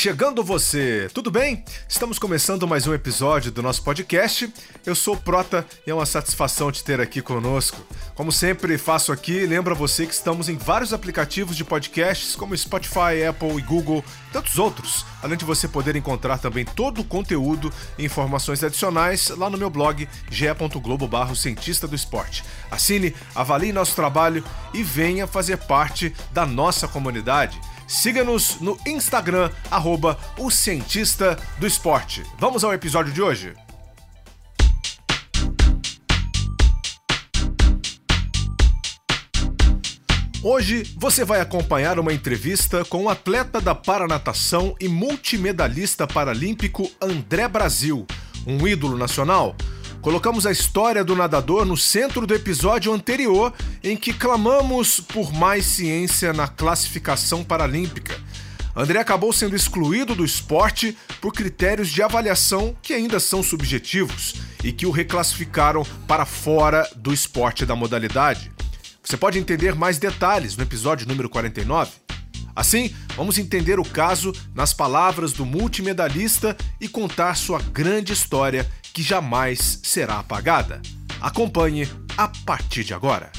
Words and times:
Chegando 0.00 0.42
você, 0.42 1.10
tudo 1.12 1.30
bem? 1.30 1.62
Estamos 1.86 2.18
começando 2.18 2.66
mais 2.66 2.86
um 2.86 2.94
episódio 2.94 3.52
do 3.52 3.62
nosso 3.62 3.84
podcast. 3.84 4.50
Eu 4.86 4.94
sou 4.94 5.12
o 5.12 5.20
Prota 5.20 5.66
e 5.86 5.90
é 5.90 5.94
uma 5.94 6.06
satisfação 6.06 6.72
te 6.72 6.82
ter 6.82 7.02
aqui 7.02 7.20
conosco. 7.20 7.76
Como 8.14 8.32
sempre 8.32 8.78
faço 8.78 9.12
aqui, 9.12 9.44
lembro 9.44 9.74
a 9.74 9.76
você 9.76 10.06
que 10.06 10.14
estamos 10.14 10.48
em 10.48 10.56
vários 10.56 10.94
aplicativos 10.94 11.54
de 11.54 11.64
podcasts 11.64 12.34
como 12.34 12.56
Spotify, 12.56 13.26
Apple 13.28 13.58
e 13.58 13.60
Google, 13.60 14.02
tantos 14.32 14.58
outros, 14.58 15.04
além 15.22 15.36
de 15.36 15.44
você 15.44 15.68
poder 15.68 15.94
encontrar 15.94 16.38
também 16.38 16.64
todo 16.64 17.02
o 17.02 17.04
conteúdo 17.04 17.70
e 17.98 18.06
informações 18.06 18.64
adicionais 18.64 19.28
lá 19.28 19.50
no 19.50 19.58
meu 19.58 19.68
blog 19.68 20.08
ge.globo 20.30 21.10
cientista 21.36 21.86
do 21.86 21.94
esporte. 21.94 22.42
Assine, 22.70 23.14
avalie 23.34 23.70
nosso 23.70 23.94
trabalho 23.94 24.42
e 24.72 24.82
venha 24.82 25.26
fazer 25.26 25.58
parte 25.58 26.14
da 26.32 26.46
nossa 26.46 26.88
comunidade. 26.88 27.60
Siga-nos 27.90 28.60
no 28.60 28.78
Instagram, 28.86 29.50
arroba 29.68 30.16
o 30.38 30.48
Cientista 30.48 31.36
do 31.58 31.66
Esporte. 31.66 32.22
Vamos 32.38 32.62
ao 32.62 32.72
episódio 32.72 33.12
de 33.12 33.20
hoje? 33.20 33.52
Hoje 40.40 40.84
você 40.96 41.24
vai 41.24 41.40
acompanhar 41.40 41.98
uma 41.98 42.12
entrevista 42.12 42.84
com 42.84 43.06
o 43.06 43.08
atleta 43.08 43.60
da 43.60 43.74
paranatação 43.74 44.76
e 44.80 44.86
multimedalista 44.86 46.06
paralímpico 46.06 46.88
André 47.02 47.48
Brasil, 47.48 48.06
um 48.46 48.68
ídolo 48.68 48.96
nacional 48.96 49.56
Colocamos 50.00 50.46
a 50.46 50.50
história 50.50 51.04
do 51.04 51.14
nadador 51.14 51.66
no 51.66 51.76
centro 51.76 52.26
do 52.26 52.34
episódio 52.34 52.90
anterior, 52.90 53.52
em 53.84 53.94
que 53.98 54.14
clamamos 54.14 54.98
por 54.98 55.30
mais 55.30 55.66
ciência 55.66 56.32
na 56.32 56.48
classificação 56.48 57.44
paralímpica. 57.44 58.18
André 58.74 58.98
acabou 58.98 59.30
sendo 59.30 59.54
excluído 59.54 60.14
do 60.14 60.24
esporte 60.24 60.96
por 61.20 61.34
critérios 61.34 61.90
de 61.90 62.02
avaliação 62.02 62.74
que 62.80 62.94
ainda 62.94 63.20
são 63.20 63.42
subjetivos 63.42 64.36
e 64.64 64.72
que 64.72 64.86
o 64.86 64.90
reclassificaram 64.90 65.84
para 66.08 66.24
fora 66.24 66.88
do 66.96 67.12
esporte 67.12 67.66
da 67.66 67.76
modalidade. 67.76 68.50
Você 69.02 69.18
pode 69.18 69.38
entender 69.38 69.74
mais 69.74 69.98
detalhes 69.98 70.56
no 70.56 70.62
episódio 70.62 71.06
número 71.06 71.28
49. 71.28 71.90
Assim, 72.56 72.94
vamos 73.16 73.38
entender 73.38 73.78
o 73.78 73.84
caso 73.84 74.32
nas 74.54 74.72
palavras 74.72 75.32
do 75.32 75.44
multimedalista 75.44 76.56
e 76.80 76.88
contar 76.88 77.34
sua 77.36 77.60
grande 77.60 78.12
história 78.12 78.66
que 78.92 79.02
jamais 79.02 79.80
será 79.82 80.18
apagada. 80.18 80.80
Acompanhe 81.20 81.88
a 82.16 82.28
partir 82.28 82.84
de 82.84 82.94
agora. 82.94 83.30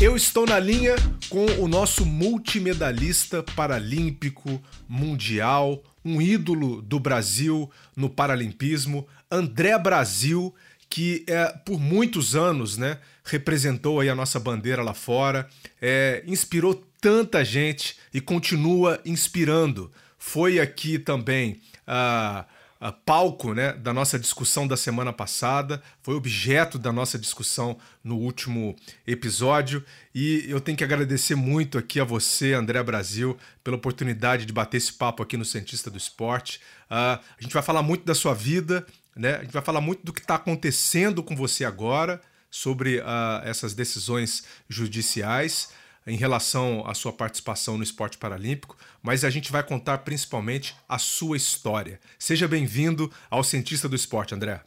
Eu 0.00 0.16
estou 0.16 0.46
na 0.46 0.60
linha 0.60 0.94
com 1.28 1.44
o 1.60 1.66
nosso 1.66 2.06
multimedalista 2.06 3.42
paralímpico 3.42 4.62
mundial, 4.88 5.82
um 6.04 6.22
ídolo 6.22 6.80
do 6.80 7.00
Brasil 7.00 7.68
no 7.96 8.08
paralimpismo, 8.08 9.08
André 9.28 9.76
Brasil, 9.76 10.54
que 10.88 11.24
é, 11.26 11.46
por 11.66 11.80
muitos 11.80 12.36
anos 12.36 12.76
né, 12.76 12.98
representou 13.24 13.98
aí 14.00 14.08
a 14.08 14.14
nossa 14.14 14.38
bandeira 14.38 14.82
lá 14.82 14.94
fora, 14.94 15.48
é, 15.82 16.22
inspirou 16.26 16.87
tanta 17.00 17.44
gente 17.44 17.96
e 18.12 18.20
continua 18.20 19.00
inspirando. 19.04 19.92
Foi 20.18 20.60
aqui 20.60 20.98
também 20.98 21.60
a. 21.86 22.46
Uh, 22.54 22.58
Uh, 22.80 22.92
palco 23.04 23.54
né, 23.54 23.72
da 23.72 23.92
nossa 23.92 24.16
discussão 24.16 24.64
da 24.64 24.76
semana 24.76 25.12
passada, 25.12 25.82
foi 26.00 26.14
objeto 26.14 26.78
da 26.78 26.92
nossa 26.92 27.18
discussão 27.18 27.76
no 28.04 28.16
último 28.16 28.76
episódio. 29.04 29.84
E 30.14 30.44
eu 30.48 30.60
tenho 30.60 30.78
que 30.78 30.84
agradecer 30.84 31.34
muito 31.34 31.76
aqui 31.76 31.98
a 31.98 32.04
você, 32.04 32.52
André 32.52 32.80
Brasil, 32.84 33.36
pela 33.64 33.76
oportunidade 33.76 34.46
de 34.46 34.52
bater 34.52 34.76
esse 34.76 34.92
papo 34.92 35.24
aqui 35.24 35.36
no 35.36 35.44
Cientista 35.44 35.90
do 35.90 35.98
Esporte. 35.98 36.60
Uh, 36.88 37.18
a 37.18 37.40
gente 37.40 37.52
vai 37.52 37.64
falar 37.64 37.82
muito 37.82 38.04
da 38.04 38.14
sua 38.14 38.32
vida, 38.32 38.86
né? 39.16 39.38
a 39.38 39.42
gente 39.42 39.52
vai 39.52 39.62
falar 39.62 39.80
muito 39.80 40.06
do 40.06 40.12
que 40.12 40.20
está 40.20 40.36
acontecendo 40.36 41.20
com 41.20 41.34
você 41.34 41.64
agora, 41.64 42.20
sobre 42.48 43.00
uh, 43.00 43.42
essas 43.42 43.74
decisões 43.74 44.44
judiciais 44.68 45.70
em 46.08 46.16
relação 46.16 46.82
à 46.86 46.94
sua 46.94 47.12
participação 47.12 47.76
no 47.76 47.82
esporte 47.82 48.16
paralímpico, 48.16 48.76
mas 49.02 49.24
a 49.24 49.30
gente 49.30 49.52
vai 49.52 49.62
contar 49.62 49.98
principalmente 49.98 50.74
a 50.88 50.98
sua 50.98 51.36
história. 51.36 52.00
Seja 52.18 52.48
bem-vindo 52.48 53.12
ao 53.30 53.44
Cientista 53.44 53.88
do 53.88 53.94
Esporte, 53.94 54.34
André. 54.34 54.62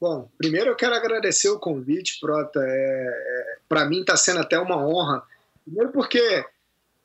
Bom, 0.00 0.30
primeiro 0.36 0.70
eu 0.70 0.76
quero 0.76 0.94
agradecer 0.94 1.48
o 1.48 1.58
convite, 1.58 2.18
Prota. 2.20 2.60
É, 2.60 2.64
é, 2.64 3.58
Para 3.68 3.88
mim 3.88 4.00
está 4.00 4.16
sendo 4.16 4.40
até 4.40 4.58
uma 4.58 4.76
honra. 4.76 5.22
Primeiro 5.64 5.92
porque 5.92 6.44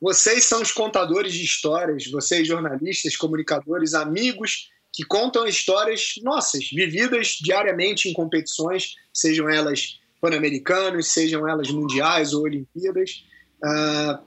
vocês 0.01 0.43
são 0.43 0.61
os 0.61 0.71
contadores 0.71 1.33
de 1.33 1.43
histórias, 1.43 2.09
vocês 2.11 2.47
jornalistas, 2.47 3.15
comunicadores, 3.15 3.93
amigos 3.93 4.71
que 4.91 5.03
contam 5.03 5.47
histórias 5.47 6.15
nossas, 6.21 6.69
vividas 6.69 7.39
diariamente 7.41 8.07
em 8.07 8.13
competições, 8.13 8.95
sejam 9.11 9.49
elas 9.49 9.99
pan-americanos, 10.23 11.11
sejam 11.11 11.45
elas 11.45 11.69
mundiais 11.69 12.33
ou 12.33 12.43
Olimpíadas. 12.43 13.25
Uh, 13.61 14.23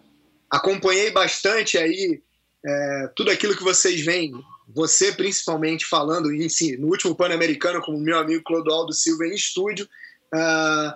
acompanhei 0.50 1.10
bastante 1.10 1.78
aí 1.78 2.22
é, 2.66 3.10
tudo 3.14 3.30
aquilo 3.30 3.56
que 3.56 3.62
vocês 3.62 4.04
veem, 4.04 4.32
você 4.68 5.12
principalmente 5.12 5.86
falando 5.86 6.32
em 6.32 6.48
si, 6.48 6.76
no 6.76 6.88
último 6.88 7.14
Pan-Americano, 7.14 7.80
como 7.80 7.98
meu 7.98 8.18
amigo 8.18 8.42
Clodoaldo 8.42 8.92
Silva 8.92 9.24
em 9.26 9.34
estúdio. 9.34 9.88
Uh, 10.34 10.92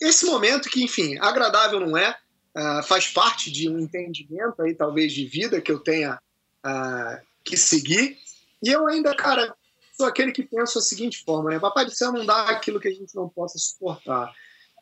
esse 0.00 0.26
momento 0.26 0.68
que, 0.68 0.82
enfim, 0.82 1.16
agradável 1.20 1.78
não 1.78 1.96
é, 1.96 2.16
uh, 2.56 2.82
faz 2.82 3.06
parte 3.06 3.52
de 3.52 3.68
um 3.68 3.78
entendimento 3.78 4.60
aí, 4.60 4.74
talvez, 4.74 5.12
de 5.12 5.24
vida 5.24 5.60
que 5.60 5.70
eu 5.70 5.78
tenha 5.78 6.18
uh, 6.66 7.24
que 7.44 7.56
seguir. 7.56 8.18
E 8.60 8.68
eu 8.68 8.88
ainda, 8.88 9.14
cara, 9.14 9.54
sou 10.00 10.06
aquele 10.06 10.32
que 10.32 10.42
pensa 10.42 10.78
da 10.78 10.80
seguinte 10.80 11.22
forma, 11.22 11.50
né? 11.50 11.58
Papai 11.60 11.84
do 11.84 11.90
céu 11.90 12.10
não 12.10 12.24
dá 12.24 12.44
aquilo 12.44 12.80
que 12.80 12.88
a 12.88 12.92
gente 12.92 13.14
não 13.14 13.28
possa 13.28 13.58
suportar. 13.58 14.32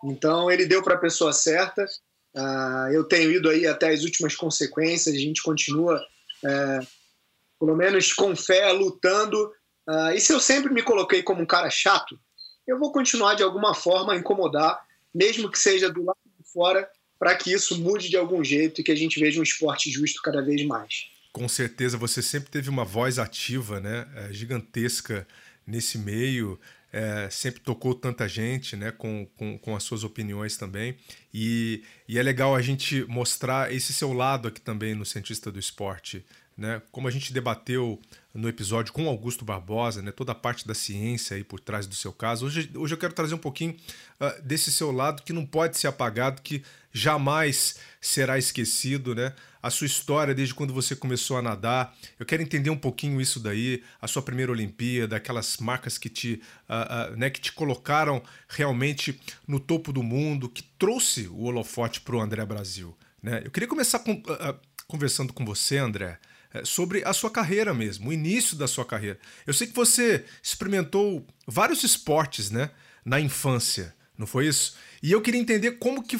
Então, 0.04 0.48
ele 0.48 0.64
deu 0.64 0.80
para 0.80 0.94
a 0.94 0.98
pessoa 0.98 1.32
certa. 1.32 1.84
Uh, 2.36 2.92
eu 2.92 3.02
tenho 3.02 3.32
ido 3.32 3.50
aí 3.50 3.66
até 3.66 3.88
as 3.88 4.04
últimas 4.04 4.36
consequências. 4.36 5.12
A 5.12 5.18
gente 5.18 5.42
continua, 5.42 6.00
é, 6.44 6.78
pelo 7.58 7.74
menos 7.74 8.12
com 8.12 8.36
fé, 8.36 8.70
lutando. 8.70 9.52
Uh, 9.88 10.12
e 10.14 10.20
se 10.20 10.32
eu 10.32 10.38
sempre 10.38 10.72
me 10.72 10.84
coloquei 10.84 11.20
como 11.20 11.42
um 11.42 11.46
cara 11.46 11.68
chato, 11.68 12.16
eu 12.64 12.78
vou 12.78 12.92
continuar 12.92 13.34
de 13.34 13.42
alguma 13.42 13.74
forma 13.74 14.12
a 14.12 14.16
incomodar, 14.16 14.80
mesmo 15.12 15.50
que 15.50 15.58
seja 15.58 15.90
do 15.90 16.04
lado 16.04 16.18
de 16.24 16.52
fora, 16.52 16.88
para 17.18 17.34
que 17.34 17.52
isso 17.52 17.76
mude 17.80 18.08
de 18.08 18.16
algum 18.16 18.44
jeito 18.44 18.80
e 18.80 18.84
que 18.84 18.92
a 18.92 18.96
gente 18.96 19.18
veja 19.18 19.40
um 19.40 19.42
esporte 19.42 19.90
justo 19.90 20.22
cada 20.22 20.40
vez 20.40 20.64
mais 20.64 21.17
com 21.32 21.48
certeza 21.48 21.96
você 21.96 22.22
sempre 22.22 22.50
teve 22.50 22.68
uma 22.68 22.84
voz 22.84 23.18
ativa, 23.18 23.80
né, 23.80 24.06
é, 24.14 24.32
gigantesca 24.32 25.26
nesse 25.66 25.98
meio, 25.98 26.58
é, 26.92 27.28
sempre 27.30 27.60
tocou 27.60 27.94
tanta 27.94 28.26
gente, 28.26 28.74
né, 28.76 28.90
com, 28.90 29.26
com, 29.36 29.58
com, 29.58 29.76
as 29.76 29.82
suas 29.82 30.04
opiniões 30.04 30.56
também, 30.56 30.96
e, 31.32 31.82
e 32.08 32.18
é 32.18 32.22
legal 32.22 32.56
a 32.56 32.62
gente 32.62 33.04
mostrar 33.04 33.72
esse 33.72 33.92
seu 33.92 34.12
lado 34.12 34.48
aqui 34.48 34.60
também 34.60 34.94
no 34.94 35.04
Cientista 35.04 35.52
do 35.52 35.58
Esporte, 35.58 36.24
né, 36.58 36.82
como 36.90 37.06
a 37.06 37.10
gente 37.10 37.32
debateu 37.32 38.00
no 38.34 38.48
episódio 38.48 38.92
com 38.92 39.08
Augusto 39.08 39.44
Barbosa, 39.44 40.02
né, 40.02 40.10
toda 40.10 40.32
a 40.32 40.34
parte 40.34 40.66
da 40.66 40.74
ciência 40.74 41.36
aí 41.36 41.44
por 41.44 41.60
trás 41.60 41.86
do 41.86 41.94
seu 41.94 42.12
caso. 42.12 42.46
Hoje, 42.46 42.68
hoje 42.74 42.94
eu 42.94 42.98
quero 42.98 43.12
trazer 43.12 43.34
um 43.34 43.38
pouquinho 43.38 43.76
uh, 44.20 44.42
desse 44.42 44.72
seu 44.72 44.90
lado 44.90 45.22
que 45.22 45.32
não 45.32 45.46
pode 45.46 45.78
ser 45.78 45.86
apagado, 45.86 46.42
que 46.42 46.64
jamais 46.92 47.76
será 48.00 48.36
esquecido, 48.38 49.14
né? 49.14 49.32
A 49.62 49.70
sua 49.70 49.86
história 49.86 50.34
desde 50.34 50.54
quando 50.54 50.72
você 50.72 50.96
começou 50.96 51.36
a 51.36 51.42
nadar. 51.42 51.96
Eu 52.18 52.24
quero 52.26 52.42
entender 52.42 52.70
um 52.70 52.76
pouquinho 52.76 53.20
isso 53.20 53.38
daí, 53.38 53.82
a 54.00 54.06
sua 54.06 54.22
primeira 54.22 54.50
Olimpíada, 54.50 55.16
aquelas 55.16 55.58
marcas 55.58 55.96
que 55.96 56.08
te, 56.08 56.42
uh, 56.68 57.12
uh, 57.12 57.16
né, 57.16 57.30
que 57.30 57.40
te 57.40 57.52
colocaram 57.52 58.22
realmente 58.48 59.20
no 59.46 59.60
topo 59.60 59.92
do 59.92 60.02
mundo, 60.02 60.48
que 60.48 60.62
trouxe 60.78 61.28
o 61.28 61.42
holofote 61.42 62.00
para 62.00 62.16
o 62.16 62.20
André 62.20 62.44
Brasil. 62.44 62.96
Né? 63.22 63.42
Eu 63.44 63.50
queria 63.50 63.68
começar 63.68 63.98
com, 64.00 64.22
conversando 64.86 65.32
com 65.32 65.44
você, 65.44 65.76
André, 65.76 66.18
sobre 66.64 67.02
a 67.04 67.12
sua 67.12 67.30
carreira 67.30 67.74
mesmo, 67.74 68.10
o 68.10 68.12
início 68.12 68.56
da 68.56 68.66
sua 68.66 68.84
carreira. 68.84 69.18
Eu 69.46 69.52
sei 69.52 69.66
que 69.66 69.74
você 69.74 70.24
experimentou 70.42 71.26
vários 71.46 71.82
esportes, 71.84 72.50
né? 72.50 72.70
na 73.08 73.18
infância, 73.18 73.94
não 74.16 74.26
foi 74.26 74.46
isso? 74.46 74.76
E 75.02 75.10
eu 75.10 75.22
queria 75.22 75.40
entender 75.40 75.72
como 75.72 76.02
que, 76.02 76.18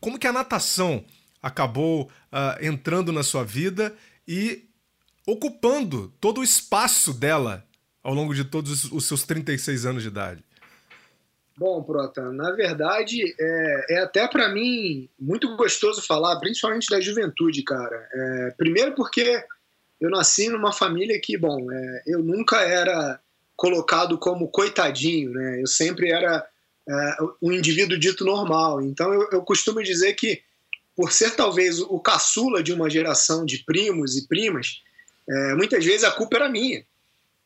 como 0.00 0.18
que 0.18 0.26
a 0.26 0.32
natação 0.32 1.04
acabou 1.42 2.04
uh, 2.04 2.64
entrando 2.64 3.12
na 3.12 3.22
sua 3.22 3.44
vida 3.44 3.94
e 4.26 4.64
ocupando 5.26 6.12
todo 6.20 6.40
o 6.40 6.44
espaço 6.44 7.12
dela 7.12 7.64
ao 8.02 8.14
longo 8.14 8.34
de 8.34 8.44
todos 8.44 8.90
os 8.90 9.04
seus 9.04 9.22
36 9.24 9.84
anos 9.84 10.02
de 10.02 10.08
idade. 10.08 10.42
Bom, 11.56 11.82
Prota, 11.82 12.32
na 12.32 12.52
verdade 12.52 13.34
é, 13.38 13.96
é 13.96 14.02
até 14.02 14.26
para 14.26 14.48
mim 14.48 15.10
muito 15.18 15.54
gostoso 15.56 16.00
falar, 16.00 16.36
principalmente 16.40 16.88
da 16.88 17.00
juventude, 17.00 17.62
cara. 17.62 18.08
É, 18.12 18.54
primeiro 18.56 18.94
porque 18.94 19.44
eu 20.00 20.10
nasci 20.10 20.48
numa 20.48 20.72
família 20.72 21.20
que, 21.20 21.36
bom, 21.36 21.70
é, 21.70 22.02
eu 22.06 22.22
nunca 22.22 22.60
era 22.62 23.20
colocado 23.56 24.16
como 24.16 24.48
coitadinho, 24.48 25.32
né? 25.32 25.60
Eu 25.60 25.66
sempre 25.66 26.10
era 26.10 26.46
é, 26.88 27.16
um 27.42 27.52
indivíduo 27.52 27.98
dito 27.98 28.24
normal. 28.24 28.80
Então 28.80 29.12
eu, 29.12 29.28
eu 29.30 29.42
costumo 29.42 29.82
dizer 29.82 30.14
que, 30.14 30.42
por 30.96 31.12
ser 31.12 31.36
talvez 31.36 31.78
o 31.80 32.00
caçula 32.00 32.62
de 32.62 32.72
uma 32.72 32.88
geração 32.88 33.44
de 33.44 33.58
primos 33.58 34.16
e 34.16 34.26
primas, 34.26 34.82
é, 35.28 35.54
muitas 35.54 35.84
vezes 35.84 36.04
a 36.04 36.10
culpa 36.10 36.36
era 36.36 36.48
minha. 36.48 36.84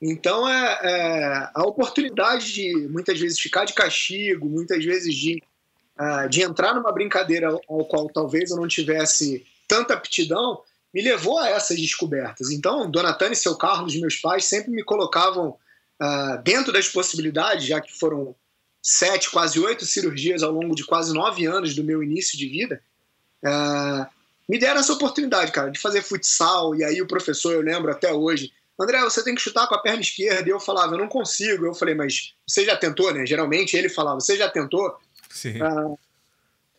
Então, 0.00 0.48
é, 0.48 0.78
é, 0.82 1.48
a 1.54 1.62
oportunidade 1.64 2.52
de 2.52 2.74
muitas 2.88 3.18
vezes 3.18 3.38
ficar 3.38 3.64
de 3.64 3.72
castigo, 3.72 4.48
muitas 4.48 4.84
vezes 4.84 5.14
de, 5.14 5.42
uh, 5.98 6.28
de 6.28 6.42
entrar 6.42 6.74
numa 6.74 6.92
brincadeira 6.92 7.48
ao 7.48 7.84
qual 7.86 8.08
talvez 8.08 8.50
eu 8.50 8.56
não 8.56 8.68
tivesse 8.68 9.46
tanta 9.66 9.94
aptidão, 9.94 10.60
me 10.94 11.02
levou 11.02 11.40
a 11.40 11.48
essas 11.48 11.76
descobertas. 11.76 12.50
Então, 12.52 12.88
Dona 12.88 13.12
Tânia 13.12 13.32
e 13.32 13.36
seu 13.36 13.56
Carlos, 13.56 13.96
meus 13.96 14.14
pais, 14.14 14.44
sempre 14.44 14.70
me 14.70 14.84
colocavam 14.84 15.58
uh, 16.00 16.42
dentro 16.44 16.72
das 16.72 16.88
possibilidades, 16.88 17.66
já 17.66 17.80
que 17.80 17.92
foram 17.98 18.36
sete, 18.80 19.28
quase 19.30 19.58
oito 19.58 19.84
cirurgias 19.84 20.44
ao 20.44 20.52
longo 20.52 20.74
de 20.74 20.84
quase 20.84 21.12
nove 21.12 21.46
anos 21.46 21.74
do 21.74 21.82
meu 21.82 22.00
início 22.00 22.38
de 22.38 22.48
vida, 22.48 22.80
uh, 23.44 24.06
me 24.48 24.56
deram 24.56 24.78
essa 24.78 24.92
oportunidade, 24.92 25.50
cara, 25.50 25.70
de 25.70 25.80
fazer 25.80 26.02
futsal. 26.02 26.76
E 26.76 26.84
aí 26.84 27.02
o 27.02 27.08
professor, 27.08 27.52
eu 27.52 27.62
lembro 27.62 27.90
até 27.90 28.12
hoje, 28.12 28.52
André, 28.80 29.00
você 29.00 29.24
tem 29.24 29.34
que 29.34 29.40
chutar 29.40 29.66
com 29.66 29.74
a 29.74 29.82
perna 29.82 30.00
esquerda. 30.00 30.48
E 30.48 30.52
eu 30.52 30.60
falava, 30.60 30.94
eu 30.94 30.98
não 30.98 31.08
consigo. 31.08 31.64
Eu 31.64 31.74
falei, 31.74 31.94
mas 31.94 32.34
você 32.46 32.64
já 32.64 32.76
tentou, 32.76 33.12
né? 33.12 33.24
Geralmente 33.24 33.76
ele 33.76 33.88
falava, 33.88 34.20
você 34.20 34.36
já 34.36 34.48
tentou? 34.48 34.96
Sim. 35.30 35.60
Ah, 35.60 35.94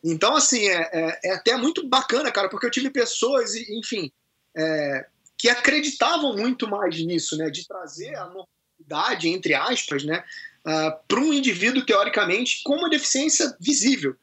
então, 0.04 0.36
assim, 0.36 0.66
é, 0.68 0.90
é, 0.92 1.20
é, 1.24 1.32
até 1.34 1.56
muito 1.56 1.86
bacana, 1.88 2.30
cara, 2.30 2.48
porque 2.48 2.66
eu 2.66 2.70
tive 2.70 2.90
pessoas, 2.90 3.54
enfim, 3.54 4.10
é, 4.56 5.06
que 5.38 5.48
acreditavam 5.48 6.36
muito 6.36 6.68
mais 6.68 6.98
nisso, 6.98 7.36
né? 7.36 7.50
De 7.50 7.66
trazer 7.66 8.14
a 8.14 8.24
normalidade, 8.24 9.28
entre 9.28 9.54
aspas, 9.54 10.04
né? 10.04 10.24
Uh, 10.66 10.90
para 11.06 11.20
um 11.20 11.32
indivíduo, 11.32 11.84
teoricamente, 11.84 12.62
com 12.64 12.74
uma 12.74 12.90
deficiência 12.90 13.56
visível. 13.60 14.16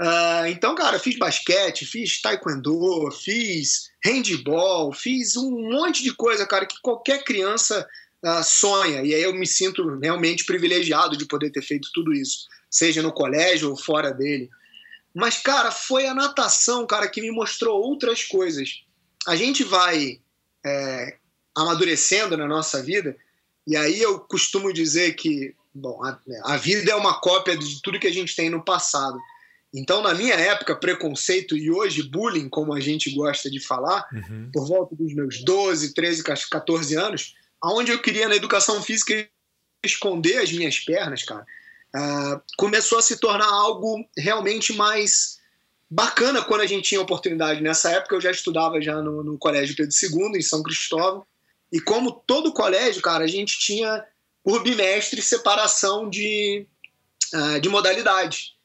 Uh, 0.00 0.46
então, 0.48 0.74
cara, 0.74 0.98
fiz 0.98 1.16
basquete, 1.16 1.86
fiz 1.86 2.20
taekwondo, 2.20 3.10
fiz 3.12 3.90
handball, 4.04 4.92
fiz 4.92 5.36
um 5.36 5.70
monte 5.70 6.02
de 6.02 6.12
coisa, 6.12 6.46
cara, 6.46 6.66
que 6.66 6.80
qualquer 6.82 7.22
criança 7.24 7.86
uh, 8.24 8.42
sonha. 8.42 9.02
E 9.02 9.14
aí 9.14 9.22
eu 9.22 9.34
me 9.34 9.46
sinto 9.46 9.98
realmente 9.98 10.44
privilegiado 10.44 11.16
de 11.16 11.26
poder 11.26 11.50
ter 11.50 11.62
feito 11.62 11.88
tudo 11.94 12.12
isso, 12.12 12.46
seja 12.70 13.02
no 13.02 13.12
colégio 13.12 13.70
ou 13.70 13.76
fora 13.76 14.10
dele. 14.12 14.50
Mas, 15.16 15.38
cara, 15.38 15.70
foi 15.70 16.06
a 16.06 16.12
natação, 16.12 16.86
cara, 16.86 17.08
que 17.08 17.22
me 17.22 17.30
mostrou 17.30 17.80
outras 17.80 18.22
coisas. 18.22 18.84
A 19.26 19.34
gente 19.34 19.64
vai 19.64 20.20
é, 20.64 21.16
amadurecendo 21.56 22.36
na 22.36 22.46
nossa 22.46 22.82
vida, 22.82 23.16
e 23.66 23.74
aí 23.78 23.98
eu 23.98 24.20
costumo 24.20 24.70
dizer 24.74 25.14
que, 25.14 25.54
bom, 25.74 26.04
a, 26.04 26.20
a 26.44 26.58
vida 26.58 26.92
é 26.92 26.94
uma 26.94 27.18
cópia 27.18 27.56
de 27.56 27.80
tudo 27.80 27.98
que 27.98 28.06
a 28.06 28.12
gente 28.12 28.36
tem 28.36 28.50
no 28.50 28.62
passado. 28.62 29.18
Então, 29.74 30.02
na 30.02 30.12
minha 30.12 30.34
época, 30.34 30.76
preconceito 30.76 31.56
e 31.56 31.70
hoje 31.70 32.02
bullying, 32.02 32.50
como 32.50 32.74
a 32.74 32.80
gente 32.80 33.10
gosta 33.14 33.50
de 33.50 33.58
falar, 33.58 34.06
uhum. 34.12 34.50
por 34.52 34.68
volta 34.68 34.94
dos 34.94 35.14
meus 35.14 35.42
12, 35.42 35.94
13, 35.94 36.24
14 36.24 36.94
anos, 36.94 37.34
aonde 37.62 37.90
eu 37.90 38.02
queria 38.02 38.28
na 38.28 38.36
educação 38.36 38.82
física 38.82 39.26
esconder 39.82 40.42
as 40.42 40.52
minhas 40.52 40.78
pernas, 40.78 41.22
cara, 41.22 41.46
uh, 41.96 42.40
começou 42.56 42.98
a 42.98 43.02
se 43.02 43.18
tornar 43.18 43.48
algo 43.48 44.04
realmente 44.16 44.72
mais 44.74 45.38
bacana 45.90 46.44
quando 46.44 46.60
a 46.60 46.66
gente 46.66 46.88
tinha 46.88 47.00
oportunidade. 47.00 47.62
Nessa 47.62 47.90
época 47.90 48.14
eu 48.14 48.20
já 48.20 48.30
estudava 48.30 48.80
já 48.80 49.00
no, 49.00 49.22
no 49.24 49.38
Colégio 49.38 49.76
Pedro 49.76 49.94
II, 50.02 50.38
em 50.38 50.42
São 50.42 50.62
Cristóvão, 50.62 51.26
e 51.72 51.80
como 51.80 52.12
todo 52.12 52.52
colégio, 52.52 53.02
cara, 53.02 53.24
a 53.24 53.28
gente 53.28 53.58
tinha 53.58 54.04
por 54.44 54.62
bimestre 54.62 55.20
separação 55.20 56.08
de, 56.08 56.66
uh, 57.34 57.60
de 57.60 57.68
modalidade. 57.68 58.56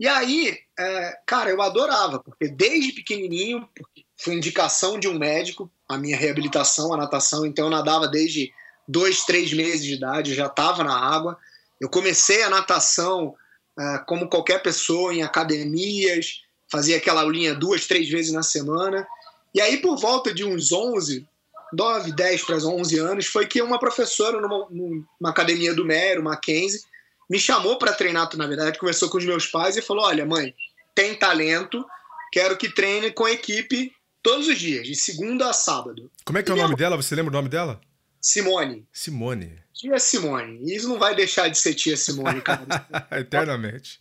E 0.00 0.08
aí, 0.08 0.58
é, 0.78 1.18
cara, 1.26 1.50
eu 1.50 1.60
adorava, 1.60 2.18
porque 2.20 2.48
desde 2.48 2.92
pequenininho, 2.92 3.68
foi 4.16 4.34
indicação 4.34 4.98
de 4.98 5.06
um 5.06 5.18
médico, 5.18 5.70
a 5.86 5.98
minha 5.98 6.16
reabilitação, 6.16 6.92
a 6.92 6.96
natação, 6.96 7.44
então 7.44 7.66
eu 7.66 7.70
nadava 7.70 8.08
desde 8.08 8.50
dois, 8.88 9.24
três 9.24 9.52
meses 9.52 9.84
de 9.84 9.94
idade, 9.94 10.34
já 10.34 10.46
estava 10.46 10.82
na 10.82 10.96
água. 10.96 11.38
Eu 11.80 11.88
comecei 11.88 12.42
a 12.42 12.50
natação 12.50 13.34
é, 13.78 13.98
como 14.06 14.28
qualquer 14.28 14.62
pessoa, 14.62 15.14
em 15.14 15.22
academias, 15.22 16.42
fazia 16.70 16.96
aquela 16.96 17.22
aulinha 17.22 17.54
duas, 17.54 17.86
três 17.86 18.08
vezes 18.08 18.32
na 18.32 18.42
semana. 18.42 19.06
E 19.54 19.60
aí, 19.60 19.78
por 19.78 19.96
volta 19.96 20.32
de 20.32 20.44
uns 20.44 20.70
11, 20.70 21.26
9, 21.72 22.12
10 22.12 22.42
para 22.42 22.56
11 22.56 22.98
anos, 22.98 23.26
foi 23.26 23.46
que 23.46 23.62
uma 23.62 23.78
professora 23.78 24.40
numa, 24.40 24.68
numa 24.70 25.30
academia 25.30 25.74
do 25.74 25.84
Mero, 25.84 26.22
Mackenzie, 26.22 26.80
me 27.28 27.38
chamou 27.38 27.78
para 27.78 27.92
treinar, 27.92 28.28
na 28.36 28.46
verdade, 28.46 28.78
conversou 28.78 29.08
com 29.08 29.18
os 29.18 29.24
meus 29.24 29.46
pais 29.46 29.76
e 29.76 29.82
falou: 29.82 30.04
Olha, 30.04 30.26
mãe, 30.26 30.54
tem 30.94 31.14
talento, 31.14 31.84
quero 32.32 32.56
que 32.56 32.68
treine 32.68 33.12
com 33.12 33.24
a 33.24 33.30
equipe 33.30 33.92
todos 34.22 34.48
os 34.48 34.58
dias, 34.58 34.86
de 34.86 34.94
segunda 34.94 35.48
a 35.48 35.52
sábado. 35.52 36.10
Como 36.24 36.38
é 36.38 36.42
que 36.42 36.50
é 36.50 36.54
o 36.54 36.56
nome 36.56 36.76
dela? 36.76 36.96
Você 36.96 37.14
lembra 37.14 37.30
o 37.30 37.36
nome 37.36 37.48
dela? 37.48 37.80
Simone. 38.20 38.86
Simone. 38.92 39.58
Tia 39.80 39.98
Simone. 39.98 40.60
Isso 40.74 40.88
não 40.88 40.98
vai 40.98 41.14
deixar 41.14 41.48
de 41.48 41.58
ser 41.58 41.74
tia 41.74 41.96
Simone, 41.96 42.42
cara. 42.42 42.86
Eternamente. 43.18 44.00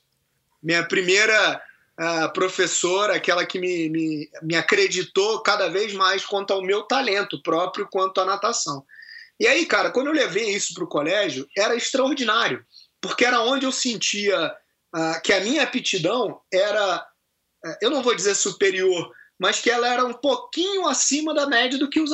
Minha 0.62 0.84
primeira 0.86 1.62
uh, 1.98 2.34
professora, 2.34 3.16
aquela 3.16 3.46
que 3.46 3.58
me, 3.58 3.90
me, 3.90 4.30
me 4.42 4.56
acreditou 4.56 5.42
cada 5.42 5.70
vez 5.70 5.94
mais 5.94 6.26
quanto 6.26 6.52
ao 6.52 6.62
meu 6.62 6.84
talento 6.84 7.42
próprio, 7.42 7.88
quanto 7.90 8.20
à 8.20 8.26
natação. 8.26 8.86
E 9.40 9.48
aí, 9.48 9.66
cara, 9.66 9.90
quando 9.90 10.08
eu 10.08 10.14
levei 10.14 10.50
isso 10.54 10.74
para 10.74 10.84
o 10.84 10.88
colégio, 10.88 11.48
era 11.58 11.76
extraordinário 11.76 12.66
porque 13.02 13.26
era 13.26 13.42
onde 13.42 13.66
eu 13.66 13.72
sentia 13.72 14.54
uh, 14.96 15.22
que 15.24 15.34
a 15.34 15.40
minha 15.40 15.64
aptidão 15.64 16.42
era, 16.52 16.98
uh, 17.66 17.76
eu 17.82 17.90
não 17.90 18.04
vou 18.04 18.16
dizer 18.16 18.36
superior, 18.36 19.12
mas 19.38 19.62
que 19.62 19.70
ela 19.70 19.88
era 19.88 20.04
um 20.04 20.14
pouquinho 20.14 20.88
acima 20.88 21.34
da 21.34 21.48
média 21.48 21.80
do 21.80 21.90
que 21.90 22.02
os, 22.02 22.12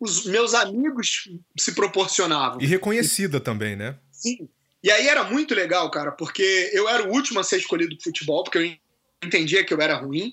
os 0.00 0.24
meus 0.26 0.54
amigos 0.54 1.28
se 1.58 1.72
proporcionavam. 1.72 2.60
E 2.60 2.66
reconhecida 2.66 3.40
também, 3.40 3.76
né? 3.76 3.96
Sim. 4.12 4.48
E 4.82 4.90
aí 4.90 5.08
era 5.08 5.24
muito 5.24 5.54
legal, 5.54 5.90
cara, 5.90 6.12
porque 6.12 6.70
eu 6.72 6.88
era 6.88 7.04
o 7.04 7.12
último 7.12 7.40
a 7.40 7.44
ser 7.44 7.58
escolhido 7.58 7.96
pro 7.96 8.04
futebol, 8.04 8.44
porque 8.44 8.58
eu 8.58 9.26
entendia 9.26 9.64
que 9.64 9.74
eu 9.74 9.80
era 9.80 9.96
ruim. 9.96 10.32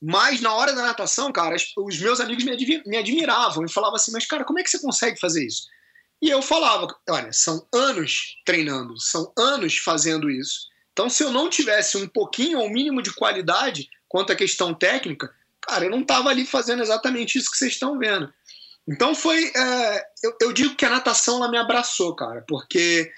Mas 0.00 0.40
na 0.40 0.54
hora 0.54 0.74
da 0.74 0.82
natação, 0.82 1.32
cara, 1.32 1.56
os 1.76 1.98
meus 1.98 2.20
amigos 2.20 2.44
me 2.44 2.96
admiravam 2.96 3.64
e 3.64 3.72
falavam 3.72 3.96
assim: 3.96 4.12
Mas, 4.12 4.26
cara, 4.26 4.44
como 4.44 4.58
é 4.58 4.62
que 4.62 4.70
você 4.70 4.78
consegue 4.78 5.18
fazer 5.18 5.44
isso? 5.44 5.66
E 6.20 6.28
eu 6.28 6.42
falava, 6.42 6.88
olha, 7.08 7.32
são 7.32 7.64
anos 7.72 8.36
treinando, 8.44 8.98
são 9.00 9.32
anos 9.36 9.78
fazendo 9.78 10.28
isso. 10.28 10.66
Então, 10.92 11.08
se 11.08 11.22
eu 11.22 11.30
não 11.30 11.48
tivesse 11.48 11.96
um 11.96 12.08
pouquinho 12.08 12.58
ou 12.58 12.66
um 12.66 12.72
mínimo 12.72 13.00
de 13.00 13.14
qualidade 13.14 13.88
quanto 14.08 14.32
à 14.32 14.36
questão 14.36 14.74
técnica, 14.74 15.32
cara, 15.60 15.84
eu 15.84 15.90
não 15.90 16.00
estava 16.00 16.28
ali 16.28 16.44
fazendo 16.44 16.82
exatamente 16.82 17.38
isso 17.38 17.50
que 17.50 17.56
vocês 17.56 17.74
estão 17.74 17.96
vendo. 17.96 18.32
Então 18.88 19.14
foi, 19.14 19.52
é, 19.54 20.06
eu, 20.22 20.36
eu, 20.40 20.52
digo 20.52 20.74
que 20.74 20.84
a 20.84 20.90
natação 20.90 21.36
ela 21.36 21.50
me 21.50 21.58
abraçou, 21.58 22.16
cara, 22.16 22.42
porque 22.48 23.10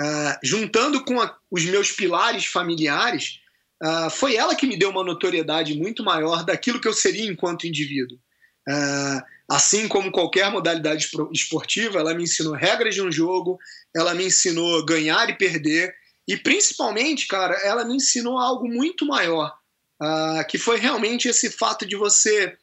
é, 0.00 0.38
juntando 0.42 1.04
com 1.04 1.20
a, 1.20 1.36
os 1.50 1.64
meus 1.66 1.92
pilares 1.92 2.46
familiares, 2.46 3.40
é, 3.82 4.10
foi 4.10 4.36
ela 4.36 4.54
que 4.54 4.66
me 4.66 4.78
deu 4.78 4.90
uma 4.90 5.04
notoriedade 5.04 5.74
muito 5.74 6.02
maior 6.02 6.44
daquilo 6.44 6.80
que 6.80 6.88
eu 6.88 6.94
seria 6.94 7.30
enquanto 7.30 7.66
indivíduo. 7.66 8.18
É, 8.68 9.22
Assim 9.50 9.88
como 9.88 10.12
qualquer 10.12 10.48
modalidade 10.48 11.10
esportiva, 11.32 11.98
ela 11.98 12.14
me 12.14 12.22
ensinou 12.22 12.52
regras 12.52 12.94
de 12.94 13.02
um 13.02 13.10
jogo, 13.10 13.58
ela 13.92 14.14
me 14.14 14.26
ensinou 14.26 14.84
ganhar 14.84 15.28
e 15.28 15.36
perder, 15.36 15.92
e 16.28 16.36
principalmente, 16.36 17.26
cara, 17.26 17.54
ela 17.54 17.84
me 17.84 17.96
ensinou 17.96 18.38
algo 18.38 18.68
muito 18.68 19.04
maior, 19.04 19.52
uh, 20.00 20.46
que 20.46 20.56
foi 20.56 20.78
realmente 20.78 21.26
esse 21.26 21.50
fato 21.50 21.84
de 21.84 21.96
você 21.96 22.56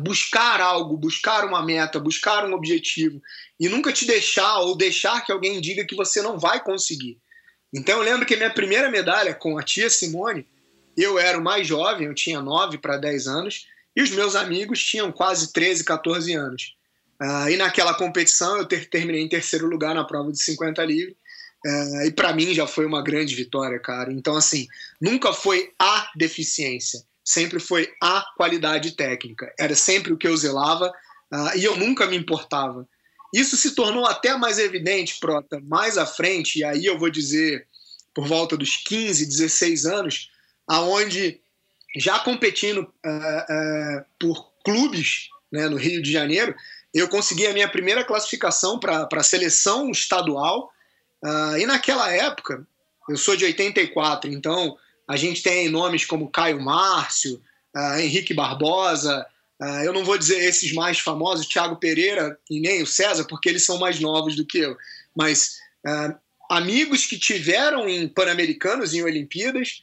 buscar 0.00 0.60
algo, 0.60 0.96
buscar 0.96 1.44
uma 1.44 1.64
meta, 1.64 1.98
buscar 1.98 2.46
um 2.48 2.54
objetivo, 2.54 3.20
e 3.58 3.68
nunca 3.68 3.92
te 3.92 4.06
deixar 4.06 4.58
ou 4.60 4.76
deixar 4.76 5.24
que 5.24 5.32
alguém 5.32 5.60
diga 5.60 5.84
que 5.84 5.96
você 5.96 6.22
não 6.22 6.38
vai 6.38 6.62
conseguir. 6.62 7.18
Então 7.72 7.98
eu 7.98 8.04
lembro 8.04 8.24
que 8.24 8.36
minha 8.36 8.52
primeira 8.52 8.88
medalha 8.88 9.34
com 9.34 9.58
a 9.58 9.62
tia 9.62 9.90
Simone, 9.90 10.46
eu 10.96 11.18
era 11.18 11.36
o 11.36 11.42
mais 11.42 11.66
jovem, 11.66 12.06
eu 12.06 12.14
tinha 12.14 12.40
9 12.40 12.78
para 12.78 12.96
10 12.96 13.26
anos, 13.26 13.66
e 13.96 14.02
os 14.02 14.10
meus 14.10 14.36
amigos 14.36 14.82
tinham 14.82 15.10
quase 15.10 15.52
13, 15.52 15.84
14 15.84 16.32
anos. 16.34 16.76
Uh, 17.20 17.48
e 17.48 17.56
naquela 17.56 17.94
competição 17.94 18.56
eu 18.56 18.66
ter, 18.66 18.88
terminei 18.88 19.22
em 19.22 19.28
terceiro 19.28 19.66
lugar 19.66 19.94
na 19.94 20.04
prova 20.04 20.30
de 20.30 20.42
50 20.42 20.84
livre. 20.84 21.16
é, 21.66 22.06
e 22.06 22.12
para 22.12 22.32
mim 22.32 22.52
já 22.52 22.66
foi 22.66 22.84
uma 22.84 23.02
grande 23.02 23.34
vitória, 23.34 23.78
cara. 23.78 24.12
Então, 24.12 24.36
assim, 24.36 24.68
nunca 25.00 25.32
foi 25.32 25.72
a 25.78 26.10
deficiência, 26.14 27.00
sempre 27.24 27.58
foi 27.58 27.92
a 28.02 28.24
qualidade 28.36 28.92
técnica. 28.92 29.52
Era 29.58 29.74
sempre 29.74 30.12
o 30.12 30.16
que 30.16 30.28
eu 30.28 30.36
zelava 30.36 30.92
uh, 31.32 31.56
e 31.56 31.64
eu 31.64 31.76
nunca 31.76 32.06
me 32.06 32.16
importava. 32.16 32.86
Isso 33.32 33.56
se 33.56 33.74
tornou 33.74 34.06
até 34.06 34.36
mais 34.36 34.58
evidente, 34.58 35.18
Prota, 35.18 35.60
mais 35.60 35.98
à 35.98 36.06
frente, 36.06 36.60
e 36.60 36.64
aí 36.64 36.86
eu 36.86 36.98
vou 36.98 37.10
dizer 37.10 37.66
por 38.14 38.28
volta 38.28 38.56
dos 38.56 38.76
15, 38.76 39.26
16 39.26 39.86
anos, 39.86 40.30
aonde 40.68 41.40
já 41.96 42.18
competindo 42.20 42.78
uh, 42.78 43.98
uh, 43.98 44.04
por 44.20 44.52
clubes 44.64 45.28
né, 45.50 45.68
no 45.68 45.76
Rio 45.76 46.00
de 46.00 46.12
Janeiro, 46.12 46.54
eu 46.92 47.08
consegui 47.08 47.46
a 47.46 47.52
minha 47.52 47.68
primeira 47.68 48.04
classificação 48.04 48.78
para 48.78 49.08
a 49.12 49.22
seleção 49.22 49.90
estadual. 49.90 50.70
Uh, 51.22 51.58
e 51.58 51.66
naquela 51.66 52.12
época, 52.12 52.64
eu 53.08 53.16
sou 53.16 53.36
de 53.36 53.44
84, 53.44 54.30
então 54.30 54.76
a 55.08 55.16
gente 55.16 55.42
tem 55.42 55.68
nomes 55.68 56.04
como 56.04 56.30
Caio 56.30 56.60
Márcio, 56.60 57.40
Henrique 57.98 58.32
Barbosa, 58.32 59.26
eu 59.84 59.92
não 59.92 60.04
vou 60.04 60.16
dizer 60.16 60.38
esses 60.44 60.72
mais 60.72 60.98
famosos, 60.98 61.46
Thiago 61.46 61.76
Pereira 61.76 62.38
e 62.48 62.60
nem 62.60 62.82
o 62.82 62.86
César, 62.86 63.24
porque 63.28 63.48
eles 63.48 63.64
são 63.64 63.78
mais 63.78 63.98
novos 63.98 64.36
do 64.36 64.46
que 64.46 64.58
eu, 64.58 64.76
mas 65.14 65.56
amigos 66.50 67.06
que 67.06 67.18
tiveram 67.18 67.88
em 67.88 68.08
Pan-Americanos, 68.08 68.94
em 68.94 69.02
Olimpíadas, 69.02 69.80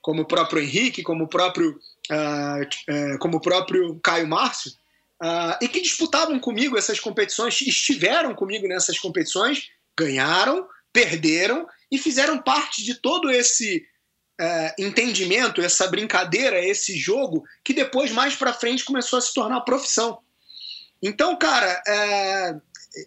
como 0.00 0.22
o 0.22 0.26
próprio 0.26 0.62
Henrique, 0.62 1.02
como 1.02 1.24
o 1.24 1.28
próprio, 1.28 1.78
uh, 2.10 2.62
uh, 2.62 3.18
como 3.18 3.38
o 3.38 3.40
próprio 3.40 3.98
Caio 4.00 4.28
Márcio, 4.28 4.72
uh, 5.22 5.62
e 5.62 5.68
que 5.68 5.80
disputavam 5.80 6.38
comigo 6.38 6.78
essas 6.78 7.00
competições, 7.00 7.60
estiveram 7.60 8.34
comigo 8.34 8.66
nessas 8.66 8.98
competições, 8.98 9.68
ganharam, 9.98 10.66
perderam 10.92 11.66
e 11.90 11.98
fizeram 11.98 12.38
parte 12.38 12.82
de 12.82 12.94
todo 12.94 13.30
esse 13.30 13.84
entendimento, 14.78 15.60
essa 15.60 15.88
brincadeira, 15.88 16.64
esse 16.64 16.96
jogo 16.96 17.44
que 17.64 17.74
depois 17.74 18.12
mais 18.12 18.36
para 18.36 18.52
frente 18.52 18.84
começou 18.84 19.18
a 19.18 19.22
se 19.22 19.34
tornar 19.34 19.62
profissão. 19.62 20.20
Então, 21.02 21.36
cara, 21.36 21.82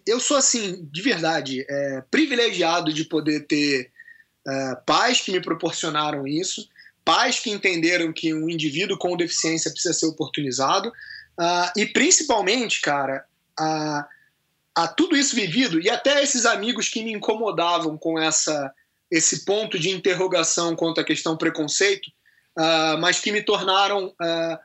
eu 0.06 0.20
sou 0.20 0.36
assim, 0.36 0.86
de 0.92 1.00
verdade, 1.00 1.64
é, 1.68 2.02
privilegiado 2.10 2.92
de 2.92 3.04
poder 3.04 3.46
ter 3.46 3.90
é, 4.46 4.74
pais 4.86 5.20
que 5.20 5.32
me 5.32 5.40
proporcionaram 5.40 6.26
isso, 6.26 6.68
pais 7.04 7.38
que 7.38 7.50
entenderam 7.50 8.12
que 8.12 8.32
um 8.32 8.48
indivíduo 8.48 8.98
com 8.98 9.16
deficiência 9.16 9.70
precisa 9.70 9.94
ser 9.94 10.06
oportunizado, 10.06 10.88
uh, 10.88 11.72
e 11.76 11.86
principalmente, 11.86 12.80
cara, 12.80 13.24
a, 13.58 14.06
a 14.74 14.88
tudo 14.88 15.16
isso 15.16 15.34
vivido, 15.34 15.80
e 15.80 15.90
até 15.90 16.22
esses 16.22 16.46
amigos 16.46 16.88
que 16.88 17.02
me 17.02 17.12
incomodavam 17.12 17.98
com 17.98 18.18
essa 18.18 18.72
esse 19.12 19.44
ponto 19.44 19.78
de 19.78 19.90
interrogação 19.90 20.74
quanto 20.74 20.98
à 20.98 21.04
questão 21.04 21.36
preconceito, 21.36 22.06
uh, 22.58 22.98
mas 22.98 23.20
que 23.20 23.30
me 23.30 23.42
tornaram 23.42 24.06
uh, 24.06 24.58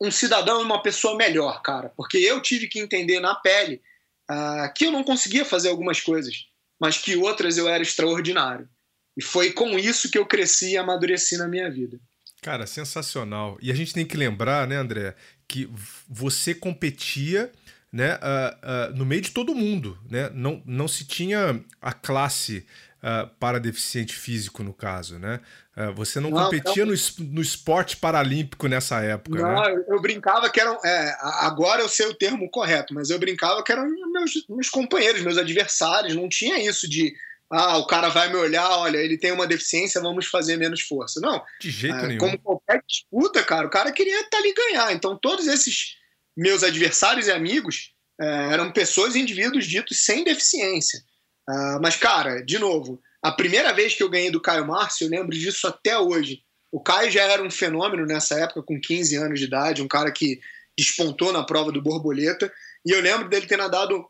um 0.00 0.12
cidadão 0.12 0.60
e 0.60 0.64
uma 0.64 0.80
pessoa 0.80 1.16
melhor, 1.16 1.60
cara, 1.60 1.92
porque 1.96 2.18
eu 2.18 2.40
tive 2.40 2.68
que 2.68 2.78
entender 2.78 3.18
na 3.18 3.34
pele 3.34 3.82
uh, 4.30 4.72
que 4.76 4.86
eu 4.86 4.92
não 4.92 5.02
conseguia 5.02 5.44
fazer 5.44 5.70
algumas 5.70 6.00
coisas, 6.00 6.46
mas 6.78 6.98
que 6.98 7.16
outras 7.16 7.58
eu 7.58 7.68
era 7.68 7.82
extraordinário. 7.82 8.68
E 9.16 9.22
foi 9.22 9.50
com 9.50 9.76
isso 9.76 10.08
que 10.08 10.16
eu 10.16 10.24
cresci 10.24 10.74
e 10.74 10.76
amadureci 10.76 11.36
na 11.36 11.48
minha 11.48 11.68
vida. 11.68 11.98
Cara, 12.40 12.64
sensacional. 12.64 13.58
E 13.60 13.72
a 13.72 13.74
gente 13.74 13.92
tem 13.92 14.06
que 14.06 14.16
lembrar, 14.16 14.68
né, 14.68 14.76
André, 14.76 15.16
que 15.48 15.68
você 16.08 16.54
competia 16.54 17.50
né, 17.92 18.14
uh, 18.14 18.92
uh, 18.92 18.96
no 18.96 19.04
meio 19.04 19.20
de 19.20 19.32
todo 19.32 19.56
mundo. 19.56 19.98
Né? 20.08 20.30
Não, 20.32 20.62
não 20.64 20.86
se 20.86 21.04
tinha 21.04 21.60
a 21.82 21.92
classe 21.92 22.64
uh, 23.02 23.28
para 23.38 23.60
deficiente 23.60 24.14
físico, 24.14 24.62
no 24.62 24.72
caso, 24.72 25.18
né? 25.18 25.40
Uh, 25.76 25.92
você 25.94 26.20
não, 26.20 26.30
não 26.30 26.44
competia 26.44 26.84
não... 26.84 26.92
No, 26.92 27.24
no 27.24 27.40
esporte 27.40 27.96
paralímpico 27.96 28.68
nessa 28.68 29.00
época, 29.00 29.40
não, 29.40 29.62
né? 29.62 29.84
eu 29.88 30.00
brincava 30.00 30.50
que 30.50 30.60
eram... 30.60 30.78
É, 30.84 31.16
agora 31.40 31.82
eu 31.82 31.88
sei 31.88 32.06
o 32.06 32.14
termo 32.14 32.50
correto, 32.50 32.94
mas 32.94 33.10
eu 33.10 33.18
brincava 33.18 33.62
que 33.62 33.72
eram 33.72 33.88
meus, 34.12 34.32
meus 34.48 34.68
companheiros, 34.68 35.22
meus 35.22 35.38
adversários. 35.38 36.14
Não 36.14 36.28
tinha 36.28 36.58
isso 36.66 36.88
de... 36.88 37.12
Ah, 37.50 37.78
o 37.78 37.86
cara 37.86 38.10
vai 38.10 38.28
me 38.28 38.36
olhar, 38.36 38.68
olha, 38.76 38.98
ele 38.98 39.16
tem 39.16 39.32
uma 39.32 39.46
deficiência, 39.46 40.02
vamos 40.02 40.26
fazer 40.26 40.58
menos 40.58 40.82
força. 40.82 41.18
Não. 41.18 41.42
De 41.58 41.70
jeito 41.70 41.96
é, 41.96 42.06
nenhum. 42.06 42.18
Como 42.18 42.38
qualquer 42.38 42.82
disputa, 42.86 43.42
cara, 43.42 43.66
o 43.66 43.70
cara 43.70 43.90
queria 43.90 44.20
estar 44.20 44.36
ali 44.36 44.52
ganhar. 44.52 44.92
Então, 44.92 45.16
todos 45.16 45.46
esses 45.46 45.96
meus 46.36 46.62
adversários 46.62 47.26
e 47.26 47.32
amigos 47.32 47.94
é, 48.20 48.52
eram 48.52 48.70
pessoas 48.70 49.14
e 49.14 49.20
indivíduos 49.20 49.66
ditos 49.66 50.04
sem 50.04 50.24
deficiência. 50.24 51.00
Uh, 51.48 51.80
mas, 51.80 51.96
cara, 51.96 52.44
de 52.44 52.58
novo, 52.58 53.00
a 53.22 53.32
primeira 53.32 53.72
vez 53.72 53.94
que 53.94 54.02
eu 54.02 54.10
ganhei 54.10 54.30
do 54.30 54.40
Caio 54.40 54.66
Márcio, 54.66 55.06
eu 55.06 55.10
lembro 55.10 55.36
disso 55.36 55.66
até 55.66 55.98
hoje. 55.98 56.42
O 56.70 56.80
Caio 56.80 57.10
já 57.10 57.22
era 57.22 57.42
um 57.42 57.50
fenômeno 57.50 58.04
nessa 58.04 58.38
época, 58.38 58.62
com 58.62 58.78
15 58.78 59.16
anos 59.16 59.40
de 59.40 59.46
idade, 59.46 59.82
um 59.82 59.88
cara 59.88 60.12
que 60.12 60.38
despontou 60.76 61.32
na 61.32 61.42
prova 61.42 61.72
do 61.72 61.82
borboleta. 61.82 62.52
E 62.84 62.90
eu 62.90 63.00
lembro 63.00 63.28
dele 63.28 63.46
ter 63.46 63.56
nadado 63.56 64.06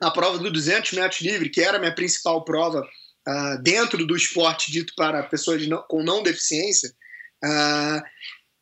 a 0.00 0.10
prova 0.10 0.38
do 0.38 0.50
200 0.50 0.92
metros 0.92 1.22
livre, 1.22 1.48
que 1.48 1.62
era 1.62 1.78
a 1.78 1.80
minha 1.80 1.94
principal 1.94 2.44
prova 2.44 2.80
uh, 2.82 3.62
dentro 3.62 4.06
do 4.06 4.14
esporte 4.14 4.70
dito 4.70 4.92
para 4.94 5.22
pessoas 5.22 5.66
não, 5.66 5.82
com 5.88 6.02
não 6.02 6.22
deficiência. 6.22 6.90
Uh, 7.42 8.02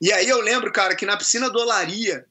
e 0.01 0.13
aí 0.13 0.29
eu 0.29 0.41
lembro, 0.41 0.73
cara, 0.73 0.95
que 0.95 1.05
na 1.05 1.17
piscina 1.17 1.51
do 1.51 1.59
Olaria, 1.59 2.25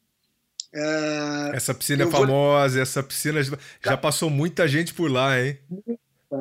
Uh, 0.74 1.54
essa 1.54 1.74
piscina 1.74 2.04
é 2.04 2.10
famosa, 2.10 2.74
vou... 2.74 2.82
essa 2.82 3.04
piscina 3.04 3.40
já 3.84 3.96
passou 3.96 4.30
muita 4.30 4.68
gente 4.68 4.94
por 4.94 5.12
lá, 5.12 5.40
hein? 5.40 5.60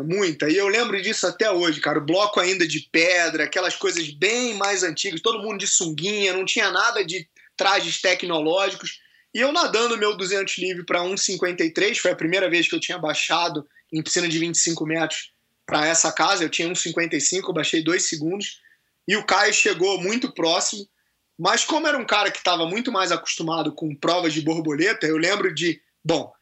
Muita. 0.07 0.49
E 0.49 0.57
eu 0.57 0.69
lembro 0.69 1.01
disso 1.03 1.27
até 1.27 1.51
hoje, 1.51 1.81
cara. 1.81 1.99
O 1.99 2.05
bloco 2.05 2.41
ainda 2.41 2.67
de 2.67 2.89
pedra, 2.91 3.45
aquelas 3.45 3.77
coisas 3.77 4.09
bem 4.11 4.55
mais 4.55 4.83
antigas, 4.83 5.21
todo 5.21 5.43
mundo 5.43 5.59
de 5.59 5.67
sunguinha, 5.67 6.33
não 6.33 6.47
tinha 6.47 6.71
nada 6.71 7.05
de 7.05 7.29
trajes 7.57 8.01
tecnológicos. 8.01 9.01
E 9.35 9.41
eu 9.41 9.53
nadando 9.53 9.99
meu 9.99 10.17
200 10.17 10.57
livre 10.59 10.85
para 10.85 11.01
1,53, 11.01 11.97
foi 11.99 12.11
a 12.11 12.17
primeira 12.17 12.49
vez 12.49 12.69
que 12.69 12.75
eu 12.75 12.81
tinha 12.81 12.99
baixado 12.99 13.67
em 13.93 14.03
piscina 14.03 14.29
de 14.29 14.39
25 14.39 14.87
metros 14.87 15.33
para 15.67 15.87
essa 15.87 16.11
casa. 16.11 16.43
Eu 16.43 16.49
tinha 16.49 16.69
1,55, 16.69 17.49
eu 17.49 17.53
baixei 17.53 17.83
dois 17.83 18.09
segundos. 18.09 18.61
E 19.07 19.17
o 19.17 19.25
Caio 19.25 19.53
chegou 19.53 20.01
muito 20.01 20.33
próximo. 20.33 20.87
Mas 21.43 21.65
como 21.65 21.89
era 21.89 21.99
um 21.99 22.05
cara 22.05 22.31
que 22.31 22.39
estava 22.39 22.65
muito 22.67 22.93
mais 22.93 23.11
acostumado 23.11 23.73
com 23.73 23.93
provas 23.97 24.33
de 24.33 24.41
borboleta, 24.41 25.09
eu 25.09 25.17
lembro 25.17 25.53
de, 25.53 25.83
bom, 26.05 26.33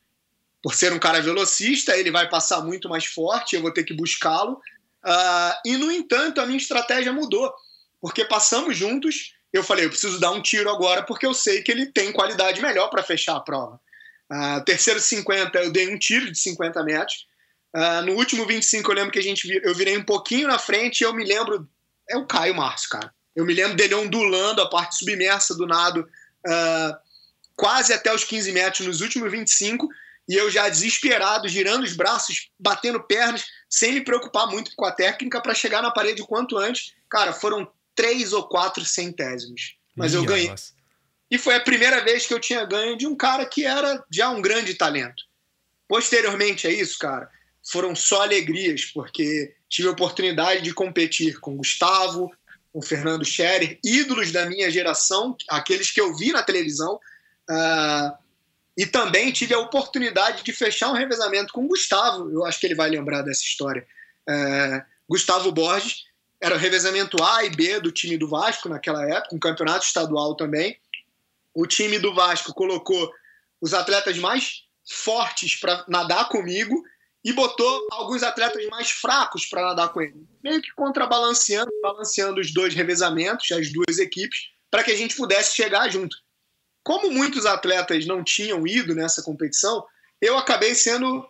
por 0.63 0.75
ser 0.75 0.93
um 0.93 0.99
cara 0.99 1.23
velocista, 1.23 1.97
ele 1.97 2.11
vai 2.11 2.29
passar 2.29 2.61
muito 2.61 2.87
mais 2.87 3.07
forte, 3.07 3.57
eu 3.57 3.63
vou 3.63 3.73
ter 3.73 3.83
que 3.83 3.95
buscá-lo. 3.95 4.61
Uh, 5.03 5.57
e, 5.65 5.79
no 5.79 5.91
entanto, 5.91 6.39
a 6.39 6.45
minha 6.45 6.59
estratégia 6.59 7.15
mudou, 7.15 7.51
porque 7.99 8.27
passamos 8.27 8.77
juntos. 8.77 9.33
Eu 9.51 9.65
falei, 9.65 9.87
eu 9.87 9.89
preciso 9.89 10.21
dar 10.21 10.33
um 10.33 10.43
tiro 10.43 10.69
agora, 10.69 11.03
porque 11.03 11.25
eu 11.25 11.33
sei 11.33 11.63
que 11.63 11.73
ele 11.73 11.87
tem 11.87 12.13
qualidade 12.13 12.61
melhor 12.61 12.91
para 12.91 13.03
fechar 13.03 13.37
a 13.37 13.41
prova. 13.41 13.81
Uh, 14.31 14.63
terceiro 14.67 15.01
50, 15.01 15.59
eu 15.61 15.73
dei 15.73 15.89
um 15.89 15.99
tiro 15.99 16.31
de 16.31 16.39
50 16.39 16.85
metros. 16.85 17.27
Uh, 17.75 18.05
no 18.05 18.17
último 18.17 18.47
25, 18.47 18.91
eu 18.91 18.97
lembro 18.97 19.13
que 19.13 19.19
a 19.19 19.23
gente 19.23 19.49
eu 19.65 19.75
virei 19.75 19.97
um 19.97 20.05
pouquinho 20.05 20.47
na 20.47 20.59
frente 20.59 21.01
e 21.01 21.05
eu 21.05 21.15
me 21.15 21.25
lembro. 21.25 21.67
É 22.07 22.19
o 22.19 22.27
Caio 22.27 22.55
Márcio, 22.55 22.91
cara. 22.91 23.15
Eu 23.35 23.45
me 23.45 23.55
lembro 23.55 23.77
dele 23.77 23.95
ondulando 23.95 24.61
a 24.61 24.69
parte 24.69 24.97
submersa 24.97 25.55
do 25.55 25.67
nado 25.67 26.09
uh, 26.47 26.97
quase 27.57 27.93
até 27.93 28.13
os 28.13 28.25
15 28.25 28.53
metros 28.53 28.87
nos 28.87 29.01
últimos 29.01 29.31
25 29.31 29.89
e 30.29 30.35
eu 30.35 30.51
já 30.51 30.69
desesperado, 30.69 31.49
girando 31.49 31.83
os 31.83 31.95
braços, 31.95 32.51
batendo 32.59 33.03
pernas, 33.03 33.45
sem 33.69 33.93
me 33.93 34.01
preocupar 34.05 34.47
muito 34.47 34.75
com 34.77 34.85
a 34.85 34.93
técnica 34.93 35.41
para 35.41 35.55
chegar 35.55 35.83
na 35.83 35.91
parede 35.91 36.23
o 36.23 36.27
quanto 36.27 36.57
antes. 36.57 36.95
Cara, 37.09 37.33
foram 37.33 37.71
três 37.97 38.33
ou 38.33 38.45
quatro 38.45 38.85
centésimos. 38.85 39.77
Mas 39.95 40.13
Minha 40.13 40.23
eu 40.23 40.29
ganhei. 40.29 40.49
Nossa. 40.49 40.73
E 41.31 41.37
foi 41.37 41.57
a 41.57 41.61
primeira 41.61 42.03
vez 42.05 42.27
que 42.27 42.35
eu 42.35 42.41
tinha 42.41 42.65
ganho 42.65 42.97
de 42.97 43.07
um 43.07 43.17
cara 43.17 43.45
que 43.45 43.65
era 43.65 44.05
já 44.11 44.31
um 44.31 44.41
grande 44.41 44.75
talento. 44.75 45.25
Posteriormente 45.89 46.67
a 46.67 46.71
isso, 46.71 46.99
cara, 46.99 47.29
foram 47.69 47.95
só 47.97 48.23
alegrias, 48.23 48.85
porque 48.85 49.55
tive 49.69 49.89
a 49.89 49.93
oportunidade 49.93 50.63
de 50.63 50.73
competir 50.73 51.39
com 51.41 51.57
Gustavo, 51.57 52.31
com 52.73 52.81
Fernando 52.81 53.25
Scherer, 53.25 53.79
ídolos 53.85 54.33
da 54.33 54.47
minha 54.47 54.71
geração, 54.71 55.37
aqueles 55.49 55.91
que 55.91 56.01
eu 56.01 56.17
vi 56.17 56.33
na 56.33 56.43
televisão. 56.43 57.01
Uh, 57.49 58.17
e 58.77 58.87
também 58.87 59.33
tive 59.33 59.53
a 59.53 59.59
oportunidade 59.59 60.43
de 60.43 60.53
fechar 60.53 60.91
um 60.91 60.95
revezamento 60.95 61.53
com 61.53 61.65
o 61.65 61.69
Gustavo, 61.69 62.31
eu 62.31 62.45
acho 62.47 62.59
que 62.61 62.67
ele 62.67 62.75
vai 62.75 62.89
lembrar 62.89 63.23
dessa 63.23 63.43
história. 63.43 63.87
É, 64.29 64.83
Gustavo 65.09 65.53
Borges, 65.53 66.05
era 66.41 66.55
o 66.55 66.59
revezamento 66.59 67.23
A 67.23 67.45
e 67.45 67.51
B 67.51 67.81
do 67.81 67.93
time 67.93 68.17
do 68.17 68.29
Vasco 68.29 68.69
naquela 68.69 69.05
época, 69.05 69.37
um 69.37 69.39
campeonato 69.39 69.85
estadual 69.85 70.35
também. 70.35 70.79
O 71.53 71.67
time 71.67 71.99
do 71.99 72.15
Vasco 72.15 72.55
colocou 72.55 73.13
os 73.61 73.75
atletas 73.75 74.17
mais 74.17 74.63
fortes 74.89 75.57
para 75.57 75.85
nadar 75.87 76.29
comigo 76.29 76.83
e 77.25 77.33
botou 77.33 77.87
alguns 77.91 78.23
atletas 78.23 78.67
mais 78.69 78.91
fracos 78.91 79.47
para 79.47 79.63
nadar 79.63 79.93
com 79.93 80.01
ele. 80.01 80.27
Meio 80.43 80.63
que 80.63 80.73
contrabalanceando, 80.73 81.71
balanceando 81.83 82.41
os 82.41 82.53
dois 82.53 82.75
revezamentos, 82.75 83.51
as 83.53 83.71
duas 83.71 83.99
equipes, 83.99 84.51
para 84.71 84.83
que 84.83 84.91
a 84.91 84.97
gente 84.97 85.17
pudesse 85.17 85.55
chegar 85.55 85.91
junto. 85.91 86.17
Como 86.83 87.11
muitos 87.11 87.45
atletas 87.45 88.07
não 88.07 88.25
tinham 88.25 88.67
ido 88.67 88.95
nessa 88.95 89.23
competição, 89.23 89.85
eu 90.21 90.39
acabei 90.39 90.75
sendo 90.75 91.29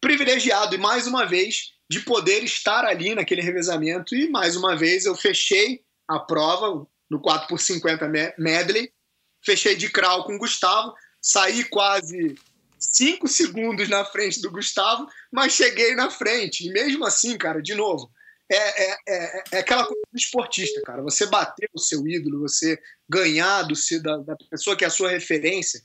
privilegiado 0.00 0.74
e 0.74 0.78
mais 0.78 1.06
uma 1.06 1.24
vez 1.24 1.72
de 1.88 2.00
poder 2.00 2.42
estar 2.42 2.84
ali 2.84 3.14
naquele 3.14 3.40
revezamento. 3.40 4.14
E 4.14 4.28
mais 4.28 4.56
uma 4.56 4.76
vez 4.76 5.06
eu 5.06 5.14
fechei 5.14 5.82
a 6.06 6.18
prova 6.18 6.86
no 7.08 7.20
4x50 7.20 8.34
medley, 8.38 8.92
fechei 9.44 9.76
de 9.76 9.88
crawl 9.88 10.24
com 10.24 10.34
o 10.34 10.38
Gustavo, 10.38 10.94
saí 11.20 11.64
quase 11.64 12.34
cinco 12.78 13.26
segundos 13.26 13.88
na 13.88 14.04
frente 14.04 14.40
do 14.40 14.50
Gustavo, 14.50 15.06
mas 15.30 15.52
cheguei 15.52 15.94
na 15.94 16.10
frente. 16.10 16.66
E 16.66 16.72
mesmo 16.72 17.04
assim, 17.04 17.36
cara, 17.36 17.60
de 17.60 17.74
novo, 17.74 18.10
é, 18.50 18.56
é, 18.56 18.96
é, 19.08 19.44
é 19.52 19.58
aquela 19.58 19.84
coisa 19.84 20.02
do 20.10 20.18
esportista, 20.18 20.80
cara. 20.82 21.02
Você 21.02 21.26
bater 21.26 21.68
o 21.74 21.80
seu 21.80 22.06
ídolo, 22.06 22.40
você 22.40 22.78
ganhar 23.08 23.62
do, 23.62 23.74
da, 24.02 24.16
da 24.18 24.36
pessoa 24.50 24.76
que 24.76 24.84
é 24.84 24.86
a 24.86 24.90
sua 24.90 25.10
referência, 25.10 25.82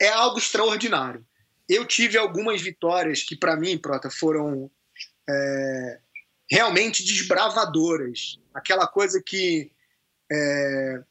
é 0.00 0.08
algo 0.08 0.38
extraordinário. 0.38 1.24
Eu 1.68 1.86
tive 1.86 2.18
algumas 2.18 2.60
vitórias 2.60 3.22
que, 3.22 3.36
para 3.36 3.56
mim, 3.56 3.78
Prota, 3.78 4.10
foram 4.10 4.70
é, 5.28 5.98
realmente 6.50 7.04
desbravadoras. 7.04 8.38
Aquela 8.52 8.86
coisa 8.86 9.22
que, 9.24 9.70
é, 10.30 11.02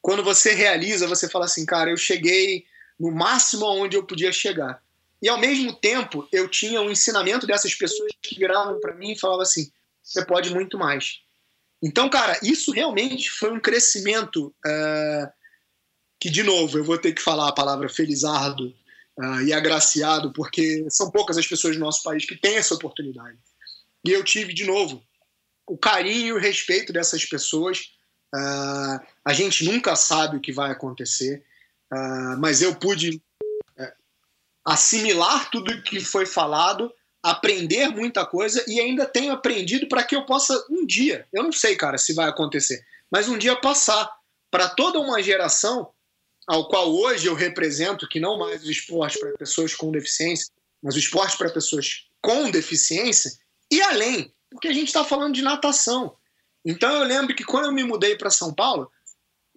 quando 0.00 0.24
você 0.24 0.54
realiza, 0.54 1.06
você 1.06 1.28
fala 1.28 1.44
assim, 1.44 1.64
cara, 1.64 1.90
eu 1.90 1.96
cheguei 1.96 2.64
no 2.98 3.10
máximo 3.10 3.64
aonde 3.64 3.96
eu 3.96 4.04
podia 4.04 4.32
chegar. 4.32 4.82
E 5.20 5.28
ao 5.28 5.38
mesmo 5.38 5.74
tempo, 5.74 6.28
eu 6.32 6.48
tinha 6.48 6.80
um 6.80 6.90
ensinamento 6.90 7.46
dessas 7.46 7.74
pessoas 7.74 8.10
que 8.22 8.38
viravam 8.38 8.80
para 8.80 8.94
mim 8.94 9.12
e 9.12 9.18
falavam 9.18 9.42
assim: 9.42 9.70
você 10.02 10.24
pode 10.24 10.52
muito 10.52 10.78
mais. 10.78 11.20
Então, 11.82 12.08
cara, 12.08 12.38
isso 12.42 12.72
realmente 12.72 13.30
foi 13.30 13.52
um 13.52 13.60
crescimento 13.60 14.54
uh, 14.66 15.32
que, 16.20 16.28
de 16.28 16.42
novo, 16.42 16.78
eu 16.78 16.84
vou 16.84 16.98
ter 16.98 17.12
que 17.12 17.22
falar 17.22 17.48
a 17.48 17.54
palavra 17.54 17.88
felizardo 17.88 18.74
uh, 19.18 19.40
e 19.42 19.52
agraciado, 19.52 20.32
porque 20.32 20.86
são 20.90 21.10
poucas 21.10 21.38
as 21.38 21.46
pessoas 21.46 21.76
do 21.76 21.80
nosso 21.80 22.02
país 22.02 22.24
que 22.24 22.36
têm 22.36 22.56
essa 22.56 22.74
oportunidade. 22.74 23.38
E 24.04 24.10
eu 24.10 24.24
tive, 24.24 24.52
de 24.52 24.64
novo, 24.64 25.02
o 25.66 25.76
carinho 25.76 26.28
e 26.28 26.32
o 26.32 26.38
respeito 26.38 26.92
dessas 26.92 27.24
pessoas. 27.24 27.92
Uh, 28.34 29.00
a 29.24 29.32
gente 29.32 29.64
nunca 29.64 29.94
sabe 29.96 30.36
o 30.36 30.40
que 30.40 30.52
vai 30.52 30.70
acontecer. 30.70 31.44
Uh, 31.92 32.38
mas 32.38 32.60
eu 32.60 32.74
pude 32.74 33.22
é, 33.78 33.92
assimilar 34.64 35.50
tudo 35.50 35.82
que 35.82 36.00
foi 36.00 36.26
falado, 36.26 36.92
aprender 37.22 37.88
muita 37.88 38.24
coisa 38.26 38.64
e 38.68 38.80
ainda 38.80 39.06
tenho 39.06 39.32
aprendido 39.32 39.88
para 39.88 40.02
que 40.02 40.14
eu 40.14 40.24
possa 40.24 40.54
um 40.70 40.84
dia, 40.86 41.26
eu 41.32 41.42
não 41.42 41.52
sei, 41.52 41.76
cara, 41.76 41.98
se 41.98 42.14
vai 42.14 42.28
acontecer, 42.28 42.84
mas 43.10 43.28
um 43.28 43.38
dia 43.38 43.56
passar 43.56 44.10
para 44.50 44.68
toda 44.68 45.00
uma 45.00 45.22
geração 45.22 45.90
ao 46.46 46.68
qual 46.68 46.90
hoje 46.94 47.26
eu 47.26 47.34
represento, 47.34 48.08
que 48.08 48.18
não 48.18 48.38
mais 48.38 48.64
o 48.64 48.70
esporte 48.70 49.18
para 49.18 49.32
pessoas 49.32 49.74
com 49.74 49.90
deficiência, 49.90 50.46
mas 50.82 50.94
o 50.94 50.98
esporte 50.98 51.36
para 51.36 51.50
pessoas 51.50 52.06
com 52.22 52.50
deficiência 52.50 53.30
e 53.70 53.82
além, 53.82 54.32
porque 54.50 54.68
a 54.68 54.72
gente 54.72 54.88
está 54.88 55.04
falando 55.04 55.34
de 55.34 55.42
natação. 55.42 56.16
Então 56.64 56.90
eu 56.90 57.04
lembro 57.04 57.34
que 57.34 57.44
quando 57.44 57.66
eu 57.66 57.72
me 57.72 57.84
mudei 57.84 58.16
para 58.16 58.30
São 58.30 58.52
Paulo, 58.54 58.90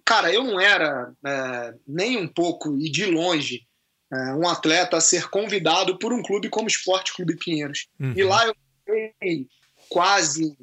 cara, 0.04 0.32
eu 0.32 0.44
não 0.44 0.60
era 0.60 1.12
é, 1.24 1.74
nem 1.86 2.16
um 2.16 2.28
pouco 2.28 2.76
e 2.78 2.90
de 2.90 3.06
longe 3.06 3.66
é, 4.12 4.16
um 4.34 4.46
atleta 4.48 4.96
a 4.96 5.00
ser 5.00 5.28
convidado 5.30 5.98
por 5.98 6.12
um 6.12 6.22
clube 6.22 6.48
como 6.48 6.68
Esporte 6.68 7.14
Clube 7.14 7.36
Pinheiros. 7.36 7.88
Uhum. 7.98 8.12
E 8.16 8.22
lá 8.22 8.46
eu 8.46 8.54
fiquei 8.84 9.48
quase 9.88 10.56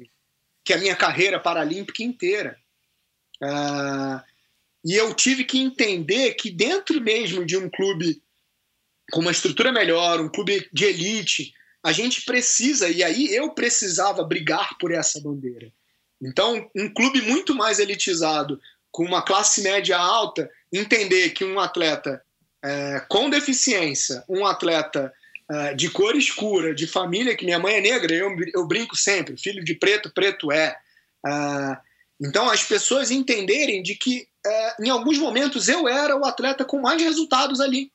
que 0.64 0.72
a 0.72 0.78
minha 0.78 0.94
carreira 0.94 1.40
paralímpica 1.40 2.02
inteira. 2.02 2.56
É, 3.42 3.48
e 4.84 4.94
eu 4.94 5.12
tive 5.14 5.44
que 5.44 5.58
entender 5.58 6.34
que 6.34 6.50
dentro 6.50 7.00
mesmo 7.00 7.44
de 7.44 7.56
um 7.56 7.68
clube 7.68 8.22
com 9.10 9.20
uma 9.20 9.32
estrutura 9.32 9.72
melhor, 9.72 10.20
um 10.20 10.28
clube 10.28 10.68
de 10.72 10.84
elite, 10.84 11.52
a 11.82 11.92
gente 11.92 12.22
precisa, 12.22 12.88
e 12.88 13.02
aí 13.02 13.34
eu 13.34 13.50
precisava 13.52 14.22
brigar 14.22 14.78
por 14.78 14.92
essa 14.92 15.20
bandeira. 15.20 15.72
Então, 16.22 16.70
um 16.76 16.92
clube 16.92 17.22
muito 17.22 17.54
mais 17.54 17.78
elitizado, 17.78 18.60
com 18.90 19.04
uma 19.04 19.22
classe 19.22 19.62
média 19.62 19.98
alta, 19.98 20.50
entender 20.72 21.30
que 21.30 21.44
um 21.44 21.58
atleta 21.58 22.22
é, 22.62 23.00
com 23.08 23.30
deficiência, 23.30 24.24
um 24.28 24.44
atleta 24.44 25.12
é, 25.50 25.74
de 25.74 25.90
cor 25.90 26.14
escura, 26.16 26.74
de 26.74 26.86
família, 26.86 27.36
que 27.36 27.44
minha 27.44 27.58
mãe 27.58 27.74
é 27.74 27.80
negra, 27.80 28.14
eu, 28.14 28.30
eu 28.54 28.66
brinco 28.66 28.96
sempre, 28.96 29.36
filho 29.36 29.64
de 29.64 29.74
preto, 29.74 30.10
preto 30.10 30.52
é. 30.52 30.76
é 31.26 31.78
então, 32.20 32.50
as 32.50 32.62
pessoas 32.62 33.10
entenderem 33.10 33.82
de 33.82 33.94
que, 33.94 34.28
é, 34.44 34.84
em 34.84 34.90
alguns 34.90 35.18
momentos, 35.18 35.68
eu 35.68 35.88
era 35.88 36.16
o 36.16 36.24
atleta 36.24 36.64
com 36.64 36.80
mais 36.80 37.00
resultados 37.02 37.60
ali. 37.60 37.90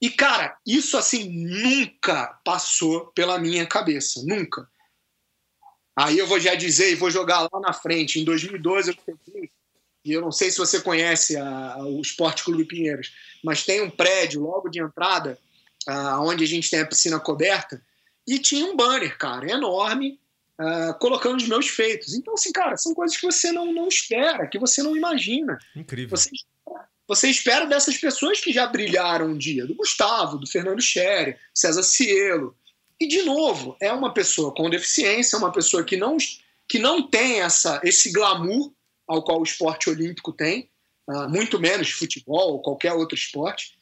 E, 0.00 0.10
cara, 0.10 0.56
isso 0.66 0.98
assim 0.98 1.30
nunca 1.30 2.40
passou 2.44 3.06
pela 3.14 3.38
minha 3.38 3.64
cabeça, 3.64 4.20
nunca. 4.24 4.68
Aí 5.94 6.18
eu 6.18 6.26
vou 6.26 6.40
já 6.40 6.56
dizer 6.56 6.90
e 6.90 6.96
vou 6.96 7.10
jogar 7.10 7.42
lá 7.42 7.60
na 7.60 7.72
frente. 7.72 8.18
Em 8.18 8.24
2012 8.24 8.90
eu 8.90 8.96
e 10.04 10.12
eu 10.12 10.20
não 10.20 10.32
sei 10.32 10.50
se 10.50 10.58
você 10.58 10.80
conhece 10.80 11.36
a, 11.36 11.74
a, 11.74 11.86
o 11.86 12.00
Esporte 12.00 12.44
Clube 12.44 12.64
Pinheiros, 12.64 13.12
mas 13.42 13.64
tem 13.64 13.80
um 13.80 13.90
prédio 13.90 14.42
logo 14.42 14.68
de 14.68 14.80
entrada, 14.80 15.38
uh, 15.88 16.20
onde 16.20 16.44
a 16.44 16.46
gente 16.46 16.70
tem 16.70 16.80
a 16.80 16.86
piscina 16.86 17.20
coberta, 17.20 17.82
e 18.26 18.38
tinha 18.38 18.66
um 18.66 18.76
banner, 18.76 19.16
cara, 19.16 19.50
enorme, 19.50 20.18
uh, 20.60 20.98
colocando 20.98 21.36
os 21.36 21.48
meus 21.48 21.68
feitos. 21.68 22.14
Então, 22.14 22.34
assim, 22.34 22.52
cara, 22.52 22.76
são 22.76 22.94
coisas 22.94 23.16
que 23.16 23.26
você 23.26 23.52
não, 23.52 23.72
não 23.72 23.88
espera, 23.88 24.46
que 24.46 24.58
você 24.58 24.82
não 24.82 24.96
imagina. 24.96 25.58
Incrível. 25.74 26.16
Você, 26.16 26.30
você 27.06 27.28
espera 27.28 27.66
dessas 27.66 27.96
pessoas 27.96 28.40
que 28.40 28.52
já 28.52 28.66
brilharam 28.66 29.26
um 29.26 29.38
dia, 29.38 29.66
do 29.66 29.74
Gustavo, 29.74 30.38
do 30.38 30.46
Fernando 30.46 30.80
Scherer, 30.80 31.38
César 31.54 31.82
Cielo. 31.82 32.56
E, 32.98 33.06
de 33.06 33.22
novo, 33.22 33.76
é 33.80 33.92
uma 33.92 34.14
pessoa 34.14 34.54
com 34.54 34.70
deficiência, 34.70 35.38
uma 35.38 35.52
pessoa 35.52 35.84
que 35.84 35.96
não, 35.96 36.16
que 36.68 36.78
não 36.78 37.08
tem 37.08 37.40
essa, 37.40 37.80
esse 37.84 38.12
glamour 38.12 38.72
ao 39.06 39.22
qual 39.22 39.40
o 39.40 39.44
esporte 39.44 39.90
olímpico 39.90 40.32
tem, 40.32 40.70
uh, 41.08 41.28
muito 41.28 41.58
menos 41.58 41.90
futebol 41.90 42.52
ou 42.52 42.62
qualquer 42.62 42.92
outro 42.92 43.16
esporte. 43.16 43.78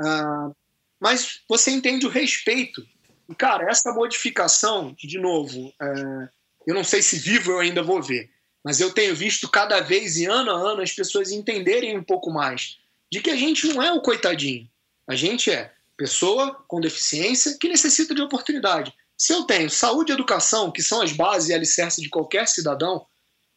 Uh, 0.00 0.54
mas 1.00 1.40
você 1.48 1.70
entende 1.70 2.06
o 2.06 2.10
respeito. 2.10 2.82
E, 3.28 3.34
cara, 3.34 3.70
essa 3.70 3.92
modificação, 3.92 4.94
de 4.98 5.18
novo, 5.18 5.68
uh, 5.68 6.28
eu 6.66 6.74
não 6.74 6.84
sei 6.84 7.02
se 7.02 7.18
vivo 7.18 7.52
eu 7.52 7.58
ainda 7.60 7.82
vou 7.82 8.02
ver, 8.02 8.30
mas 8.64 8.80
eu 8.80 8.92
tenho 8.92 9.14
visto 9.14 9.48
cada 9.48 9.80
vez 9.80 10.16
e 10.16 10.26
ano 10.26 10.50
a 10.50 10.54
ano 10.54 10.82
as 10.82 10.92
pessoas 10.92 11.30
entenderem 11.30 11.98
um 11.98 12.04
pouco 12.04 12.30
mais 12.30 12.78
de 13.10 13.20
que 13.20 13.30
a 13.30 13.36
gente 13.36 13.66
não 13.68 13.82
é 13.82 13.92
o 13.92 14.00
coitadinho. 14.00 14.68
A 15.06 15.14
gente 15.14 15.50
é 15.50 15.72
pessoa 15.96 16.64
com 16.66 16.80
deficiência 16.80 17.56
que 17.60 17.68
necessita 17.68 18.14
de 18.14 18.22
oportunidade. 18.22 18.92
Se 19.18 19.32
eu 19.32 19.44
tenho 19.44 19.68
saúde 19.68 20.10
e 20.10 20.14
educação, 20.14 20.70
que 20.70 20.82
são 20.82 21.02
as 21.02 21.12
bases 21.12 21.50
e 21.50 21.54
alicerces 21.54 22.02
de 22.02 22.08
qualquer 22.08 22.48
cidadão, 22.48 23.06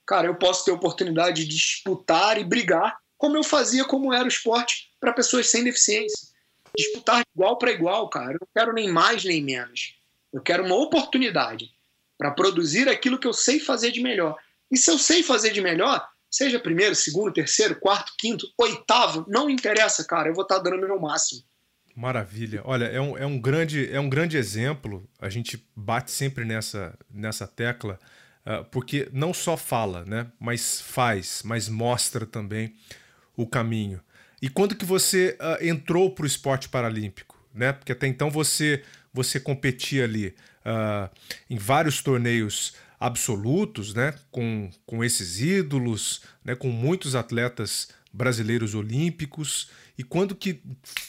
cara, 0.05 0.27
eu 0.27 0.35
posso 0.35 0.65
ter 0.65 0.71
oportunidade 0.71 1.43
de 1.43 1.55
disputar 1.55 2.39
e 2.39 2.43
brigar, 2.43 2.97
como 3.17 3.37
eu 3.37 3.43
fazia, 3.43 3.83
como 3.85 4.13
era 4.13 4.25
o 4.25 4.29
esporte 4.29 4.91
para 4.99 5.13
pessoas 5.13 5.49
sem 5.49 5.63
deficiência. 5.63 6.29
Disputar 6.77 7.23
igual 7.35 7.57
para 7.57 7.71
igual, 7.71 8.09
cara. 8.09 8.33
Eu 8.33 8.39
não 8.41 8.47
quero 8.53 8.73
nem 8.73 8.91
mais 8.91 9.23
nem 9.23 9.41
menos. 9.41 9.95
Eu 10.33 10.41
quero 10.41 10.65
uma 10.65 10.75
oportunidade 10.75 11.71
para 12.17 12.31
produzir 12.31 12.89
aquilo 12.89 13.17
que 13.17 13.27
eu 13.27 13.33
sei 13.33 13.59
fazer 13.59 13.91
de 13.91 14.01
melhor. 14.01 14.37
E 14.71 14.77
se 14.77 14.91
eu 14.91 14.97
sei 14.97 15.23
fazer 15.23 15.51
de 15.51 15.61
melhor, 15.61 16.05
seja 16.29 16.59
primeiro, 16.59 16.95
segundo, 16.95 17.33
terceiro, 17.33 17.79
quarto, 17.79 18.13
quinto, 18.17 18.45
oitavo, 18.57 19.25
não 19.27 19.49
interessa, 19.49 20.03
cara. 20.03 20.29
Eu 20.29 20.33
vou 20.33 20.43
estar 20.43 20.59
dando 20.59 20.77
o 20.77 20.81
meu 20.81 20.99
máximo. 20.99 21.41
Maravilha. 21.95 22.61
Olha, 22.65 22.85
é 22.85 22.99
um, 22.99 23.17
é 23.17 23.25
um, 23.25 23.39
grande, 23.39 23.89
é 23.89 23.99
um 23.99 24.09
grande 24.09 24.35
exemplo. 24.35 25.07
A 25.19 25.29
gente 25.29 25.65
bate 25.73 26.11
sempre 26.11 26.43
nessa, 26.43 26.97
nessa 27.09 27.47
tecla 27.47 27.97
porque 28.71 29.09
não 29.11 29.33
só 29.33 29.57
fala, 29.57 30.05
né, 30.05 30.27
mas 30.39 30.79
faz, 30.79 31.41
mas 31.43 31.67
mostra 31.67 32.25
também 32.25 32.73
o 33.35 33.47
caminho. 33.47 34.01
E 34.41 34.49
quando 34.49 34.75
que 34.75 34.85
você 34.85 35.37
uh, 35.39 35.65
entrou 35.65 36.11
para 36.11 36.23
o 36.23 36.27
esporte 36.27 36.69
paralímpico, 36.69 37.35
né? 37.53 37.73
Porque 37.73 37.91
até 37.91 38.05
então 38.05 38.29
você 38.29 38.83
você 39.13 39.39
competia 39.39 40.03
ali 40.03 40.35
uh, 40.65 41.09
em 41.49 41.57
vários 41.57 42.01
torneios 42.01 42.73
absolutos, 42.99 43.93
né? 43.93 44.13
Com, 44.29 44.69
com 44.85 45.03
esses 45.03 45.39
ídolos, 45.39 46.21
né? 46.43 46.53
Com 46.53 46.69
muitos 46.69 47.15
atletas 47.15 47.89
brasileiros 48.11 48.75
olímpicos. 48.75 49.69
E 49.97 50.03
quando 50.03 50.35
que 50.35 50.61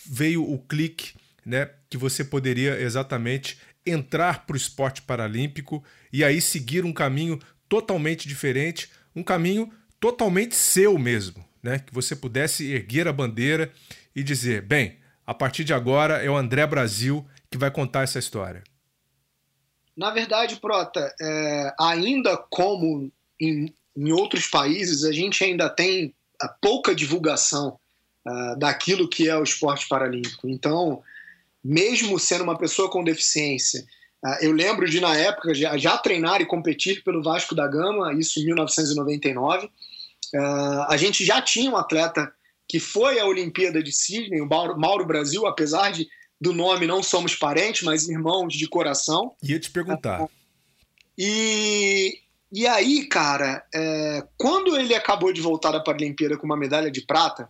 veio 0.04 0.48
o 0.48 0.58
clique, 0.58 1.14
né? 1.44 1.68
Que 1.90 1.96
você 1.96 2.24
poderia 2.24 2.80
exatamente 2.80 3.58
entrar 3.86 4.46
para 4.46 4.54
o 4.54 4.56
esporte 4.56 5.02
paralímpico 5.02 5.84
e 6.12 6.24
aí 6.24 6.40
seguir 6.40 6.84
um 6.84 6.92
caminho 6.92 7.38
totalmente 7.68 8.28
diferente, 8.28 8.90
um 9.14 9.22
caminho 9.22 9.72
totalmente 10.00 10.54
seu 10.54 10.98
mesmo, 10.98 11.44
né? 11.62 11.78
Que 11.78 11.94
você 11.94 12.14
pudesse 12.14 12.70
erguer 12.70 13.08
a 13.08 13.12
bandeira 13.12 13.72
e 14.14 14.22
dizer, 14.22 14.62
bem, 14.62 14.96
a 15.26 15.34
partir 15.34 15.64
de 15.64 15.72
agora 15.72 16.22
é 16.22 16.30
o 16.30 16.36
André 16.36 16.66
Brasil 16.66 17.26
que 17.50 17.58
vai 17.58 17.70
contar 17.70 18.02
essa 18.02 18.18
história. 18.18 18.62
Na 19.96 20.10
verdade, 20.10 20.56
Prota, 20.56 21.14
é, 21.20 21.74
ainda 21.80 22.36
como 22.36 23.10
em, 23.40 23.72
em, 23.96 24.12
outros 24.12 24.46
países, 24.46 25.04
a 25.04 25.12
gente 25.12 25.42
ainda 25.42 25.70
tem 25.70 26.14
a 26.40 26.48
pouca 26.48 26.94
divulgação 26.94 27.78
uh, 28.26 28.58
daquilo 28.58 29.08
que 29.08 29.26
é 29.28 29.36
o 29.36 29.42
esporte 29.42 29.88
paralímpico. 29.88 30.48
Então, 30.48 31.02
mesmo 31.66 32.18
sendo 32.18 32.44
uma 32.44 32.56
pessoa 32.56 32.90
com 32.90 33.04
deficiência 33.04 33.84
Uh, 34.24 34.38
eu 34.40 34.52
lembro 34.52 34.88
de, 34.88 35.00
na 35.00 35.16
época, 35.16 35.54
já, 35.54 35.98
treinar 35.98 36.40
e 36.40 36.46
competir 36.46 37.04
pelo 37.04 37.22
Vasco 37.22 37.54
da 37.54 37.68
Gama, 37.68 38.12
isso 38.14 38.40
em 38.40 38.46
1999. 38.46 39.66
Uh, 39.66 39.70
a 40.88 40.96
gente 40.96 41.24
já 41.24 41.40
tinha 41.40 41.70
um 41.70 41.76
atleta 41.76 42.32
que 42.68 42.80
foi 42.80 43.20
à 43.20 43.26
Olimpíada 43.26 43.80
de 43.80 43.92
Sydney, 43.92 44.40
o 44.40 44.48
Mauro, 44.48 44.78
Mauro 44.78 45.06
Brasil, 45.06 45.46
apesar 45.46 45.92
de 45.92 46.08
do 46.40 46.52
nome 46.52 46.86
não 46.86 47.02
somos 47.02 47.34
parentes, 47.34 47.82
mas 47.82 48.08
irmãos 48.08 48.52
de 48.54 48.66
coração. 48.68 49.34
Ia 49.42 49.60
te 49.60 49.70
perguntar. 49.70 50.26
E, 51.16 52.18
e 52.52 52.66
aí, 52.66 53.06
cara, 53.06 53.64
é, 53.72 54.26
quando 54.36 54.76
ele 54.76 54.94
acabou 54.94 55.32
de 55.32 55.40
voltar 55.40 55.70
da 55.70 55.80
Paralimpíada 55.80 56.36
com 56.36 56.44
uma 56.44 56.56
medalha 56.56 56.90
de 56.90 57.00
prata, 57.06 57.48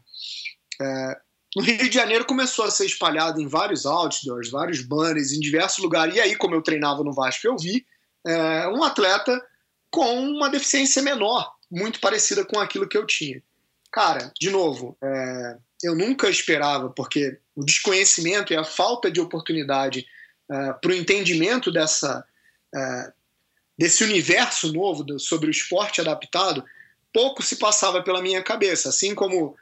é, 0.80 1.16
no 1.56 1.62
Rio 1.62 1.88
de 1.88 1.94
Janeiro 1.94 2.26
começou 2.26 2.66
a 2.66 2.70
ser 2.70 2.84
espalhado 2.84 3.40
em 3.40 3.48
vários 3.48 3.86
outdoors, 3.86 4.50
vários 4.50 4.82
banners, 4.82 5.32
em 5.32 5.40
diversos 5.40 5.82
lugares. 5.82 6.14
E 6.14 6.20
aí, 6.20 6.36
como 6.36 6.54
eu 6.54 6.60
treinava 6.60 7.02
no 7.02 7.14
Vasco, 7.14 7.46
eu 7.46 7.56
vi 7.56 7.86
é, 8.26 8.68
um 8.68 8.84
atleta 8.84 9.42
com 9.90 10.20
uma 10.20 10.50
deficiência 10.50 11.00
menor, 11.00 11.50
muito 11.70 11.98
parecida 11.98 12.44
com 12.44 12.60
aquilo 12.60 12.86
que 12.86 12.98
eu 12.98 13.06
tinha. 13.06 13.42
Cara, 13.90 14.30
de 14.38 14.50
novo, 14.50 14.98
é, 15.02 15.56
eu 15.82 15.94
nunca 15.94 16.28
esperava, 16.28 16.90
porque 16.90 17.38
o 17.54 17.64
desconhecimento 17.64 18.52
e 18.52 18.56
a 18.56 18.62
falta 18.62 19.10
de 19.10 19.18
oportunidade 19.18 20.06
é, 20.50 20.72
para 20.74 20.90
o 20.90 20.94
entendimento 20.94 21.72
dessa, 21.72 22.22
é, 22.74 23.12
desse 23.78 24.04
universo 24.04 24.70
novo 24.74 25.02
do, 25.02 25.18
sobre 25.18 25.48
o 25.48 25.50
esporte 25.50 26.02
adaptado, 26.02 26.62
pouco 27.14 27.42
se 27.42 27.56
passava 27.56 28.02
pela 28.02 28.20
minha 28.20 28.42
cabeça. 28.42 28.90
Assim 28.90 29.14
como 29.14 29.56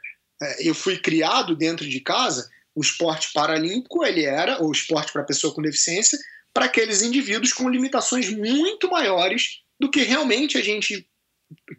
eu 0.59 0.75
fui 0.75 0.97
criado 0.97 1.55
dentro 1.55 1.87
de 1.87 1.99
casa, 1.99 2.49
o 2.73 2.81
esporte 2.81 3.29
paralímpico 3.33 4.03
ele 4.03 4.25
era, 4.25 4.61
ou 4.61 4.71
esporte 4.71 5.11
para 5.11 5.23
pessoa 5.23 5.53
com 5.53 5.61
deficiência, 5.61 6.19
para 6.53 6.65
aqueles 6.65 7.01
indivíduos 7.01 7.53
com 7.53 7.69
limitações 7.69 8.29
muito 8.29 8.89
maiores 8.89 9.61
do 9.79 9.89
que 9.89 10.03
realmente 10.03 10.57
a 10.57 10.61
gente, 10.61 11.07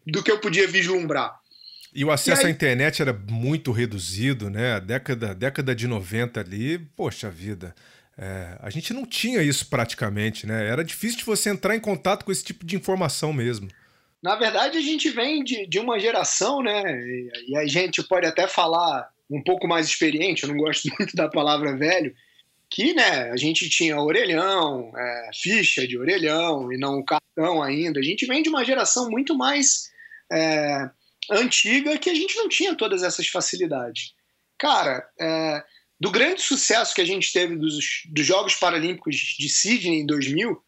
do 0.06 0.22
que 0.22 0.30
eu 0.30 0.38
podia 0.38 0.66
vislumbrar. 0.66 1.38
E 1.94 2.04
o 2.04 2.10
acesso 2.10 2.42
e 2.42 2.44
aí... 2.44 2.48
à 2.48 2.54
internet 2.54 3.00
era 3.00 3.12
muito 3.12 3.72
reduzido, 3.72 4.50
né? 4.50 4.74
A 4.74 4.78
década, 4.78 5.34
década 5.34 5.74
de 5.74 5.86
90 5.86 6.40
ali, 6.40 6.78
poxa 6.94 7.30
vida. 7.30 7.74
É, 8.18 8.58
a 8.60 8.70
gente 8.70 8.92
não 8.92 9.06
tinha 9.06 9.42
isso 9.42 9.66
praticamente, 9.66 10.46
né? 10.46 10.68
Era 10.68 10.84
difícil 10.84 11.18
de 11.18 11.24
você 11.24 11.50
entrar 11.50 11.74
em 11.74 11.80
contato 11.80 12.24
com 12.24 12.32
esse 12.32 12.44
tipo 12.44 12.64
de 12.64 12.76
informação 12.76 13.32
mesmo. 13.32 13.68
Na 14.22 14.37
verdade, 14.37 14.79
a 14.79 14.81
gente 14.81 15.11
vem 15.11 15.44
de, 15.44 15.66
de 15.66 15.79
uma 15.79 15.98
geração, 15.98 16.62
né? 16.62 16.83
E, 17.48 17.57
a 17.57 17.66
gente 17.66 18.02
pode 18.02 18.26
até 18.26 18.46
falar 18.46 19.09
um 19.31 19.42
pouco 19.42 19.68
mais 19.68 19.87
experiente, 19.87 20.42
eu 20.44 20.48
não 20.48 20.57
gosto 20.57 20.88
muito 20.98 21.14
da 21.14 21.29
palavra 21.29 21.76
velho, 21.76 22.14
que 22.68 22.94
né, 22.94 23.31
a 23.31 23.37
gente 23.37 23.68
tinha 23.68 24.00
orelhão, 24.00 24.92
é, 24.96 25.31
ficha 25.35 25.87
de 25.87 25.96
orelhão 25.98 26.72
e 26.72 26.79
não 26.79 27.05
cartão 27.05 27.62
ainda. 27.62 28.00
A 28.00 28.02
gente 28.02 28.26
vem 28.26 28.42
de 28.42 28.48
uma 28.48 28.64
geração 28.64 29.09
muito 29.09 29.37
mais 29.37 29.90
é, 30.33 30.90
antiga 31.31 31.98
que 31.98 32.11
a 32.11 32.14
gente 32.14 32.37
não 32.37 32.48
tinha 32.48 32.74
todas 32.74 33.02
essas 33.02 33.29
facilidades. 33.29 34.14
Cara, 34.59 35.07
é, 35.20 35.62
do 35.98 36.11
grande 36.11 36.42
sucesso 36.42 36.94
que 36.94 37.00
a 37.00 37.07
gente 37.07 37.33
teve 37.33 37.57
dos, 37.57 38.02
dos 38.07 38.26
Jogos 38.26 38.55
Paralímpicos 38.55 39.16
de 39.16 39.48
Sydney 39.48 40.00
em 40.00 40.07
2000, 40.07 40.52
uh, 40.52 40.62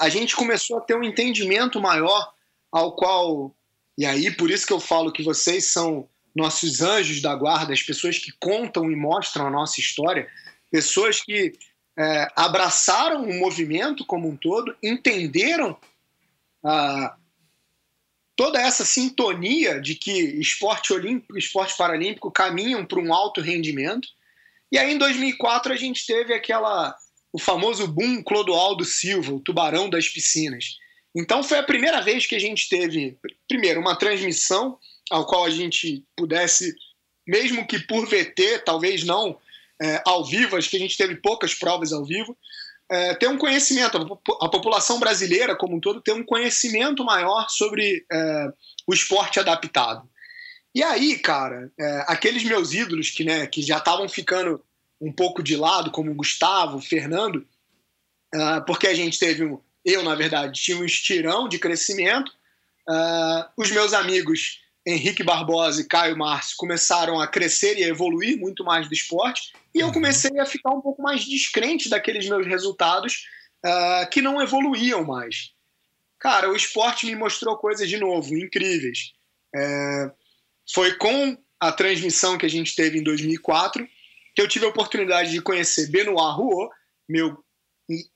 a 0.00 0.08
gente 0.08 0.34
começou 0.34 0.78
a 0.78 0.80
ter 0.80 0.96
um 0.96 1.04
entendimento 1.04 1.80
maior 1.80 2.32
ao 2.76 2.94
qual, 2.94 3.56
e 3.96 4.04
aí 4.04 4.30
por 4.30 4.50
isso 4.50 4.66
que 4.66 4.72
eu 4.72 4.78
falo 4.78 5.10
que 5.10 5.22
vocês 5.22 5.64
são 5.64 6.06
nossos 6.34 6.82
anjos 6.82 7.22
da 7.22 7.34
guarda, 7.34 7.72
as 7.72 7.80
pessoas 7.80 8.18
que 8.18 8.30
contam 8.38 8.90
e 8.90 8.94
mostram 8.94 9.46
a 9.46 9.50
nossa 9.50 9.80
história, 9.80 10.28
pessoas 10.70 11.22
que 11.22 11.54
é, 11.98 12.28
abraçaram 12.36 13.24
o 13.24 13.38
movimento 13.38 14.04
como 14.04 14.28
um 14.28 14.36
todo, 14.36 14.76
entenderam 14.82 15.70
uh, 16.62 17.16
toda 18.36 18.60
essa 18.60 18.84
sintonia 18.84 19.80
de 19.80 19.94
que 19.94 20.12
esporte 20.38 20.92
olímpico 20.92 21.34
e 21.34 21.38
esporte 21.38 21.74
paralímpico 21.78 22.30
caminham 22.30 22.84
para 22.84 23.00
um 23.00 23.14
alto 23.14 23.40
rendimento. 23.40 24.06
E 24.70 24.76
aí 24.76 24.92
em 24.92 24.98
2004 24.98 25.72
a 25.72 25.76
gente 25.76 26.06
teve 26.06 26.34
aquela 26.34 26.94
o 27.32 27.38
famoso 27.38 27.88
boom 27.88 28.22
Clodoaldo 28.22 28.84
Silva, 28.84 29.32
o 29.32 29.40
tubarão 29.40 29.88
das 29.88 30.08
piscinas. 30.10 30.76
Então 31.16 31.42
foi 31.42 31.58
a 31.58 31.62
primeira 31.62 32.02
vez 32.02 32.26
que 32.26 32.34
a 32.34 32.38
gente 32.38 32.68
teve, 32.68 33.18
primeiro, 33.48 33.80
uma 33.80 33.96
transmissão 33.96 34.78
ao 35.10 35.26
qual 35.26 35.46
a 35.46 35.50
gente 35.50 36.04
pudesse, 36.14 36.74
mesmo 37.26 37.66
que 37.66 37.78
por 37.78 38.06
VT, 38.06 38.58
talvez 38.66 39.02
não 39.02 39.38
é, 39.80 40.02
ao 40.06 40.24
vivo, 40.24 40.56
acho 40.56 40.68
que 40.68 40.76
a 40.76 40.80
gente 40.80 40.96
teve 40.96 41.16
poucas 41.16 41.54
provas 41.54 41.92
ao 41.92 42.04
vivo, 42.04 42.36
é, 42.90 43.14
ter 43.14 43.28
um 43.28 43.38
conhecimento, 43.38 43.96
a 44.40 44.48
população 44.48 45.00
brasileira 45.00 45.56
como 45.56 45.76
um 45.76 45.80
todo 45.80 46.00
ter 46.00 46.12
um 46.12 46.22
conhecimento 46.22 47.04
maior 47.04 47.48
sobre 47.48 48.04
é, 48.12 48.48
o 48.86 48.92
esporte 48.92 49.40
adaptado. 49.40 50.08
E 50.74 50.82
aí, 50.82 51.18
cara, 51.18 51.72
é, 51.80 52.04
aqueles 52.06 52.44
meus 52.44 52.74
ídolos 52.74 53.10
que, 53.10 53.24
né, 53.24 53.46
que 53.46 53.62
já 53.62 53.78
estavam 53.78 54.06
ficando 54.08 54.62
um 55.00 55.10
pouco 55.10 55.42
de 55.42 55.56
lado, 55.56 55.90
como 55.90 56.14
Gustavo, 56.14 56.78
Fernando, 56.80 57.46
é, 58.34 58.60
porque 58.60 58.86
a 58.86 58.94
gente 58.94 59.18
teve 59.18 59.44
um, 59.44 59.58
eu 59.86 60.02
na 60.02 60.14
verdade 60.14 60.60
tinha 60.60 60.76
um 60.76 60.84
estirão 60.84 61.48
de 61.48 61.58
crescimento, 61.58 62.30
é, 62.90 63.46
os 63.56 63.70
meus 63.70 63.94
amigos 63.94 64.60
Henrique 64.86 65.22
Barbosa 65.22 65.80
e 65.80 65.86
Caio 65.86 66.16
Márcio 66.16 66.56
começaram 66.56 67.20
a 67.20 67.26
crescer 67.26 67.78
e 67.78 67.84
a 67.84 67.88
evoluir 67.88 68.38
muito 68.38 68.64
mais 68.64 68.86
do 68.88 68.94
esporte, 68.94 69.52
e 69.74 69.80
eu 69.80 69.86
uhum. 69.86 69.92
comecei 69.92 70.38
a 70.38 70.46
ficar 70.46 70.70
um 70.70 70.80
pouco 70.80 71.02
mais 71.02 71.24
descrente 71.24 71.88
daqueles 71.88 72.28
meus 72.28 72.46
resultados 72.46 73.26
uh, 73.64 74.08
que 74.10 74.22
não 74.22 74.40
evoluíam 74.40 75.04
mais. 75.04 75.52
Cara, 76.18 76.50
o 76.50 76.56
esporte 76.56 77.06
me 77.06 77.14
mostrou 77.14 77.56
coisas 77.56 77.88
de 77.88 77.98
novo, 77.98 78.36
incríveis. 78.36 79.12
É, 79.54 80.10
foi 80.72 80.94
com 80.94 81.36
a 81.60 81.72
transmissão 81.72 82.38
que 82.38 82.46
a 82.46 82.50
gente 82.50 82.74
teve 82.74 82.98
em 82.98 83.02
2004 83.02 83.86
que 84.34 84.42
eu 84.42 84.48
tive 84.48 84.66
a 84.66 84.68
oportunidade 84.68 85.30
de 85.30 85.40
conhecer 85.40 85.90
Benoit 85.90 86.36
Rouault, 86.36 86.70
meu 87.08 87.42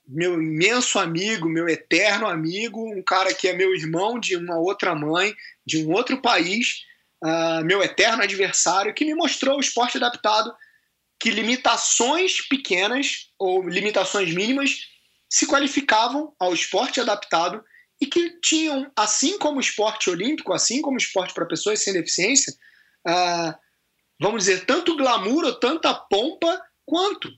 meu 0.07 0.35
imenso 0.35 0.99
amigo, 0.99 1.49
meu 1.49 1.69
eterno 1.69 2.27
amigo, 2.27 2.93
um 2.93 3.03
cara 3.03 3.33
que 3.33 3.47
é 3.49 3.53
meu 3.53 3.75
irmão 3.75 4.19
de 4.19 4.37
uma 4.37 4.59
outra 4.59 4.95
mãe, 4.95 5.35
de 5.65 5.85
um 5.85 5.93
outro 5.93 6.21
país, 6.21 6.85
uh, 7.25 7.65
meu 7.65 7.83
eterno 7.83 8.23
adversário, 8.23 8.95
que 8.95 9.05
me 9.05 9.15
mostrou 9.15 9.57
o 9.57 9.61
esporte 9.61 9.97
adaptado, 9.97 10.53
que 11.19 11.31
limitações 11.31 12.47
pequenas 12.49 13.31
ou 13.39 13.69
limitações 13.69 14.35
mínimas 14.35 14.89
se 15.29 15.47
qualificavam 15.47 16.35
ao 16.39 16.53
esporte 16.53 17.01
adaptado 17.01 17.63
e 18.01 18.07
que 18.07 18.41
tinham, 18.41 18.91
assim 18.97 19.39
como 19.39 19.59
o 19.59 19.61
esporte 19.61 20.11
olímpico, 20.11 20.53
assim 20.53 20.81
como 20.81 20.97
o 20.97 21.01
esporte 21.01 21.33
para 21.33 21.47
pessoas 21.47 21.85
sem 21.85 21.93
deficiência, 21.93 22.53
uh, 23.07 23.55
vamos 24.21 24.45
dizer, 24.45 24.65
tanto 24.65 24.97
glamour 24.97 25.45
ou 25.45 25.55
tanta 25.55 25.95
pompa 25.95 26.61
quanto 26.85 27.31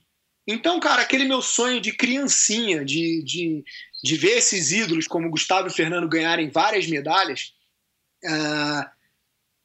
então, 0.45 0.79
cara, 0.79 1.01
aquele 1.01 1.25
meu 1.25 1.41
sonho 1.41 1.79
de 1.79 1.93
criancinha, 1.93 2.83
de, 2.83 3.23
de, 3.23 3.63
de 4.03 4.17
ver 4.17 4.37
esses 4.37 4.71
ídolos 4.71 5.07
como 5.07 5.29
Gustavo 5.29 5.67
e 5.67 5.73
Fernando 5.73 6.07
ganharem 6.09 6.49
várias 6.49 6.85
medalhas, 6.85 7.53
uh, 8.25 8.89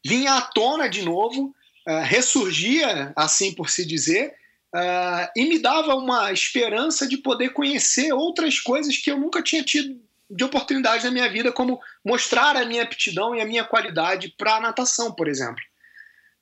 vinha 0.07 0.35
à 0.35 0.43
tona 0.43 0.89
de 0.89 1.03
novo, 1.03 1.55
uh, 1.89 2.03
ressurgia, 2.05 3.13
assim 3.17 3.53
por 3.53 3.69
se 3.69 3.85
dizer, 3.85 4.35
uh, 4.73 5.29
e 5.35 5.49
me 5.49 5.59
dava 5.59 5.97
uma 5.97 6.33
esperança 6.33 7.09
de 7.09 7.17
poder 7.17 7.51
conhecer 7.51 8.13
outras 8.13 8.61
coisas 8.61 8.97
que 8.97 9.11
eu 9.11 9.19
nunca 9.19 9.43
tinha 9.43 9.65
tido 9.65 10.01
de 10.31 10.45
oportunidade 10.45 11.05
na 11.05 11.11
minha 11.11 11.29
vida, 11.29 11.51
como 11.51 11.81
mostrar 12.05 12.55
a 12.55 12.65
minha 12.65 12.83
aptidão 12.83 13.35
e 13.35 13.41
a 13.41 13.47
minha 13.47 13.65
qualidade 13.65 14.33
para 14.37 14.57
a 14.57 14.61
natação, 14.61 15.11
por 15.13 15.27
exemplo. 15.27 15.63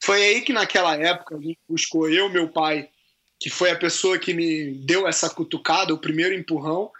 Foi 0.02 0.22
aí 0.22 0.42
que, 0.42 0.52
naquela 0.52 0.94
época, 0.96 1.38
buscou 1.68 2.10
eu, 2.10 2.28
meu 2.28 2.48
pai 2.48 2.90
que 3.38 3.50
foi 3.50 3.70
a 3.70 3.78
pessoa 3.78 4.18
que 4.18 4.32
me 4.32 4.72
deu 4.84 5.06
essa 5.06 5.28
cutucada, 5.28 5.92
o 5.92 5.98
primeiro 5.98 6.34
empurrão. 6.34 6.90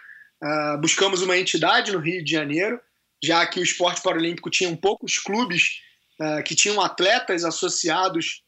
Uh, 0.43 0.79
buscamos 0.81 1.23
uma 1.23 1.37
entidade 1.37 1.93
no 1.93 1.99
Rio 1.99 2.23
de 2.23 2.31
Janeiro, 2.31 2.81
já 3.23 3.47
que 3.47 3.59
o 3.59 3.63
esporte 3.63 4.03
paralímpico 4.03 4.51
tinha 4.51 4.75
poucos 4.77 5.19
clubes 5.19 5.81
uh, 6.21 6.43
que 6.45 6.55
tinham 6.55 6.81
atletas 6.81 7.45
associados 7.45 8.43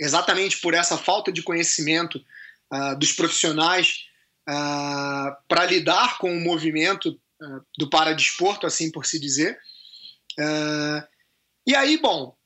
exatamente 0.00 0.58
por 0.60 0.74
essa 0.74 0.96
falta 0.96 1.30
de 1.30 1.42
conhecimento 1.42 2.18
uh, 2.72 2.98
dos 2.98 3.12
profissionais 3.12 4.10
para 4.44 5.64
lidar 5.68 6.18
com 6.18 6.36
o 6.36 6.40
movimento 6.40 7.16
do 7.78 7.88
paradesporto, 7.88 8.66
assim 8.66 8.90
por 8.90 9.06
se 9.06 9.20
dizer. 9.20 9.56
e 11.64 11.76
aí, 11.76 11.96
bom, 11.96 12.36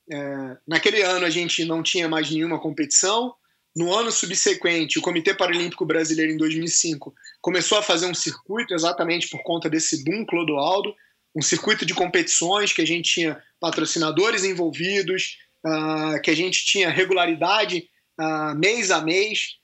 naquele 0.68 1.00
ano 1.00 1.24
a 1.24 1.30
gente 1.30 1.64
não 1.64 1.82
tinha 1.82 2.06
mais 2.06 2.30
nenhuma 2.30 2.60
competição, 2.60 3.34
no 3.76 3.94
ano 3.94 4.10
subsequente, 4.10 4.98
o 4.98 5.02
Comitê 5.02 5.34
Paralímpico 5.34 5.84
Brasileiro, 5.84 6.32
em 6.32 6.38
2005, 6.38 7.14
começou 7.42 7.76
a 7.76 7.82
fazer 7.82 8.06
um 8.06 8.14
circuito 8.14 8.72
exatamente 8.72 9.28
por 9.28 9.42
conta 9.42 9.68
desse 9.68 10.02
boom 10.02 10.24
Clodoaldo, 10.24 10.94
um 11.34 11.42
circuito 11.42 11.84
de 11.84 11.92
competições 11.92 12.72
que 12.72 12.80
a 12.80 12.86
gente 12.86 13.12
tinha 13.12 13.42
patrocinadores 13.60 14.44
envolvidos, 14.44 15.36
uh, 15.62 16.18
que 16.22 16.30
a 16.30 16.34
gente 16.34 16.64
tinha 16.64 16.88
regularidade 16.88 17.86
uh, 18.18 18.56
mês 18.56 18.90
a 18.90 19.02
mês, 19.02 19.56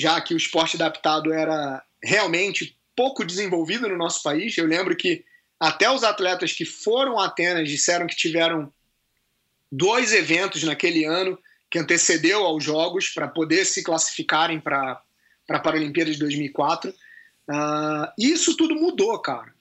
já 0.00 0.18
que 0.18 0.32
o 0.32 0.38
esporte 0.38 0.76
adaptado 0.76 1.30
era 1.30 1.84
realmente 2.02 2.74
pouco 2.96 3.22
desenvolvida 3.22 3.86
no 3.86 3.98
nosso 3.98 4.22
país. 4.22 4.56
Eu 4.56 4.64
lembro 4.64 4.96
que 4.96 5.22
até 5.60 5.90
os 5.90 6.04
atletas 6.04 6.54
que 6.54 6.64
foram 6.64 7.18
a 7.18 7.26
Atenas 7.26 7.68
disseram 7.68 8.06
que 8.06 8.16
tiveram 8.16 8.72
dois 9.70 10.14
eventos 10.14 10.62
naquele 10.62 11.04
ano 11.04 11.38
que 11.70 11.78
antecedeu 11.78 12.44
aos 12.44 12.64
Jogos 12.64 13.08
para 13.08 13.28
poder 13.28 13.64
se 13.64 13.82
classificarem 13.82 14.60
para 14.60 15.00
a 15.48 15.58
Paralimpíada 15.58 16.10
de 16.10 16.18
2004. 16.18 16.90
Uh, 16.90 18.12
isso 18.18 18.56
tudo 18.56 18.74
mudou, 18.74 19.18
cara. 19.20 19.52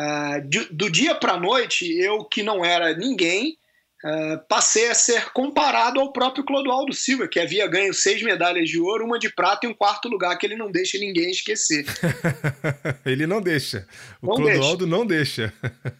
Uh, 0.00 0.48
de, 0.48 0.64
do 0.72 0.90
dia 0.90 1.14
para 1.14 1.32
a 1.32 1.40
noite, 1.40 1.84
eu 1.98 2.24
que 2.24 2.42
não 2.42 2.64
era 2.64 2.94
ninguém, 2.96 3.58
uh, 4.04 4.38
passei 4.48 4.88
a 4.88 4.94
ser 4.94 5.30
comparado 5.32 6.00
ao 6.00 6.12
próprio 6.12 6.44
Clodoaldo 6.44 6.92
Silva, 6.92 7.28
que 7.28 7.40
havia 7.40 7.66
ganho 7.66 7.92
seis 7.92 8.22
medalhas 8.22 8.68
de 8.68 8.78
ouro, 8.78 9.04
uma 9.04 9.18
de 9.18 9.28
prata 9.28 9.66
e 9.66 9.68
um 9.68 9.74
quarto 9.74 10.08
lugar 10.08 10.36
que 10.36 10.46
ele 10.46 10.56
não 10.56 10.70
deixa 10.70 10.98
ninguém 10.98 11.30
esquecer. 11.30 11.84
ele 13.04 13.26
não 13.26 13.40
deixa. 13.40 13.86
O 14.20 14.26
não 14.28 14.34
Clodoaldo 14.36 14.86
deixa. 14.86 14.96
não 14.96 15.06
deixa. 15.06 15.54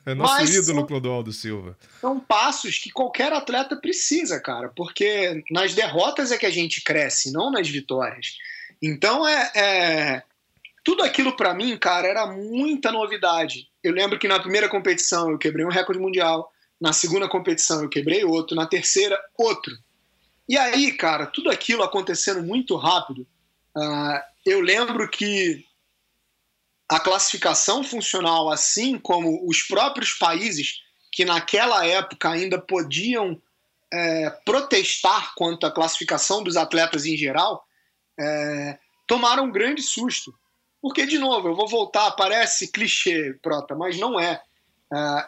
É 0.07 0.15
nosso 0.15 0.35
Mas 0.35 0.51
ídolo, 0.51 0.79
são, 0.79 0.87
Clodoaldo 0.87 1.33
Silva. 1.33 1.77
São 2.01 2.21
passos 2.21 2.79
que 2.79 2.91
qualquer 2.91 3.33
atleta 3.33 3.77
precisa, 3.77 4.41
cara, 4.41 4.69
porque 4.75 5.43
nas 5.51 5.75
derrotas 5.75 6.33
é 6.33 6.39
que 6.39 6.47
a 6.47 6.51
gente 6.51 6.83
cresce, 6.83 7.33
não 7.33 7.51
nas 7.51 7.69
vitórias. 7.69 8.37
Então 8.81 9.27
é, 9.27 9.51
é 9.55 10.23
tudo 10.85 11.03
aquilo 11.03 11.37
para 11.37 11.53
mim, 11.53 11.77
cara, 11.77 12.09
era 12.09 12.27
muita 12.27 12.91
novidade. 12.91 13.69
Eu 13.83 13.93
lembro 13.93 14.19
que 14.19 14.27
na 14.27 14.41
primeira 14.41 14.69
competição 14.69 15.31
eu 15.31 15.37
quebrei 15.37 15.65
um 15.65 15.71
recorde 15.71 16.01
mundial, 16.01 16.51
na 16.81 16.93
segunda 16.93 17.29
competição 17.29 17.83
eu 17.83 17.89
quebrei 17.89 18.25
outro, 18.25 18.57
na 18.57 18.67
terceira, 18.67 19.19
outro. 19.37 19.77
E 20.49 20.57
aí, 20.57 20.93
cara, 20.93 21.27
tudo 21.27 21.51
aquilo 21.51 21.83
acontecendo 21.83 22.43
muito 22.43 22.77
rápido. 22.77 23.27
Uh, 23.77 24.21
eu 24.47 24.61
lembro 24.61 25.09
que 25.11 25.65
a 26.91 26.99
classificação 26.99 27.85
funcional, 27.85 28.51
assim 28.51 28.99
como 28.99 29.47
os 29.47 29.63
próprios 29.63 30.15
países 30.15 30.81
que 31.13 31.25
naquela 31.25 31.87
época 31.87 32.31
ainda 32.31 32.59
podiam 32.59 33.41
é, 33.93 34.31
protestar 34.45 35.35
quanto 35.35 35.67
à 35.67 35.71
classificação 35.71 36.43
dos 36.43 36.57
atletas 36.57 37.05
em 37.05 37.17
geral, 37.17 37.65
é, 38.19 38.79
tomaram 39.07 39.45
um 39.45 39.53
grande 39.53 39.83
susto. 39.83 40.33
Porque, 40.81 41.05
de 41.07 41.19
novo, 41.19 41.49
eu 41.49 41.57
vou 41.57 41.69
voltar, 41.69 42.13
parece 42.13 42.71
clichê, 42.71 43.35
Prota, 43.43 43.75
mas 43.75 43.99
não 43.99 44.19
é. 44.19 44.41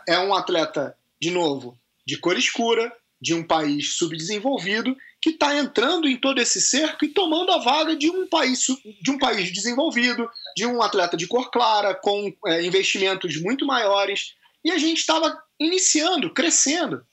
É, 0.07 0.15
é 0.15 0.19
um 0.21 0.35
atleta, 0.35 0.97
de 1.21 1.31
novo, 1.31 1.79
de 2.07 2.17
cor 2.19 2.37
escura, 2.39 2.93
de 3.21 3.35
um 3.35 3.47
país 3.47 3.97
subdesenvolvido, 3.97 4.97
que 5.21 5.31
está 5.31 5.55
entrando 5.57 6.09
em 6.09 6.17
todo 6.17 6.41
esse 6.41 6.61
cerco 6.61 7.05
e 7.05 7.09
tomando 7.09 7.53
a 7.53 7.59
vaga 7.59 7.95
de 7.95 8.11
um 8.11 8.27
país, 8.27 8.67
de 9.03 9.11
um 9.11 9.19
país 9.19 9.53
desenvolvido, 9.53 10.29
de 10.57 10.65
um 10.65 10.81
atleta 10.81 11.17
de 11.17 11.27
cor 11.27 11.51
clara, 11.51 11.95
com 11.95 12.33
é, 12.47 12.65
investimentos 12.65 13.41
muito 13.41 13.67
maiores. 13.67 14.35
E 14.65 14.71
a 14.71 14.79
gente 14.79 14.99
estava 14.99 15.39
iniciando, 15.59 16.33
crescendo. 16.33 17.05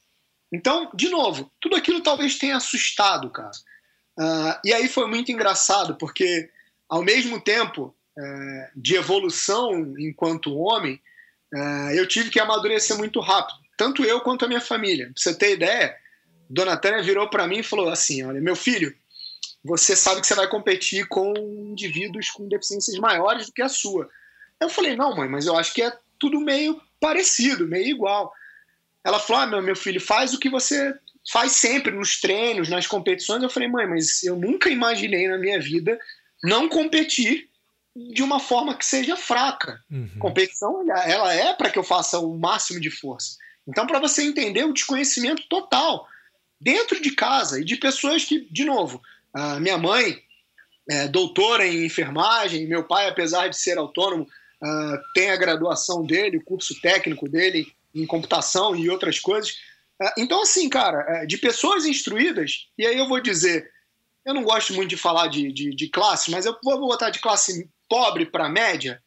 Então, 0.54 0.90
de 0.94 1.10
novo, 1.10 1.52
tudo 1.60 1.76
aquilo 1.76 2.02
talvez 2.02 2.38
tenha 2.38 2.56
assustado, 2.56 3.30
cara. 3.30 3.52
Uh, 4.18 4.60
e 4.64 4.74
aí 4.74 4.88
foi 4.88 5.08
muito 5.08 5.32
engraçado, 5.32 5.96
porque 5.96 6.50
ao 6.90 7.04
mesmo 7.04 7.40
tempo 7.42 7.94
é, 8.18 8.72
de 8.76 8.96
evolução 8.96 9.94
enquanto 10.00 10.58
homem, 10.58 11.00
é, 11.54 12.00
eu 12.00 12.08
tive 12.08 12.30
que 12.30 12.40
amadurecer 12.40 12.98
muito 12.98 13.20
rápido, 13.20 13.60
tanto 13.78 14.04
eu 14.04 14.20
quanto 14.22 14.44
a 14.44 14.48
minha 14.48 14.60
família. 14.60 15.06
Pra 15.06 15.14
você 15.16 15.34
ter 15.34 15.54
ideia, 15.54 15.96
Dona 16.50 16.76
Tânia 16.76 17.04
virou 17.04 17.30
para 17.30 17.48
mim 17.48 17.60
e 17.60 17.64
falou 17.64 17.90
assim: 17.90 18.24
Olha, 18.24 18.42
meu 18.42 18.56
filho, 18.56 18.94
você 19.64 19.96
sabe 19.96 20.22
que 20.22 20.28
você 20.28 20.36
vai 20.36 20.48
competir 20.48 21.08
com 21.08 21.34
indivíduos 21.38 22.32
com 22.32 22.48
deficiências 22.48 22.98
maiores 22.98 23.46
do 23.46 23.54
que 23.54 23.62
a 23.62 23.70
sua. 23.70 24.10
Eu 24.60 24.70
falei: 24.70 24.96
Não, 24.96 25.16
mãe, 25.16 25.30
mas 25.30 25.46
eu 25.46 25.56
acho 25.56 25.74
que 25.74 25.84
é 25.84 25.94
tudo 26.20 26.42
meio 26.42 26.82
parecido, 27.00 27.68
meio 27.68 27.88
igual. 27.88 28.34
Ela 29.04 29.20
falou: 29.20 29.44
Ah, 29.44 29.46
meu, 29.46 29.62
meu 29.62 29.76
filho, 29.76 30.02
faz 30.02 30.34
o 30.34 30.40
que 30.40 30.50
você 30.50 30.94
faz 31.32 31.52
sempre 31.52 31.92
nos 31.92 32.20
treinos, 32.20 32.70
nas 32.70 32.88
competições. 32.88 33.44
Eu 33.44 33.50
falei: 33.50 33.70
Mãe, 33.70 33.88
mas 33.88 34.24
eu 34.24 34.36
nunca 34.36 34.70
imaginei 34.70 35.28
na 35.28 35.38
minha 35.38 35.60
vida 35.60 36.00
não 36.44 36.68
competir 36.68 37.50
de 37.96 38.22
uma 38.22 38.40
forma 38.40 38.76
que 38.76 38.86
seja 38.86 39.16
fraca. 39.16 39.82
Uhum. 39.90 40.20
Competição, 40.20 40.86
ela 40.92 41.34
é 41.34 41.54
para 41.54 41.70
que 41.70 41.80
eu 41.80 41.84
faça 41.84 42.20
o 42.20 42.38
máximo 42.38 42.80
de 42.80 42.92
força. 42.92 43.38
Então, 43.68 43.86
para 43.86 44.00
você 44.00 44.24
entender 44.24 44.64
o 44.64 44.74
desconhecimento 44.74 45.44
total 45.50 46.08
dentro 46.60 47.02
de 47.02 47.12
casa 47.12 47.60
e 47.60 47.66
de 47.66 47.76
pessoas 47.76 48.24
que, 48.24 48.48
de 48.50 48.66
novo, 48.66 49.02
minha 49.60 49.78
mãe 49.78 50.24
é 50.90 51.08
doutora 51.08 51.68
em 51.68 51.86
enfermagem, 51.86 52.66
meu 52.66 52.84
pai, 52.84 53.08
apesar 53.08 53.50
de 53.50 53.58
ser 53.58 53.78
autônomo, 53.78 54.24
uh, 54.24 54.98
tem 55.14 55.30
a 55.30 55.36
graduação 55.36 56.06
dele, 56.06 56.38
o 56.38 56.44
curso 56.44 56.80
técnico 56.82 57.28
dele 57.28 57.68
em 57.94 58.06
computação 58.06 58.76
e 58.76 58.90
outras 58.90 59.20
coisas. 59.20 59.52
Uh, 60.02 60.12
então, 60.18 60.42
assim, 60.42 60.70
cara, 60.70 61.24
uh, 61.24 61.28
de 61.28 61.38
pessoas 61.38 61.86
instruídas, 61.86 62.70
e 62.78 62.86
aí 62.86 62.98
eu 62.98 63.08
vou 63.08 63.20
dizer, 63.20 63.70
eu 64.26 64.34
não 64.34 64.44
gosto 64.44 64.74
muito 64.74 64.90
de 64.90 64.98
falar 64.98 65.28
de, 65.28 65.52
de, 65.52 65.72
de 65.72 65.90
classe, 65.90 66.32
mas 66.32 66.46
eu 66.46 66.58
vou 66.64 66.80
botar 66.80 67.10
de 67.10 67.20
classe 67.20 67.70
pobre 67.90 68.26
para 68.26 68.50
média, 68.50 69.02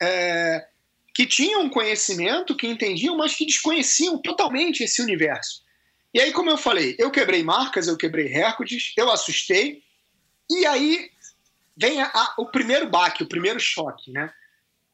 é, 0.00 0.66
que 1.14 1.24
tinham 1.26 1.70
conhecimento, 1.70 2.56
que 2.56 2.66
entendiam, 2.66 3.16
mas 3.16 3.36
que 3.36 3.46
desconheciam 3.46 4.18
totalmente 4.18 4.82
esse 4.82 5.00
universo. 5.00 5.62
E 6.12 6.20
aí, 6.20 6.32
como 6.32 6.50
eu 6.50 6.58
falei, 6.58 6.96
eu 6.98 7.10
quebrei 7.10 7.42
marcas, 7.42 7.86
eu 7.86 7.96
quebrei 7.96 8.26
recordes, 8.26 8.92
eu 8.96 9.10
assustei, 9.10 9.82
e 10.50 10.66
aí 10.66 11.08
vem 11.76 12.02
a, 12.02 12.06
a, 12.06 12.34
o 12.38 12.46
primeiro 12.46 12.88
baque, 12.88 13.22
o 13.22 13.28
primeiro 13.28 13.60
choque, 13.60 14.10
né? 14.10 14.32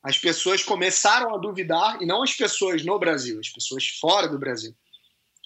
As 0.03 0.19
pessoas 0.19 0.63
começaram 0.63 1.35
a 1.35 1.39
duvidar, 1.39 2.01
e 2.01 2.07
não 2.07 2.23
as 2.23 2.35
pessoas 2.35 2.85
no 2.85 2.99
Brasil, 2.99 3.39
as 3.39 3.49
pessoas 3.49 3.87
fora 4.01 4.29
do 4.29 4.39
Brasil. 4.39 4.75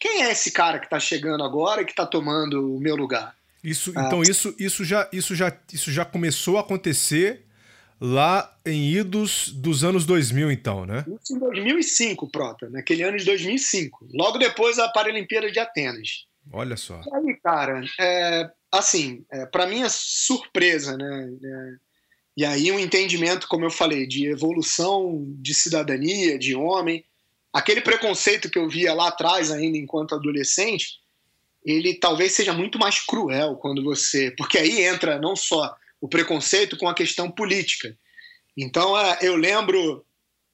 Quem 0.01 0.23
é 0.25 0.33
esse 0.33 0.51
cara 0.51 0.79
que 0.79 0.87
está 0.87 0.99
chegando 0.99 1.45
agora 1.45 1.83
e 1.83 1.85
que 1.85 1.93
está 1.93 2.07
tomando 2.07 2.77
o 2.77 2.81
meu 2.81 2.97
lugar? 2.97 3.37
Isso, 3.63 3.93
ah. 3.97 4.05
então 4.07 4.23
isso, 4.23 4.55
isso, 4.59 4.85
já, 4.85 5.09
isso, 5.13 5.35
já, 5.35 5.57
isso 5.73 5.91
já 5.91 6.05
começou 6.05 6.59
a 6.59 6.61
acontecer 6.61 7.47
lá 8.01 8.57
em 8.67 8.91
idos 8.91 9.49
dos 9.49 9.85
anos 9.85 10.05
2000, 10.05 10.51
então, 10.51 10.85
né? 10.85 11.05
Isso 11.23 11.35
em 11.35 11.39
2005, 11.39 12.31
Prota, 12.31 12.69
naquele 12.71 13.03
ano 13.03 13.17
de 13.17 13.25
2005. 13.25 14.09
Logo 14.13 14.39
depois 14.39 14.77
da 14.77 14.89
Paralimpíada 14.89 15.51
de 15.51 15.59
Atenas. 15.59 16.27
Olha 16.53 16.77
só. 16.77 17.01
E 17.01 17.15
aí, 17.15 17.37
cara, 17.43 17.83
é, 17.99 18.51
assim, 18.71 19.25
é, 19.31 19.47
para 19.47 19.67
mim 19.67 19.83
é 19.83 19.89
surpresa, 19.89 20.97
né? 20.97 21.31
É, 21.43 21.75
e 22.37 22.45
aí 22.45 22.73
um 22.73 22.79
entendimento, 22.79 23.47
como 23.49 23.65
eu 23.65 23.71
falei, 23.71 24.07
de 24.07 24.27
evolução 24.27 25.25
de 25.39 25.55
cidadania, 25.55 26.39
de 26.39 26.55
homem. 26.55 27.05
Aquele 27.53 27.81
preconceito 27.81 28.51
que 28.51 28.59
eu 28.59 28.69
via 28.69 28.93
lá 28.93 29.09
atrás, 29.09 29.51
ainda 29.51 29.79
enquanto 29.79 30.15
adolescente, 30.15 30.99
ele 31.65 31.95
talvez 31.95 32.33
seja 32.33 32.53
muito 32.53 32.79
mais 32.79 33.01
cruel 33.01 33.55
quando 33.57 33.85
você. 33.85 34.33
Porque 34.33 34.59
aí 34.59 34.83
entra 34.83 35.21
não 35.21 35.37
só 35.37 35.75
o 36.05 36.09
preconceito 36.09 36.77
com 36.77 36.87
a 36.87 36.93
questão 36.93 37.31
política. 37.31 37.97
Então, 38.55 38.95
é, 38.99 39.21
eu 39.23 39.37
lembro 39.37 40.05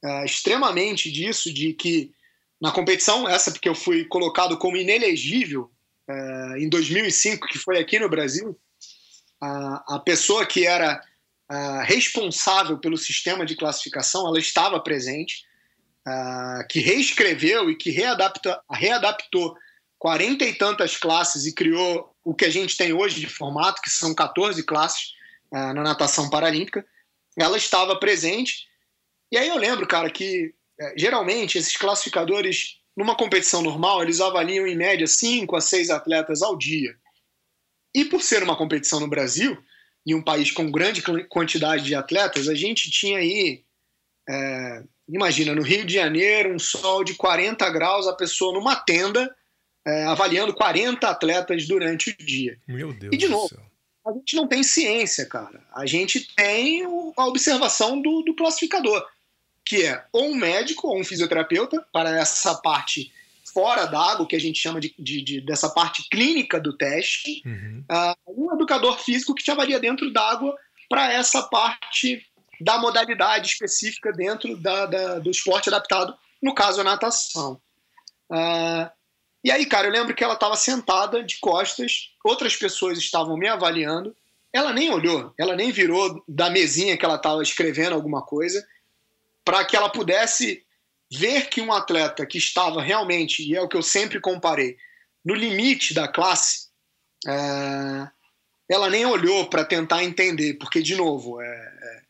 é, 0.04 0.24
extremamente 0.24 1.10
disso, 1.10 1.52
de 1.52 1.72
que 1.72 2.12
na 2.62 2.70
competição, 2.70 3.28
essa 3.28 3.50
porque 3.50 3.68
eu 3.68 3.74
fui 3.74 4.04
colocado 4.04 4.56
como 4.58 4.76
inelegível 4.76 5.68
é, 6.08 6.60
em 6.60 6.68
2005, 6.68 7.48
que 7.48 7.58
foi 7.58 7.80
aqui 7.80 7.98
no 7.98 8.08
Brasil, 8.08 8.56
a, 9.40 9.98
pessoa 10.04 10.44
que 10.46 10.66
era 10.66 11.02
responsável 11.84 12.78
pelo 12.78 12.98
sistema 12.98 13.46
de 13.46 13.56
classificação, 13.56 14.28
ela 14.28 14.38
estava 14.38 14.78
presente, 14.78 15.46
que 16.68 16.78
reescreveu 16.78 17.70
e 17.70 17.76
que 17.76 17.90
readapta, 17.90 18.60
readaptou 18.70 19.56
quarenta 19.98 20.44
e 20.44 20.52
tantas 20.52 20.98
classes 20.98 21.46
e 21.46 21.54
criou 21.54 22.14
o 22.22 22.34
que 22.34 22.44
a 22.44 22.50
gente 22.50 22.76
tem 22.76 22.92
hoje 22.92 23.18
de 23.18 23.26
formato, 23.26 23.80
que 23.80 23.88
são 23.88 24.14
14 24.14 24.62
classes, 24.62 25.14
na 25.52 25.82
natação 25.82 26.30
paralímpica, 26.30 26.84
ela 27.36 27.56
estava 27.56 27.98
presente. 27.98 28.66
E 29.32 29.36
aí 29.36 29.48
eu 29.48 29.56
lembro, 29.56 29.86
cara, 29.86 30.10
que 30.10 30.54
é, 30.80 30.94
geralmente 30.96 31.58
esses 31.58 31.76
classificadores, 31.76 32.78
numa 32.96 33.16
competição 33.16 33.62
normal, 33.62 34.02
eles 34.02 34.20
avaliam 34.20 34.66
em 34.66 34.76
média 34.76 35.06
5 35.06 35.54
a 35.54 35.60
6 35.60 35.90
atletas 35.90 36.42
ao 36.42 36.56
dia. 36.56 36.94
E 37.94 38.04
por 38.04 38.22
ser 38.22 38.42
uma 38.42 38.56
competição 38.56 39.00
no 39.00 39.08
Brasil, 39.08 39.56
em 40.06 40.14
um 40.14 40.22
país 40.22 40.50
com 40.50 40.70
grande 40.70 41.02
quantidade 41.28 41.84
de 41.84 41.94
atletas, 41.94 42.48
a 42.48 42.54
gente 42.54 42.90
tinha 42.90 43.18
aí, 43.18 43.64
é, 44.28 44.82
imagina, 45.08 45.54
no 45.54 45.62
Rio 45.62 45.84
de 45.84 45.94
Janeiro, 45.94 46.54
um 46.54 46.58
sol 46.58 47.04
de 47.04 47.14
40 47.14 47.68
graus, 47.70 48.06
a 48.06 48.14
pessoa 48.14 48.54
numa 48.54 48.76
tenda, 48.76 49.34
é, 49.86 50.04
avaliando 50.04 50.54
40 50.54 51.08
atletas 51.08 51.66
durante 51.66 52.10
o 52.10 52.16
dia. 52.24 52.58
Meu 52.66 52.92
Deus 52.92 53.12
e 53.12 53.16
de 53.16 53.28
novo, 53.28 53.50
a 54.06 54.12
gente 54.12 54.36
não 54.36 54.46
tem 54.46 54.62
ciência, 54.62 55.26
cara. 55.26 55.62
A 55.74 55.86
gente 55.86 56.34
tem 56.34 56.84
a 57.16 57.26
observação 57.26 58.00
do, 58.00 58.22
do 58.22 58.34
classificador, 58.34 59.04
que 59.64 59.84
é 59.84 60.04
ou 60.12 60.30
um 60.30 60.34
médico 60.34 60.88
ou 60.88 60.98
um 60.98 61.04
fisioterapeuta 61.04 61.84
para 61.92 62.10
essa 62.16 62.54
parte 62.56 63.12
fora 63.52 63.86
d'água, 63.86 64.26
que 64.26 64.36
a 64.36 64.40
gente 64.40 64.58
chama 64.58 64.80
de, 64.80 64.94
de, 64.98 65.22
de, 65.22 65.40
dessa 65.40 65.68
parte 65.68 66.08
clínica 66.08 66.60
do 66.60 66.76
teste, 66.76 67.42
uhum. 67.44 67.84
uh, 67.90 68.46
um 68.46 68.54
educador 68.54 68.98
físico 68.98 69.34
que 69.34 69.42
te 69.42 69.50
avalia 69.50 69.80
dentro 69.80 70.12
d'água 70.12 70.56
para 70.88 71.12
essa 71.12 71.42
parte 71.42 72.24
da 72.60 72.78
modalidade 72.78 73.48
específica 73.48 74.12
dentro 74.12 74.56
da, 74.56 74.86
da, 74.86 75.18
do 75.18 75.30
esporte 75.30 75.68
adaptado, 75.68 76.14
no 76.42 76.54
caso 76.54 76.80
a 76.80 76.84
natação. 76.84 77.60
Uh, 78.30 78.90
e 79.42 79.50
aí, 79.50 79.64
cara, 79.66 79.86
eu 79.86 79.92
lembro 79.92 80.14
que 80.14 80.22
ela 80.22 80.34
estava 80.34 80.56
sentada 80.56 81.22
de 81.22 81.38
costas, 81.38 82.10
outras 82.24 82.56
pessoas 82.56 82.98
estavam 82.98 83.36
me 83.36 83.48
avaliando, 83.48 84.14
ela 84.52 84.72
nem 84.72 84.90
olhou, 84.90 85.32
ela 85.38 85.56
nem 85.56 85.70
virou 85.70 86.22
da 86.28 86.50
mesinha 86.50 86.96
que 86.96 87.04
ela 87.04 87.16
estava 87.16 87.42
escrevendo 87.42 87.94
alguma 87.94 88.22
coisa, 88.22 88.66
para 89.44 89.64
que 89.64 89.76
ela 89.76 89.88
pudesse 89.88 90.64
ver 91.12 91.48
que 91.48 91.60
um 91.60 91.72
atleta 91.72 92.26
que 92.26 92.38
estava 92.38 92.82
realmente, 92.82 93.42
e 93.42 93.56
é 93.56 93.60
o 93.60 93.68
que 93.68 93.76
eu 93.76 93.82
sempre 93.82 94.20
comparei, 94.20 94.76
no 95.24 95.34
limite 95.34 95.94
da 95.94 96.06
classe, 96.06 96.68
é, 97.26 98.08
ela 98.68 98.88
nem 98.88 99.04
olhou 99.04 99.48
para 99.48 99.64
tentar 99.64 100.04
entender, 100.04 100.54
porque, 100.54 100.82
de 100.82 100.94
novo, 100.94 101.40
é, 101.40 101.46
é, 101.46 102.02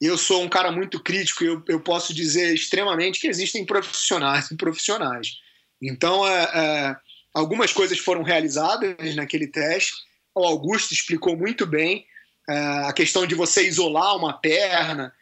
eu 0.00 0.18
sou 0.18 0.42
um 0.42 0.48
cara 0.48 0.70
muito 0.70 1.02
crítico 1.02 1.42
e 1.42 1.46
eu, 1.46 1.64
eu, 1.68 1.80
posso 1.80 2.12
dizer 2.12 2.54
extremamente 2.54 3.20
que 3.20 3.26
existem 3.26 3.64
profissionais 3.64 4.50
e 4.50 4.56
profissionais. 4.56 5.38
Então, 5.80 6.26
é, 6.26 6.42
é, 6.42 6.96
algumas 7.34 7.72
coisas 7.72 7.98
foram 7.98 8.22
realizadas 8.22 9.14
naquele 9.14 9.46
teste, 9.46 9.92
o 10.34 10.44
Augusto 10.44 10.92
explicou 10.92 11.36
muito 11.36 11.66
bem 11.66 12.06
é, 12.48 12.56
a 12.86 12.92
questão 12.92 13.26
de 13.26 13.34
você 13.34 13.66
isolar 13.66 14.16
uma 14.16 14.38
perna, 14.38 15.12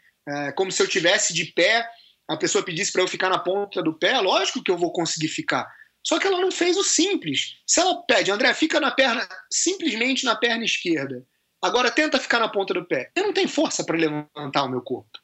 como 0.57 0.73
se 0.73 0.83
eu 0.83 0.89
tivesse 0.89 1.35
de 1.35 1.45
pé, 1.45 1.87
a 2.27 2.35
pessoa 2.35 2.65
pedisse 2.65 2.91
para 2.91 3.03
eu 3.03 3.09
ficar 3.09 3.29
na 3.29 3.39
ponta 3.39 3.83
do 3.83 3.93
pé, 3.93 4.19
lógico 4.21 4.63
que 4.63 4.71
eu 4.71 4.79
vou 4.79 4.91
conseguir 4.91 5.29
ficar 5.29 5.71
só 6.07 6.19
que 6.19 6.27
ela 6.27 6.41
não 6.41 6.53
fez 6.53 6.77
o 6.77 6.85
simples. 6.85 7.57
Se 7.67 7.81
ela 7.81 8.03
pede, 8.03 8.31
André, 8.31 8.53
fica 8.53 8.79
na 8.79 8.91
perna, 8.91 9.27
simplesmente 9.51 10.25
na 10.25 10.37
perna 10.37 10.65
esquerda. 10.65 11.27
Agora 11.63 11.91
tenta 11.91 12.21
ficar 12.21 12.39
na 12.39 12.49
ponta 12.49 12.75
do 12.75 12.85
pé. 12.85 13.11
Eu 13.17 13.25
não 13.25 13.33
tenho 13.33 13.49
força 13.49 13.83
para 13.83 13.97
levantar 13.97 14.65
o 14.65 14.69
meu 14.69 14.83
corpo. 14.83 15.19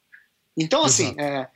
Então, 0.57 0.83
assim, 0.83 1.15
é, 1.19 1.47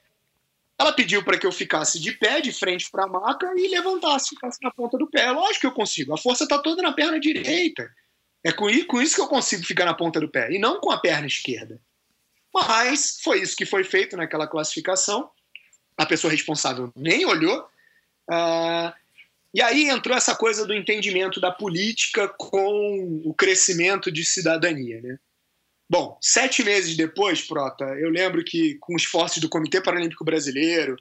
ela 0.78 0.92
pediu 0.92 1.24
para 1.24 1.38
que 1.38 1.48
eu 1.48 1.52
ficasse 1.52 2.00
de 2.00 2.12
pé, 2.12 2.42
de 2.42 2.52
frente 2.52 2.90
para 2.92 3.06
a 3.06 3.08
maca 3.08 3.54
e 3.56 3.68
levantasse, 3.68 4.30
ficasse 4.30 4.58
na 4.62 4.72
ponta 4.72 4.98
do 4.98 5.10
pé. 5.10 5.32
Lógico 5.32 5.62
que 5.62 5.68
eu 5.68 5.72
consigo. 5.72 6.14
A 6.14 6.18
força 6.18 6.44
está 6.44 6.60
toda 6.60 6.82
na 6.82 6.92
perna 6.92 7.20
direita. 7.20 7.90
É 8.44 8.52
com 8.52 8.70
isso 8.70 9.16
que 9.16 9.22
eu 9.22 9.28
consigo 9.28 9.64
ficar 9.64 9.86
na 9.86 9.94
ponta 9.94 10.20
do 10.20 10.30
pé 10.30 10.52
e 10.52 10.60
não 10.60 10.80
com 10.80 10.92
a 10.92 11.00
perna 11.00 11.28
esquerda. 11.28 11.82
Mas 12.54 13.20
foi 13.24 13.42
isso 13.42 13.56
que 13.56 13.66
foi 13.66 13.84
feito 13.84 14.16
naquela 14.16 14.48
classificação. 14.48 15.30
A 15.98 16.06
pessoa 16.06 16.32
responsável 16.32 16.92
nem 16.96 17.26
olhou. 17.26 17.68
Uh, 18.30 18.94
e 19.54 19.62
aí 19.62 19.90
entrou 19.90 20.16
essa 20.16 20.36
coisa 20.36 20.66
do 20.66 20.74
entendimento 20.74 21.40
da 21.40 21.52
política 21.52 22.28
com 22.28 23.22
o 23.26 23.34
crescimento 23.34 24.12
de 24.12 24.26
cidadania. 24.26 25.02
Né? 25.02 25.18
Bom, 25.88 26.18
sete 26.20 26.64
meses 26.64 26.98
depois, 26.98 27.42
Prota, 27.42 27.86
eu 27.86 28.10
lembro 28.10 28.44
que 28.44 28.76
com 28.80 28.96
esforços 28.96 29.40
do 29.40 29.50
Comitê 29.50 29.80
Paralímpico 29.80 30.26
Brasileiro, 30.26 30.96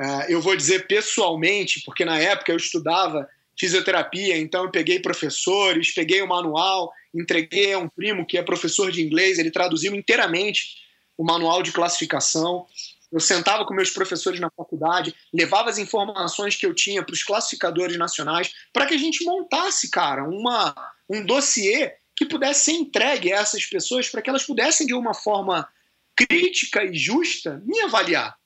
uh, 0.00 0.24
eu 0.28 0.40
vou 0.40 0.56
dizer 0.56 0.86
pessoalmente, 0.86 1.82
porque 1.84 2.06
na 2.06 2.18
época 2.18 2.50
eu 2.50 2.56
estudava 2.56 3.28
fisioterapia, 3.58 4.38
então 4.38 4.64
eu 4.64 4.70
peguei 4.70 4.98
professores, 4.98 5.92
peguei 5.92 6.22
o 6.22 6.26
manual, 6.26 6.90
entreguei 7.14 7.74
a 7.74 7.78
um 7.78 7.88
primo 7.88 8.26
que 8.26 8.38
é 8.38 8.42
professor 8.42 8.90
de 8.90 9.02
inglês, 9.02 9.38
ele 9.38 9.50
traduziu 9.50 9.94
inteiramente 9.94 10.78
o 11.18 11.24
manual 11.24 11.62
de 11.62 11.70
classificação. 11.70 12.66
Eu 13.12 13.20
sentava 13.20 13.66
com 13.66 13.74
meus 13.74 13.90
professores 13.90 14.40
na 14.40 14.48
faculdade, 14.50 15.14
levava 15.34 15.68
as 15.68 15.76
informações 15.76 16.56
que 16.56 16.64
eu 16.64 16.72
tinha 16.72 17.02
para 17.02 17.12
os 17.12 17.22
classificadores 17.22 17.98
nacionais, 17.98 18.50
para 18.72 18.86
que 18.86 18.94
a 18.94 18.98
gente 18.98 19.22
montasse, 19.24 19.90
cara, 19.90 20.24
uma, 20.24 20.74
um 21.10 21.22
dossiê 21.26 21.99
que 22.20 22.26
pudesse 22.26 22.64
ser 22.64 22.72
entregue 22.72 23.32
a 23.32 23.38
essas 23.38 23.64
pessoas, 23.64 24.10
para 24.10 24.20
que 24.20 24.28
elas 24.28 24.44
pudessem, 24.44 24.86
de 24.86 24.92
uma 24.92 25.14
forma 25.14 25.66
crítica 26.14 26.84
e 26.84 26.94
justa, 26.94 27.62
me 27.64 27.80
avaliar. 27.80 28.36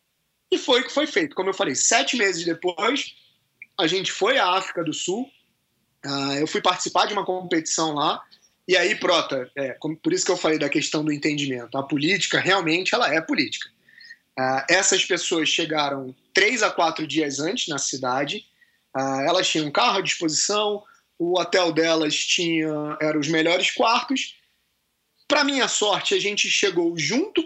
E 0.49 0.57
foi 0.57 0.81
o 0.81 0.85
que 0.85 0.93
foi 0.93 1.09
feito. 1.09 1.35
Como 1.35 1.49
eu 1.51 1.55
falei, 1.55 1.75
sete 1.75 2.17
meses 2.17 2.45
depois, 2.45 3.17
a 3.77 3.89
gente 3.89 4.13
foi 4.13 4.39
à 4.39 4.51
África 4.51 4.85
do 4.85 4.93
Sul. 4.93 5.29
Uh, 6.07 6.35
eu 6.39 6.47
fui 6.47 6.61
participar 6.61 7.07
de 7.07 7.15
uma 7.15 7.25
competição 7.25 7.95
lá. 7.95 8.23
E 8.69 8.77
aí, 8.77 8.95
Prota, 8.95 9.51
é, 9.57 9.77
por 10.01 10.13
isso 10.13 10.25
que 10.25 10.31
eu 10.31 10.37
falei 10.37 10.57
da 10.57 10.69
questão 10.69 11.05
do 11.05 11.13
entendimento. 11.13 11.77
A 11.77 11.83
política, 11.83 12.39
realmente, 12.39 12.95
ela 12.95 13.13
é 13.13 13.21
política. 13.21 13.69
Uh, 14.39 14.63
essas 14.71 15.05
pessoas 15.05 15.49
chegaram 15.49 16.15
três 16.33 16.63
a 16.63 16.71
quatro 16.71 17.09
dias 17.09 17.41
antes 17.41 17.67
na 17.67 17.79
cidade. 17.79 18.47
Uh, 18.97 19.23
elas 19.27 19.49
tinham 19.49 19.67
um 19.67 19.73
carro 19.73 19.99
à 19.99 20.01
disposição, 20.01 20.85
o 21.25 21.41
hotel 21.41 21.73
delas 21.73 22.15
tinha 22.15 22.97
eram 23.01 23.21
os 23.21 23.29
melhores 23.29 23.71
quartos. 23.71 24.37
Para 25.27 25.45
minha 25.45 25.69
sorte, 25.69 26.15
a 26.15 26.21
gente 26.21 26.49
chegou 26.49 26.97
junto. 26.99 27.43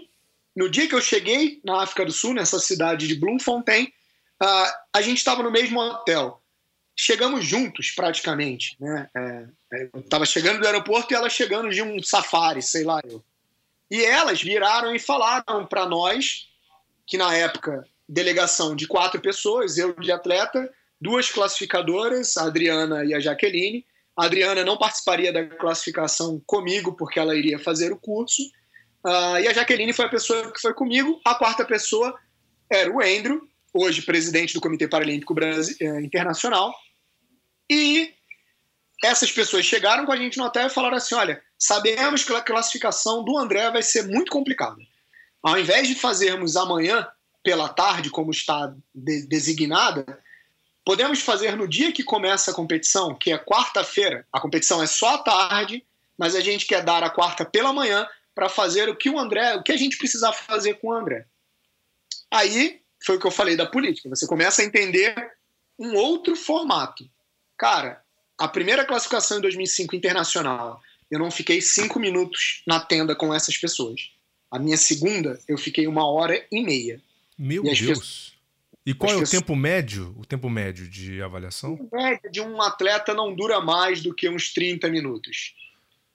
No 0.55 0.69
dia 0.69 0.87
que 0.87 0.95
eu 0.95 1.01
cheguei 1.01 1.61
na 1.63 1.81
África 1.83 2.05
do 2.05 2.11
Sul, 2.11 2.33
nessa 2.33 2.59
cidade 2.59 3.07
de 3.07 3.15
Bloemfontein, 3.15 3.85
uh, 4.43 4.73
a 4.93 5.01
gente 5.01 5.17
estava 5.17 5.41
no 5.41 5.51
mesmo 5.51 5.79
hotel. 5.79 6.41
Chegamos 6.95 7.45
juntos, 7.45 7.91
praticamente. 7.91 8.75
Né? 8.79 9.09
É, 9.15 9.45
é 9.73 9.89
eu 9.93 10.01
estava 10.01 10.25
chegando 10.25 10.59
do 10.59 10.67
aeroporto 10.67 11.13
e 11.13 11.15
elas 11.15 11.31
chegando 11.31 11.69
de 11.69 11.81
um 11.81 12.03
safari, 12.03 12.61
sei 12.61 12.83
lá 12.83 12.99
eu. 13.05 13.23
E 13.89 14.03
elas 14.03 14.41
viraram 14.41 14.93
e 14.93 14.99
falaram 14.99 15.65
para 15.65 15.85
nós 15.85 16.49
que 17.07 17.17
na 17.17 17.33
época, 17.33 17.87
delegação 18.07 18.75
de 18.75 18.85
quatro 18.85 19.19
pessoas, 19.19 19.77
eu 19.77 19.93
de 19.93 20.11
atleta, 20.11 20.71
duas 20.99 21.29
classificadoras, 21.29 22.35
a 22.37 22.45
Adriana 22.45 23.05
e 23.05 23.13
a 23.13 23.19
Jaqueline. 23.19 23.85
A 24.17 24.25
Adriana 24.25 24.65
não 24.65 24.77
participaria 24.77 25.31
da 25.31 25.45
classificação 25.45 26.41
comigo, 26.45 26.95
porque 26.95 27.19
ela 27.19 27.35
iria 27.35 27.57
fazer 27.57 27.91
o 27.91 27.97
curso. 27.97 28.41
Uh, 29.05 29.39
e 29.41 29.47
a 29.47 29.53
Jaqueline 29.53 29.93
foi 29.93 30.05
a 30.05 30.09
pessoa 30.09 30.51
que 30.51 30.59
foi 30.59 30.73
comigo. 30.73 31.21
A 31.25 31.35
quarta 31.35 31.63
pessoa 31.63 32.17
era 32.69 32.91
o 32.91 33.01
Andrew, 33.01 33.41
hoje 33.73 34.01
presidente 34.01 34.53
do 34.53 34.61
Comitê 34.61 34.87
Paralímpico 34.87 35.33
Brasil, 35.33 35.75
eh, 35.81 36.01
Internacional. 36.01 36.73
E 37.69 38.13
essas 39.03 39.31
pessoas 39.31 39.65
chegaram 39.65 40.05
com 40.05 40.11
a 40.11 40.17
gente 40.17 40.37
no 40.37 40.43
hotel 40.43 40.67
e 40.67 40.71
falaram 40.71 40.97
assim: 40.97 41.15
olha, 41.15 41.41
sabemos 41.57 42.23
que 42.23 42.33
a 42.33 42.41
classificação 42.41 43.23
do 43.23 43.37
André 43.37 43.71
vai 43.71 43.81
ser 43.81 44.07
muito 44.07 44.31
complicada. 44.31 44.77
Ao 45.41 45.57
invés 45.57 45.87
de 45.87 45.95
fazermos 45.95 46.57
amanhã 46.57 47.07
pela 47.41 47.69
tarde, 47.69 48.09
como 48.09 48.31
está 48.31 48.73
de 48.93 49.27
designada, 49.27 50.05
podemos 50.85 51.21
fazer 51.21 51.55
no 51.55 51.67
dia 51.67 51.91
que 51.91 52.03
começa 52.03 52.51
a 52.51 52.53
competição, 52.53 53.15
que 53.15 53.31
é 53.31 53.37
quarta-feira. 53.37 54.25
A 54.31 54.39
competição 54.39 54.81
é 54.81 54.87
só 54.87 55.15
à 55.15 55.17
tarde, 55.19 55.83
mas 56.17 56.35
a 56.35 56.41
gente 56.41 56.65
quer 56.65 56.83
dar 56.83 57.03
a 57.03 57.09
quarta 57.09 57.45
pela 57.45 57.73
manhã 57.73 58.07
para 58.33 58.49
fazer 58.49 58.89
o 58.89 58.95
que 58.95 59.09
o 59.09 59.19
André, 59.19 59.55
o 59.55 59.63
que 59.63 59.71
a 59.71 59.77
gente 59.77 59.97
precisar 59.97 60.33
fazer 60.33 60.75
com 60.75 60.87
o 60.87 60.93
André. 60.93 61.25
Aí 62.31 62.81
foi 63.03 63.17
o 63.17 63.19
que 63.19 63.27
eu 63.27 63.31
falei 63.31 63.55
da 63.55 63.65
política. 63.65 64.09
Você 64.09 64.27
começa 64.27 64.61
a 64.61 64.65
entender 64.65 65.15
um 65.77 65.95
outro 65.95 66.35
formato. 66.35 67.09
Cara, 67.57 68.01
a 68.37 68.47
primeira 68.47 68.85
classificação 68.85 69.37
em 69.37 69.41
2005 69.41 69.95
internacional, 69.95 70.81
eu 71.09 71.19
não 71.19 71.31
fiquei 71.31 71.61
cinco 71.61 71.99
minutos 71.99 72.61
na 72.65 72.79
tenda 72.79 73.15
com 73.15 73.33
essas 73.33 73.57
pessoas. 73.57 74.11
A 74.51 74.57
minha 74.57 74.77
segunda, 74.77 75.39
eu 75.47 75.57
fiquei 75.57 75.87
uma 75.87 76.09
hora 76.09 76.45
e 76.51 76.63
meia. 76.63 77.01
Meu 77.37 77.63
e 77.65 77.75
Deus! 77.75 77.79
Pessoas... 77.79 78.38
E 78.85 78.93
qual 78.93 79.11
é 79.11 79.17
o 79.17 79.27
tempo 79.27 79.55
médio? 79.55 80.15
O 80.17 80.25
tempo 80.25 80.49
médio 80.49 80.87
de 80.87 81.21
avaliação? 81.21 81.73
O 81.73 81.95
médio 81.95 82.31
de 82.31 82.41
um 82.41 82.61
atleta 82.61 83.13
não 83.13 83.35
dura 83.35 83.59
mais 83.61 84.01
do 84.01 84.13
que 84.13 84.29
uns 84.29 84.53
30 84.53 84.89
minutos. 84.89 85.53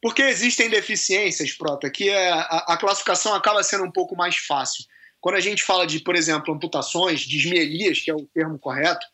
Porque 0.02 0.22
existem 0.22 0.68
deficiências, 0.68 1.52
Prota, 1.52 1.88
que 1.90 2.10
é, 2.10 2.30
a, 2.30 2.64
a 2.68 2.76
classificação 2.76 3.34
acaba 3.34 3.62
sendo 3.62 3.84
um 3.84 3.90
pouco 3.90 4.16
mais 4.16 4.36
fácil. 4.36 4.84
Quando 5.20 5.36
a 5.36 5.40
gente 5.40 5.62
fala 5.62 5.86
de, 5.86 6.00
por 6.00 6.14
exemplo, 6.14 6.52
amputações, 6.54 7.20
dismelias, 7.20 8.00
que 8.00 8.10
é 8.10 8.14
o 8.14 8.26
termo 8.26 8.58
correto, 8.58 9.06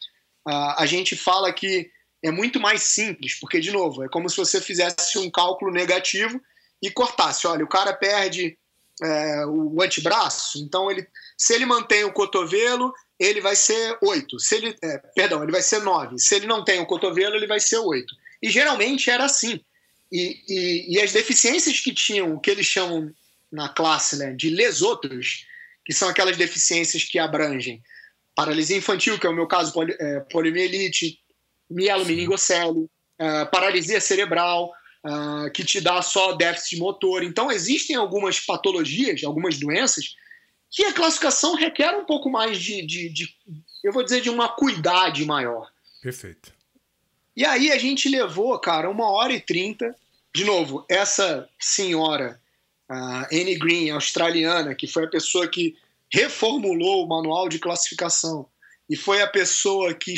a, 0.45 0.83
a 0.83 0.87
gente 0.87 1.15
fala 1.15 1.53
que 1.53 1.91
é 2.23 2.31
muito 2.31 2.59
mais 2.59 2.83
simples, 2.83 3.39
porque, 3.39 3.61
de 3.61 3.71
novo, 3.71 4.03
é 4.03 4.09
como 4.09 4.29
se 4.29 4.37
você 4.37 4.61
fizesse 4.61 5.19
um 5.19 5.31
cálculo 5.31 5.71
negativo 5.71 6.41
e 6.83 6.91
cortasse. 6.91 7.47
Olha, 7.47 7.65
o 7.65 7.69
cara 7.69 7.93
perde 7.93 8.59
é, 9.03 9.47
o 9.47 9.81
antebraço, 9.81 10.59
então 10.59 10.91
ele, 10.91 11.07
se 11.37 11.55
ele 11.55 11.65
mantém 11.65 12.05
o 12.05 12.13
cotovelo, 12.13 12.93
ele 13.21 13.41
vai 13.41 13.55
ser 13.55 13.99
8. 14.03 14.41
Se 14.41 14.57
ele, 14.57 14.77
é, 14.83 14.99
perdão, 15.15 15.43
ele 15.43 15.53
vai 15.53 15.63
ser 15.63 15.81
9. 15.83 16.19
Se 16.19 16.35
ele 16.35 16.47
não 16.47 16.65
tem 16.65 16.81
o 16.81 16.87
cotovelo, 16.87 17.37
ele 17.37 17.47
vai 17.47 17.61
ser 17.61 17.77
8. 17.77 18.15
E 18.43 18.51
geralmente 18.51 19.11
era 19.11 19.25
assim. 19.25 19.61
E, 20.11 20.43
e, 20.49 20.95
e 20.95 21.01
as 21.01 21.13
deficiências 21.13 21.79
que 21.79 21.93
tinham, 21.93 22.35
o 22.35 22.41
que 22.41 22.51
eles 22.51 22.67
chamam 22.67 23.13
na 23.53 23.69
classe 23.69 24.17
né, 24.17 24.33
de 24.33 24.49
lesotros, 24.49 25.47
que 25.85 25.93
são 25.93 26.09
aquelas 26.09 26.37
deficiências 26.37 27.05
que 27.05 27.19
abrangem 27.19 27.83
paralisia 28.35 28.77
infantil, 28.77 29.19
que 29.19 29.27
é 29.27 29.31
o 29.31 29.35
meu 29.35 29.47
caso, 29.47 29.73
poli, 29.73 29.95
é, 29.99 30.21
poliomielite, 30.21 31.19
mielomeningocele, 31.69 32.89
é, 33.19 33.45
paralisia 33.45 34.01
cerebral, 34.01 34.73
uh, 35.05 35.51
que 35.53 35.65
te 35.65 35.81
dá 35.81 36.01
só 36.01 36.33
déficit 36.33 36.79
motor. 36.79 37.23
Então, 37.23 37.51
existem 37.51 37.97
algumas 37.97 38.41
patologias, 38.41 39.23
algumas 39.25 39.59
doenças, 39.59 40.15
que 40.71 40.85
a 40.85 40.93
classificação 40.93 41.55
requer 41.55 41.97
um 41.97 42.05
pouco 42.05 42.31
mais 42.31 42.59
de, 42.59 42.87
de, 42.87 43.09
de 43.09 43.29
eu 43.83 43.93
vou 43.93 44.05
dizer, 44.05 44.21
de 44.21 44.31
uma 44.31 44.49
cuidade 44.49 45.25
maior. 45.25 45.71
Perfeito. 46.01 46.53
E 47.37 47.45
aí 47.45 47.73
a 47.73 47.79
gente 47.79 48.09
levou, 48.09 48.59
cara, 48.59 48.91
uma 48.91 49.11
hora 49.11 49.33
e 49.33 49.41
trinta. 49.41 49.95
De 50.35 50.45
novo, 50.45 50.85
essa 50.89 51.49
senhora, 51.59 52.41
a 52.89 53.27
Annie 53.33 53.59
Green, 53.59 53.91
australiana, 53.91 54.75
que 54.75 54.87
foi 54.87 55.05
a 55.05 55.11
pessoa 55.11 55.49
que 55.49 55.77
reformulou 56.13 57.05
o 57.05 57.09
manual 57.09 57.49
de 57.49 57.59
classificação 57.59 58.47
e 58.89 58.97
foi 58.97 59.23
a 59.23 59.27
pessoa 59.27 59.95
que 59.95 60.15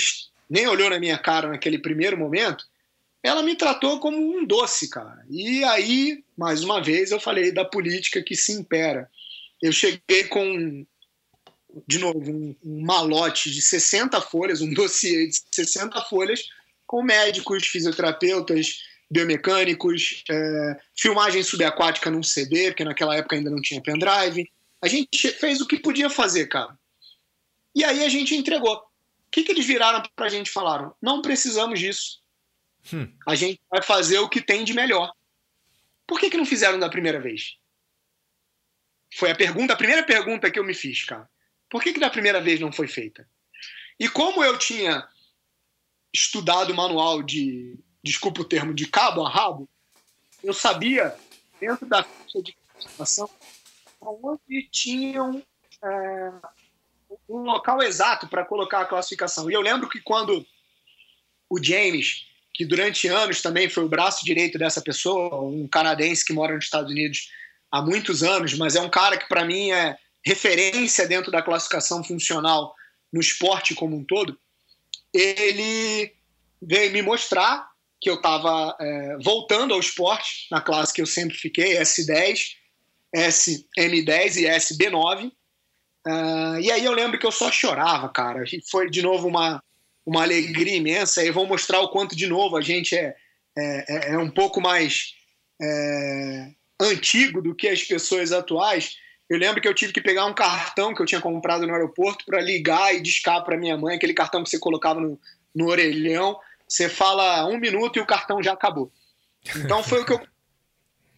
nem 0.49 0.67
olhou 0.67 0.91
na 0.91 0.99
minha 0.99 1.19
cara 1.19 1.49
naquele 1.49 1.79
primeiro 1.79 2.17
momento, 2.17 2.65
ela 3.23 3.43
me 3.43 3.55
tratou 3.55 4.01
como 4.01 4.17
um 4.17 4.45
doce, 4.45 4.89
cara. 4.89 5.25
E 5.31 5.63
aí, 5.65 6.25
mais 6.37 6.65
uma 6.65 6.83
vez, 6.83 7.11
eu 7.11 7.21
falei 7.21 7.53
da 7.53 7.65
política 7.65 8.23
que 8.23 8.35
se 8.35 8.53
impera. 8.53 9.09
Eu 9.63 9.73
cheguei 9.73 10.25
com, 10.25 10.85
de 11.87 11.99
novo, 11.99 12.19
um, 12.19 12.57
um 12.65 12.85
malote 12.85 13.51
de 13.51 13.63
60 13.63 14.21
folhas, 14.21 14.61
um 14.61 14.75
dossiê 14.75 15.29
de 15.29 15.41
60 15.53 16.01
folhas, 16.03 16.43
com 16.87 17.03
médicos, 17.03 17.67
fisioterapeutas, 17.69 18.83
biomecânicos, 19.11 20.25
é, 20.29 20.81
filmagem 20.97 21.43
subaquática 21.43 22.11
num 22.11 22.23
CD, 22.23 22.69
porque 22.69 22.85
naquela 22.85 23.15
época 23.15 23.37
ainda 23.37 23.51
não 23.51 23.61
tinha 23.61 23.81
pendrive. 23.81 24.51
A 24.81 24.89
gente 24.89 25.29
fez 25.33 25.61
o 25.61 25.67
que 25.67 25.79
podia 25.79 26.11
fazer, 26.11 26.49
cara. 26.49 26.77
E 27.75 27.85
aí 27.85 28.05
a 28.05 28.09
gente 28.09 28.35
entregou. 28.35 28.75
O 28.75 29.31
que, 29.31 29.43
que 29.43 29.53
eles 29.53 29.65
viraram 29.65 30.03
para 30.17 30.27
a 30.27 30.29
gente 30.29 30.49
e 30.49 30.53
falaram? 30.53 30.95
Não 31.01 31.23
precisamos 31.23 31.79
disso. 31.79 32.21
Hum. 32.93 33.09
A 33.27 33.35
gente 33.35 33.61
vai 33.71 33.81
fazer 33.81 34.19
o 34.19 34.29
que 34.29 34.41
tem 34.41 34.65
de 34.65 34.75
melhor. 34.75 35.13
Por 36.07 36.19
que, 36.19 36.29
que 36.29 36.37
não 36.37 36.45
fizeram 36.45 36.79
da 36.79 36.91
primeira 36.91 37.21
vez? 37.21 37.57
Foi 39.17 39.31
a 39.31 39.35
pergunta, 39.35 39.73
a 39.73 39.77
primeira 39.77 40.03
pergunta 40.03 40.51
que 40.51 40.59
eu 40.59 40.65
me 40.65 40.75
fiz, 40.75 41.05
cara. 41.05 41.29
Por 41.69 41.83
que, 41.83 41.93
que 41.93 42.01
da 42.01 42.11
primeira 42.11 42.41
vez 42.41 42.61
não 42.61 42.73
foi 42.73 42.89
feita? 42.89 43.29
E 43.99 44.09
como 44.09 44.43
eu 44.43 44.59
tinha 44.59 45.07
estudado 46.13 46.71
o 46.71 46.77
manual 46.77 47.23
de, 47.23 47.79
desculpa 48.03 48.43
o 48.43 48.45
termo, 48.45 48.75
de 48.75 48.87
cabo 48.87 49.25
a 49.25 49.31
rabo, 49.31 49.69
eu 50.43 50.53
sabia, 50.53 51.15
dentro 51.61 51.87
da 51.87 52.03
ficha 52.03 52.43
de 52.43 52.53
classificação, 52.53 53.31
onde 54.01 54.69
tinham 54.71 55.43
é, 55.83 56.33
um 57.29 57.39
local 57.39 57.83
exato 57.83 58.27
para 58.29 58.45
colocar 58.45 58.81
a 58.81 58.87
classificação. 58.87 59.51
E 59.51 59.55
eu 59.55 59.61
lembro 59.61 59.89
que 59.89 60.01
quando 60.01 60.45
o 61.49 61.63
James, 61.63 62.27
que 62.53 62.65
durante 62.65 63.09
anos 63.09 63.41
também 63.41 63.69
foi 63.69 63.85
o 63.85 63.89
braço 63.89 64.25
direito 64.25 64.59
dessa 64.59 64.81
pessoa, 64.81 65.43
um 65.43 65.69
canadense 65.69 66.25
que 66.25 66.33
mora 66.33 66.55
nos 66.55 66.65
Estados 66.65 66.91
Unidos 66.91 67.29
há 67.73 67.81
muitos 67.81 68.23
anos, 68.23 68.55
mas 68.55 68.77
é 68.77 68.81
um 68.81 68.91
cara 68.91 69.17
que 69.17 69.27
para 69.27 69.45
mim 69.45 69.73
é 69.73 69.97
referência 70.25 71.09
dentro 71.09 71.33
da 71.33 71.43
classificação 71.43 72.05
funcional 72.05 72.75
no 73.13 73.21
esporte 73.21 73.75
como 73.75 73.97
um 73.97 74.05
todo, 74.05 74.39
ele 75.13 76.13
veio 76.61 76.93
me 76.93 77.03
mostrar 77.03 77.67
que 78.01 78.09
eu 78.09 78.15
estava 78.15 78.77
é, 78.81 79.17
voltando 79.23 79.75
ao 79.75 79.81
esporte 79.81 80.47
na 80.51 80.61
classe 80.61 80.93
que 80.93 81.01
eu 81.01 81.07
sempre 81.07 81.37
fiquei, 81.37 81.77
S10, 81.79 82.57
SM10 83.15 84.37
e 84.37 84.45
SB9. 84.45 85.33
Uh, 86.05 86.59
e 86.61 86.71
aí 86.73 86.85
eu 86.85 86.93
lembro 86.93 87.19
que 87.19 87.27
eu 87.27 87.31
só 87.31 87.51
chorava, 87.53 88.09
cara. 88.09 88.43
Foi 88.71 88.91
de 88.91 89.03
novo 89.03 89.29
uma, 89.29 89.63
uma 90.05 90.23
alegria 90.23 90.77
imensa. 90.77 91.25
E 91.25 91.31
vou 91.31 91.47
mostrar 91.47 91.81
o 91.81 91.91
quanto, 91.91 92.17
de 92.17 92.27
novo, 92.27 92.57
a 92.57 92.61
gente 92.61 92.97
é, 92.97 93.15
é, 93.57 93.85
é, 93.89 94.15
é 94.15 94.19
um 94.19 94.31
pouco 94.31 94.61
mais 94.61 95.15
é, 95.61 96.51
antigo 96.83 97.41
do 97.41 97.55
que 97.55 97.69
as 97.69 97.83
pessoas 97.83 98.33
atuais. 98.33 98.97
Eu 99.29 99.39
lembro 99.39 99.61
que 99.61 99.69
eu 99.69 99.75
tive 99.75 99.93
que 99.93 100.01
pegar 100.01 100.27
um 100.27 100.35
cartão 100.35 100.95
que 100.95 101.01
eu 101.01 101.07
tinha 101.07 101.21
comprado 101.21 101.67
no 101.67 101.73
aeroporto 101.73 102.25
para 102.25 102.41
ligar 102.41 102.95
e 102.95 103.01
discar 103.01 103.43
para 103.45 103.57
minha 103.57 103.77
mãe, 103.77 103.97
aquele 103.97 104.15
cartão 104.15 104.43
que 104.43 104.51
você 104.51 104.59
colocava 104.59 105.01
no, 105.01 105.19
no 105.55 105.69
orelhão. 105.69 106.39
Você 106.69 106.89
fala 106.89 107.47
um 107.47 107.59
minuto 107.59 107.99
e 107.99 108.03
o 108.03 108.07
cartão 108.07 108.43
já 108.43 108.53
acabou. 108.53 108.93
Então 109.57 109.83
foi 109.83 110.03
o 110.03 110.05
que 110.05 110.13
eu. 110.13 110.21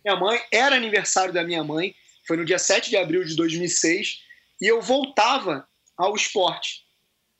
Minha 0.04 0.16
mãe, 0.16 0.38
era 0.52 0.76
aniversário 0.76 1.32
da 1.32 1.42
minha 1.42 1.64
mãe, 1.64 1.94
foi 2.26 2.36
no 2.36 2.44
dia 2.44 2.58
7 2.58 2.90
de 2.90 2.96
abril 2.98 3.24
de 3.24 3.34
2006 3.34 4.18
e 4.60 4.66
eu 4.66 4.82
voltava 4.82 5.66
ao 5.96 6.14
esporte. 6.14 6.84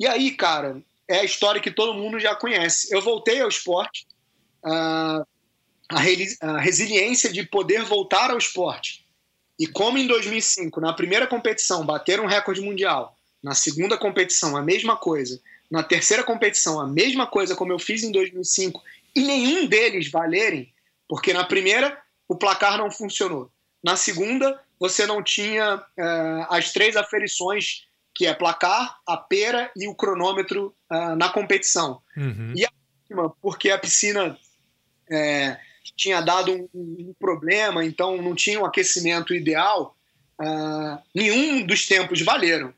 E 0.01 0.07
aí, 0.07 0.31
cara, 0.31 0.83
é 1.07 1.19
a 1.19 1.25
história 1.25 1.61
que 1.61 1.71
todo 1.71 1.93
mundo 1.93 2.19
já 2.19 2.35
conhece. 2.35 2.89
Eu 2.91 3.03
voltei 3.03 3.43
ao 3.43 3.51
esporte, 3.51 4.07
a, 5.91 5.99
a 6.49 6.61
resiliência 6.61 7.33
de 7.33 7.45
poder 7.45 7.85
voltar 7.85 8.31
ao 8.31 8.39
esporte. 8.39 9.05
E 9.59 9.67
como 9.67 9.99
em 9.99 10.07
2005, 10.07 10.81
na 10.81 10.93
primeira 10.93 11.27
competição, 11.27 11.85
bateram 11.85 12.25
um 12.25 12.29
recorde 12.29 12.61
mundial, 12.61 13.17
na 13.43 13.55
segunda 13.55 13.97
competição, 13.97 14.57
a 14.57 14.63
mesma 14.63 14.97
coisa, 14.97 15.41
na 15.71 15.83
terceira 15.83 16.25
competição, 16.25 16.81
a 16.81 16.87
mesma 16.87 17.27
coisa 17.27 17.55
como 17.55 17.73
eu 17.73 17.79
fiz 17.79 18.03
em 18.03 18.11
2005, 18.11 18.83
e 19.15 19.21
nenhum 19.21 19.67
deles 19.67 20.11
valerem, 20.11 20.73
porque 21.09 21.33
na 21.33 21.45
primeira 21.45 22.01
o 22.27 22.35
placar 22.35 22.77
não 22.79 22.91
funcionou. 22.91 23.51
Na 23.83 23.97
segunda, 23.97 24.61
você 24.81 25.07
não 25.07 25.23
tinha 25.23 25.77
uh, 25.77 26.47
as 26.49 26.73
três 26.73 26.97
aferições, 26.97 27.87
que 28.15 28.27
é 28.27 28.33
placar, 28.33 28.99
a 29.07 29.17
pera 29.17 29.71
e 29.77 29.87
o 29.87 29.95
cronômetro 29.95 30.75
uh, 30.91 31.15
na 31.17 31.29
competição. 31.29 32.01
Uhum. 32.17 32.55
E 32.57 32.65
a 32.65 32.71
última, 33.03 33.31
porque 33.43 33.71
a 33.71 33.79
piscina 33.79 34.39
é, 35.11 35.59
tinha 35.97 36.21
dado 36.21 36.53
um, 36.53 36.69
um, 36.75 37.15
problema, 37.19 37.85
então 37.85 38.21
não 38.21 38.35
tinha 38.35 38.61
um 38.61 38.65
aquecimento 38.65 39.35
ideal, 39.35 39.97
uh, 40.41 40.99
nenhum 41.15 41.67
dos 41.67 41.87
tempos 41.87 42.23
valeram. 42.23 42.73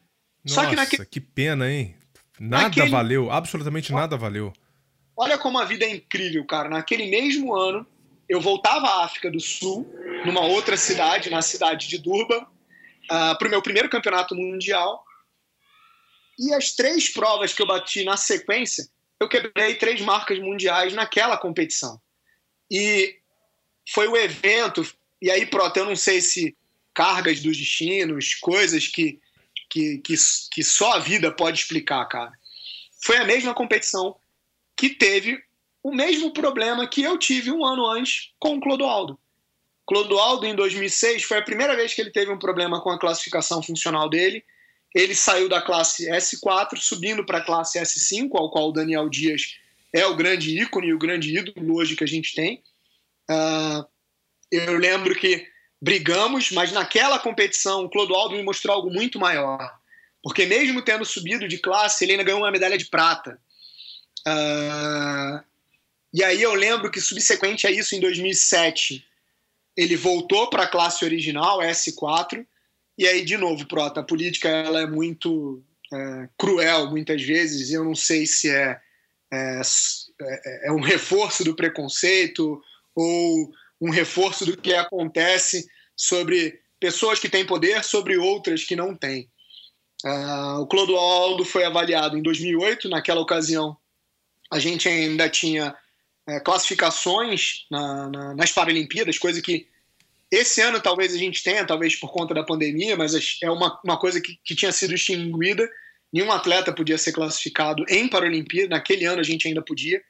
Nossa, 0.44 0.62
Só 0.62 0.68
que, 0.68 0.76
naquele... 0.76 1.06
que 1.06 1.20
pena, 1.20 1.70
hein? 1.70 1.94
Nada 2.38 2.64
naquele... 2.64 2.90
valeu, 2.90 3.30
absolutamente 3.30 3.92
nada 3.92 4.16
valeu. 4.16 4.52
Olha 5.16 5.38
como 5.38 5.58
a 5.58 5.64
vida 5.64 5.84
é 5.84 5.90
incrível, 5.90 6.44
cara. 6.44 6.68
Naquele 6.68 7.08
mesmo 7.08 7.54
ano, 7.54 7.86
eu 8.28 8.40
voltava 8.40 8.86
à 8.86 9.04
África 9.04 9.30
do 9.30 9.40
Sul, 9.40 9.90
numa 10.24 10.42
outra 10.42 10.76
cidade, 10.76 11.30
na 11.30 11.40
cidade 11.40 11.88
de 11.88 11.98
Durban, 11.98 12.40
uh, 12.40 12.46
ah, 13.08 13.34
para 13.34 13.48
o 13.48 13.50
meu 13.50 13.62
primeiro 13.62 13.88
campeonato 13.88 14.34
mundial. 14.34 15.02
E 16.38 16.52
as 16.52 16.74
três 16.74 17.08
provas 17.08 17.54
que 17.54 17.62
eu 17.62 17.66
bati 17.66 18.04
na 18.04 18.16
sequência, 18.16 18.86
eu 19.18 19.28
quebrei 19.28 19.76
três 19.76 20.00
marcas 20.02 20.38
mundiais 20.38 20.92
naquela 20.92 21.38
competição. 21.38 21.98
E 22.70 23.16
foi 23.88 24.08
o 24.08 24.16
evento, 24.16 24.86
e 25.20 25.30
aí, 25.30 25.46
pronto, 25.46 25.76
eu 25.76 25.84
não 25.84 25.96
sei 25.96 26.20
se 26.20 26.56
cargas 26.92 27.40
dos 27.40 27.56
destinos, 27.56 28.34
coisas 28.34 28.88
que, 28.88 29.20
que, 29.70 29.98
que, 29.98 30.14
que 30.50 30.62
só 30.62 30.94
a 30.94 30.98
vida 30.98 31.30
pode 31.30 31.60
explicar, 31.60 32.04
cara. 32.06 32.32
Foi 33.02 33.18
a 33.18 33.24
mesma 33.24 33.54
competição 33.54 34.16
que 34.76 34.90
teve 34.90 35.38
o 35.82 35.94
mesmo 35.94 36.32
problema 36.32 36.88
que 36.88 37.02
eu 37.02 37.16
tive 37.18 37.52
um 37.52 37.64
ano 37.64 37.86
antes 37.86 38.32
com 38.38 38.56
o 38.56 38.60
Clodoaldo. 38.60 39.18
Clodoaldo, 39.86 40.44
em 40.46 40.54
2006, 40.54 41.22
foi 41.22 41.38
a 41.38 41.42
primeira 41.42 41.76
vez 41.76 41.94
que 41.94 42.00
ele 42.00 42.10
teve 42.10 42.32
um 42.32 42.38
problema 42.38 42.80
com 42.80 42.90
a 42.90 42.98
classificação 42.98 43.62
funcional 43.62 44.08
dele. 44.08 44.44
Ele 44.92 45.14
saiu 45.14 45.48
da 45.48 45.62
classe 45.62 46.10
S4, 46.10 46.76
subindo 46.78 47.24
para 47.24 47.38
a 47.38 47.44
classe 47.44 47.78
S5, 47.78 48.30
ao 48.34 48.50
qual 48.50 48.70
o 48.70 48.72
Daniel 48.72 49.08
Dias 49.08 49.54
é 49.92 50.06
o 50.06 50.16
grande 50.16 50.60
ícone 50.60 50.88
e 50.88 50.94
o 50.94 50.98
grande 50.98 51.36
ídolo 51.36 51.76
hoje 51.76 51.96
que 51.96 52.04
a 52.04 52.08
gente 52.08 52.34
tem. 52.34 52.62
Uh, 53.30 53.86
eu 54.50 54.76
lembro 54.76 55.14
que 55.14 55.46
brigamos, 55.80 56.50
mas 56.50 56.72
naquela 56.72 57.18
competição 57.18 57.84
o 57.84 57.90
Clodoaldo 57.90 58.36
me 58.36 58.42
mostrou 58.42 58.74
algo 58.76 58.90
muito 58.90 59.18
maior. 59.18 59.72
Porque 60.22 60.46
mesmo 60.46 60.82
tendo 60.82 61.04
subido 61.04 61.46
de 61.46 61.58
classe, 61.58 62.04
ele 62.04 62.12
ainda 62.12 62.24
ganhou 62.24 62.40
uma 62.40 62.50
medalha 62.50 62.76
de 62.76 62.86
prata. 62.86 63.38
Uh, 64.26 65.44
e 66.12 66.24
aí 66.24 66.42
eu 66.42 66.54
lembro 66.54 66.90
que, 66.90 67.00
subsequente 67.00 67.66
a 67.66 67.70
isso, 67.70 67.94
em 67.94 68.00
2007, 68.00 69.04
ele 69.76 69.96
voltou 69.96 70.48
para 70.48 70.62
a 70.62 70.68
classe 70.68 71.04
original, 71.04 71.60
S4, 71.60 72.44
e 72.98 73.06
aí, 73.06 73.24
de 73.24 73.36
novo, 73.36 73.66
Prota, 73.66 74.00
a 74.00 74.04
política 74.04 74.48
ela 74.48 74.80
é 74.80 74.86
muito 74.86 75.62
é, 75.92 76.28
cruel 76.38 76.90
muitas 76.90 77.22
vezes, 77.22 77.70
eu 77.70 77.84
não 77.84 77.94
sei 77.94 78.26
se 78.26 78.50
é, 78.50 78.80
é, 79.36 79.60
é, 80.22 80.68
é 80.68 80.72
um 80.72 80.80
reforço 80.80 81.44
do 81.44 81.54
preconceito 81.54 82.60
ou 82.94 83.50
um 83.80 83.90
reforço 83.90 84.46
do 84.46 84.56
que 84.56 84.74
acontece 84.74 85.66
sobre 85.94 86.60
pessoas 86.80 87.18
que 87.18 87.28
têm 87.28 87.44
poder 87.44 87.84
sobre 87.84 88.16
outras 88.16 88.64
que 88.64 88.76
não 88.76 88.94
têm. 88.94 89.28
Uh, 90.04 90.60
o 90.60 90.66
Clodoaldo 90.66 91.44
foi 91.44 91.64
avaliado 91.64 92.16
em 92.16 92.22
2008, 92.22 92.88
naquela 92.88 93.20
ocasião 93.20 93.76
a 94.50 94.58
gente 94.58 94.88
ainda 94.88 95.28
tinha 95.28 95.74
é, 96.26 96.40
classificações 96.40 97.66
na, 97.70 98.08
na, 98.08 98.34
nas 98.34 98.52
Paralimpíadas, 98.52 99.18
coisa 99.18 99.40
que 99.42 99.66
esse 100.30 100.60
ano 100.60 100.80
talvez 100.80 101.14
a 101.14 101.18
gente 101.18 101.42
tenha, 101.42 101.64
talvez 101.64 101.94
por 101.96 102.12
conta 102.12 102.34
da 102.34 102.42
pandemia, 102.42 102.96
mas 102.96 103.14
é 103.42 103.50
uma, 103.50 103.80
uma 103.84 103.98
coisa 103.98 104.20
que, 104.20 104.38
que 104.44 104.54
tinha 104.54 104.72
sido 104.72 104.94
extinguida. 104.94 105.68
Nenhum 106.12 106.30
atleta 106.32 106.72
podia 106.72 106.98
ser 106.98 107.12
classificado 107.12 107.84
em 107.88 108.08
Paralimpíada, 108.08 108.76
naquele 108.76 109.04
ano 109.04 109.20
a 109.20 109.24
gente 109.24 109.48
ainda 109.48 109.62
podia. 109.62 110.00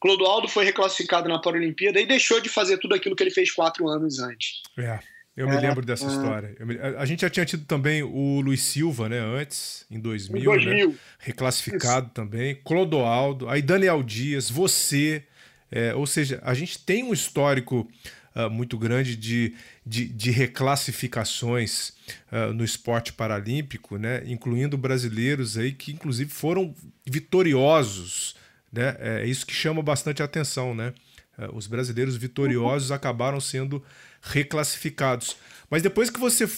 Clodoaldo 0.00 0.48
foi 0.48 0.64
reclassificado 0.64 1.28
na 1.28 1.40
Paralimpíada 1.40 2.00
e 2.00 2.06
deixou 2.06 2.40
de 2.40 2.48
fazer 2.48 2.78
tudo 2.78 2.94
aquilo 2.94 3.16
que 3.16 3.22
ele 3.22 3.30
fez 3.30 3.52
quatro 3.52 3.88
anos 3.88 4.20
antes. 4.20 4.62
É, 4.78 5.00
eu 5.36 5.48
me 5.48 5.56
é, 5.56 5.60
lembro 5.60 5.84
dessa 5.84 6.04
é. 6.04 6.08
história. 6.08 6.56
Me, 6.60 6.78
a, 6.78 7.04
gente 7.04 7.22
já 7.22 7.30
tinha 7.30 7.44
tido 7.44 7.64
também 7.64 8.02
o 8.02 8.40
Luiz 8.40 8.62
Silva, 8.62 9.08
né, 9.08 9.18
antes, 9.18 9.84
em 9.90 10.00
2000, 10.00 10.40
em 10.40 10.44
2000. 10.44 10.88
Né, 10.88 10.94
reclassificado 11.18 12.06
Isso. 12.06 12.14
também. 12.14 12.54
Clodoaldo, 12.56 13.48
aí 13.48 13.62
Daniel 13.62 14.02
Dias, 14.02 14.48
você, 14.50 15.24
é, 15.70 15.94
ou 15.94 16.06
seja, 16.06 16.40
a 16.44 16.54
gente 16.54 16.78
tem 16.84 17.02
um 17.02 17.12
histórico 17.12 17.88
uh, 18.34 18.50
muito 18.50 18.78
grande 18.78 19.16
de, 19.16 19.54
de, 19.84 20.06
de 20.06 20.30
reclassificações 20.30 21.90
uh, 22.32 22.52
no 22.52 22.64
esporte 22.64 23.12
paralímpico, 23.12 23.96
né? 23.96 24.22
incluindo 24.26 24.76
brasileiros 24.76 25.56
aí 25.56 25.72
que 25.72 25.92
inclusive 25.92 26.30
foram 26.30 26.74
vitoriosos. 27.06 28.36
Né? 28.72 28.96
É 28.98 29.26
isso 29.26 29.46
que 29.46 29.54
chama 29.54 29.82
bastante 29.82 30.22
atenção. 30.22 30.74
Né? 30.74 30.92
Uh, 31.38 31.56
os 31.56 31.66
brasileiros 31.66 32.16
vitoriosos 32.16 32.90
acabaram 32.90 33.40
sendo 33.40 33.82
reclassificados. 34.22 35.36
Mas 35.70 35.82
depois 35.82 36.10
que 36.10 36.18
você 36.18 36.48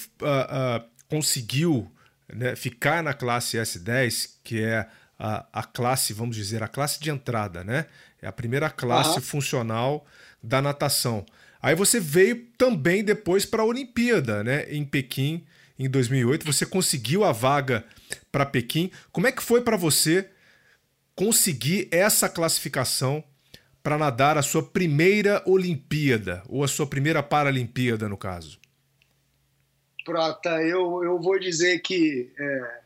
conseguiu 1.08 1.90
né, 2.32 2.54
ficar 2.54 3.02
na 3.02 3.12
classe 3.12 3.56
S10, 3.56 4.36
que 4.44 4.62
é 4.62 4.86
a, 5.18 5.44
a 5.52 5.62
classe, 5.62 6.14
vamos 6.14 6.34
dizer, 6.34 6.62
a 6.62 6.68
classe 6.68 6.98
de 6.98 7.10
entrada, 7.10 7.62
né? 7.62 7.86
É 8.22 8.26
a 8.26 8.32
primeira 8.32 8.70
classe 8.70 9.16
uhum. 9.16 9.22
funcional 9.22 10.06
da 10.42 10.62
natação. 10.62 11.26
Aí 11.62 11.74
você 11.74 12.00
veio 12.00 12.46
também 12.56 13.04
depois 13.04 13.44
para 13.44 13.62
a 13.62 13.66
Olimpíada, 13.66 14.42
né? 14.42 14.66
Em 14.70 14.84
Pequim, 14.84 15.44
em 15.78 15.90
2008. 15.90 16.46
Você 16.46 16.64
conseguiu 16.64 17.22
a 17.24 17.32
vaga 17.32 17.84
para 18.32 18.46
Pequim. 18.46 18.90
Como 19.12 19.26
é 19.26 19.32
que 19.32 19.42
foi 19.42 19.60
para 19.60 19.76
você 19.76 20.28
conseguir 21.14 21.88
essa 21.90 22.28
classificação 22.28 23.22
para 23.82 23.98
nadar 23.98 24.38
a 24.38 24.42
sua 24.42 24.62
primeira 24.62 25.42
Olimpíada, 25.46 26.42
ou 26.48 26.64
a 26.64 26.68
sua 26.68 26.86
primeira 26.86 27.22
Paralimpíada, 27.22 28.08
no 28.08 28.16
caso? 28.16 28.58
Prota, 30.04 30.62
eu, 30.62 31.04
eu 31.04 31.20
vou 31.20 31.38
dizer 31.38 31.80
que. 31.80 32.30
É, 32.38 32.80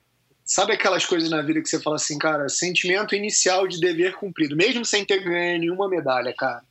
sabe 0.45 0.73
aquelas 0.73 1.07
coisas 1.07 1.31
na 1.31 1.43
vida 1.43 1.63
que 1.63 1.69
você 1.69 1.81
fala 1.81 1.97
assim, 1.97 2.19
cara, 2.19 2.49
sentimento 2.49 3.15
inicial 3.15 3.69
de 3.69 3.79
dever 3.79 4.15
cumprido, 4.15 4.57
mesmo 4.57 4.85
sem 4.85 5.05
ter 5.05 5.23
ganho 5.23 5.61
nenhuma 5.61 5.89
medalha, 5.89 6.35
cara 6.37 6.63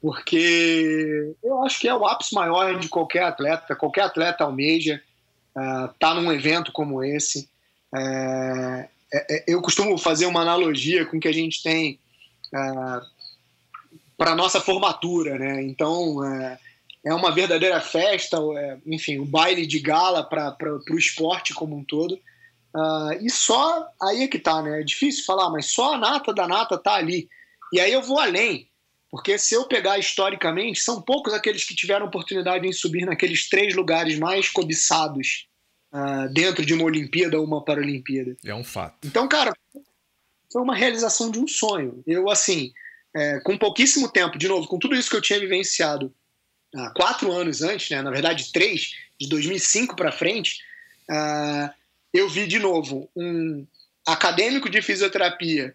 porque 0.00 1.34
eu 1.42 1.62
acho 1.62 1.80
que 1.80 1.88
é 1.88 1.94
o 1.94 2.06
ápice 2.06 2.34
maior 2.34 2.78
de 2.78 2.88
qualquer 2.88 3.24
atleta, 3.24 3.74
qualquer 3.74 4.02
atleta 4.02 4.44
almeja 4.44 5.02
estar 5.48 5.84
uh, 5.86 5.94
tá 5.98 6.14
num 6.14 6.32
evento 6.32 6.72
como 6.72 7.02
esse. 7.02 7.48
É, 7.94 8.88
eu 9.46 9.60
costumo 9.62 9.96
fazer 9.96 10.26
uma 10.26 10.42
analogia 10.42 11.06
com 11.06 11.16
o 11.16 11.20
que 11.20 11.28
a 11.28 11.32
gente 11.32 11.62
tem 11.62 11.98
uh, 12.54 13.00
para 14.16 14.34
nossa 14.34 14.60
formatura, 14.60 15.38
né? 15.38 15.62
Então 15.62 16.24
é, 16.24 16.58
é 17.06 17.14
uma 17.14 17.32
verdadeira 17.32 17.80
festa, 17.80 18.36
é, 18.56 18.78
enfim, 18.86 19.18
um 19.18 19.24
baile 19.24 19.66
de 19.66 19.78
gala 19.80 20.22
para 20.22 20.56
o 20.90 20.98
esporte 20.98 21.54
como 21.54 21.76
um 21.76 21.84
todo. 21.84 22.18
Uh, 22.74 23.12
e 23.20 23.30
só 23.30 23.88
aí 24.02 24.24
é 24.24 24.28
que 24.28 24.38
tá, 24.38 24.60
né? 24.60 24.80
É 24.80 24.84
difícil 24.84 25.24
falar, 25.24 25.50
mas 25.50 25.66
só 25.66 25.94
a 25.94 25.98
nata 25.98 26.34
da 26.34 26.46
nata 26.46 26.76
tá 26.76 26.94
ali. 26.94 27.28
E 27.72 27.80
aí 27.80 27.92
eu 27.92 28.02
vou 28.02 28.18
além. 28.18 28.67
Porque 29.10 29.38
se 29.38 29.54
eu 29.54 29.66
pegar 29.66 29.98
historicamente, 29.98 30.80
são 30.80 31.00
poucos 31.00 31.32
aqueles 31.32 31.64
que 31.64 31.74
tiveram 31.74 32.06
oportunidade 32.06 32.66
em 32.66 32.72
subir 32.72 33.06
naqueles 33.06 33.48
três 33.48 33.74
lugares 33.74 34.18
mais 34.18 34.48
cobiçados 34.48 35.48
uh, 35.92 36.32
dentro 36.32 36.64
de 36.64 36.74
uma 36.74 36.84
Olimpíada 36.84 37.38
ou 37.38 37.46
uma 37.46 37.64
Paralimpíada. 37.64 38.36
É 38.44 38.54
um 38.54 38.64
fato. 38.64 39.06
Então, 39.06 39.26
cara, 39.26 39.54
foi 40.52 40.62
uma 40.62 40.74
realização 40.74 41.30
de 41.30 41.38
um 41.38 41.48
sonho. 41.48 42.02
Eu, 42.06 42.28
assim, 42.28 42.72
é, 43.14 43.40
com 43.40 43.56
pouquíssimo 43.56 44.08
tempo, 44.08 44.38
de 44.38 44.48
novo, 44.48 44.68
com 44.68 44.78
tudo 44.78 44.94
isso 44.94 45.08
que 45.08 45.16
eu 45.16 45.22
tinha 45.22 45.40
vivenciado 45.40 46.14
uh, 46.74 46.92
quatro 46.94 47.32
anos 47.32 47.62
antes, 47.62 47.88
né, 47.90 48.02
na 48.02 48.10
verdade 48.10 48.52
três, 48.52 48.94
de 49.18 49.28
2005 49.28 49.96
para 49.96 50.12
frente, 50.12 50.58
uh, 51.10 51.70
eu 52.12 52.28
vi 52.28 52.46
de 52.46 52.58
novo 52.58 53.10
um 53.16 53.66
acadêmico 54.06 54.70
de 54.70 54.80
fisioterapia 54.80 55.74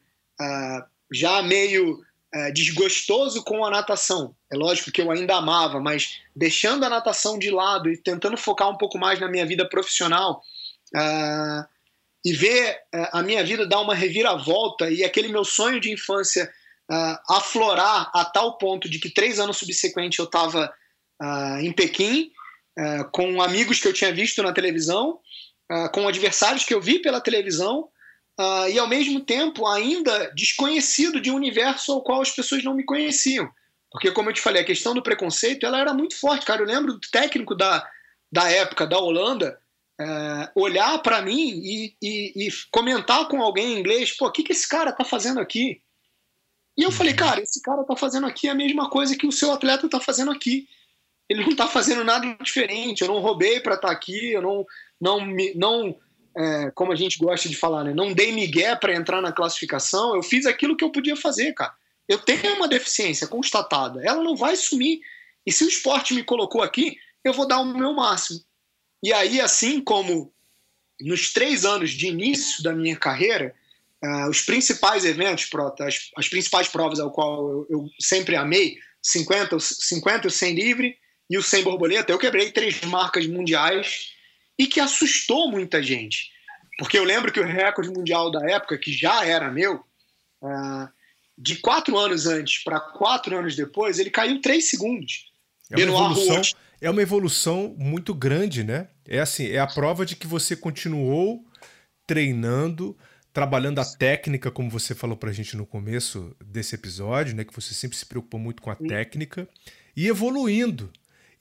já 1.12 1.44
meio 1.44 2.04
é, 2.36 2.52
desgostoso 2.52 3.44
com 3.44 3.64
a 3.64 3.70
natação. 3.70 4.36
É 4.52 4.58
lógico 4.58 4.92
que 4.92 5.00
eu 5.00 5.12
ainda 5.12 5.36
amava, 5.36 5.80
mas 5.80 6.20
deixando 6.36 6.84
a 6.84 6.90
natação 6.90 7.38
de 7.38 7.52
lado 7.52 7.92
e 7.92 7.96
tentando 7.96 8.36
focar 8.38 8.70
um 8.70 8.78
pouco 8.78 8.98
mais 8.98 9.20
na 9.20 9.30
minha 9.30 9.46
vida 9.46 9.70
profissional 9.70 10.42
uh, 10.96 11.64
e 12.26 12.34
ver 12.34 12.76
uh, 12.96 13.10
a 13.12 13.22
minha 13.22 13.44
vida 13.44 13.68
dar 13.68 13.82
uma 13.82 13.94
reviravolta 13.94 14.90
e 14.90 15.04
aquele 15.04 15.28
meu 15.28 15.46
sonho 15.46 15.80
de 15.80 15.92
infância 15.92 16.52
uh, 16.92 17.36
aflorar 17.36 18.10
a 18.16 18.26
tal 18.26 18.58
ponto 18.58 18.90
de 18.90 18.98
que 18.98 19.12
três 19.12 19.40
anos 19.40 19.58
subsequentes 19.58 20.18
eu 20.18 20.26
estava 20.26 20.74
em 21.62 21.72
Pequim 21.72 22.32
com 23.14 23.42
amigos 23.42 23.80
que 23.80 23.88
eu 23.88 23.94
tinha 23.94 24.12
visto 24.12 24.44
na 24.44 24.52
televisão, 24.52 25.20
com 25.94 26.06
adversários 26.06 26.66
que 26.66 26.74
eu 26.74 26.82
vi 26.82 27.00
pela 27.00 27.22
televisão 27.22 27.88
uh, 28.40 28.70
e 28.70 28.78
ao 28.80 28.88
mesmo 28.88 29.22
tempo 29.22 29.68
ainda 29.68 30.32
desconhecido 30.36 31.20
de 31.20 31.32
um 31.32 31.36
universo 31.36 31.92
ao 31.92 32.04
qual 32.04 32.22
as 32.22 32.32
pessoas 32.32 32.64
não 32.64 32.74
me 32.74 32.84
conheciam. 32.84 33.50
Porque, 33.92 34.12
como 34.12 34.30
eu 34.30 34.34
te 34.34 34.42
falei, 34.42 34.62
a 34.62 34.66
questão 34.66 34.94
do 34.94 35.04
preconceito 35.04 35.66
ela 35.66 35.80
era 35.80 35.94
muito 35.94 36.20
forte, 36.20 36.46
cara. 36.46 36.62
Eu 36.62 36.68
lembro 36.68 36.94
do 36.94 37.10
técnico 37.12 37.56
da, 37.56 37.88
da 38.32 38.50
época 38.50 38.88
da 38.88 38.98
Holanda 38.98 39.60
uh, 40.02 40.62
olhar 40.62 40.98
para 41.00 41.22
mim 41.22 41.62
e, 41.64 41.96
e, 42.02 42.48
e, 42.48 42.50
comentar 42.72 43.28
com 43.28 43.42
alguém 43.42 43.74
em 43.74 43.80
inglês: 43.80 44.12
pô, 44.18 44.26
o 44.28 44.32
que, 44.32 44.44
que 44.44 44.52
esse 44.52 44.68
cara 44.68 44.92
tá 44.92 45.06
fazendo 45.06 45.40
aqui? 45.40 45.80
E 46.76 46.82
eu 46.82 46.92
falei, 46.92 47.14
cara, 47.14 47.40
esse 47.40 47.62
cara 47.62 47.84
tá 47.84 47.96
fazendo 47.96 48.26
aqui 48.26 48.50
a 48.50 48.56
mesma 48.56 48.90
coisa 48.90 49.16
que 49.16 49.28
o 49.28 49.32
seu 49.32 49.52
atleta 49.52 49.88
tá 49.88 50.00
fazendo 50.00 50.32
aqui. 50.32 50.68
Ele 51.30 51.46
não 51.46 51.56
tá 51.56 51.68
fazendo 51.68 52.04
nada 52.04 52.36
diferente. 52.42 53.02
Eu 53.02 53.10
não 53.10 53.20
roubei 53.20 53.60
para 53.60 53.76
estar 53.76 53.90
tá 53.90 53.94
aqui, 53.94 54.32
eu 54.32 54.42
não, 54.42 54.66
não, 55.00 55.20
não 55.56 56.00
é, 56.36 56.72
como 56.72 56.92
a 56.92 56.96
gente 56.96 57.18
gosta 57.18 57.48
de 57.48 57.56
falar, 57.56 57.84
né? 57.84 57.94
Não 57.94 58.14
dei 58.14 58.32
migué 58.32 58.76
para 58.76 58.96
entrar 58.96 59.22
na 59.22 59.32
classificação, 59.32 60.16
eu 60.16 60.24
fiz 60.24 60.46
aquilo 60.46 60.76
que 60.76 60.84
eu 60.84 60.92
podia 60.92 61.16
fazer, 61.16 61.54
cara. 61.54 61.74
Eu 62.08 62.20
tenho 62.20 62.56
uma 62.56 62.68
deficiência 62.68 63.28
constatada, 63.28 64.02
ela 64.04 64.24
não 64.24 64.36
vai 64.36 64.56
sumir. 64.56 65.00
E 65.46 65.52
se 65.52 65.64
o 65.64 65.68
esporte 65.68 66.14
me 66.14 66.24
colocou 66.24 66.62
aqui, 66.62 66.98
eu 67.24 67.34
vou 67.34 67.48
dar 67.48 67.60
o 67.60 67.66
meu 67.66 67.94
máximo. 67.94 68.42
E 69.02 69.14
aí, 69.14 69.40
assim 69.40 69.82
como 69.82 70.34
nos 71.00 71.32
três 71.32 71.66
anos 71.66 71.92
de 71.92 72.08
início 72.08 72.64
da 72.64 72.74
minha 72.74 72.96
carreira, 72.96 73.54
uh, 74.04 74.30
os 74.30 74.42
principais 74.42 75.06
eventos, 75.06 75.50
as, 75.82 76.12
as, 76.18 76.30
principais 76.30 76.68
provas 76.68 77.00
ao 77.00 77.12
qual 77.12 77.50
eu, 77.50 77.68
eu, 77.70 77.90
sempre 78.00 78.36
amei, 78.36 78.78
50, 79.02 79.60
50 79.60 80.28
o 80.28 80.32
100 80.32 80.56
livre 80.56 80.98
e 81.30 81.38
o 81.38 81.44
100 81.44 81.64
borboleta, 81.64 82.12
eu 82.12 82.20
quebrei 82.20 82.52
três 82.52 82.82
marcas 82.82 83.28
mundiais 83.28 84.12
e 84.58 84.68
que 84.68 84.80
assustou 84.80 85.49
muita 85.49 85.82
gente. 85.82 86.32
Porque 86.78 86.97
eu 86.97 87.04
lembro 87.04 87.32
que 87.32 87.39
o 87.39 87.45
recorde 87.45 87.89
mundial 87.89 88.32
da 88.32 88.45
época, 88.49 88.78
que 88.78 88.91
já 88.91 89.26
era 89.26 89.51
meu, 89.51 89.84
uh, 90.41 90.89
de 91.38 91.58
quatro 91.58 91.97
anos 91.97 92.26
antes 92.26 92.64
para 92.64 92.80
quatro 92.80 93.38
anos 93.38 93.56
depois, 93.56 93.99
ele 93.99 94.10
caiu 94.10 94.41
três 94.41 94.70
segundos. 94.70 95.32
É 95.72 95.76
uma, 95.78 95.84
evolução, 95.84 96.41
é 96.82 96.89
uma 96.89 97.01
evolução 97.01 97.76
muito 97.78 98.14
grande, 98.14 98.64
né? 98.64 98.89
É 99.08 99.20
assim, 99.20 99.47
é 99.47 99.60
a 99.60 99.68
prova 99.68 100.06
de 100.06 100.16
que 100.16 100.28
você 100.28 100.56
continuou 100.56 101.43
treinando, 102.06 102.97
trabalhando 103.32 103.80
a 103.80 103.86
técnica, 103.86 104.51
como 104.51 104.70
você 104.70 104.93
falou 104.93 105.18
pra 105.18 105.32
gente 105.32 105.58
no 105.58 105.66
começo 105.66 106.36
desse 106.43 106.76
episódio, 106.76 107.36
né? 107.36 107.43
Que 107.43 107.54
você 107.54 107.74
sempre 107.74 107.97
se 107.97 108.06
preocupou 108.06 108.39
muito 108.39 108.62
com 108.62 108.70
a 108.70 108.76
Sim. 108.76 108.88
técnica, 108.88 109.47
e 109.95 110.08
evoluindo. 110.08 110.91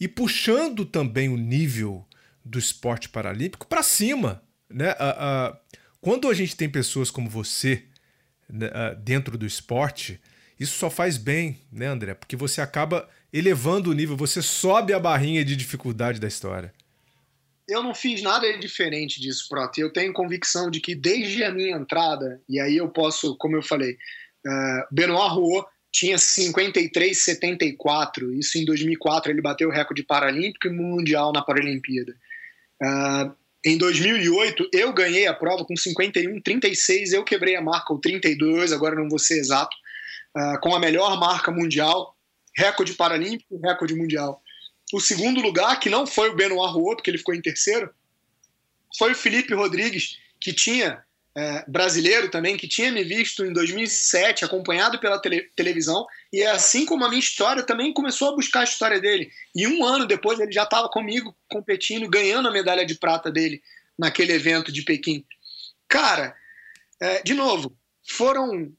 E 0.00 0.08
puxando 0.08 0.84
também 0.84 1.28
o 1.28 1.36
nível 1.36 2.06
do 2.44 2.58
esporte 2.58 3.08
paralímpico 3.08 3.66
para 3.66 3.82
cima. 3.82 4.42
Né? 4.68 4.92
Uh, 4.92 5.56
quando 6.00 6.28
a 6.28 6.34
gente 6.34 6.56
tem 6.56 6.68
pessoas 6.68 7.10
como 7.10 7.28
você 7.28 7.84
né, 8.48 8.68
dentro 8.98 9.38
do 9.38 9.46
esporte, 9.46 10.20
isso 10.58 10.78
só 10.78 10.90
faz 10.90 11.16
bem, 11.16 11.60
né, 11.72 11.86
André? 11.86 12.14
Porque 12.14 12.36
você 12.36 12.60
acaba 12.60 13.08
elevando 13.32 13.90
o 13.90 13.94
nível, 13.94 14.16
você 14.16 14.42
sobe 14.42 14.92
a 14.92 15.00
barrinha 15.00 15.44
de 15.44 15.56
dificuldade 15.56 16.20
da 16.20 16.28
história. 16.28 16.72
Eu 17.68 17.82
não 17.82 17.94
fiz 17.94 18.22
nada 18.22 18.58
diferente 18.58 19.20
disso, 19.20 19.46
Proto. 19.48 19.80
Eu 19.80 19.92
tenho 19.92 20.12
convicção 20.12 20.70
de 20.70 20.80
que 20.80 20.94
desde 20.94 21.42
a 21.42 21.50
minha 21.50 21.76
entrada, 21.76 22.40
e 22.48 22.60
aí 22.60 22.76
eu 22.76 22.88
posso, 22.88 23.36
como 23.38 23.56
eu 23.56 23.62
falei, 23.62 23.96
uh, 24.46 24.84
Benoit 24.90 25.32
Rouault 25.32 25.66
tinha 25.90 26.16
53,74. 26.16 28.38
Isso 28.38 28.58
em 28.58 28.64
2004 28.64 29.30
ele 29.30 29.40
bateu 29.40 29.68
o 29.68 29.72
recorde 29.72 30.02
paralímpico 30.02 30.66
e 30.66 30.70
mundial 30.70 31.32
na 31.32 31.42
Paralimpíada. 31.42 32.14
Uh, 32.82 33.32
em 33.64 33.78
2008, 33.78 34.70
eu 34.72 34.92
ganhei 34.92 35.26
a 35.26 35.34
prova 35.34 35.64
com 35.64 35.76
51, 35.76 36.40
36. 36.40 37.12
Eu 37.12 37.24
quebrei 37.24 37.54
a 37.54 37.62
marca, 37.62 37.92
o 37.92 37.98
32, 37.98 38.72
agora 38.72 38.96
não 38.96 39.08
vou 39.08 39.20
ser 39.20 39.38
exato, 39.38 39.74
uh, 40.36 40.60
com 40.60 40.74
a 40.74 40.80
melhor 40.80 41.18
marca 41.18 41.52
mundial, 41.52 42.16
recorde 42.56 42.94
paralímpico, 42.94 43.60
recorde 43.62 43.94
mundial. 43.94 44.42
O 44.92 45.00
segundo 45.00 45.40
lugar, 45.40 45.78
que 45.78 45.88
não 45.88 46.06
foi 46.06 46.30
o 46.30 46.34
Benoit 46.34 46.72
Rouault, 46.72 46.96
porque 46.96 47.10
ele 47.10 47.18
ficou 47.18 47.34
em 47.34 47.40
terceiro, 47.40 47.88
foi 48.98 49.12
o 49.12 49.16
Felipe 49.16 49.54
Rodrigues, 49.54 50.18
que 50.40 50.52
tinha 50.52 51.02
é, 51.34 51.64
brasileiro 51.66 52.30
também, 52.30 52.56
que 52.56 52.68
tinha 52.68 52.92
me 52.92 53.02
visto 53.02 53.44
em 53.44 53.52
2007, 53.52 54.44
acompanhado 54.44 54.98
pela 54.98 55.18
tele, 55.18 55.50
televisão, 55.56 56.06
e 56.32 56.42
assim 56.44 56.84
como 56.84 57.04
a 57.04 57.08
minha 57.08 57.20
história 57.20 57.62
também 57.62 57.92
começou 57.92 58.28
a 58.28 58.36
buscar 58.36 58.60
a 58.60 58.64
história 58.64 59.00
dele. 59.00 59.30
E 59.54 59.66
um 59.66 59.84
ano 59.84 60.06
depois 60.06 60.38
ele 60.38 60.52
já 60.52 60.64
estava 60.64 60.88
comigo 60.88 61.34
competindo, 61.48 62.08
ganhando 62.08 62.48
a 62.48 62.52
medalha 62.52 62.84
de 62.84 62.96
prata 62.96 63.30
dele 63.30 63.62
naquele 63.98 64.32
evento 64.32 64.70
de 64.70 64.82
Pequim. 64.82 65.24
Cara, 65.88 66.34
é, 67.00 67.22
de 67.22 67.34
novo, 67.34 67.76
foram 68.06 68.70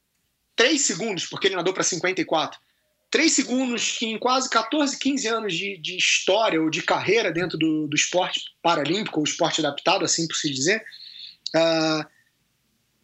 três 0.54 0.82
segundos, 0.82 1.26
porque 1.26 1.48
ele 1.48 1.56
nadou 1.56 1.74
para 1.74 1.82
54. 1.82 2.60
três 3.10 3.32
segundos 3.32 3.96
que 3.98 4.06
em 4.06 4.18
quase 4.18 4.48
14, 4.48 4.98
15 4.98 5.28
anos 5.28 5.54
de, 5.54 5.76
de 5.78 5.96
história 5.96 6.60
ou 6.60 6.70
de 6.70 6.82
carreira 6.82 7.32
dentro 7.32 7.58
do, 7.58 7.88
do 7.88 7.96
esporte 7.96 8.40
paralímpico, 8.62 9.18
ou 9.18 9.24
esporte 9.24 9.60
adaptado, 9.60 10.04
assim 10.04 10.26
por 10.28 10.34
se 10.34 10.50
dizer, 10.50 10.84
uh, 11.54 12.13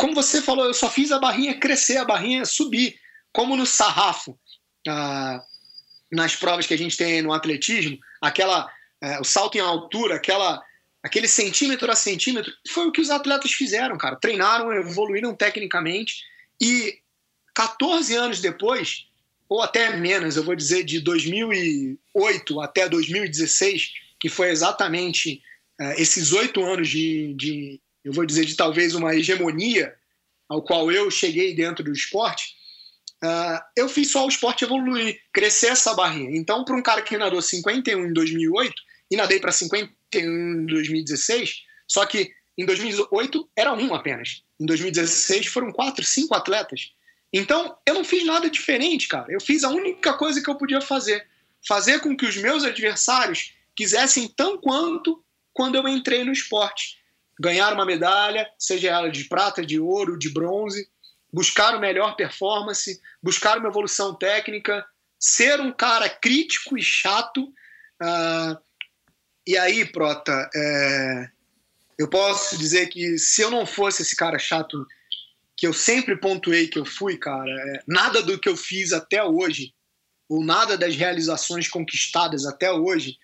como 0.01 0.14
você 0.14 0.40
falou, 0.40 0.64
eu 0.64 0.72
só 0.72 0.88
fiz 0.88 1.12
a 1.12 1.18
barrinha 1.18 1.61
crescer, 1.61 1.98
a 1.98 2.07
barrinha 2.07 2.46
subir, 2.46 2.98
como 3.30 3.55
no 3.55 3.66
sarrafo, 3.66 4.30
uh, 4.88 5.40
nas 6.11 6.34
provas 6.34 6.66
que 6.66 6.72
a 6.72 6.78
gente 6.78 6.96
tem 6.96 7.20
no 7.20 7.34
atletismo, 7.34 7.98
aquela, 8.18 8.64
uh, 8.64 9.20
o 9.20 9.24
salto 9.24 9.59
em 9.59 9.61
altura, 9.61 10.14
aquela, 10.14 10.59
aquele 11.03 11.28
centímetro 11.28 11.92
a 11.92 11.94
centímetro, 11.94 12.51
foi 12.70 12.86
o 12.86 12.92
que 12.92 13.03
os 13.03 13.11
atletas 13.11 13.53
fizeram, 13.53 13.98
cara. 13.98 14.16
Treinaram, 14.16 14.72
evoluíram 14.72 15.34
tecnicamente 15.34 16.24
e 16.59 16.98
14 17.55 18.16
anos 18.16 18.40
depois, 18.40 19.05
ou 19.51 19.61
até 19.61 19.94
menos, 19.98 20.34
eu 20.34 20.42
vou 20.42 20.57
dizer 20.57 20.82
de 20.82 20.98
2008 21.01 22.59
até 22.62 22.88
2016, 22.88 23.92
que 24.18 24.30
foi 24.30 24.48
exatamente 24.48 25.42
uh, 25.78 25.92
esses 25.98 26.32
oito 26.32 26.64
anos 26.64 26.88
de, 26.88 27.34
de, 27.34 27.80
eu 28.05 28.12
vou 28.12 28.24
dizer, 28.24 28.44
de 28.44 28.57
talvez 28.57 28.94
uma 28.94 29.14
hegemonia 29.14 29.94
ao 30.48 30.62
qual 30.62 30.90
eu 30.90 31.11
cheguei 31.11 31.55
dentro 31.55 31.84
do 31.84 31.92
esporte, 31.92 32.55
uh, 33.22 33.61
eu 33.76 33.88
fiz 33.88 34.11
só 34.11 34.24
o 34.24 34.28
esporte 34.28 34.64
evoluir, 34.64 35.20
crescer 35.32 35.68
essa 35.68 35.94
barrinha. 35.94 36.36
Então, 36.36 36.64
para 36.64 36.76
um 36.76 36.82
cara 36.82 37.03
que 37.03 37.16
nadou 37.16 37.40
51 37.40 38.07
em 38.07 38.12
2008 38.12 38.74
e 39.11 39.16
nadei 39.16 39.38
para 39.38 39.53
51 39.53 40.62
em 40.62 40.66
2016, 40.66 41.62
só 41.86 42.05
que 42.05 42.32
em 42.59 42.66
2008 42.66 43.48
era 43.57 43.72
um 43.72 43.94
apenas. 43.94 44.42
Em 44.59 44.66
2016 44.66 45.46
foram 45.46 45.72
quatro, 45.72 46.05
cinco 46.05 46.34
atletas. 46.34 46.92
Então, 47.32 47.76
eu 47.86 47.94
não 47.94 48.05
fiz 48.05 48.24
nada 48.26 48.51
diferente, 48.51 49.07
cara. 49.07 49.26
Eu 49.30 49.40
fiz 49.40 49.62
a 49.62 49.70
única 49.70 50.14
coisa 50.14 50.42
que 50.42 50.51
eu 50.51 50.57
podia 50.57 50.80
fazer: 50.80 51.26
fazer 51.66 52.01
com 52.01 52.16
que 52.16 52.26
os 52.26 52.36
meus 52.36 52.64
adversários 52.64 53.55
quisessem 53.74 54.28
tão 54.28 54.59
quanto 54.59 55.24
quando 55.53 55.76
eu 55.76 55.86
entrei 55.86 56.24
no 56.24 56.32
esporte. 56.32 56.99
Ganhar 57.41 57.72
uma 57.72 57.86
medalha, 57.86 58.47
seja 58.59 58.91
ela 58.91 59.11
de 59.11 59.24
prata, 59.24 59.64
de 59.64 59.80
ouro, 59.80 60.18
de 60.18 60.28
bronze, 60.28 60.86
buscar 61.32 61.74
o 61.74 61.80
melhor 61.80 62.14
performance, 62.14 63.01
buscar 63.22 63.57
uma 63.57 63.68
evolução 63.68 64.14
técnica, 64.14 64.84
ser 65.18 65.59
um 65.59 65.72
cara 65.72 66.09
crítico 66.09 66.76
e 66.76 66.82
chato. 66.82 67.45
Uh, 68.03 68.59
e 69.47 69.57
aí, 69.57 69.86
Prota, 69.91 70.51
é, 70.55 71.30
eu 71.99 72.09
posso 72.09 72.59
dizer 72.59 72.88
que 72.88 73.18
se 73.18 73.41
eu 73.41 73.51
não 73.51 73.64
fosse 73.64 74.03
esse 74.03 74.14
cara 74.14 74.38
chato 74.38 74.86
que 75.57 75.66
eu 75.66 75.72
sempre 75.72 76.16
pontuei 76.16 76.68
que 76.68 76.78
eu 76.78 76.84
fui, 76.84 77.16
cara, 77.16 77.51
é, 77.51 77.82
nada 77.86 78.22
do 78.22 78.38
que 78.38 78.49
eu 78.49 78.57
fiz 78.57 78.93
até 78.93 79.22
hoje, 79.24 79.74
ou 80.28 80.45
nada 80.45 80.76
das 80.76 80.95
realizações 80.95 81.68
conquistadas 81.68 82.47
até 82.47 82.70
hoje, 82.70 83.18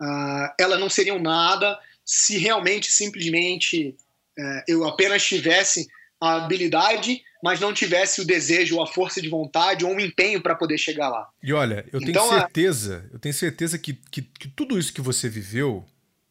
uh, 0.00 0.54
elas 0.58 0.78
não 0.78 0.88
seriam 0.88 1.18
nada 1.18 1.78
se 2.04 2.38
realmente, 2.38 2.90
simplesmente, 2.90 3.96
uh, 4.38 4.62
eu 4.66 4.84
apenas 4.84 5.24
tivesse 5.24 5.86
a 6.20 6.44
habilidade, 6.44 7.22
mas 7.42 7.58
não 7.58 7.72
tivesse 7.72 8.20
o 8.20 8.24
desejo, 8.24 8.76
ou 8.76 8.82
a 8.82 8.86
força 8.86 9.20
de 9.20 9.28
vontade, 9.28 9.84
ou 9.84 9.92
um 9.92 9.98
empenho 9.98 10.40
para 10.40 10.54
poder 10.54 10.78
chegar 10.78 11.08
lá. 11.08 11.28
E 11.42 11.52
olha, 11.52 11.84
eu 11.92 12.00
então, 12.00 12.28
tenho 12.28 12.40
certeza, 12.40 13.10
eu 13.12 13.18
tenho 13.18 13.34
certeza 13.34 13.78
que, 13.78 13.94
que, 14.10 14.22
que 14.22 14.48
tudo 14.48 14.78
isso 14.78 14.92
que 14.92 15.00
você 15.00 15.28
viveu, 15.28 15.84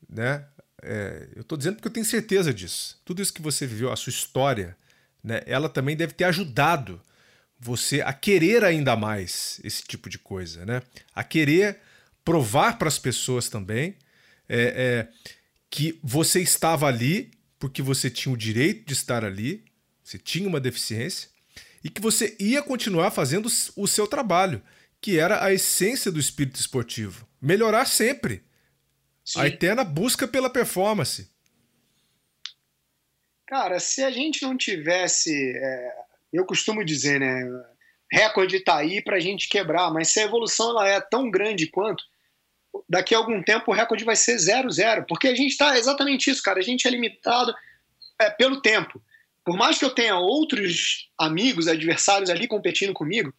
né? 0.09 0.45
É, 0.81 1.27
eu 1.35 1.41
estou 1.41 1.57
dizendo 1.57 1.75
porque 1.75 1.89
eu 1.89 1.93
tenho 1.93 2.05
certeza 2.05 2.53
disso. 2.53 2.99
Tudo 3.05 3.21
isso 3.21 3.33
que 3.33 3.41
você 3.41 3.67
viveu, 3.67 3.91
a 3.91 3.95
sua 3.95 4.09
história, 4.09 4.75
né, 5.23 5.41
ela 5.45 5.69
também 5.69 5.95
deve 5.95 6.13
ter 6.13 6.23
ajudado 6.23 6.99
você 7.59 8.01
a 8.01 8.11
querer 8.11 8.63
ainda 8.63 8.95
mais 8.95 9.61
esse 9.63 9.83
tipo 9.83 10.09
de 10.09 10.17
coisa, 10.17 10.65
né? 10.65 10.81
A 11.13 11.23
querer 11.23 11.77
provar 12.25 12.77
para 12.79 12.87
as 12.87 12.97
pessoas 12.97 13.49
também 13.49 13.95
é, 14.49 15.07
é, 15.07 15.07
que 15.71 15.97
você 16.03 16.41
estava 16.41 16.85
ali 16.85 17.31
porque 17.57 17.81
você 17.81 18.09
tinha 18.09 18.33
o 18.33 18.37
direito 18.37 18.85
de 18.85 18.93
estar 18.93 19.23
ali, 19.23 19.63
você 20.03 20.17
tinha 20.17 20.47
uma 20.47 20.59
deficiência 20.59 21.29
e 21.83 21.89
que 21.89 22.01
você 22.01 22.35
ia 22.39 22.61
continuar 22.61 23.09
fazendo 23.11 23.47
o 23.75 23.87
seu 23.87 24.05
trabalho, 24.05 24.61
que 24.99 25.17
era 25.17 25.43
a 25.43 25.53
essência 25.53 26.11
do 26.11 26.19
espírito 26.19 26.59
esportivo, 26.59 27.25
melhorar 27.41 27.85
sempre. 27.85 28.43
Sim. 29.23 29.39
A 29.39 29.47
eterna 29.47 29.83
busca 29.83 30.27
pela 30.27 30.49
performance. 30.49 31.31
Cara, 33.47 33.79
se 33.79 34.03
a 34.03 34.11
gente 34.11 34.41
não 34.41 34.57
tivesse. 34.57 35.31
É, 35.55 35.95
eu 36.33 36.45
costumo 36.45 36.83
dizer, 36.83 37.19
né? 37.19 37.43
Recorde 38.11 38.57
está 38.57 38.77
aí 38.77 39.01
para 39.01 39.17
a 39.17 39.19
gente 39.19 39.47
quebrar, 39.47 39.91
mas 39.91 40.09
se 40.09 40.19
a 40.19 40.23
evolução 40.23 40.71
ela 40.71 40.87
é 40.87 40.99
tão 40.99 41.29
grande 41.29 41.67
quanto, 41.67 42.03
daqui 42.89 43.13
a 43.13 43.17
algum 43.17 43.41
tempo 43.43 43.71
o 43.71 43.73
recorde 43.73 44.03
vai 44.03 44.15
ser 44.15 44.35
0-0. 44.35 45.05
Porque 45.07 45.27
a 45.27 45.35
gente 45.35 45.51
está 45.51 45.77
exatamente 45.77 46.29
isso, 46.29 46.43
cara. 46.43 46.59
A 46.59 46.63
gente 46.63 46.87
é 46.87 46.91
limitado 46.91 47.53
é, 48.19 48.29
pelo 48.29 48.61
tempo. 48.61 49.01
Por 49.43 49.57
mais 49.57 49.77
que 49.77 49.85
eu 49.85 49.89
tenha 49.89 50.15
outros 50.17 51.09
amigos, 51.17 51.67
adversários 51.67 52.29
ali 52.29 52.47
competindo 52.47 52.93
comigo, 52.93 53.29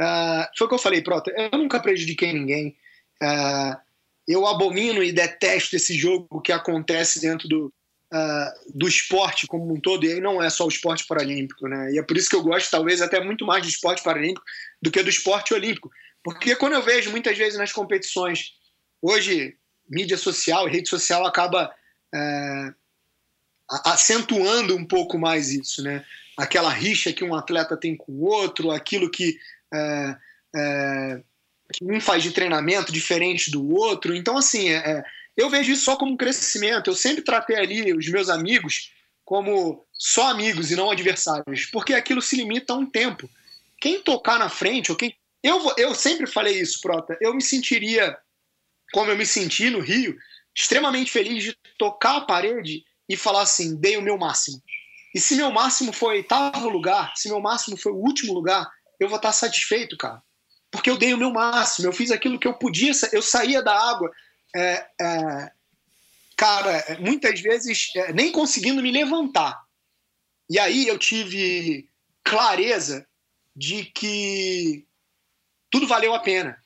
uh, 0.00 0.46
foi 0.56 0.66
o 0.66 0.68
que 0.68 0.74
eu 0.74 0.80
falei, 0.80 1.02
Prota. 1.02 1.30
Eu 1.30 1.58
nunca 1.58 1.80
prejudiquei 1.80 2.32
ninguém. 2.32 2.76
Uh, 3.22 3.76
eu 4.26 4.46
abomino 4.46 5.02
e 5.02 5.12
detesto 5.12 5.76
esse 5.76 5.94
jogo 5.96 6.40
que 6.40 6.50
acontece 6.50 7.20
dentro 7.20 7.48
do, 7.48 7.72
uh, 8.12 8.72
do 8.74 8.88
esporte 8.88 9.46
como 9.46 9.72
um 9.72 9.80
todo, 9.80 10.04
e 10.04 10.14
aí 10.14 10.20
não 10.20 10.42
é 10.42 10.50
só 10.50 10.64
o 10.64 10.68
esporte 10.68 11.06
paralímpico, 11.06 11.68
né? 11.68 11.92
E 11.92 11.98
é 11.98 12.02
por 12.02 12.16
isso 12.16 12.28
que 12.28 12.34
eu 12.34 12.42
gosto, 12.42 12.68
talvez, 12.68 13.00
até 13.00 13.22
muito 13.22 13.46
mais 13.46 13.62
do 13.62 13.68
esporte 13.68 14.02
paralímpico 14.02 14.44
do 14.82 14.90
que 14.90 15.02
do 15.02 15.10
esporte 15.10 15.54
olímpico. 15.54 15.90
Porque 16.24 16.56
quando 16.56 16.72
eu 16.72 16.82
vejo 16.82 17.10
muitas 17.12 17.38
vezes 17.38 17.56
nas 17.56 17.72
competições, 17.72 18.55
hoje, 19.00 19.56
mídia 19.88 20.16
social, 20.16 20.66
rede 20.66 20.88
social 20.88 21.26
acaba 21.26 21.74
é, 22.14 22.74
acentuando 23.84 24.76
um 24.76 24.84
pouco 24.84 25.18
mais 25.18 25.50
isso, 25.50 25.82
né? 25.82 26.04
Aquela 26.36 26.70
rixa 26.70 27.12
que 27.12 27.24
um 27.24 27.34
atleta 27.34 27.76
tem 27.76 27.96
com 27.96 28.12
o 28.12 28.24
outro, 28.24 28.70
aquilo 28.70 29.10
que, 29.10 29.38
é, 29.72 30.16
é, 30.54 31.22
que 31.72 31.84
um 31.84 32.00
faz 32.00 32.22
de 32.22 32.30
treinamento 32.30 32.92
diferente 32.92 33.50
do 33.50 33.74
outro. 33.74 34.14
Então, 34.14 34.36
assim, 34.36 34.68
é, 34.68 34.76
é 34.76 35.04
eu 35.36 35.50
vejo 35.50 35.72
isso 35.72 35.84
só 35.84 35.96
como 35.96 36.12
um 36.12 36.16
crescimento. 36.16 36.88
Eu 36.88 36.94
sempre 36.94 37.22
tratei 37.22 37.56
ali 37.56 37.92
os 37.92 38.08
meus 38.08 38.28
amigos 38.28 38.92
como 39.24 39.84
só 39.92 40.30
amigos 40.30 40.70
e 40.70 40.76
não 40.76 40.90
adversários, 40.90 41.66
porque 41.66 41.92
aquilo 41.92 42.22
se 42.22 42.36
limita 42.36 42.72
a 42.72 42.76
um 42.76 42.86
tempo. 42.86 43.28
Quem 43.80 44.00
tocar 44.00 44.38
na 44.38 44.48
frente, 44.48 44.90
ou 44.90 44.96
quem. 44.96 45.14
Eu, 45.42 45.74
eu 45.76 45.94
sempre 45.94 46.26
falei 46.26 46.60
isso, 46.60 46.80
Prota. 46.80 47.18
Eu 47.20 47.34
me 47.34 47.42
sentiria, 47.42 48.16
como 48.96 49.10
eu 49.10 49.16
me 49.18 49.26
senti 49.26 49.68
no 49.68 49.80
Rio, 49.80 50.16
extremamente 50.56 51.10
feliz 51.10 51.44
de 51.44 51.58
tocar 51.78 52.16
a 52.16 52.20
parede 52.22 52.82
e 53.06 53.14
falar 53.14 53.42
assim: 53.42 53.76
dei 53.76 53.98
o 53.98 54.00
meu 54.00 54.16
máximo. 54.16 54.58
E 55.14 55.20
se 55.20 55.36
meu 55.36 55.50
máximo 55.50 55.92
foi 55.92 56.16
oitavo 56.16 56.66
lugar, 56.70 57.12
se 57.14 57.28
meu 57.28 57.38
máximo 57.38 57.76
foi 57.76 57.92
o 57.92 57.96
último 57.96 58.32
lugar, 58.32 58.66
eu 58.98 59.06
vou 59.06 59.18
estar 59.18 59.34
satisfeito, 59.34 59.98
cara. 59.98 60.22
Porque 60.70 60.88
eu 60.88 60.96
dei 60.96 61.12
o 61.12 61.18
meu 61.18 61.30
máximo, 61.30 61.86
eu 61.86 61.92
fiz 61.92 62.10
aquilo 62.10 62.38
que 62.38 62.48
eu 62.48 62.54
podia, 62.54 62.90
eu 63.12 63.20
saía 63.20 63.62
da 63.62 63.78
água 63.78 64.10
é, 64.56 64.86
é, 64.98 65.52
cara, 66.34 66.98
muitas 66.98 67.38
vezes 67.38 67.90
é, 67.94 68.14
nem 68.14 68.32
conseguindo 68.32 68.80
me 68.80 68.90
levantar. 68.90 69.60
E 70.48 70.58
aí 70.58 70.88
eu 70.88 70.98
tive 70.98 71.86
clareza 72.24 73.06
de 73.54 73.84
que 73.84 74.86
tudo 75.70 75.86
valeu 75.86 76.14
a 76.14 76.20
pena. 76.20 76.56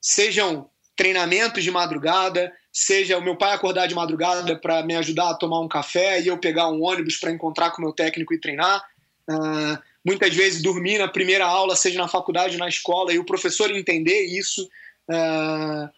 Sejam 0.00 0.70
treinamentos 0.96 1.62
de 1.62 1.70
madrugada, 1.70 2.52
seja 2.72 3.18
o 3.18 3.22
meu 3.22 3.36
pai 3.36 3.52
acordar 3.52 3.86
de 3.86 3.94
madrugada 3.94 4.56
para 4.56 4.82
me 4.82 4.96
ajudar 4.96 5.30
a 5.30 5.34
tomar 5.34 5.60
um 5.60 5.68
café 5.68 6.20
e 6.20 6.28
eu 6.28 6.38
pegar 6.38 6.68
um 6.68 6.82
ônibus 6.82 7.16
para 7.16 7.32
encontrar 7.32 7.70
com 7.70 7.78
o 7.78 7.84
meu 7.84 7.92
técnico 7.92 8.34
e 8.34 8.40
treinar. 8.40 8.84
Uh, 9.28 9.78
muitas 10.04 10.34
vezes 10.34 10.62
dormir 10.62 10.98
na 10.98 11.08
primeira 11.08 11.46
aula, 11.46 11.76
seja 11.76 11.98
na 11.98 12.08
faculdade, 12.08 12.58
na 12.58 12.68
escola, 12.68 13.12
e 13.12 13.18
o 13.18 13.24
professor 13.24 13.70
entender 13.70 14.22
isso. 14.22 14.68
Uh, 15.08 15.88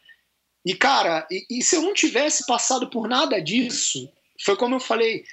e, 0.64 0.74
cara, 0.74 1.26
e, 1.30 1.46
e, 1.50 1.62
se 1.62 1.76
eu 1.76 1.82
não 1.82 1.94
tivesse 1.94 2.46
passado 2.46 2.88
por 2.88 3.08
nada 3.08 3.40
disso, 3.40 4.08
foi 4.44 4.56
como 4.56 4.76
eu 4.76 4.80
falei, 4.80 5.24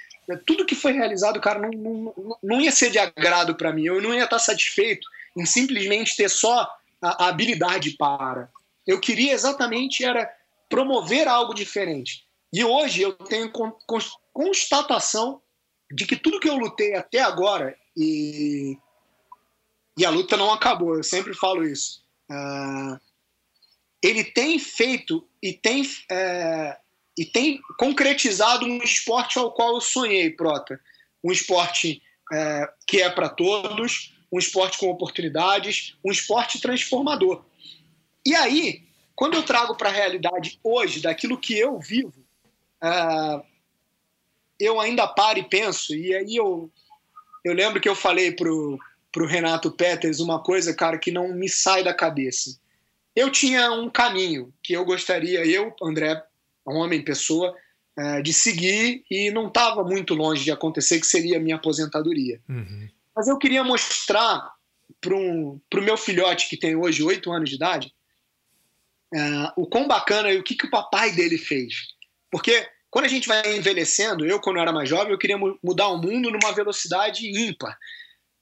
tudo 0.45 0.65
que 0.65 0.75
foi 0.75 0.93
realizado, 0.93 1.39
cara, 1.39 1.59
não, 1.59 1.71
não, 1.71 2.37
não 2.41 2.61
ia 2.61 2.71
ser 2.71 2.89
de 2.89 2.99
agrado 2.99 3.55
para 3.55 3.73
mim. 3.73 3.85
Eu 3.85 4.01
não 4.01 4.13
ia 4.13 4.23
estar 4.23 4.39
satisfeito 4.39 5.07
em 5.35 5.45
simplesmente 5.45 6.15
ter 6.15 6.29
só 6.29 6.69
a, 7.01 7.25
a 7.25 7.27
habilidade 7.27 7.91
para. 7.91 8.49
Eu 8.85 8.99
queria 8.99 9.33
exatamente 9.33 10.03
era 10.03 10.29
promover 10.69 11.27
algo 11.27 11.53
diferente. 11.53 12.25
E 12.51 12.63
hoje 12.63 13.01
eu 13.01 13.13
tenho 13.13 13.51
constatação 14.31 15.41
de 15.91 16.05
que 16.05 16.15
tudo 16.15 16.39
que 16.39 16.49
eu 16.49 16.57
lutei 16.57 16.95
até 16.95 17.19
agora, 17.19 17.77
e, 17.95 18.77
e 19.97 20.05
a 20.05 20.09
luta 20.09 20.35
não 20.35 20.51
acabou, 20.51 20.95
eu 20.95 21.03
sempre 21.03 21.33
falo 21.33 21.63
isso. 21.63 22.03
Uh, 22.29 22.99
ele 24.01 24.23
tem 24.23 24.59
feito 24.59 25.27
e 25.41 25.53
tem, 25.53 25.83
é, 26.11 26.77
e 27.17 27.25
tem 27.25 27.61
concretizado 27.77 28.65
um 28.65 28.77
esporte 28.77 29.39
ao 29.39 29.51
qual 29.51 29.75
eu 29.75 29.81
sonhei, 29.81 30.29
Prota. 30.29 30.79
Um 31.23 31.31
esporte 31.31 32.01
é, 32.31 32.69
que 32.85 33.01
é 33.01 33.09
para 33.09 33.29
todos, 33.29 34.13
um 34.31 34.37
esporte 34.37 34.77
com 34.77 34.87
oportunidades, 34.87 35.95
um 36.03 36.11
esporte 36.11 36.59
transformador. 36.59 37.45
E 38.25 38.33
aí, 38.35 38.83
quando 39.15 39.35
eu 39.35 39.43
trago 39.43 39.75
para 39.75 39.89
a 39.89 39.93
realidade 39.93 40.59
hoje, 40.63 41.01
daquilo 41.01 41.37
que 41.37 41.57
eu 41.57 41.79
vivo, 41.79 42.25
uh, 42.81 43.43
eu 44.59 44.79
ainda 44.79 45.07
paro 45.07 45.39
e 45.39 45.43
penso, 45.43 45.93
e 45.93 46.15
aí 46.15 46.35
eu, 46.35 46.71
eu 47.43 47.53
lembro 47.53 47.81
que 47.81 47.89
eu 47.89 47.95
falei 47.95 48.31
pro, 48.31 48.79
pro 49.11 49.27
Renato 49.27 49.71
Peters 49.71 50.19
uma 50.19 50.41
coisa, 50.41 50.73
cara, 50.73 50.97
que 50.97 51.11
não 51.11 51.33
me 51.33 51.49
sai 51.49 51.83
da 51.83 51.93
cabeça. 51.93 52.57
Eu 53.15 53.29
tinha 53.29 53.71
um 53.71 53.89
caminho 53.89 54.53
que 54.63 54.73
eu 54.73 54.83
gostaria, 54.85 55.45
eu, 55.45 55.75
André, 55.81 56.23
um 56.65 56.77
homem, 56.77 57.03
pessoa, 57.03 57.53
uh, 57.99 58.23
de 58.23 58.33
seguir 58.33 59.03
e 59.11 59.29
não 59.31 59.47
estava 59.47 59.83
muito 59.83 60.13
longe 60.15 60.43
de 60.43 60.51
acontecer, 60.51 60.99
que 60.99 61.05
seria 61.05 61.37
a 61.37 61.41
minha 61.41 61.57
aposentadoria. 61.57 62.41
Uhum. 62.49 62.87
Mas 63.15 63.27
eu 63.27 63.37
queria 63.37 63.63
mostrar 63.63 64.51
para 64.99 65.15
o 65.15 65.61
meu 65.83 65.97
filhote, 65.97 66.49
que 66.49 66.57
tem 66.57 66.75
hoje 66.75 67.03
oito 67.03 67.31
anos 67.31 67.49
de 67.49 67.55
idade, 67.55 67.93
uh, 69.13 69.53
o 69.55 69.67
quão 69.67 69.87
bacana 69.87 70.31
e 70.31 70.37
o 70.37 70.43
que, 70.43 70.55
que 70.55 70.65
o 70.65 70.71
papai 70.71 71.11
dele 71.11 71.37
fez. 71.37 71.73
Porque 72.31 72.67
quando 72.89 73.05
a 73.05 73.09
gente 73.09 73.27
vai 73.27 73.55
envelhecendo, 73.55 74.25
eu, 74.25 74.39
quando 74.39 74.57
eu 74.57 74.61
era 74.61 74.71
mais 74.71 74.89
jovem, 74.89 75.11
eu 75.11 75.17
queria 75.17 75.37
mudar 75.37 75.87
o 75.87 75.97
mundo 75.97 76.31
numa 76.31 76.51
velocidade 76.51 77.27
ímpar. 77.27 77.77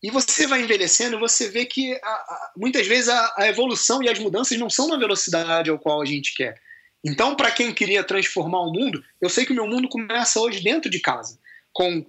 E 0.03 0.09
você 0.09 0.47
vai 0.47 0.61
envelhecendo, 0.61 1.19
você 1.19 1.49
vê 1.49 1.65
que 1.65 1.93
a, 1.93 2.09
a, 2.09 2.51
muitas 2.57 2.87
vezes 2.87 3.07
a, 3.07 3.35
a, 3.37 3.47
evolução 3.47 4.01
e 4.01 4.09
as 4.09 4.17
mudanças 4.17 4.57
não 4.57 4.69
são 4.69 4.87
na 4.87 4.97
velocidade 4.97 5.69
ao 5.69 5.77
qual 5.77 6.01
a 6.01 6.05
gente 6.05 6.33
quer. 6.35 6.59
Então, 7.03 7.35
para 7.35 7.51
quem 7.51 7.73
queria 7.73 8.03
transformar 8.03 8.61
o 8.61 8.71
mundo, 8.73 9.03
eu 9.21 9.29
sei 9.29 9.45
que 9.45 9.51
o 9.51 9.55
meu 9.55 9.67
mundo 9.67 9.87
começa 9.87 10.39
hoje 10.39 10.61
dentro 10.61 10.89
de 10.89 10.99
casa, 10.99 11.39
com 11.71 11.99
uh, 11.99 12.05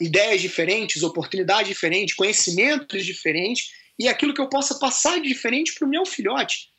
ideias 0.00 0.40
diferentes, 0.40 1.02
oportunidades 1.02 1.68
diferentes, 1.68 2.14
conhecimentos 2.14 3.04
diferentes 3.04 3.70
e 3.98 4.08
aquilo 4.08 4.34
que 4.34 4.40
eu 4.40 4.48
possa 4.48 4.78
passar 4.78 5.20
de 5.20 5.28
diferente 5.28 5.74
para 5.74 5.86
o 5.86 5.90
meu 5.90 6.06
filhote. 6.06 6.70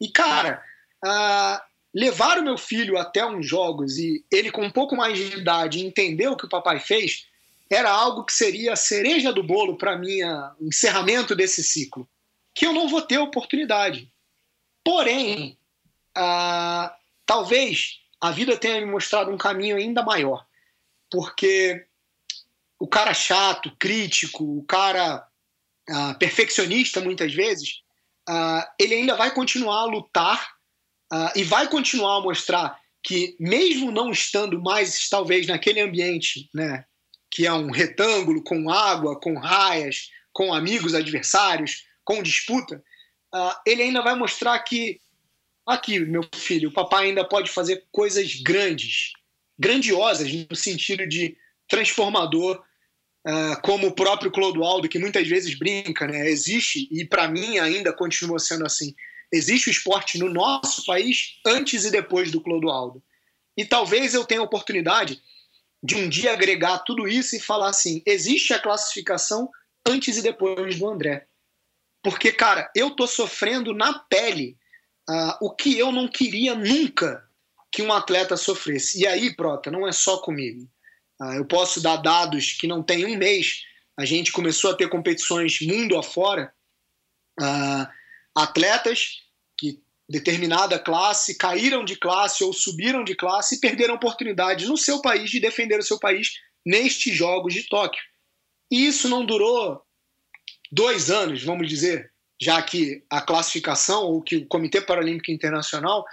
E, 0.00 0.10
cara, 0.10 0.62
levar 1.94 2.38
o 2.38 2.44
meu 2.44 2.58
filho 2.58 2.98
até 2.98 3.24
uns 3.24 3.46
jogos 3.46 3.98
e 3.98 4.24
ele 4.30 4.50
com 4.50 4.62
um 4.62 4.70
pouco 4.70 4.96
mais 4.96 5.16
de 5.16 5.38
idade 5.38 5.84
entender 5.84 6.28
o 6.28 6.36
que 6.36 6.46
o 6.46 6.48
papai 6.48 6.80
fez 6.80 7.26
era 7.70 7.90
algo 7.90 8.24
que 8.24 8.32
seria 8.32 8.72
a 8.72 8.76
cereja 8.76 9.32
do 9.32 9.42
bolo 9.42 9.76
para 9.76 9.96
mim, 9.96 10.22
o 10.58 10.68
encerramento 10.68 11.34
desse 11.34 11.62
ciclo, 11.62 12.08
que 12.54 12.66
eu 12.66 12.72
não 12.72 12.88
vou 12.88 13.02
ter 13.02 13.18
oportunidade. 13.18 14.10
Porém, 14.82 15.58
talvez 17.26 18.00
a 18.20 18.30
vida 18.30 18.56
tenha 18.56 18.80
me 18.80 18.90
mostrado 18.90 19.30
um 19.30 19.36
caminho 19.36 19.76
ainda 19.76 20.02
maior, 20.02 20.46
porque 21.10 21.86
o 22.78 22.86
cara 22.86 23.12
chato, 23.12 23.70
crítico, 23.78 24.44
o 24.44 24.62
cara 24.64 25.26
uh, 25.90 26.18
perfeccionista 26.18 27.00
muitas 27.00 27.34
vezes, 27.34 27.82
uh, 28.28 28.64
ele 28.78 28.94
ainda 28.94 29.16
vai 29.16 29.32
continuar 29.32 29.80
a 29.80 29.86
lutar 29.86 30.57
uh, 31.12 31.30
e 31.36 31.44
vai 31.44 31.68
continuar 31.68 32.18
a 32.18 32.22
mostrar 32.22 32.78
que 33.02 33.36
mesmo 33.38 33.90
não 33.90 34.10
estando 34.10 34.60
mais 34.60 35.08
talvez 35.08 35.46
naquele 35.46 35.80
ambiente, 35.80 36.48
né, 36.54 36.84
que 37.30 37.46
é 37.46 37.52
um 37.52 37.70
retângulo 37.70 38.42
com 38.42 38.70
água, 38.70 39.18
com 39.18 39.38
raias, 39.38 40.10
com 40.32 40.52
amigos 40.52 40.94
adversários, 40.94 41.84
com 42.04 42.22
disputa, 42.22 42.82
ele 43.66 43.82
ainda 43.82 44.02
vai 44.02 44.14
mostrar 44.14 44.58
que 44.60 45.00
aqui, 45.68 46.00
meu 46.00 46.26
filho, 46.34 46.70
o 46.70 46.72
papai 46.72 47.06
ainda 47.06 47.24
pode 47.24 47.50
fazer 47.50 47.84
coisas 47.92 48.36
grandes, 48.36 49.12
grandiosas 49.58 50.32
no 50.32 50.56
sentido 50.56 51.06
de 51.06 51.36
transformador, 51.68 52.62
uh, 53.26 53.60
como 53.62 53.88
o 53.88 53.94
próprio 53.94 54.30
Clodoaldo, 54.30 54.88
que 54.88 54.98
muitas 54.98 55.28
vezes 55.28 55.58
brinca, 55.58 56.06
né? 56.06 56.28
Existe, 56.28 56.88
e 56.90 57.04
para 57.04 57.28
mim 57.28 57.58
ainda 57.58 57.92
continua 57.92 58.38
sendo 58.38 58.64
assim, 58.64 58.94
existe 59.32 59.68
o 59.68 59.70
esporte 59.70 60.18
no 60.18 60.32
nosso 60.32 60.84
país 60.84 61.38
antes 61.46 61.84
e 61.84 61.90
depois 61.90 62.30
do 62.30 62.40
Clodoaldo. 62.40 63.02
E 63.56 63.64
talvez 63.64 64.14
eu 64.14 64.24
tenha 64.24 64.40
a 64.40 64.44
oportunidade 64.44 65.20
de 65.82 65.96
um 65.96 66.08
dia 66.08 66.32
agregar 66.32 66.78
tudo 66.80 67.08
isso 67.08 67.36
e 67.36 67.40
falar 67.40 67.68
assim: 67.68 68.02
existe 68.06 68.52
a 68.52 68.58
classificação 68.58 69.48
antes 69.86 70.16
e 70.16 70.22
depois 70.22 70.78
do 70.78 70.88
André. 70.88 71.26
Porque, 72.02 72.32
cara, 72.32 72.70
eu 72.74 72.90
tô 72.92 73.06
sofrendo 73.06 73.74
na 73.74 73.98
pele 73.98 74.56
uh, 75.08 75.44
o 75.46 75.54
que 75.54 75.76
eu 75.78 75.90
não 75.90 76.08
queria 76.08 76.54
nunca 76.54 77.26
que 77.70 77.82
um 77.82 77.92
atleta 77.92 78.36
sofresse. 78.36 79.00
E 79.00 79.06
aí, 79.06 79.34
Prota, 79.34 79.70
não 79.70 79.86
é 79.86 79.92
só 79.92 80.18
comigo. 80.18 80.68
Uh, 81.20 81.34
eu 81.34 81.44
posso 81.44 81.80
dar 81.80 81.96
dados 81.96 82.52
que 82.52 82.66
não 82.66 82.82
tem 82.82 83.04
um 83.04 83.16
mês. 83.16 83.62
A 83.96 84.04
gente 84.04 84.30
começou 84.30 84.70
a 84.70 84.74
ter 84.76 84.88
competições 84.88 85.60
mundo 85.60 85.98
afora. 85.98 86.52
Uh, 87.40 87.97
atletas 88.34 89.22
que 89.56 89.82
determinada 90.08 90.78
classe 90.78 91.36
caíram 91.36 91.84
de 91.84 91.96
classe 91.96 92.42
ou 92.42 92.52
subiram 92.52 93.04
de 93.04 93.14
classe 93.14 93.56
e 93.56 93.60
perderam 93.60 93.94
oportunidade 93.94 94.66
no 94.66 94.76
seu 94.76 95.02
país 95.02 95.30
de 95.30 95.40
defender 95.40 95.78
o 95.78 95.82
seu 95.82 95.98
país 95.98 96.32
nestes 96.64 97.14
Jogos 97.14 97.52
de 97.52 97.68
Tóquio. 97.68 98.02
E 98.70 98.86
isso 98.86 99.08
não 99.08 99.24
durou 99.24 99.82
dois 100.70 101.10
anos, 101.10 101.42
vamos 101.42 101.68
dizer 101.68 102.10
já 102.40 102.62
que 102.62 103.04
a 103.10 103.20
classificação 103.20 104.04
ou 104.04 104.22
que 104.22 104.36
o 104.36 104.46
Comitê 104.46 104.80
Paralímpico 104.80 105.32
Internacional 105.32 106.04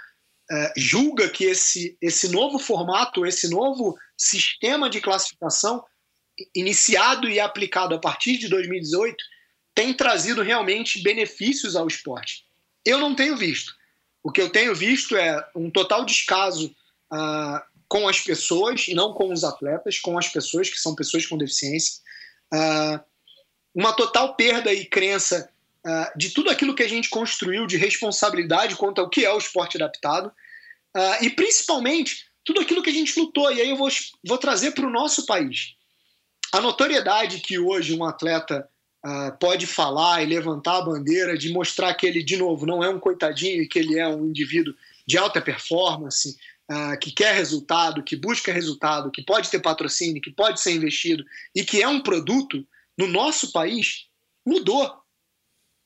eh, 0.50 0.72
julga 0.76 1.28
que 1.28 1.44
esse, 1.44 1.96
esse 2.00 2.28
novo 2.28 2.58
formato, 2.58 3.24
esse 3.24 3.48
novo 3.48 3.96
sistema 4.16 4.90
de 4.90 5.00
classificação, 5.00 5.84
iniciado 6.54 7.28
e 7.28 7.38
aplicado 7.38 7.94
a 7.94 8.00
partir 8.00 8.38
de 8.38 8.48
2018, 8.48 9.16
tem 9.76 9.92
trazido 9.92 10.42
realmente 10.42 11.02
benefícios 11.02 11.76
ao 11.76 11.86
esporte. 11.86 12.46
Eu 12.82 12.98
não 12.98 13.14
tenho 13.14 13.36
visto. 13.36 13.74
O 14.24 14.32
que 14.32 14.40
eu 14.40 14.48
tenho 14.48 14.74
visto 14.74 15.14
é 15.14 15.46
um 15.54 15.70
total 15.70 16.02
descaso 16.06 16.74
uh, 17.12 17.60
com 17.86 18.08
as 18.08 18.18
pessoas, 18.18 18.88
e 18.88 18.94
não 18.94 19.12
com 19.12 19.30
os 19.30 19.44
atletas, 19.44 19.98
com 19.98 20.18
as 20.18 20.28
pessoas 20.28 20.70
que 20.70 20.80
são 20.80 20.94
pessoas 20.94 21.26
com 21.26 21.36
deficiência. 21.36 22.00
Uh, 22.52 22.98
uma 23.74 23.92
total 23.92 24.34
perda 24.34 24.72
e 24.72 24.86
crença 24.86 25.52
uh, 25.86 26.18
de 26.18 26.30
tudo 26.30 26.48
aquilo 26.48 26.74
que 26.74 26.82
a 26.82 26.88
gente 26.88 27.10
construiu 27.10 27.66
de 27.66 27.76
responsabilidade 27.76 28.76
quanto 28.76 29.02
ao 29.02 29.10
que 29.10 29.26
é 29.26 29.32
o 29.32 29.38
esporte 29.38 29.76
adaptado 29.76 30.32
e 31.20 31.28
principalmente 31.28 32.24
tudo 32.42 32.62
aquilo 32.62 32.82
que 32.82 32.88
a 32.88 32.92
gente 32.94 33.20
lutou. 33.20 33.52
E 33.52 33.60
aí 33.60 33.68
eu 33.68 33.76
vou, 33.76 33.90
vou 34.26 34.38
trazer 34.38 34.70
para 34.70 34.86
o 34.86 34.90
nosso 34.90 35.26
país. 35.26 35.74
A 36.50 36.58
notoriedade 36.58 37.40
que 37.40 37.58
hoje 37.58 37.94
um 37.94 38.02
atleta 38.02 38.66
uh, 39.04 39.36
pode 39.38 39.66
falar 39.66 40.22
e 40.22 40.26
levantar 40.26 40.78
a 40.78 40.82
bandeira 40.82 41.36
de 41.36 41.52
mostrar 41.52 41.92
que 41.94 42.06
ele, 42.06 42.22
de 42.22 42.36
novo, 42.36 42.66
não 42.66 42.82
é 42.82 42.88
um 42.88 43.00
coitadinho 43.00 43.62
e 43.62 43.68
que 43.68 43.78
ele 43.78 43.98
é 43.98 44.06
um 44.08 44.26
indivíduo 44.26 44.74
de 45.06 45.18
alta 45.18 45.40
performance, 45.40 46.36
Uh, 46.68 46.98
que 46.98 47.12
quer 47.12 47.32
resultado, 47.32 48.02
que 48.02 48.16
busca 48.16 48.52
resultado, 48.52 49.12
que 49.12 49.22
pode 49.22 49.48
ter 49.48 49.60
patrocínio, 49.60 50.20
que 50.20 50.32
pode 50.32 50.60
ser 50.60 50.72
investido 50.72 51.24
e 51.54 51.64
que 51.64 51.80
é 51.80 51.86
um 51.86 52.02
produto, 52.02 52.66
no 52.98 53.06
nosso 53.06 53.52
país, 53.52 54.08
mudou. 54.44 54.92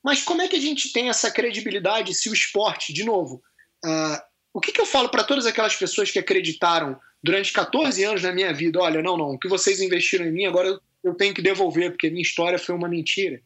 Mas 0.03 0.23
como 0.23 0.41
é 0.41 0.47
que 0.47 0.55
a 0.55 0.59
gente 0.59 0.91
tem 0.91 1.07
essa 1.07 1.29
credibilidade 1.29 2.15
se 2.15 2.29
o 2.29 2.33
esporte, 2.33 2.93
de 2.93 3.03
novo, 3.03 3.43
uh, 3.85 4.17
o 4.53 4.59
que, 4.59 4.71
que 4.71 4.81
eu 4.81 4.85
falo 4.85 5.09
para 5.09 5.23
todas 5.23 5.45
aquelas 5.45 5.75
pessoas 5.75 6.11
que 6.11 6.19
acreditaram 6.19 6.99
durante 7.23 7.53
14 7.53 8.03
anos 8.03 8.23
na 8.23 8.31
minha 8.31 8.53
vida? 8.53 8.79
Olha, 8.79 9.01
não, 9.01 9.17
não, 9.17 9.31
o 9.31 9.39
que 9.39 9.47
vocês 9.47 9.79
investiram 9.79 10.25
em 10.25 10.31
mim, 10.31 10.45
agora 10.45 10.67
eu, 10.67 10.81
eu 11.03 11.15
tenho 11.15 11.33
que 11.33 11.41
devolver, 11.41 11.91
porque 11.91 12.09
minha 12.09 12.21
história 12.21 12.59
foi 12.59 12.75
uma 12.75 12.87
mentira. 12.87 13.41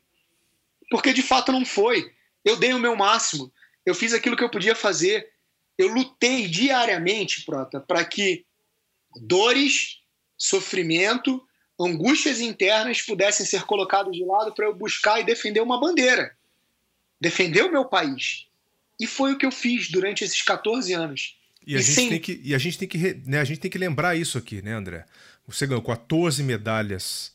Porque 0.89 1.13
de 1.13 1.21
fato 1.21 1.51
não 1.51 1.65
foi. 1.65 2.11
Eu 2.43 2.57
dei 2.57 2.73
o 2.73 2.79
meu 2.79 2.95
máximo, 2.95 3.51
eu 3.85 3.95
fiz 3.95 4.13
aquilo 4.13 4.37
que 4.37 4.43
eu 4.43 4.51
podia 4.51 4.75
fazer, 4.75 5.27
eu 5.77 5.87
lutei 5.87 6.47
diariamente, 6.47 7.43
Prota, 7.43 7.79
para 7.79 8.03
que 8.05 8.45
dores, 9.21 10.01
sofrimento, 10.37 11.43
angústias 11.79 12.39
internas 12.39 13.01
pudessem 13.01 13.45
ser 13.45 13.63
colocadas 13.63 14.13
de 14.13 14.23
lado 14.23 14.53
para 14.53 14.65
eu 14.65 14.75
buscar 14.75 15.19
e 15.19 15.23
defender 15.25 15.61
uma 15.61 15.79
bandeira 15.79 16.35
defender 17.19 17.63
o 17.63 17.71
meu 17.71 17.85
país. 17.85 18.45
E 18.99 19.07
foi 19.07 19.33
o 19.33 19.37
que 19.37 19.45
eu 19.45 19.51
fiz 19.51 19.89
durante 19.89 20.23
esses 20.23 20.41
14 20.41 20.93
anos. 20.93 21.37
E 21.65 21.75
a, 21.75 21.79
e 21.79 21.81
gente, 21.81 21.95
sem... 21.95 22.09
tem 22.09 22.19
que, 22.19 22.41
e 22.43 22.55
a 22.55 22.57
gente 22.57 22.77
tem 22.77 22.87
que 22.87 22.97
né, 23.25 23.39
a 23.39 23.43
gente 23.43 23.59
tem 23.59 23.71
que 23.71 23.77
lembrar 23.77 24.15
isso 24.15 24.37
aqui, 24.37 24.61
né, 24.61 24.73
André? 24.73 25.05
Você 25.47 25.67
ganhou 25.67 25.81
14 25.81 26.43
medalhas 26.43 27.34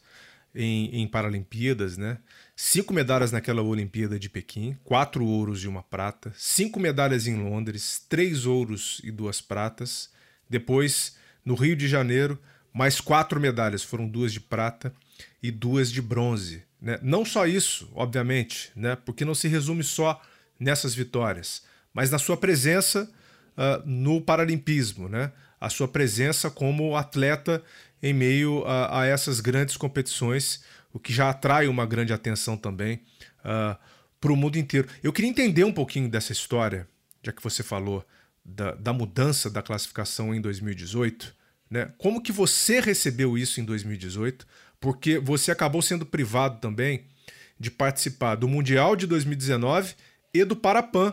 em, 0.55 1.03
em 1.03 1.07
Paralimpíadas, 1.07 1.97
né? 1.97 2.19
Cinco 2.57 2.93
medalhas 2.93 3.33
naquela 3.33 3.63
Olimpíada 3.63 4.19
de 4.19 4.29
Pequim, 4.29 4.77
quatro 4.85 5.25
ouros 5.25 5.65
e 5.65 5.69
uma 5.69 5.83
prata, 5.83 6.33
cinco 6.37 6.79
medalhas 6.79 7.27
em 7.27 7.37
Londres, 7.37 8.05
três 8.09 8.45
ouros 8.47 9.01
e 9.03 9.11
duas 9.11 9.41
pratas. 9.41 10.11
Depois, 10.49 11.17
no 11.45 11.55
Rio 11.55 11.77
de 11.77 11.89
Janeiro, 11.89 12.39
mais 12.73 13.01
quatro 13.01 13.41
medalhas, 13.41 13.83
foram 13.83 14.09
duas 14.09 14.33
de 14.33 14.41
prata 14.41 14.93
e 15.43 15.51
duas 15.51 15.91
de 15.91 16.03
bronze. 16.03 16.63
Né? 16.81 16.99
Não 17.03 17.25
só 17.25 17.47
isso, 17.47 17.91
obviamente, 17.95 18.71
né? 18.75 18.97
porque 18.97 19.25
não 19.25 19.35
se 19.35 19.49
resume 19.49 19.83
só 19.83 20.21
nessas 20.59 20.95
vitórias, 20.95 21.63
mas 21.93 22.11
na 22.11 22.19
sua 22.19 22.37
presença 22.37 23.11
uh, 23.57 23.87
no 23.87 24.21
Paralimpismo, 24.21 25.09
né? 25.09 25.33
a 25.61 25.69
sua 25.69 25.87
presença 25.87 26.51
como 26.51 26.97
atleta 26.97 27.63
em 28.03 28.13
meio 28.13 28.65
a, 28.65 29.03
a 29.03 29.07
essas 29.07 29.41
grandes 29.41 29.77
competições 29.77 30.63
o 30.93 30.99
que 30.99 31.13
já 31.13 31.31
atrai 31.31 31.69
uma 31.69 31.87
grande 31.87 32.13
atenção 32.13 32.57
também 32.57 33.03
uh, 33.45 33.77
para 34.21 34.33
o 34.33 34.37
mundo 34.37 34.59
inteiro. 34.59 34.89
Eu 35.03 35.13
queria 35.13 35.31
entender 35.31 35.65
um 35.65 35.73
pouquinho 35.73 36.09
dessa 36.09 36.33
história, 36.33 36.89
já 37.23 37.33
que 37.33 37.43
você 37.43 37.63
falou 37.63 38.05
da, 38.45 38.73
da 38.75 38.93
mudança 38.93 39.49
da 39.49 39.63
classificação 39.63 40.35
em 40.35 40.41
2018. 40.41 41.35
Né? 41.71 41.93
Como 41.99 42.23
que 42.23 42.33
você 42.33 42.81
recebeu 42.81 43.39
isso 43.39 43.61
em 43.61 43.65
2018? 43.65 44.47
Porque 44.81 45.19
você 45.19 45.53
acabou 45.53 45.81
sendo 45.81 46.05
privado 46.05 46.61
também 46.61 47.07
de 47.59 47.71
participar 47.71 48.35
do 48.35 48.49
Mundial 48.49 48.97
de 48.97 49.07
2019 49.07 49.95
e 50.33 50.45
do 50.45 50.57
Parapan 50.57 51.13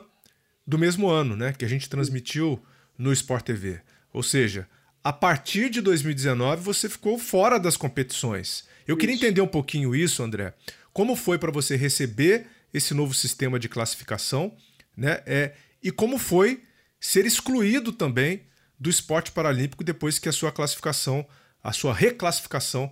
do 0.66 0.78
mesmo 0.78 1.10
ano, 1.10 1.36
né? 1.36 1.54
Que 1.54 1.66
a 1.66 1.68
gente 1.68 1.90
transmitiu 1.90 2.62
no 2.98 3.12
Sport 3.12 3.46
TV. 3.46 3.82
Ou 4.14 4.24
seja, 4.24 4.68
a 5.08 5.14
partir 5.14 5.70
de 5.70 5.80
2019 5.80 6.62
você 6.62 6.90
ficou 6.90 7.18
fora 7.18 7.58
das 7.58 7.78
competições. 7.78 8.66
Eu 8.86 8.96
isso. 8.96 9.00
queria 9.00 9.16
entender 9.16 9.40
um 9.40 9.48
pouquinho 9.48 9.96
isso, 9.96 10.22
André. 10.22 10.54
Como 10.92 11.16
foi 11.16 11.40
para 11.40 11.50
você 11.50 11.78
receber 11.78 12.46
esse 12.74 12.94
novo 12.94 13.14
sistema 13.14 13.58
de 13.58 13.70
classificação, 13.70 14.54
né? 14.98 15.24
É, 15.26 15.54
e 15.82 15.92
como 15.92 16.18
foi 16.18 16.62
ser 17.00 17.26
excluído 17.26 17.94
também 17.94 18.42
do 18.78 18.90
esporte 18.90 19.32
paralímpico 19.32 19.82
depois 19.82 20.20
que 20.20 20.28
a 20.28 20.34
sua 20.34 20.52
classificação, 20.52 21.26
a 21.64 21.72
sua 21.72 21.94
reclassificação 21.94 22.88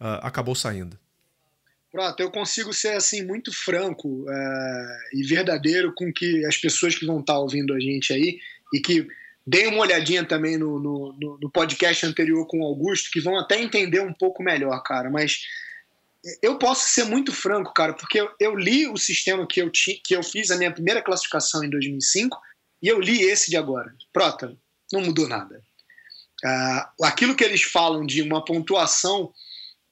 uh, 0.00 0.16
acabou 0.22 0.54
saindo. 0.54 0.98
Pronto, 1.92 2.18
eu 2.20 2.30
consigo 2.30 2.72
ser 2.72 2.94
assim 2.94 3.22
muito 3.22 3.52
franco 3.52 4.08
uh, 4.08 5.12
e 5.12 5.22
verdadeiro 5.24 5.92
com 5.94 6.10
que 6.10 6.42
as 6.46 6.56
pessoas 6.56 6.94
que 6.94 7.04
vão 7.04 7.20
estar 7.20 7.38
ouvindo 7.38 7.74
a 7.74 7.80
gente 7.80 8.14
aí 8.14 8.40
e 8.72 8.80
que 8.80 9.06
deem 9.46 9.68
uma 9.68 9.82
olhadinha 9.82 10.24
também 10.24 10.56
no, 10.56 10.78
no, 10.78 11.38
no 11.40 11.50
podcast 11.50 12.04
anterior 12.06 12.46
com 12.46 12.60
o 12.60 12.64
Augusto, 12.64 13.10
que 13.10 13.20
vão 13.20 13.38
até 13.38 13.60
entender 13.60 14.00
um 14.00 14.12
pouco 14.12 14.42
melhor, 14.42 14.80
cara. 14.82 15.10
Mas 15.10 15.40
eu 16.42 16.58
posso 16.58 16.88
ser 16.88 17.04
muito 17.04 17.32
franco, 17.32 17.72
cara, 17.72 17.94
porque 17.94 18.20
eu, 18.20 18.30
eu 18.38 18.54
li 18.54 18.86
o 18.86 18.96
sistema 18.96 19.46
que 19.46 19.60
eu, 19.60 19.70
ti, 19.70 20.00
que 20.04 20.14
eu 20.14 20.22
fiz 20.22 20.50
a 20.50 20.56
minha 20.56 20.72
primeira 20.72 21.02
classificação 21.02 21.64
em 21.64 21.70
2005 21.70 22.38
e 22.82 22.88
eu 22.88 23.00
li 23.00 23.22
esse 23.22 23.50
de 23.50 23.56
agora. 23.56 23.94
Prota, 24.12 24.56
não 24.92 25.00
mudou 25.00 25.26
nada. 25.26 25.62
Uh, 26.44 27.04
aquilo 27.04 27.34
que 27.34 27.44
eles 27.44 27.62
falam 27.62 28.04
de 28.04 28.22
uma 28.22 28.44
pontuação 28.44 29.32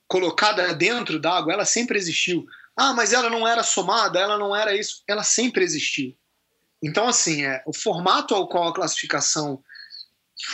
colocada 0.06 0.74
dentro 0.74 1.18
d'água, 1.18 1.52
ela 1.52 1.64
sempre 1.64 1.98
existiu. 1.98 2.46
Ah, 2.76 2.94
mas 2.94 3.12
ela 3.12 3.28
não 3.28 3.46
era 3.46 3.62
somada, 3.62 4.18
ela 4.18 4.38
não 4.38 4.54
era 4.54 4.74
isso. 4.76 5.02
Ela 5.06 5.22
sempre 5.22 5.64
existiu. 5.64 6.16
Então, 6.82 7.08
assim, 7.08 7.44
é, 7.44 7.62
o 7.66 7.74
formato 7.74 8.34
ao 8.34 8.48
qual 8.48 8.68
a 8.68 8.74
classificação 8.74 9.62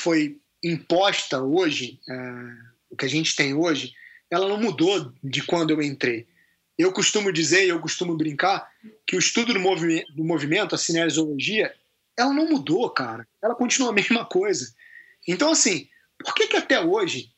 foi 0.01 0.39
imposta 0.63 1.43
hoje, 1.43 2.01
é, 2.09 2.15
o 2.91 2.97
que 2.97 3.05
a 3.05 3.09
gente 3.09 3.37
tem 3.37 3.55
hoje, 3.55 3.93
ela 4.31 4.49
não 4.49 4.61
mudou 4.61 5.13
de 5.23 5.43
quando 5.43 5.71
eu 5.71 5.83
entrei. 5.83 6.27
Eu 6.79 6.93
costumo 6.93 7.33
dizer, 7.33 7.67
eu 7.67 7.81
costumo 7.81 8.17
brincar, 8.17 8.69
que 9.07 9.17
o 9.17 9.19
estudo 9.19 9.53
do, 9.53 9.61
movi 9.61 10.05
do 10.15 10.25
movimento, 10.25 10.75
a 10.75 10.79
cinesiologia, 10.79 11.73
ela 12.17 12.33
não 12.33 12.49
mudou, 12.49 12.89
cara. 12.91 13.29
Ela 13.43 13.55
continua 13.55 13.91
a 13.91 13.95
mesma 13.95 14.25
coisa. 14.25 14.75
Então, 15.29 15.53
assim, 15.53 15.89
por 16.19 16.35
que, 16.35 16.49
que 16.49 16.57
até 16.57 16.81
hoje 16.81 17.31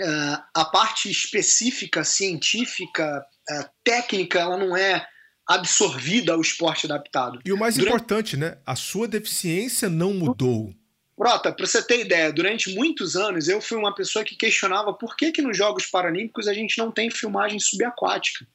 uh, 0.00 0.42
a 0.54 0.64
parte 0.64 1.10
específica, 1.10 2.04
científica, 2.04 3.24
uh, 3.50 3.68
técnica, 3.82 4.40
ela 4.40 4.56
não 4.56 4.76
é 4.76 5.06
absorvida 5.46 6.32
ao 6.32 6.40
esporte 6.40 6.86
adaptado? 6.86 7.40
E 7.44 7.52
o 7.52 7.58
mais 7.58 7.74
Durante... 7.74 7.94
importante, 7.94 8.36
né? 8.36 8.58
A 8.64 8.76
sua 8.76 9.08
deficiência 9.08 9.88
não 9.88 10.12
mudou. 10.12 10.74
Prota, 11.16 11.52
para 11.52 11.66
você 11.66 11.82
ter 11.82 12.00
ideia, 12.00 12.32
durante 12.32 12.74
muitos 12.74 13.14
anos 13.16 13.48
eu 13.48 13.60
fui 13.60 13.76
uma 13.76 13.94
pessoa 13.94 14.24
que 14.24 14.34
questionava 14.34 14.92
por 14.92 15.16
que, 15.16 15.30
que 15.30 15.42
nos 15.42 15.56
Jogos 15.56 15.86
Paralímpicos 15.86 16.48
a 16.48 16.54
gente 16.54 16.78
não 16.78 16.90
tem 16.90 17.10
filmagem 17.10 17.60
subaquática. 17.60 18.46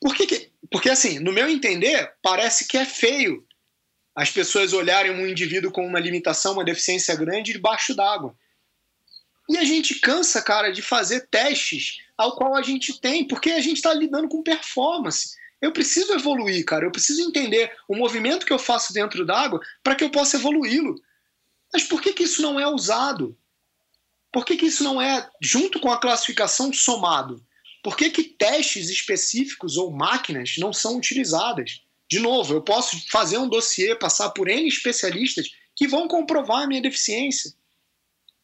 Por 0.00 0.14
que, 0.14 0.26
que 0.26 0.50
Porque, 0.70 0.90
assim, 0.90 1.18
no 1.18 1.32
meu 1.32 1.48
entender, 1.48 2.12
parece 2.22 2.68
que 2.68 2.76
é 2.76 2.84
feio 2.84 3.44
as 4.14 4.30
pessoas 4.30 4.72
olharem 4.72 5.10
um 5.10 5.26
indivíduo 5.26 5.72
com 5.72 5.84
uma 5.84 5.98
limitação, 5.98 6.52
uma 6.52 6.64
deficiência 6.64 7.16
grande 7.16 7.52
debaixo 7.52 7.94
d'água. 7.94 8.36
E 9.48 9.56
a 9.58 9.64
gente 9.64 9.96
cansa, 9.96 10.40
cara, 10.40 10.70
de 10.70 10.80
fazer 10.80 11.26
testes 11.28 11.98
ao 12.16 12.36
qual 12.36 12.54
a 12.54 12.62
gente 12.62 13.00
tem, 13.00 13.26
porque 13.26 13.50
a 13.50 13.60
gente 13.60 13.76
está 13.76 13.92
lidando 13.92 14.28
com 14.28 14.42
performance. 14.42 15.34
Eu 15.64 15.72
preciso 15.72 16.12
evoluir, 16.12 16.62
cara. 16.66 16.84
Eu 16.84 16.92
preciso 16.92 17.22
entender 17.22 17.74
o 17.88 17.96
movimento 17.96 18.44
que 18.44 18.52
eu 18.52 18.58
faço 18.58 18.92
dentro 18.92 19.24
d'água 19.24 19.62
para 19.82 19.94
que 19.94 20.04
eu 20.04 20.10
possa 20.10 20.36
evoluí-lo. 20.36 20.94
Mas 21.72 21.84
por 21.84 22.02
que, 22.02 22.12
que 22.12 22.24
isso 22.24 22.42
não 22.42 22.60
é 22.60 22.68
usado? 22.68 23.34
Por 24.30 24.44
que, 24.44 24.58
que 24.58 24.66
isso 24.66 24.84
não 24.84 25.00
é, 25.00 25.26
junto 25.40 25.80
com 25.80 25.90
a 25.90 25.98
classificação, 25.98 26.70
somado? 26.70 27.42
Por 27.82 27.96
que, 27.96 28.10
que 28.10 28.24
testes 28.24 28.90
específicos 28.90 29.78
ou 29.78 29.90
máquinas 29.90 30.56
não 30.58 30.70
são 30.70 30.98
utilizadas? 30.98 31.80
De 32.10 32.18
novo, 32.18 32.52
eu 32.52 32.60
posso 32.60 33.02
fazer 33.08 33.38
um 33.38 33.48
dossiê, 33.48 33.96
passar 33.96 34.30
por 34.30 34.48
N 34.48 34.68
especialistas 34.68 35.48
que 35.74 35.88
vão 35.88 36.06
comprovar 36.06 36.64
a 36.64 36.66
minha 36.66 36.82
deficiência 36.82 37.54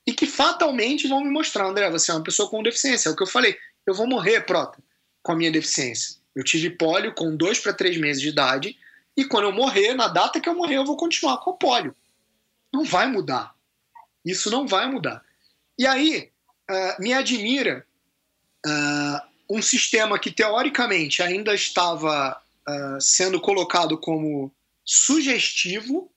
e 0.07 0.14
que 0.14 0.25
fatalmente 0.25 1.07
vão 1.07 1.23
me 1.23 1.31
mostrar, 1.31 1.66
André, 1.66 1.91
você 1.91 2.12
é 2.12 2.14
uma 2.14 2.25
pessoa 2.25 2.49
com 2.49 2.62
deficiência. 2.62 3.11
É 3.11 3.12
o 3.12 3.16
que 3.16 3.23
eu 3.23 3.27
falei, 3.27 3.59
eu 3.87 3.93
vou 3.93 4.07
morrer, 4.07 4.41
prota, 4.47 4.83
com 5.23 5.33
a 5.33 5.37
minha 5.37 5.53
deficiência. 5.53 6.20
Eu 6.41 6.45
tive 6.45 6.70
pólio 6.70 7.12
com 7.12 7.36
dois 7.36 7.59
para 7.59 7.74
três 7.74 7.99
meses 7.99 8.22
de 8.22 8.30
idade 8.30 8.74
e 9.14 9.26
quando 9.26 9.45
eu 9.45 9.53
morrer, 9.53 9.93
na 9.93 10.09
data 10.09 10.41
que 10.41 10.49
eu 10.49 10.55
morrer, 10.55 10.78
eu 10.78 10.86
vou 10.86 10.97
continuar 10.97 11.36
com 11.36 11.51
o 11.51 11.59
pólio. 11.59 11.95
Não 12.72 12.82
vai 12.82 13.07
mudar. 13.07 13.55
Isso 14.24 14.51
não 14.51 14.66
vai 14.66 14.91
mudar. 14.91 15.22
E 15.78 15.86
aí, 15.86 16.30
uh, 16.70 17.03
me 17.03 17.12
admira 17.12 17.86
uh, 18.66 19.55
um 19.55 19.61
sistema 19.61 20.18
que 20.18 20.30
teoricamente 20.30 21.22
ainda 21.22 21.55
estava 21.55 22.41
uh, 22.66 22.99
sendo 22.99 23.38
colocado 23.38 23.99
como 23.99 24.51
sugestivo, 24.82 26.11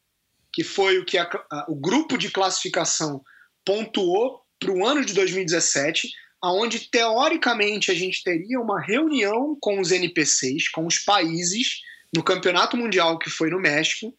que 0.54 0.64
foi 0.64 1.00
o 1.00 1.06
que 1.06 1.18
a, 1.18 1.30
o 1.68 1.76
grupo 1.76 2.18
de 2.18 2.32
classificação 2.32 3.22
pontuou 3.66 4.42
para 4.58 4.72
o 4.72 4.88
ano 4.88 5.04
de 5.04 5.14
2017, 5.14 6.14
aonde 6.44 6.90
teoricamente 6.90 7.90
a 7.90 7.94
gente 7.94 8.22
teria 8.22 8.60
uma 8.60 8.82
reunião 8.82 9.58
com 9.62 9.80
os 9.80 9.94
NPCs, 9.94 10.68
com 10.68 10.86
os 10.86 11.00
países, 11.00 11.80
no 12.14 12.22
Campeonato 12.22 12.76
Mundial 12.76 13.18
que 13.18 13.30
foi 13.30 13.50
no 13.50 13.62
México, 13.62 14.14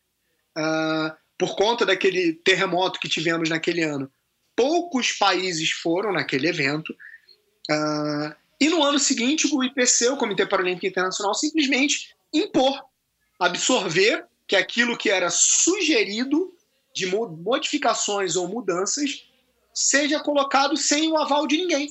uh, 0.57 1.15
por 1.39 1.55
conta 1.55 1.85
daquele 1.85 2.33
terremoto 2.33 2.99
que 2.99 3.11
tivemos 3.11 3.51
naquele 3.51 3.83
ano. 3.83 4.11
Poucos 4.57 5.13
países 5.13 5.71
foram 5.71 6.13
naquele 6.15 6.49
evento. 6.49 6.95
Uh, 7.71 8.35
e 8.59 8.71
no 8.71 8.83
ano 8.83 8.99
seguinte, 8.99 9.47
o 9.53 9.63
IPC, 9.63 10.09
o 10.09 10.17
Comitê 10.17 10.47
Paralímpico 10.47 10.87
Internacional, 10.87 11.35
simplesmente 11.35 12.15
impor, 12.33 12.83
absorver 13.39 14.25
que 14.49 14.57
aquilo 14.57 14.97
que 14.97 15.11
era 15.11 15.29
sugerido 15.29 16.55
de 16.95 17.05
modificações 17.05 18.35
ou 18.35 18.49
mudanças 18.49 19.27
seja 19.75 20.21
colocado 20.21 20.75
sem 20.75 21.13
o 21.13 21.19
aval 21.19 21.47
de 21.47 21.59
ninguém. 21.59 21.91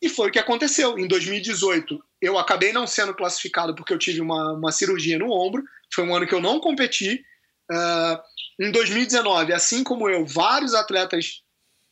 E 0.00 0.08
foi 0.08 0.28
o 0.28 0.30
que 0.32 0.38
aconteceu. 0.38 0.98
Em 0.98 1.08
2018, 1.08 1.98
eu 2.20 2.38
acabei 2.38 2.72
não 2.72 2.86
sendo 2.86 3.14
classificado 3.14 3.74
porque 3.74 3.92
eu 3.92 3.98
tive 3.98 4.20
uma, 4.20 4.52
uma 4.52 4.72
cirurgia 4.72 5.18
no 5.18 5.30
ombro. 5.30 5.62
Foi 5.92 6.04
um 6.04 6.14
ano 6.14 6.26
que 6.26 6.34
eu 6.34 6.40
não 6.40 6.60
competi. 6.60 7.24
Uh, 7.70 8.18
em 8.60 8.70
2019, 8.70 9.52
assim 9.52 9.82
como 9.82 10.08
eu, 10.08 10.24
vários 10.24 10.74
atletas 10.74 11.42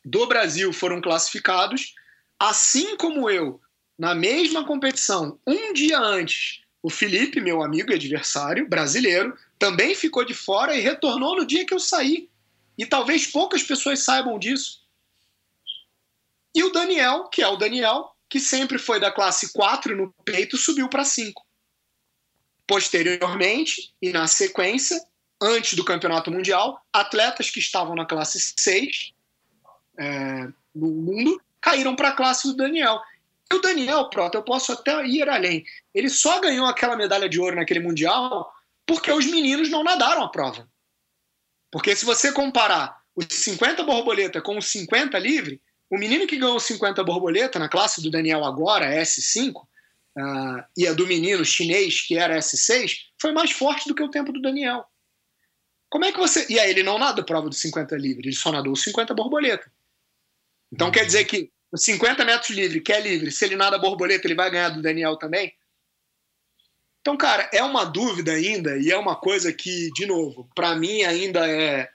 do 0.03 0.27
Brasil 0.27 0.71
foram 0.71 1.01
classificados. 1.01 1.93
Assim 2.39 2.95
como 2.97 3.29
eu, 3.29 3.59
na 3.97 4.13
mesma 4.13 4.65
competição, 4.65 5.39
um 5.47 5.73
dia 5.73 5.99
antes, 5.99 6.61
o 6.83 6.89
Felipe, 6.89 7.41
meu 7.41 7.63
amigo 7.63 7.91
e 7.91 7.95
adversário 7.95 8.69
brasileiro, 8.69 9.35
também 9.57 9.95
ficou 9.95 10.23
de 10.23 10.33
fora 10.33 10.75
e 10.75 10.81
retornou 10.81 11.35
no 11.35 11.45
dia 11.45 11.65
que 11.65 11.73
eu 11.73 11.79
saí. 11.79 12.29
E 12.77 12.85
talvez 12.85 13.25
poucas 13.25 13.63
pessoas 13.63 14.03
saibam 14.03 14.37
disso. 14.37 14.84
E 16.55 16.63
o 16.63 16.71
Daniel, 16.71 17.25
que 17.25 17.41
é 17.41 17.47
o 17.49 17.57
Daniel, 17.57 18.15
que 18.29 18.39
sempre 18.39 18.79
foi 18.79 18.97
da 18.97 19.11
classe 19.11 19.51
4 19.51 19.93
no 19.95 20.13
peito, 20.23 20.55
subiu 20.55 20.87
para 20.87 21.03
5. 21.03 21.45
Posteriormente, 22.65 23.93
e 24.01 24.11
na 24.11 24.25
sequência, 24.25 24.97
antes 25.41 25.73
do 25.73 25.83
Campeonato 25.83 26.31
Mundial, 26.31 26.81
atletas 26.93 27.49
que 27.49 27.59
estavam 27.59 27.93
na 27.93 28.05
classe 28.05 28.39
6 28.57 29.13
é, 29.97 30.47
no 30.73 30.87
mundo 30.87 31.41
caíram 31.59 31.93
para 31.93 32.09
a 32.09 32.15
classe 32.15 32.47
do 32.47 32.55
Daniel. 32.55 33.01
E 33.51 33.55
o 33.55 33.61
Daniel, 33.61 34.09
pronto, 34.09 34.35
eu 34.35 34.43
posso 34.43 34.71
até 34.71 35.05
ir 35.05 35.29
além. 35.29 35.63
Ele 35.93 36.09
só 36.09 36.39
ganhou 36.39 36.65
aquela 36.65 36.95
medalha 36.95 37.27
de 37.27 37.39
ouro 37.39 37.57
naquele 37.57 37.81
Mundial 37.81 38.49
porque 38.85 39.11
os 39.11 39.25
meninos 39.25 39.69
não 39.69 39.83
nadaram 39.83 40.23
a 40.23 40.29
prova. 40.29 40.69
Porque 41.69 41.95
se 41.95 42.05
você 42.05 42.31
comparar 42.31 43.01
os 43.15 43.25
50 43.29 43.83
borboleta 43.83 44.41
com 44.41 44.57
os 44.57 44.67
50 44.67 45.17
livre, 45.19 45.61
o 45.89 45.97
menino 45.97 46.27
que 46.27 46.37
ganhou 46.37 46.59
50 46.59 47.03
borboleta 47.03 47.59
na 47.59 47.69
classe 47.69 48.01
do 48.01 48.09
Daniel 48.09 48.43
agora, 48.43 48.95
S5, 49.01 49.55
uh, 49.55 50.63
e 50.75 50.87
a 50.87 50.93
do 50.93 51.05
menino 51.07 51.45
chinês, 51.45 52.01
que 52.01 52.17
era 52.17 52.37
S6, 52.37 52.97
foi 53.21 53.31
mais 53.31 53.51
forte 53.51 53.87
do 53.87 53.95
que 53.95 54.03
o 54.03 54.09
tempo 54.09 54.31
do 54.31 54.41
Daniel. 54.41 54.85
Como 55.89 56.05
é 56.05 56.11
que 56.11 56.17
você. 56.17 56.45
E 56.49 56.59
aí 56.59 56.69
ele 56.69 56.83
não 56.83 56.97
nada 56.97 57.23
prova 57.23 57.47
do 57.49 57.55
50 57.55 57.95
livre, 57.95 58.27
ele 58.27 58.35
só 58.35 58.51
nadou 58.51 58.75
50 58.75 59.13
borboleta. 59.13 59.71
Então 60.71 60.91
quer 60.91 61.05
dizer 61.05 61.25
que 61.25 61.51
Os 61.71 61.81
50 61.83 62.23
metros 62.23 62.49
livre, 62.51 62.79
que 62.79 62.93
é 62.93 62.99
livre, 62.99 63.31
se 63.31 63.43
ele 63.45 63.55
nada 63.55 63.77
borboleta, 63.77 64.25
ele 64.25 64.35
vai 64.35 64.49
ganhar 64.49 64.69
do 64.69 64.81
Daniel 64.81 65.17
também? 65.17 65.53
Então, 67.01 67.15
cara, 67.17 67.49
é 67.53 67.61
uma 67.61 67.85
dúvida 67.85 68.31
ainda 68.31 68.77
e 68.77 68.89
é 68.89 68.97
uma 68.97 69.15
coisa 69.15 69.53
que, 69.53 69.91
de 69.91 70.05
novo, 70.05 70.49
para 70.55 70.75
mim 70.75 71.03
ainda 71.03 71.47
é, 71.47 71.87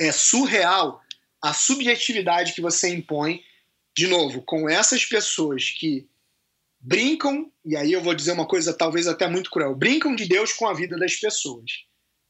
é 0.00 0.10
surreal 0.10 1.02
a 1.46 1.52
subjetividade 1.52 2.52
que 2.52 2.60
você 2.60 2.92
impõe, 2.92 3.40
de 3.96 4.08
novo, 4.08 4.42
com 4.42 4.68
essas 4.68 5.04
pessoas 5.04 5.70
que 5.70 6.08
brincam, 6.80 7.50
e 7.64 7.76
aí 7.76 7.92
eu 7.92 8.00
vou 8.00 8.14
dizer 8.14 8.32
uma 8.32 8.46
coisa 8.46 8.76
talvez 8.76 9.06
até 9.06 9.28
muito 9.28 9.48
cruel, 9.48 9.74
brincam 9.74 10.16
de 10.16 10.26
Deus 10.26 10.52
com 10.52 10.66
a 10.66 10.74
vida 10.74 10.98
das 10.98 11.14
pessoas. 11.14 11.70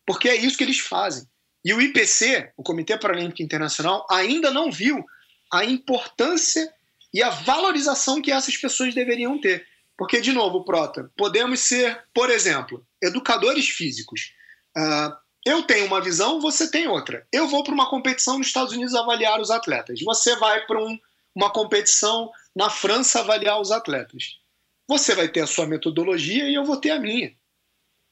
Porque 0.06 0.28
é 0.28 0.36
isso 0.36 0.58
que 0.58 0.64
eles 0.64 0.78
fazem. 0.78 1.26
E 1.64 1.72
o 1.72 1.80
IPC, 1.80 2.52
o 2.58 2.62
Comitê 2.62 2.98
Paralímpico 2.98 3.42
Internacional, 3.42 4.06
ainda 4.10 4.50
não 4.50 4.70
viu 4.70 5.02
a 5.50 5.64
importância 5.64 6.70
e 7.12 7.22
a 7.22 7.30
valorização 7.30 8.20
que 8.20 8.30
essas 8.30 8.56
pessoas 8.56 8.94
deveriam 8.94 9.40
ter. 9.40 9.66
Porque, 9.96 10.20
de 10.20 10.30
novo, 10.30 10.62
Prota, 10.62 11.10
podemos 11.16 11.60
ser, 11.60 12.04
por 12.12 12.28
exemplo, 12.28 12.86
educadores 13.02 13.66
físicos. 13.66 14.34
Uh, 14.76 15.16
eu 15.46 15.62
tenho 15.62 15.86
uma 15.86 16.02
visão, 16.02 16.40
você 16.40 16.70
tem 16.70 16.86
outra. 16.86 17.26
Eu 17.32 17.48
vou 17.48 17.64
para 17.64 17.72
uma 17.72 17.88
competição 17.88 18.36
nos 18.36 18.48
Estados 18.48 18.74
Unidos 18.74 18.94
avaliar 18.94 19.40
os 19.40 19.50
atletas. 19.50 20.00
Você 20.02 20.36
vai 20.36 20.66
para 20.66 20.78
um, 20.78 20.98
uma 21.34 21.50
competição 21.50 22.30
na 22.54 22.68
França 22.68 23.20
avaliar 23.20 23.58
os 23.58 23.70
atletas. 23.70 24.38
Você 24.86 25.14
vai 25.14 25.28
ter 25.28 25.40
a 25.40 25.46
sua 25.46 25.66
metodologia 25.66 26.48
e 26.48 26.54
eu 26.54 26.64
vou 26.64 26.76
ter 26.76 26.90
a 26.90 26.98
minha 26.98 27.34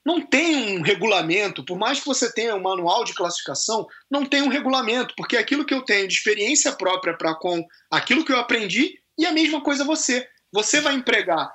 não 0.05 0.21
tem 0.21 0.79
um 0.79 0.83
regulamento, 0.83 1.65
por 1.65 1.79
mais 1.79 1.99
que 1.99 2.07
você 2.07 2.31
tenha 2.31 2.55
um 2.55 2.61
manual 2.61 3.05
de 3.05 3.15
classificação, 3.15 3.87
não 4.11 4.27
tem 4.27 4.43
um 4.43 4.49
regulamento, 4.49 5.15
porque 5.17 5.37
aquilo 5.37 5.65
que 5.65 5.73
eu 5.73 5.83
tenho 5.83 6.07
de 6.07 6.13
experiência 6.13 6.73
própria 6.73 7.17
para 7.17 7.35
com 7.35 7.67
aquilo 7.91 8.25
que 8.25 8.31
eu 8.31 8.39
aprendi 8.39 8.99
e 9.17 9.25
a 9.25 9.33
mesma 9.33 9.63
coisa 9.63 9.83
você. 9.83 10.29
Você 10.53 10.81
vai 10.81 10.95
empregar 10.95 11.51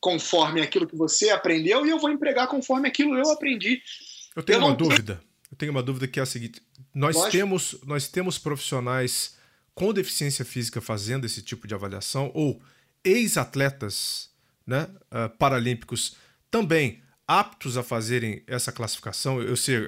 conforme 0.00 0.60
aquilo 0.60 0.86
que 0.86 0.96
você 0.96 1.30
aprendeu 1.30 1.84
e 1.84 1.90
eu 1.90 1.98
vou 1.98 2.10
empregar 2.10 2.46
conforme 2.46 2.88
aquilo 2.88 3.18
eu 3.18 3.30
aprendi. 3.32 3.82
Eu 4.34 4.42
tenho 4.42 4.58
eu 4.58 4.66
uma 4.66 4.74
dúvida. 4.74 5.20
Eu 5.50 5.56
tenho 5.56 5.72
uma 5.72 5.82
dúvida 5.82 6.08
que 6.08 6.18
é 6.18 6.22
a 6.22 6.26
seguinte: 6.26 6.60
nós 6.94 7.30
temos 7.30 7.76
nós 7.84 8.08
temos 8.08 8.38
profissionais 8.38 9.36
com 9.74 9.92
deficiência 9.92 10.44
física 10.44 10.80
fazendo 10.80 11.24
esse 11.24 11.42
tipo 11.42 11.66
de 11.66 11.74
avaliação 11.74 12.30
ou 12.34 12.62
ex-atletas, 13.02 14.30
né, 14.66 14.88
uh, 15.10 15.28
paralímpicos 15.36 16.16
também 16.50 17.02
aptos 17.26 17.76
a 17.76 17.82
fazerem 17.82 18.42
essa 18.46 18.70
classificação, 18.70 19.40
eu 19.40 19.56
sei, 19.56 19.78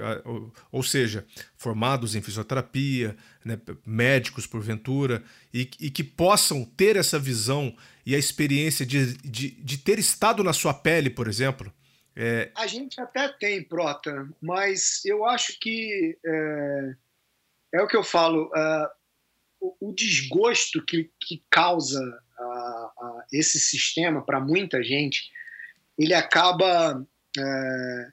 ou 0.73 0.83
seja, 0.83 1.25
formados 1.55 2.15
em 2.15 2.23
fisioterapia, 2.23 3.15
né, 3.45 3.59
médicos 3.85 4.47
porventura, 4.47 5.23
e, 5.53 5.69
e, 5.79 5.91
que 5.91 6.03
possam 6.03 6.65
ter 6.65 6.97
essa 6.97 7.19
visão 7.19 7.77
e 8.07 8.15
a 8.15 8.19
experiência 8.19 8.87
de, 8.87 9.15
de, 9.19 9.51
de 9.51 9.79
ter 9.79 9.99
estado 9.99 10.43
na 10.43 10.55
sua 10.55 10.73
pele, 10.73 11.11
por 11.11 11.29
exemplo? 11.29 11.71
É... 12.17 12.51
A 12.55 12.67
gente 12.67 12.99
até 12.99 13.29
tem, 13.29 13.63
Prota, 13.63 14.27
mas 14.41 15.05
eu 15.05 15.27
acho 15.27 15.59
que 15.61 16.19
é, 16.25 16.95
é 17.75 17.83
o 17.83 17.87
que 17.87 17.97
eu 17.97 18.03
falo, 18.03 18.47
uh, 18.47 18.89
o, 19.61 19.91
o, 19.91 19.93
desgosto 19.95 20.83
que, 20.83 21.11
que 21.21 21.45
causa 21.51 22.01
uh, 22.01 23.05
uh, 23.05 23.23
esse 23.31 23.61
sistema 23.61 24.25
para 24.25 24.41
muita 24.41 24.83
gente, 24.83 25.31
ele 25.99 26.15
acaba 26.15 27.07
é, 27.39 28.13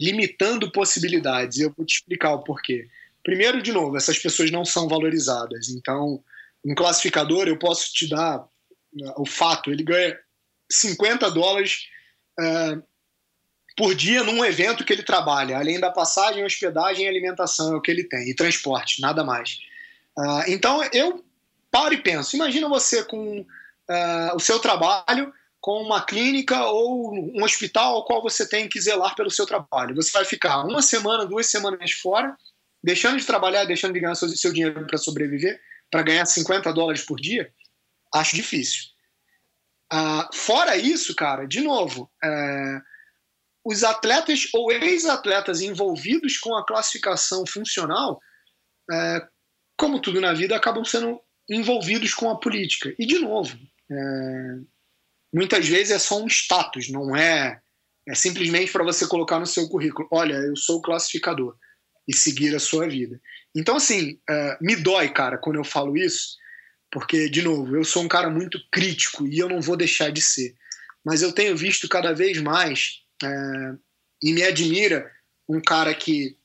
limitando 0.00 0.70
possibilidades. 0.70 1.58
Eu 1.58 1.72
vou 1.74 1.86
te 1.86 1.96
explicar 1.96 2.32
o 2.32 2.42
porquê. 2.42 2.88
Primeiro, 3.22 3.62
de 3.62 3.72
novo, 3.72 3.96
essas 3.96 4.18
pessoas 4.18 4.50
não 4.50 4.64
são 4.64 4.88
valorizadas. 4.88 5.70
Então, 5.70 6.22
um 6.64 6.74
classificador, 6.74 7.48
eu 7.48 7.58
posso 7.58 7.92
te 7.92 8.08
dar 8.08 8.46
né, 8.92 9.12
o 9.16 9.26
fato, 9.26 9.70
ele 9.70 9.82
ganha 9.82 10.18
50 10.70 11.30
dólares 11.30 11.88
é, 12.38 12.82
por 13.76 13.94
dia 13.94 14.22
num 14.22 14.44
evento 14.44 14.84
que 14.84 14.92
ele 14.92 15.02
trabalha, 15.02 15.58
além 15.58 15.80
da 15.80 15.90
passagem, 15.90 16.44
hospedagem 16.44 17.04
e 17.04 17.08
alimentação 17.08 17.72
é 17.72 17.76
o 17.76 17.80
que 17.80 17.90
ele 17.90 18.04
tem, 18.04 18.30
e 18.30 18.34
transporte, 18.34 19.00
nada 19.00 19.24
mais. 19.24 19.58
Uh, 20.16 20.44
então, 20.46 20.82
eu 20.92 21.24
paro 21.70 21.92
e 21.92 22.02
penso, 22.02 22.36
imagina 22.36 22.68
você 22.68 23.02
com 23.02 23.40
uh, 23.40 24.36
o 24.36 24.38
seu 24.38 24.60
trabalho, 24.60 25.32
com 25.60 25.82
uma 25.82 26.04
clínica 26.04 26.62
ou 26.66 27.14
um 27.14 27.42
hospital 27.42 27.96
ao 27.96 28.04
qual 28.04 28.22
você 28.22 28.48
tem 28.48 28.68
que 28.68 28.80
zelar 28.80 29.16
pelo 29.16 29.30
seu 29.30 29.46
trabalho. 29.46 29.94
Você 29.96 30.12
vai 30.12 30.24
ficar 30.24 30.62
uma 30.62 30.82
semana, 30.82 31.26
duas 31.26 31.46
semanas 31.46 31.90
fora, 31.92 32.36
deixando 32.82 33.18
de 33.18 33.24
trabalhar, 33.24 33.64
deixando 33.64 33.94
de 33.94 34.00
ganhar 34.00 34.14
seu, 34.14 34.28
seu 34.28 34.52
dinheiro 34.52 34.86
para 34.86 34.98
sobreviver, 34.98 35.58
para 35.90 36.02
ganhar 36.02 36.26
50 36.26 36.72
dólares 36.72 37.02
por 37.02 37.18
dia? 37.18 37.50
Acho 38.12 38.36
difícil. 38.36 38.82
Ah, 39.90 40.28
fora 40.32 40.76
isso, 40.76 41.14
cara, 41.14 41.46
de 41.46 41.60
novo, 41.60 42.10
é, 42.22 42.80
os 43.64 43.82
atletas 43.82 44.48
ou 44.52 44.70
ex-atletas 44.70 45.60
envolvidos 45.60 46.36
com 46.38 46.54
a 46.54 46.64
classificação 46.66 47.44
funcional, 47.46 48.20
é, 48.92 49.26
como 49.76 50.00
tudo 50.00 50.20
na 50.20 50.34
vida, 50.34 50.54
acabam 50.54 50.84
sendo 50.84 51.18
envolvidos 51.48 52.12
com 52.14 52.28
a 52.30 52.38
política. 52.38 52.94
E, 52.98 53.06
de 53.06 53.18
novo, 53.18 53.56
é, 53.90 53.96
muitas 55.32 55.66
vezes 55.66 55.92
é 55.92 55.98
só 55.98 56.22
um 56.22 56.26
status, 56.26 56.90
não 56.90 57.16
é, 57.16 57.60
é 58.06 58.14
simplesmente 58.14 58.70
para 58.70 58.84
você 58.84 59.06
colocar 59.06 59.40
no 59.40 59.46
seu 59.46 59.68
currículo: 59.68 60.06
olha, 60.12 60.34
eu 60.34 60.56
sou 60.56 60.82
classificador 60.82 61.56
e 62.06 62.14
seguir 62.14 62.54
a 62.54 62.60
sua 62.60 62.86
vida. 62.86 63.18
Então, 63.56 63.76
assim, 63.76 64.12
uh, 64.28 64.56
me 64.60 64.76
dói, 64.76 65.08
cara, 65.08 65.38
quando 65.38 65.56
eu 65.56 65.64
falo 65.64 65.96
isso, 65.96 66.36
porque, 66.90 67.30
de 67.30 67.40
novo, 67.40 67.76
eu 67.76 67.84
sou 67.84 68.02
um 68.02 68.08
cara 68.08 68.28
muito 68.28 68.58
crítico 68.70 69.26
e 69.26 69.38
eu 69.38 69.48
não 69.48 69.60
vou 69.60 69.76
deixar 69.76 70.10
de 70.10 70.20
ser. 70.20 70.54
Mas 71.04 71.22
eu 71.22 71.32
tenho 71.32 71.56
visto 71.56 71.88
cada 71.88 72.12
vez 72.12 72.40
mais, 72.40 73.03
uh, 73.22 73.78
e 74.22 74.32
me 74.32 74.42
admira, 74.42 75.10
um 75.48 75.60
cara 75.60 75.94
que 75.94 76.36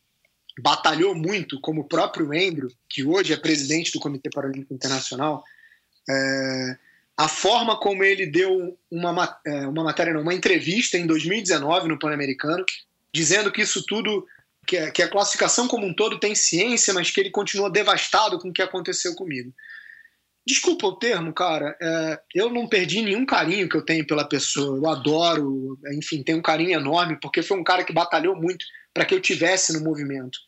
batalhou 0.62 1.16
muito, 1.16 1.60
como 1.62 1.82
o 1.82 1.88
próprio 1.88 2.28
Andrew, 2.28 2.70
que 2.90 3.04
hoje 3.04 3.34
é 3.34 3.38
presidente 3.38 3.92
do 3.92 4.00
Comitê 4.00 4.30
Paralímpico 4.30 4.74
Internacional. 4.74 5.44
Uh, 6.10 6.78
a 7.20 7.28
forma 7.28 7.78
como 7.78 8.02
ele 8.02 8.26
deu 8.26 8.78
uma, 8.90 9.40
é, 9.46 9.68
uma 9.68 9.84
matéria, 9.84 10.14
não, 10.14 10.22
uma 10.22 10.34
entrevista 10.34 10.98
em 10.98 11.06
2019 11.06 11.90
no 11.90 12.00
Pan-Americano, 12.00 12.66
dizendo 13.14 13.52
que 13.52 13.62
isso 13.62 13.84
tudo, 13.86 14.26
que 14.66 14.90
que 14.92 15.04
a 15.04 15.10
classificação 15.10 15.68
como 15.68 15.86
um 15.86 15.94
todo 15.94 16.18
tem 16.18 16.34
ciência, 16.34 16.94
mas 16.94 17.12
que 17.12 17.20
ele 17.20 17.30
continua 17.30 17.70
devastado 17.70 18.40
com 18.40 18.48
o 18.48 18.54
que 18.54 18.62
aconteceu 18.62 19.16
comigo. 19.16 19.54
Desculpa 20.50 20.88
o 20.88 20.96
termo, 20.96 21.32
cara. 21.32 21.78
É, 21.80 22.20
eu 22.34 22.50
não 22.50 22.68
perdi 22.68 23.04
nenhum 23.04 23.24
carinho 23.24 23.70
que 23.70 23.78
eu 23.78 23.86
tenho 23.86 24.08
pela 24.08 24.28
pessoa. 24.28 24.78
Eu 24.78 24.90
adoro, 24.90 25.78
enfim, 25.94 26.24
tenho 26.24 26.40
um 26.40 26.42
carinho 26.42 26.72
enorme, 26.72 27.20
porque 27.22 27.44
foi 27.44 27.56
um 27.56 27.64
cara 27.64 27.84
que 27.84 27.94
batalhou 27.94 28.36
muito 28.36 28.66
para 28.92 29.06
que 29.06 29.14
eu 29.14 29.22
tivesse 29.22 29.72
no 29.74 29.84
movimento. 29.84 30.40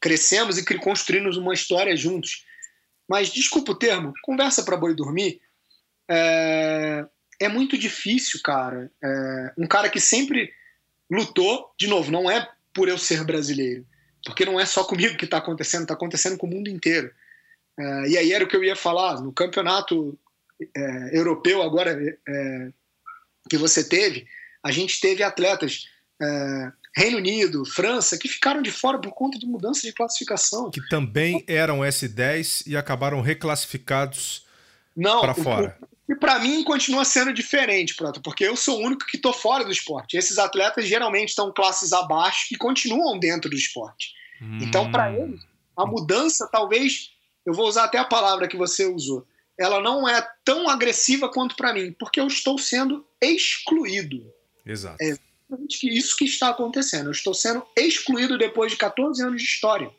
Crescemos 0.00 0.58
e 0.58 0.78
construímos 0.78 1.36
uma 1.36 1.54
história 1.54 1.96
juntos. 1.96 2.44
Mas 3.08 3.30
desculpa 3.30 3.70
o 3.70 3.78
termo, 3.78 4.12
conversa 4.24 4.64
para 4.64 4.76
boi 4.76 4.92
dormir 4.92 5.40
é, 6.10 7.06
é 7.40 7.48
muito 7.48 7.78
difícil, 7.78 8.40
cara. 8.42 8.90
É, 9.00 9.52
um 9.56 9.68
cara 9.68 9.88
que 9.88 10.00
sempre 10.00 10.52
lutou, 11.08 11.72
de 11.78 11.86
novo, 11.86 12.10
não 12.10 12.28
é 12.28 12.50
por 12.74 12.88
eu 12.88 12.98
ser 12.98 13.22
brasileiro, 13.22 13.86
porque 14.24 14.44
não 14.44 14.58
é 14.58 14.66
só 14.66 14.82
comigo 14.82 15.16
que 15.16 15.26
está 15.26 15.38
acontecendo, 15.38 15.82
está 15.82 15.94
acontecendo 15.94 16.36
com 16.36 16.48
o 16.48 16.50
mundo 16.50 16.68
inteiro. 16.68 17.12
É, 17.78 18.08
e 18.08 18.18
aí 18.18 18.32
era 18.32 18.44
o 18.44 18.48
que 18.48 18.56
eu 18.56 18.64
ia 18.64 18.76
falar, 18.76 19.20
no 19.20 19.32
campeonato 19.32 20.18
é, 20.76 21.16
europeu 21.16 21.62
agora 21.62 21.92
é, 22.28 22.68
que 23.48 23.56
você 23.56 23.84
teve, 23.88 24.26
a 24.62 24.70
gente 24.72 25.00
teve 25.00 25.22
atletas 25.22 25.86
é, 26.20 26.72
Reino 26.96 27.18
Unido, 27.18 27.64
França, 27.64 28.18
que 28.18 28.28
ficaram 28.28 28.60
de 28.60 28.72
fora 28.72 28.98
por 28.98 29.12
conta 29.12 29.38
de 29.38 29.46
mudança 29.46 29.82
de 29.82 29.92
classificação. 29.92 30.70
Que 30.70 30.86
também 30.88 31.44
eram 31.46 31.78
S10 31.78 32.64
e 32.66 32.76
acabaram 32.76 33.20
reclassificados 33.20 34.44
para 35.20 35.34
fora. 35.34 35.78
E 36.08 36.14
para 36.14 36.38
mim 36.38 36.64
continua 36.64 37.04
sendo 37.04 37.32
diferente, 37.32 37.94
pronto, 37.94 38.20
porque 38.22 38.42
eu 38.42 38.56
sou 38.56 38.80
o 38.80 38.84
único 38.84 39.06
que 39.06 39.16
estou 39.16 39.32
fora 39.32 39.64
do 39.64 39.70
esporte. 39.70 40.16
Esses 40.16 40.38
atletas 40.38 40.86
geralmente 40.86 41.28
estão 41.28 41.52
classes 41.52 41.92
abaixo 41.92 42.46
e 42.50 42.56
continuam 42.56 43.18
dentro 43.18 43.50
do 43.50 43.56
esporte. 43.56 44.12
Hum. 44.40 44.58
Então, 44.62 44.90
para 44.90 45.12
eles, 45.12 45.40
a 45.76 45.84
mudança, 45.84 46.48
talvez, 46.50 47.10
eu 47.48 47.54
vou 47.54 47.66
usar 47.66 47.84
até 47.84 47.98
a 47.98 48.04
palavra 48.04 48.46
que 48.46 48.56
você 48.56 48.84
usou, 48.84 49.26
ela 49.58 49.80
não 49.80 50.08
é 50.08 50.26
tão 50.44 50.68
agressiva 50.68 51.28
quanto 51.28 51.56
para 51.56 51.72
mim, 51.72 51.92
porque 51.98 52.20
eu 52.20 52.26
estou 52.26 52.58
sendo 52.58 53.06
excluído. 53.20 54.32
Exato. 54.66 54.96
É 55.00 55.06
exatamente 55.06 55.88
isso 55.88 56.16
que 56.16 56.26
está 56.26 56.50
acontecendo. 56.50 57.06
Eu 57.06 57.12
estou 57.12 57.32
sendo 57.32 57.66
excluído 57.74 58.36
depois 58.36 58.70
de 58.70 58.76
14 58.76 59.22
anos 59.22 59.40
de 59.40 59.48
história. 59.48 59.90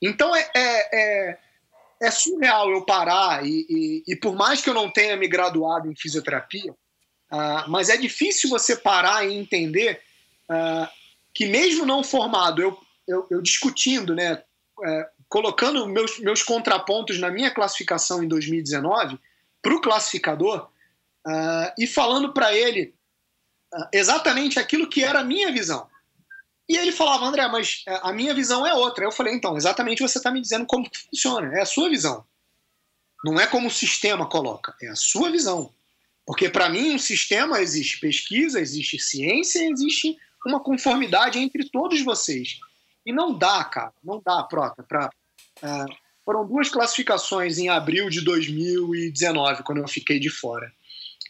Então, 0.00 0.36
é, 0.36 0.50
é, 0.54 1.30
é 1.32 1.38
é 2.00 2.10
surreal 2.10 2.70
eu 2.70 2.84
parar 2.84 3.44
e, 3.44 3.66
e, 3.68 4.02
e, 4.06 4.16
por 4.16 4.34
mais 4.34 4.60
que 4.60 4.70
eu 4.70 4.74
não 4.74 4.88
tenha 4.90 5.16
me 5.16 5.26
graduado 5.26 5.90
em 5.90 5.96
fisioterapia, 5.96 6.72
uh, 6.72 7.68
mas 7.68 7.88
é 7.88 7.96
difícil 7.96 8.48
você 8.48 8.76
parar 8.76 9.26
e 9.26 9.36
entender 9.36 10.00
uh, 10.48 10.88
que 11.34 11.46
mesmo 11.46 11.84
não 11.84 12.04
formado, 12.04 12.62
eu, 12.62 12.78
eu, 13.06 13.26
eu 13.30 13.42
discutindo, 13.42 14.14
né, 14.14 14.34
uh, 14.34 15.17
colocando 15.28 15.86
meus, 15.86 16.18
meus 16.18 16.42
contrapontos 16.42 17.18
na 17.18 17.30
minha 17.30 17.50
classificação 17.50 18.22
em 18.22 18.28
2019 18.28 19.18
para 19.60 19.74
o 19.74 19.80
classificador 19.80 20.70
uh, 21.26 21.72
e 21.78 21.86
falando 21.86 22.32
para 22.32 22.54
ele 22.54 22.94
uh, 23.74 23.88
exatamente 23.92 24.58
aquilo 24.58 24.88
que 24.88 25.04
era 25.04 25.20
a 25.20 25.24
minha 25.24 25.52
visão. 25.52 25.88
E 26.68 26.76
ele 26.76 26.92
falava, 26.92 27.24
André, 27.24 27.48
mas 27.48 27.82
é, 27.86 27.98
a 28.02 28.12
minha 28.12 28.34
visão 28.34 28.66
é 28.66 28.74
outra. 28.74 29.04
Eu 29.04 29.10
falei, 29.10 29.34
então, 29.34 29.56
exatamente 29.56 30.02
você 30.02 30.18
está 30.18 30.30
me 30.30 30.40
dizendo 30.40 30.66
como 30.66 30.88
que 30.88 30.98
funciona, 30.98 31.56
é 31.56 31.62
a 31.62 31.66
sua 31.66 31.88
visão. 31.88 32.24
Não 33.24 33.40
é 33.40 33.46
como 33.46 33.68
o 33.68 33.70
sistema 33.70 34.28
coloca, 34.28 34.74
é 34.82 34.88
a 34.88 34.94
sua 34.94 35.30
visão. 35.30 35.72
Porque 36.26 36.50
para 36.50 36.68
mim, 36.68 36.94
um 36.94 36.98
sistema 36.98 37.60
existe 37.60 37.98
pesquisa, 37.98 38.60
existe 38.60 38.98
ciência, 38.98 39.66
existe 39.66 40.18
uma 40.46 40.60
conformidade 40.60 41.38
entre 41.38 41.68
todos 41.70 42.02
vocês. 42.02 42.58
E 43.08 43.12
não 43.12 43.32
dá, 43.32 43.64
cara, 43.64 43.94
não 44.04 44.20
dá, 44.22 44.42
Prota, 44.42 44.82
para. 44.82 45.08
Uh, 45.62 45.96
foram 46.22 46.46
duas 46.46 46.68
classificações 46.68 47.56
em 47.56 47.70
abril 47.70 48.10
de 48.10 48.20
2019, 48.20 49.62
quando 49.62 49.78
eu 49.78 49.88
fiquei 49.88 50.20
de 50.20 50.28
fora. 50.28 50.70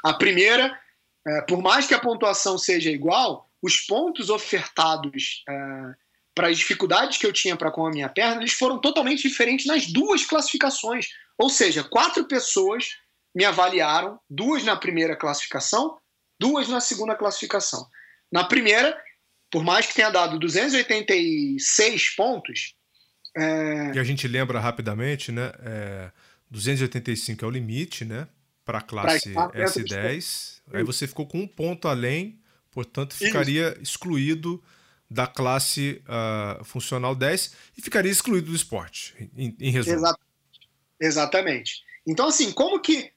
A 0.05 0.13
primeira, 0.13 0.77
uh, 1.25 1.47
por 1.47 1.63
mais 1.63 1.87
que 1.87 1.95
a 1.95 2.01
pontuação 2.01 2.59
seja 2.59 2.91
igual, 2.91 3.49
os 3.63 3.77
pontos 3.83 4.29
ofertados 4.29 5.45
uh, 5.49 5.95
para 6.35 6.49
as 6.49 6.59
dificuldades 6.59 7.17
que 7.17 7.25
eu 7.25 7.33
tinha 7.33 7.57
para 7.57 7.71
com 7.71 7.87
a 7.87 7.91
minha 7.91 8.09
perna, 8.09 8.41
eles 8.41 8.55
foram 8.55 8.81
totalmente 8.81 9.29
diferentes 9.29 9.65
nas 9.65 9.87
duas 9.87 10.27
classificações. 10.27 11.07
Ou 11.39 11.49
seja, 11.49 11.85
quatro 11.85 12.25
pessoas 12.25 12.89
me 13.33 13.45
avaliaram, 13.45 14.19
duas 14.29 14.65
na 14.65 14.75
primeira 14.75 15.15
classificação, 15.15 15.97
duas 16.41 16.67
na 16.69 16.81
segunda 16.81 17.15
classificação. 17.15 17.87
Na 18.33 18.43
primeira, 18.43 19.01
por 19.51 19.65
mais 19.65 19.87
que 19.87 19.95
tenha 19.95 20.11
dado 20.11 20.39
286 20.39 22.15
pontos. 22.15 22.75
É... 23.37 23.93
E 23.95 23.99
a 23.99 24.05
gente 24.05 24.27
lembra 24.27 24.61
rapidamente, 24.61 25.31
né? 25.33 25.53
É, 25.61 26.11
285 26.51 27.45
é 27.45 27.49
o 27.49 27.51
limite, 27.51 28.05
né? 28.05 28.27
Para 28.65 28.79
a 28.79 28.83
classe 28.83 29.33
S10. 29.33 30.61
Aí 30.73 30.85
você 30.85 31.07
ficou 31.07 31.27
com 31.27 31.41
um 31.41 31.47
ponto 31.47 31.89
além, 31.89 32.41
portanto, 32.71 33.15
ficaria 33.15 33.71
Isso. 33.73 33.83
excluído 33.83 34.63
da 35.11 35.27
classe 35.27 36.03
uh, 36.05 36.63
funcional 36.65 37.15
10 37.15 37.55
e 37.79 37.83
ficaria 37.83 38.13
excluído 38.13 38.51
do 38.51 38.57
esporte, 38.57 39.31
em, 39.37 39.57
em 39.59 39.71
resumo. 39.71 39.97
Exatamente. 39.97 40.29
Exatamente. 41.01 41.83
Então, 42.07 42.29
assim, 42.29 42.53
como 42.53 42.81
que 42.81 43.11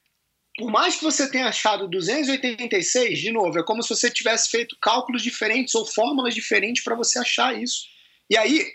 por 0.62 0.70
mais 0.70 0.96
que 0.96 1.04
você 1.04 1.28
tenha 1.28 1.48
achado 1.48 1.88
286, 1.88 3.18
de 3.18 3.32
novo, 3.32 3.58
é 3.58 3.64
como 3.64 3.82
se 3.82 3.90
você 3.90 4.12
tivesse 4.12 4.48
feito 4.52 4.78
cálculos 4.80 5.24
diferentes 5.24 5.74
ou 5.74 5.88
fórmulas 5.88 6.36
diferentes 6.36 6.84
para 6.84 6.94
você 6.94 7.18
achar 7.18 7.60
isso. 7.60 7.86
E 8.30 8.38
aí, 8.38 8.68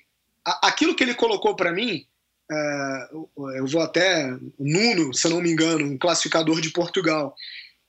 aquilo 0.64 0.96
que 0.96 1.04
ele 1.04 1.14
colocou 1.14 1.54
para 1.54 1.70
mim, 1.70 2.04
é, 2.50 3.08
eu 3.56 3.66
vou 3.68 3.80
até. 3.82 4.36
Nuno, 4.58 5.14
se 5.14 5.28
não 5.28 5.40
me 5.40 5.48
engano, 5.48 5.86
um 5.86 5.96
classificador 5.96 6.60
de 6.60 6.70
Portugal. 6.70 7.36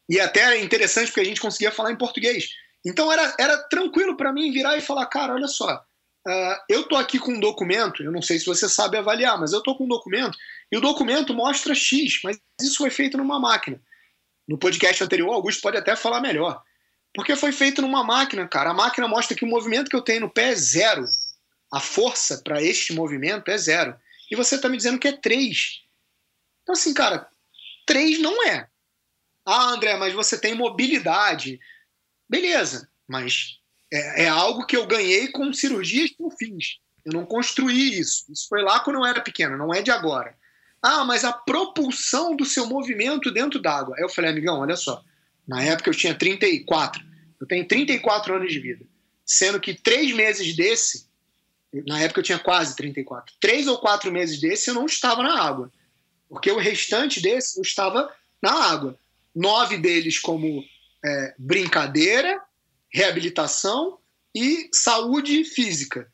E 0.07 0.19
até 0.19 0.41
é 0.41 0.63
interessante 0.63 1.07
porque 1.07 1.21
a 1.21 1.25
gente 1.25 1.41
conseguia 1.41 1.71
falar 1.71 1.91
em 1.91 1.97
português. 1.97 2.49
Então 2.85 3.11
era, 3.11 3.35
era 3.39 3.57
tranquilo 3.63 4.15
para 4.15 4.31
mim 4.31 4.51
virar 4.51 4.77
e 4.77 4.81
falar: 4.81 5.07
cara, 5.07 5.33
olha 5.33 5.47
só, 5.47 5.83
uh, 6.28 6.57
eu 6.69 6.84
tô 6.88 6.95
aqui 6.95 7.17
com 7.17 7.32
um 7.32 7.39
documento, 7.39 8.03
eu 8.03 8.11
não 8.11 8.21
sei 8.21 8.38
se 8.38 8.45
você 8.45 8.67
sabe 8.67 8.97
avaliar, 8.97 9.39
mas 9.39 9.53
eu 9.53 9.63
tô 9.63 9.75
com 9.75 9.86
um 9.86 9.88
documento 9.88 10.38
e 10.71 10.78
o 10.78 10.82
documento 10.82 11.34
mostra 11.34 11.73
X, 11.73 12.19
mas 12.23 12.39
isso 12.61 12.78
foi 12.78 12.89
feito 12.89 13.17
numa 13.17 13.39
máquina. 13.39 13.82
No 14.47 14.57
podcast 14.57 15.03
anterior, 15.03 15.34
Augusto 15.34 15.61
pode 15.61 15.78
até 15.78 15.95
falar 15.95 16.21
melhor. 16.21 16.61
Porque 17.13 17.36
foi 17.36 17.51
feito 17.51 17.82
numa 17.82 18.03
máquina, 18.03 18.47
cara. 18.47 18.69
A 18.69 18.73
máquina 18.73 19.07
mostra 19.07 19.36
que 19.36 19.43
o 19.43 19.47
movimento 19.47 19.89
que 19.89 19.95
eu 19.95 20.01
tenho 20.01 20.21
no 20.21 20.30
pé 20.30 20.49
é 20.49 20.55
zero. 20.55 21.05
A 21.73 21.80
força 21.80 22.41
para 22.43 22.61
este 22.61 22.93
movimento 22.93 23.49
é 23.49 23.57
zero. 23.57 23.97
E 24.30 24.36
você 24.36 24.55
está 24.55 24.69
me 24.69 24.78
dizendo 24.78 24.99
que 24.99 25.07
é 25.07 25.17
3. 25.17 25.82
Então, 26.61 26.73
assim, 26.73 26.93
cara, 26.93 27.28
3 27.86 28.19
não 28.19 28.47
é. 28.47 28.69
Ah, 29.45 29.71
André, 29.71 29.95
mas 29.97 30.13
você 30.13 30.39
tem 30.39 30.53
mobilidade. 30.53 31.59
Beleza, 32.30 32.89
mas 33.07 33.56
é, 33.91 34.23
é, 34.23 34.27
algo 34.27 34.65
que 34.65 34.75
eu 34.75 34.85
ganhei 34.85 35.29
com 35.29 35.53
cirurgias 35.53 36.11
que 36.11 36.21
eu 36.21 36.29
fiz. 36.31 36.77
Eu 37.05 37.13
não 37.13 37.25
construí 37.25 37.97
isso. 37.99 38.25
Isso 38.31 38.47
foi 38.49 38.61
lá 38.61 38.79
quando 38.79 38.97
eu 38.97 39.05
era 39.05 39.21
pequeno, 39.21 39.57
não 39.57 39.73
é 39.73 39.81
de 39.81 39.91
agora. 39.91 40.35
Ah, 40.81 41.05
mas 41.05 41.23
a 41.23 41.33
propulsão 41.33 42.35
do 42.35 42.45
seu 42.45 42.65
movimento 42.65 43.31
dentro 43.31 43.61
d'água. 43.61 43.95
Aí 43.97 44.03
eu 44.03 44.09
falei, 44.09 44.31
amigão, 44.31 44.59
olha 44.59 44.75
só. 44.75 45.03
Na 45.47 45.63
época 45.63 45.89
eu 45.89 45.95
tinha 45.95 46.13
34. 46.13 47.01
Eu 47.39 47.47
tenho 47.47 47.67
34 47.67 48.35
anos 48.35 48.51
de 48.51 48.59
vida. 48.59 48.85
Sendo 49.25 49.59
que 49.59 49.73
três 49.73 50.13
meses 50.13 50.55
desse, 50.55 51.07
na 51.85 51.99
época 52.01 52.19
eu 52.19 52.23
tinha 52.23 52.39
quase 52.39 52.75
34. 52.75 53.35
Três 53.39 53.67
ou 53.67 53.79
quatro 53.79 54.11
meses 54.11 54.39
desse 54.39 54.69
eu 54.69 54.73
não 54.73 54.85
estava 54.85 55.23
na 55.23 55.41
água. 55.41 55.71
Porque 56.29 56.51
o 56.51 56.57
restante 56.57 57.21
desse 57.21 57.57
eu 57.57 57.61
estava 57.61 58.11
na 58.41 58.51
água. 58.51 58.97
Nove 59.35 59.77
deles 59.77 60.19
como 60.19 60.63
é, 61.03 61.35
brincadeira, 61.38 62.41
reabilitação 62.97 63.99
e 64.35 64.69
saúde 64.73 65.43
física. 65.43 66.11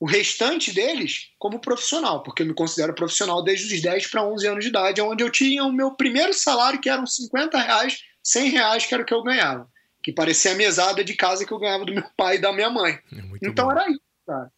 O 0.00 0.06
restante 0.06 0.72
deles 0.72 1.28
como 1.38 1.60
profissional, 1.60 2.22
porque 2.22 2.42
eu 2.42 2.46
me 2.46 2.54
considero 2.54 2.94
profissional 2.94 3.44
desde 3.44 3.72
os 3.72 3.82
10 3.82 4.06
para 4.08 4.26
11 4.26 4.46
anos 4.48 4.64
de 4.64 4.70
idade, 4.70 5.00
onde 5.00 5.22
eu 5.22 5.30
tinha 5.30 5.62
o 5.62 5.72
meu 5.72 5.94
primeiro 5.94 6.32
salário, 6.32 6.80
que 6.80 6.88
eram 6.88 7.06
50 7.06 7.58
reais, 7.58 8.00
100 8.24 8.48
reais, 8.48 8.86
que 8.86 8.94
era 8.94 9.02
o 9.02 9.06
que 9.06 9.14
eu 9.14 9.22
ganhava. 9.22 9.68
Que 10.02 10.10
parecia 10.10 10.52
a 10.52 10.56
mesada 10.56 11.04
de 11.04 11.14
casa 11.14 11.44
que 11.44 11.52
eu 11.52 11.58
ganhava 11.58 11.84
do 11.84 11.92
meu 11.92 12.08
pai 12.16 12.36
e 12.36 12.40
da 12.40 12.52
minha 12.52 12.70
mãe. 12.70 12.98
É 13.12 13.22
então 13.42 13.66
bom. 13.66 13.72
era 13.72 13.88
isso, 13.88 14.00
cara. 14.26 14.50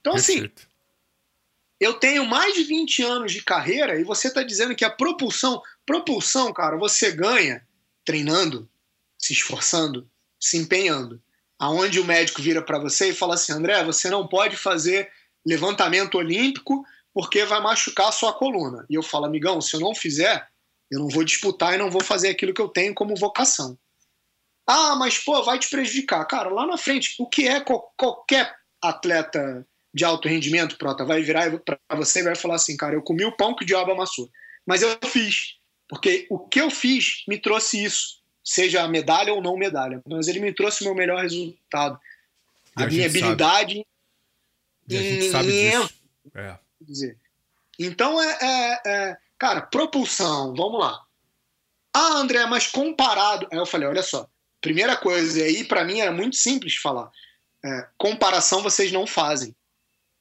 Então, 0.00 0.14
assim, 0.14 0.40
Perfeito. 0.42 0.62
assim, 0.62 0.68
eu 1.80 1.94
tenho 1.94 2.24
mais 2.24 2.54
de 2.54 2.62
20 2.62 3.02
anos 3.02 3.32
de 3.32 3.42
carreira 3.42 4.00
e 4.00 4.04
você 4.04 4.28
está 4.28 4.42
dizendo 4.42 4.74
que 4.76 4.84
a 4.84 4.90
propulsão. 4.90 5.60
Propulsão, 5.84 6.52
cara, 6.52 6.76
você 6.76 7.10
ganha 7.10 7.66
treinando, 8.04 8.70
se 9.18 9.32
esforçando, 9.32 10.08
se 10.40 10.56
empenhando 10.56 11.20
aonde 11.58 11.98
o 12.00 12.04
médico 12.04 12.42
vira 12.42 12.62
para 12.62 12.78
você 12.78 13.10
e 13.10 13.14
fala 13.14 13.34
assim, 13.34 13.52
André, 13.52 13.82
você 13.84 14.10
não 14.10 14.26
pode 14.26 14.56
fazer 14.56 15.10
levantamento 15.46 16.16
olímpico 16.16 16.84
porque 17.14 17.44
vai 17.44 17.60
machucar 17.60 18.08
a 18.08 18.12
sua 18.12 18.32
coluna. 18.32 18.84
E 18.90 18.94
eu 18.94 19.02
falo, 19.02 19.24
amigão, 19.24 19.60
se 19.60 19.74
eu 19.74 19.80
não 19.80 19.94
fizer, 19.94 20.46
eu 20.90 21.00
não 21.00 21.08
vou 21.08 21.24
disputar 21.24 21.74
e 21.74 21.78
não 21.78 21.90
vou 21.90 22.02
fazer 22.02 22.28
aquilo 22.28 22.52
que 22.52 22.60
eu 22.60 22.68
tenho 22.68 22.94
como 22.94 23.16
vocação. 23.16 23.78
Ah, 24.68 24.96
mas 24.96 25.18
pô, 25.18 25.42
vai 25.42 25.58
te 25.58 25.70
prejudicar. 25.70 26.24
Cara, 26.26 26.50
lá 26.50 26.66
na 26.66 26.76
frente, 26.76 27.14
o 27.18 27.26
que 27.26 27.48
é 27.48 27.64
qualquer 27.96 28.54
atleta 28.82 29.66
de 29.94 30.04
alto 30.04 30.28
rendimento, 30.28 30.76
Prota, 30.76 31.04
vai 31.04 31.22
virar 31.22 31.58
para 31.60 31.78
você 31.92 32.20
e 32.20 32.24
vai 32.24 32.34
falar 32.34 32.56
assim, 32.56 32.76
cara, 32.76 32.94
eu 32.94 33.02
comi 33.02 33.24
o 33.24 33.34
pão 33.34 33.54
que 33.54 33.64
o 33.64 33.66
diabo 33.66 33.92
amassou. 33.92 34.28
Mas 34.66 34.82
eu 34.82 34.98
fiz, 35.06 35.54
porque 35.88 36.26
o 36.28 36.38
que 36.38 36.60
eu 36.60 36.70
fiz 36.70 37.24
me 37.26 37.40
trouxe 37.40 37.82
isso 37.82 38.15
seja 38.46 38.86
medalha 38.86 39.34
ou 39.34 39.42
não 39.42 39.56
medalha. 39.56 40.00
Mas 40.08 40.28
ele 40.28 40.38
me 40.38 40.52
trouxe 40.52 40.82
o 40.82 40.84
meu 40.86 40.94
melhor 40.94 41.20
resultado. 41.20 41.98
A, 42.76 42.84
a 42.84 42.86
minha 42.86 43.06
habilidade. 43.06 43.84
E 44.88 44.96
a 44.96 45.02
gente 45.02 45.30
sabe 45.30 45.50
disso. 45.50 45.94
É. 46.34 46.56
Dizer. 46.80 47.18
Então 47.78 48.22
é, 48.22 48.38
é, 48.40 48.80
é, 48.86 49.16
Cara, 49.38 49.62
propulsão, 49.62 50.54
vamos 50.54 50.80
lá. 50.80 51.02
Ah, 51.92 52.18
André, 52.18 52.46
mas 52.46 52.68
comparado. 52.68 53.48
Aí 53.50 53.58
eu 53.58 53.66
falei: 53.66 53.88
olha 53.88 54.02
só. 54.02 54.28
Primeira 54.60 54.96
coisa, 54.96 55.38
e 55.38 55.42
aí 55.42 55.64
para 55.64 55.84
mim 55.84 56.00
era 56.00 56.12
muito 56.12 56.36
simples 56.36 56.76
falar. 56.76 57.10
É, 57.64 57.88
comparação 57.98 58.62
vocês 58.62 58.90
não 58.92 59.06
fazem. 59.06 59.54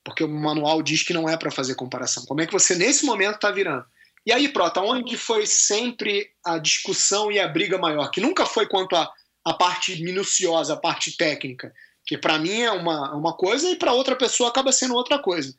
Porque 0.03 0.23
o 0.23 0.27
manual 0.27 0.83
diz 0.83 1.03
que 1.03 1.13
não 1.13 1.27
é 1.27 1.35
para 1.35 1.49
fazer 1.49 1.75
comparação. 1.75 2.25
Como 2.25 2.41
é 2.41 2.45
que 2.45 2.53
você 2.53 2.75
nesse 2.75 3.05
momento 3.05 3.35
está 3.35 3.49
virando? 3.49 3.85
E 4.25 4.31
aí, 4.31 4.49
Prota, 4.49 4.81
onde 4.81 5.15
foi 5.15 5.45
sempre 5.45 6.31
a 6.43 6.57
discussão 6.57 7.31
e 7.31 7.39
a 7.39 7.47
briga 7.47 7.77
maior? 7.77 8.09
Que 8.09 8.19
nunca 8.19 8.43
foi 8.45 8.67
quanto 8.67 8.95
a, 8.95 9.11
a 9.45 9.53
parte 9.53 10.01
minuciosa, 10.01 10.73
a 10.73 10.77
parte 10.77 11.15
técnica, 11.15 11.71
que 12.03 12.17
para 12.17 12.39
mim 12.39 12.61
é 12.61 12.71
uma, 12.71 13.13
uma 13.15 13.33
coisa 13.33 13.69
e 13.69 13.75
para 13.75 13.93
outra 13.93 14.15
pessoa 14.15 14.49
acaba 14.49 14.71
sendo 14.71 14.95
outra 14.95 15.19
coisa. 15.19 15.53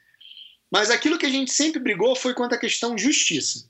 Mas 0.68 0.90
aquilo 0.90 1.16
que 1.16 1.26
a 1.26 1.30
gente 1.30 1.52
sempre 1.52 1.78
brigou 1.78 2.16
foi 2.16 2.34
quanto 2.34 2.56
à 2.56 2.59
questão 2.59 2.98
justiça. 2.98 3.68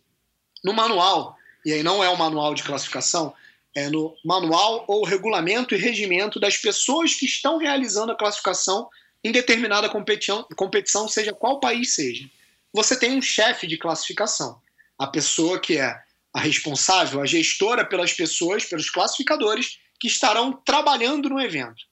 No 0.64 0.72
manual, 0.72 1.36
e 1.62 1.74
aí 1.74 1.82
não 1.82 2.02
é 2.02 2.08
o 2.08 2.16
manual 2.16 2.54
de 2.54 2.62
classificação, 2.62 3.34
é 3.74 3.90
no 3.90 4.16
manual 4.24 4.86
ou 4.88 5.04
regulamento 5.04 5.74
e 5.74 5.78
regimento 5.78 6.40
das 6.40 6.56
pessoas 6.56 7.14
que 7.14 7.26
estão 7.26 7.58
realizando 7.58 8.12
a 8.12 8.16
classificação 8.16 8.88
em 9.22 9.30
determinada 9.30 9.90
competição, 9.90 10.46
competição 10.56 11.06
seja 11.06 11.34
qual 11.34 11.60
país 11.60 11.94
seja. 11.94 12.26
Você 12.72 12.98
tem 12.98 13.14
um 13.14 13.20
chefe 13.20 13.66
de 13.66 13.76
classificação 13.76 14.58
a 14.98 15.06
pessoa 15.06 15.60
que 15.60 15.78
é 15.78 15.98
a 16.32 16.40
responsável, 16.40 17.20
a 17.20 17.26
gestora 17.26 17.84
pelas 17.84 18.12
pessoas, 18.12 18.64
pelos 18.64 18.90
classificadores 18.90 19.78
que 19.98 20.06
estarão 20.06 20.52
trabalhando 20.52 21.28
no 21.28 21.40
evento. 21.40 21.82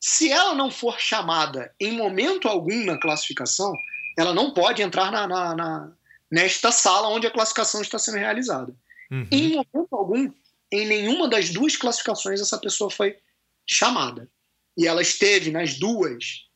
Se 0.00 0.30
ela 0.30 0.54
não 0.54 0.70
for 0.70 0.98
chamada 0.98 1.74
em 1.78 1.92
momento 1.92 2.48
algum 2.48 2.84
na 2.84 2.98
classificação, 2.98 3.72
ela 4.18 4.34
não 4.34 4.52
pode 4.52 4.82
entrar 4.82 5.12
na, 5.12 5.26
na, 5.26 5.54
na 5.54 5.92
nesta 6.30 6.72
sala 6.72 7.08
onde 7.08 7.26
a 7.26 7.30
classificação 7.30 7.82
está 7.82 7.98
sendo 7.98 8.16
realizada. 8.16 8.74
Uhum. 9.10 9.26
Em 9.30 9.48
momento 9.50 9.88
algum, 9.92 10.32
em 10.72 10.86
nenhuma 10.86 11.28
das 11.28 11.50
duas 11.50 11.76
classificações, 11.76 12.40
essa 12.40 12.58
pessoa 12.58 12.90
foi 12.90 13.18
chamada. 13.66 14.28
E 14.76 14.86
ela 14.86 15.02
esteve 15.02 15.50
nas 15.50 15.78
duas. 15.78 16.46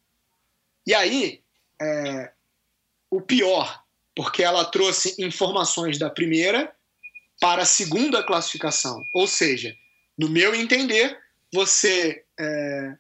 E 0.87 0.95
aí, 0.95 1.43
é, 1.81 2.33
o 3.11 3.21
pior 3.21 3.85
porque 4.17 4.43
ela 4.43 4.65
trouxe 4.65 5.15
informações 5.19 5.99
da 5.99 6.09
primeira 6.09 6.73
para 7.39 7.63
a 7.63 7.67
segunda 7.67 8.25
classificação. 8.25 9.03
Ou 9.15 9.27
seja, 9.27 9.77
no 10.19 10.31
meu 10.31 10.55
entender, 10.55 11.19
você 11.53 12.25
é, 12.41 12.95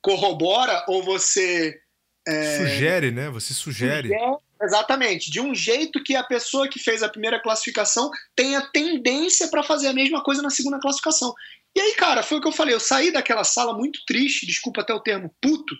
corrobora 0.00 0.84
ou 0.88 1.02
você. 1.04 1.78
É, 2.26 2.56
sugere, 2.58 3.10
né? 3.10 3.28
Você 3.28 3.52
sugere. 3.52 4.08
sugere. 4.08 4.36
Exatamente, 4.60 5.30
de 5.30 5.40
um 5.40 5.54
jeito 5.54 6.02
que 6.02 6.16
a 6.16 6.24
pessoa 6.24 6.66
que 6.66 6.80
fez 6.80 7.00
a 7.00 7.08
primeira 7.08 7.40
classificação 7.40 8.10
tenha 8.34 8.60
tendência 8.60 9.46
para 9.46 9.62
fazer 9.62 9.86
a 9.86 9.92
mesma 9.92 10.20
coisa 10.20 10.42
na 10.42 10.50
segunda 10.50 10.80
classificação. 10.80 11.32
E 11.76 11.80
aí, 11.80 11.94
cara, 11.94 12.24
foi 12.24 12.38
o 12.38 12.40
que 12.40 12.48
eu 12.48 12.52
falei. 12.52 12.74
Eu 12.74 12.80
saí 12.80 13.12
daquela 13.12 13.44
sala 13.44 13.72
muito 13.72 14.00
triste, 14.04 14.46
desculpa 14.46 14.80
até 14.80 14.92
o 14.92 14.98
termo 14.98 15.32
puto, 15.40 15.76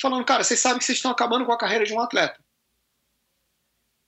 falando, 0.00 0.24
cara, 0.24 0.44
vocês 0.44 0.60
sabem 0.60 0.78
que 0.78 0.84
vocês 0.84 0.98
estão 0.98 1.10
acabando 1.10 1.44
com 1.44 1.52
a 1.52 1.58
carreira 1.58 1.84
de 1.84 1.92
um 1.92 2.00
atleta. 2.00 2.38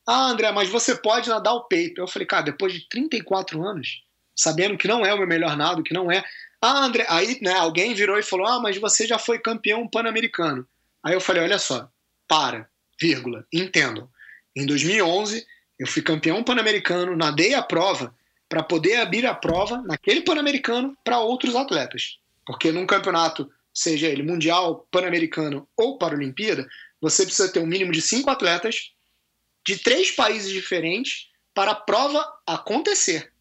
Ah, 0.07 0.29
André, 0.29 0.53
mas 0.53 0.69
você 0.69 0.95
pode 0.95 1.29
nadar 1.29 1.55
o 1.55 1.65
peito. 1.65 2.01
Eu 2.01 2.07
falei, 2.07 2.27
cara, 2.27 2.43
depois 2.43 2.73
de 2.73 2.89
34 2.89 3.63
anos, 3.67 4.03
sabendo 4.37 4.77
que 4.77 4.89
não 4.89 5.05
é 5.05 5.15
o 5.15 5.19
meu 5.19 5.27
melhor 5.27 5.57
nado, 5.57 5.83
que 5.83 5.95
não 5.95 6.11
é. 6.11 6.23
Ah, 6.61 6.85
André, 6.85 7.07
aí 7.09 7.39
né, 7.43 7.53
alguém 7.55 7.95
virou 7.95 8.19
e 8.19 8.23
falou: 8.23 8.47
Ah, 8.47 8.61
mas 8.61 8.77
você 8.77 9.07
já 9.07 9.19
foi 9.19 9.39
campeão 9.39 9.89
pan-americano. 9.89 10.67
Aí 11.03 11.15
eu 11.15 11.21
falei: 11.21 11.43
Olha 11.43 11.59
só, 11.59 11.89
para, 12.29 12.69
vírgula, 13.01 13.47
entendam. 13.53 14.09
Em 14.57 14.67
2011, 14.67 15.47
eu 15.79 15.87
fui 15.87 16.03
campeão 16.03 16.43
pan-americano, 16.43 17.17
nadei 17.17 17.55
a 17.55 17.63
prova 17.63 18.15
para 18.49 18.63
poder 18.63 18.97
abrir 18.97 19.27
a 19.27 19.35
prova 19.35 19.83
naquele 19.83 20.23
pan-americano 20.23 20.97
para 21.03 21.19
outros 21.19 21.57
atletas. 21.57 22.19
Porque 22.47 22.71
num 22.71 22.87
campeonato, 22.87 23.51
seja 23.73 24.07
ele 24.07 24.23
mundial, 24.23 24.87
pan-americano 24.91 25.67
ou 25.77 25.99
para 25.99 26.15
a 26.15 26.19
Olimpíada, 26.19 26.67
você 27.01 27.25
precisa 27.25 27.53
ter 27.53 27.61
um 27.61 27.67
mínimo 27.67 27.91
de 27.91 28.01
cinco 28.01 28.31
atletas 28.31 28.94
de 29.65 29.79
três 29.79 30.11
países 30.11 30.51
diferentes 30.51 31.29
para 31.55 31.73
a 31.73 31.77
prova 31.77 32.25
acontecer. 32.47 33.33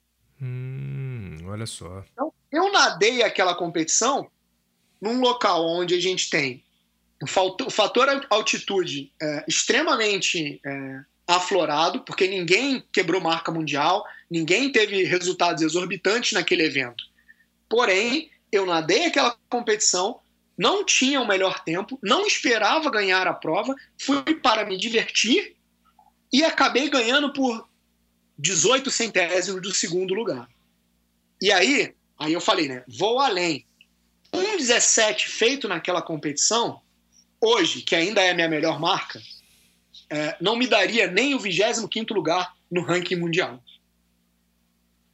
Hum, 0.42 1.38
olha 1.46 1.66
só. 1.66 2.04
Então, 2.12 2.34
eu 2.52 2.72
nadei 2.72 3.24
aquela 3.24 3.56
competição 3.56 4.30
num 5.02 5.20
local 5.20 5.66
onde 5.66 5.96
a 5.96 6.00
gente 6.00 6.30
tem 6.30 6.64
o 7.24 7.70
fator 7.70 8.26
altitude 8.30 9.12
é, 9.22 9.46
extremamente 9.48 10.60
é, 10.66 11.00
aflorado, 11.28 12.02
porque 12.02 12.28
ninguém 12.28 12.84
quebrou 12.92 13.22
marca 13.22 13.52
mundial, 13.52 14.04
ninguém 14.30 14.72
teve 14.72 15.04
resultados 15.04 15.64
exorbitantes 15.64 16.34
naquele 16.34 16.64
evento. 16.64 17.04
Porém, 17.70 18.30
eu 18.52 18.66
nadei 18.66 19.06
aquela 19.06 19.38
competição, 19.50 20.20
não 20.58 20.86
tinha 20.86 21.22
o 21.22 21.28
melhor 21.28 21.64
tempo, 21.64 21.98
não 22.04 22.28
esperava 22.28 22.92
ganhar 22.92 23.26
a 23.28 23.34
prova, 23.34 23.74
fui 23.98 24.36
para 24.36 24.66
me 24.66 24.78
divertir 24.78 25.56
e 26.34 26.44
acabei 26.44 26.90
ganhando 26.90 27.32
por 27.32 27.70
18 28.40 28.90
centésimos 28.90 29.62
do 29.62 29.72
segundo 29.72 30.16
lugar. 30.16 30.50
E 31.40 31.52
aí, 31.52 31.94
aí 32.18 32.34
eu 32.34 32.42
falei, 32.42 32.68
né? 32.68 32.84
Vou 32.88 33.20
além. 33.20 33.68
Um 34.34 34.58
17 34.58 35.30
feito 35.30 35.68
naquela 35.68 36.02
competição, 36.02 36.82
hoje, 37.40 37.84
que 37.84 37.96
ainda 37.96 38.20
é 38.20 38.32
a 38.32 38.34
minha 38.34 38.50
melhor 38.50 38.80
marca, 38.80 39.22
é, 40.10 40.36
não 40.42 40.56
me 40.56 40.66
daria 40.66 41.06
nem 41.06 41.36
o 41.36 41.40
25 41.40 42.12
lugar 42.14 42.52
no 42.72 42.82
ranking 42.82 43.16
mundial. 43.16 43.64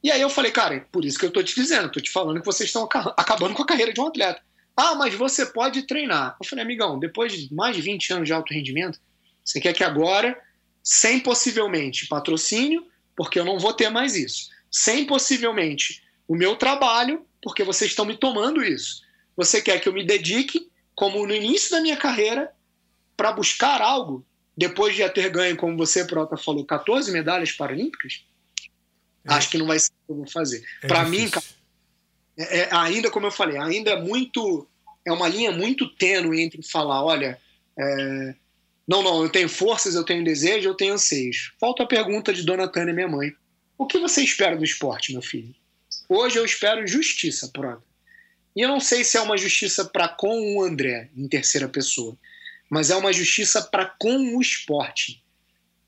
E 0.02 0.10
aí 0.10 0.22
eu 0.22 0.30
falei, 0.30 0.50
cara, 0.50 0.76
é 0.76 0.80
por 0.80 1.04
isso 1.04 1.18
que 1.18 1.26
eu 1.26 1.30
tô 1.30 1.42
te 1.42 1.54
dizendo, 1.54 1.92
tô 1.92 2.00
te 2.00 2.10
falando 2.10 2.40
que 2.40 2.46
vocês 2.46 2.70
estão 2.70 2.88
acabando 3.16 3.54
com 3.54 3.62
a 3.62 3.66
carreira 3.66 3.92
de 3.92 4.00
um 4.00 4.06
atleta. 4.06 4.40
Ah, 4.74 4.94
mas 4.94 5.14
você 5.14 5.44
pode 5.44 5.82
treinar. 5.82 6.36
Eu 6.40 6.48
falei, 6.48 6.64
amigão, 6.64 6.98
depois 6.98 7.32
de 7.32 7.52
mais 7.52 7.76
de 7.76 7.82
20 7.82 8.14
anos 8.14 8.26
de 8.26 8.32
alto 8.32 8.54
rendimento, 8.54 8.98
você 9.44 9.60
quer 9.60 9.74
que 9.74 9.84
agora 9.84 10.40
sem 10.82 11.20
possivelmente 11.20 12.06
patrocínio, 12.06 12.86
porque 13.16 13.38
eu 13.38 13.44
não 13.44 13.58
vou 13.58 13.72
ter 13.72 13.90
mais 13.90 14.16
isso, 14.16 14.48
sem 14.70 15.04
possivelmente 15.04 16.02
o 16.26 16.34
meu 16.34 16.56
trabalho, 16.56 17.26
porque 17.42 17.64
vocês 17.64 17.90
estão 17.90 18.04
me 18.04 18.16
tomando 18.16 18.62
isso. 18.62 19.02
Você 19.36 19.60
quer 19.60 19.80
que 19.80 19.88
eu 19.88 19.92
me 19.92 20.04
dedique, 20.04 20.70
como 20.94 21.26
no 21.26 21.34
início 21.34 21.70
da 21.70 21.80
minha 21.80 21.96
carreira, 21.96 22.52
para 23.16 23.32
buscar 23.32 23.82
algo, 23.82 24.24
depois 24.56 24.94
de 24.94 25.00
já 25.00 25.08
ter 25.08 25.30
ganho, 25.30 25.56
como 25.56 25.76
você 25.76 26.04
própria 26.04 26.38
falou, 26.38 26.64
14 26.64 27.10
medalhas 27.12 27.52
paralímpicas? 27.52 28.24
É. 29.24 29.32
Acho 29.32 29.50
que 29.50 29.58
não 29.58 29.66
vai 29.66 29.78
ser 29.78 29.90
o 29.90 30.06
que 30.06 30.12
eu 30.12 30.16
vou 30.16 30.30
fazer. 30.30 30.64
É 30.82 30.86
para 30.86 31.04
mim, 31.04 31.30
é, 32.36 32.60
é, 32.60 32.68
ainda 32.72 33.10
como 33.10 33.26
eu 33.26 33.30
falei, 33.30 33.58
ainda 33.58 33.90
é 33.90 34.00
muito. 34.00 34.66
É 35.04 35.12
uma 35.12 35.28
linha 35.28 35.50
muito 35.50 35.88
tênue 35.96 36.42
entre 36.42 36.62
falar, 36.62 37.02
olha, 37.02 37.40
é, 37.78 38.34
não, 38.90 39.04
não, 39.04 39.22
eu 39.22 39.28
tenho 39.28 39.48
forças, 39.48 39.94
eu 39.94 40.02
tenho 40.02 40.24
desejo, 40.24 40.68
eu 40.68 40.74
tenho 40.74 40.94
anseios. 40.94 41.52
Falta 41.60 41.84
a 41.84 41.86
pergunta 41.86 42.34
de 42.34 42.42
Dona 42.42 42.66
Tânia, 42.66 42.92
minha 42.92 43.06
mãe. 43.06 43.32
O 43.78 43.86
que 43.86 44.00
você 44.00 44.20
espera 44.20 44.56
do 44.56 44.64
esporte, 44.64 45.12
meu 45.12 45.22
filho? 45.22 45.54
Hoje 46.08 46.40
eu 46.40 46.44
espero 46.44 46.84
justiça, 46.84 47.48
pronto. 47.52 47.84
E 48.56 48.60
eu 48.60 48.68
não 48.68 48.80
sei 48.80 49.04
se 49.04 49.16
é 49.16 49.20
uma 49.20 49.36
justiça 49.36 49.84
para 49.84 50.08
com 50.08 50.56
o 50.56 50.64
André, 50.64 51.08
em 51.16 51.28
terceira 51.28 51.68
pessoa, 51.68 52.18
mas 52.68 52.90
é 52.90 52.96
uma 52.96 53.12
justiça 53.12 53.62
para 53.62 53.86
com 53.96 54.36
o 54.36 54.40
esporte. 54.40 55.22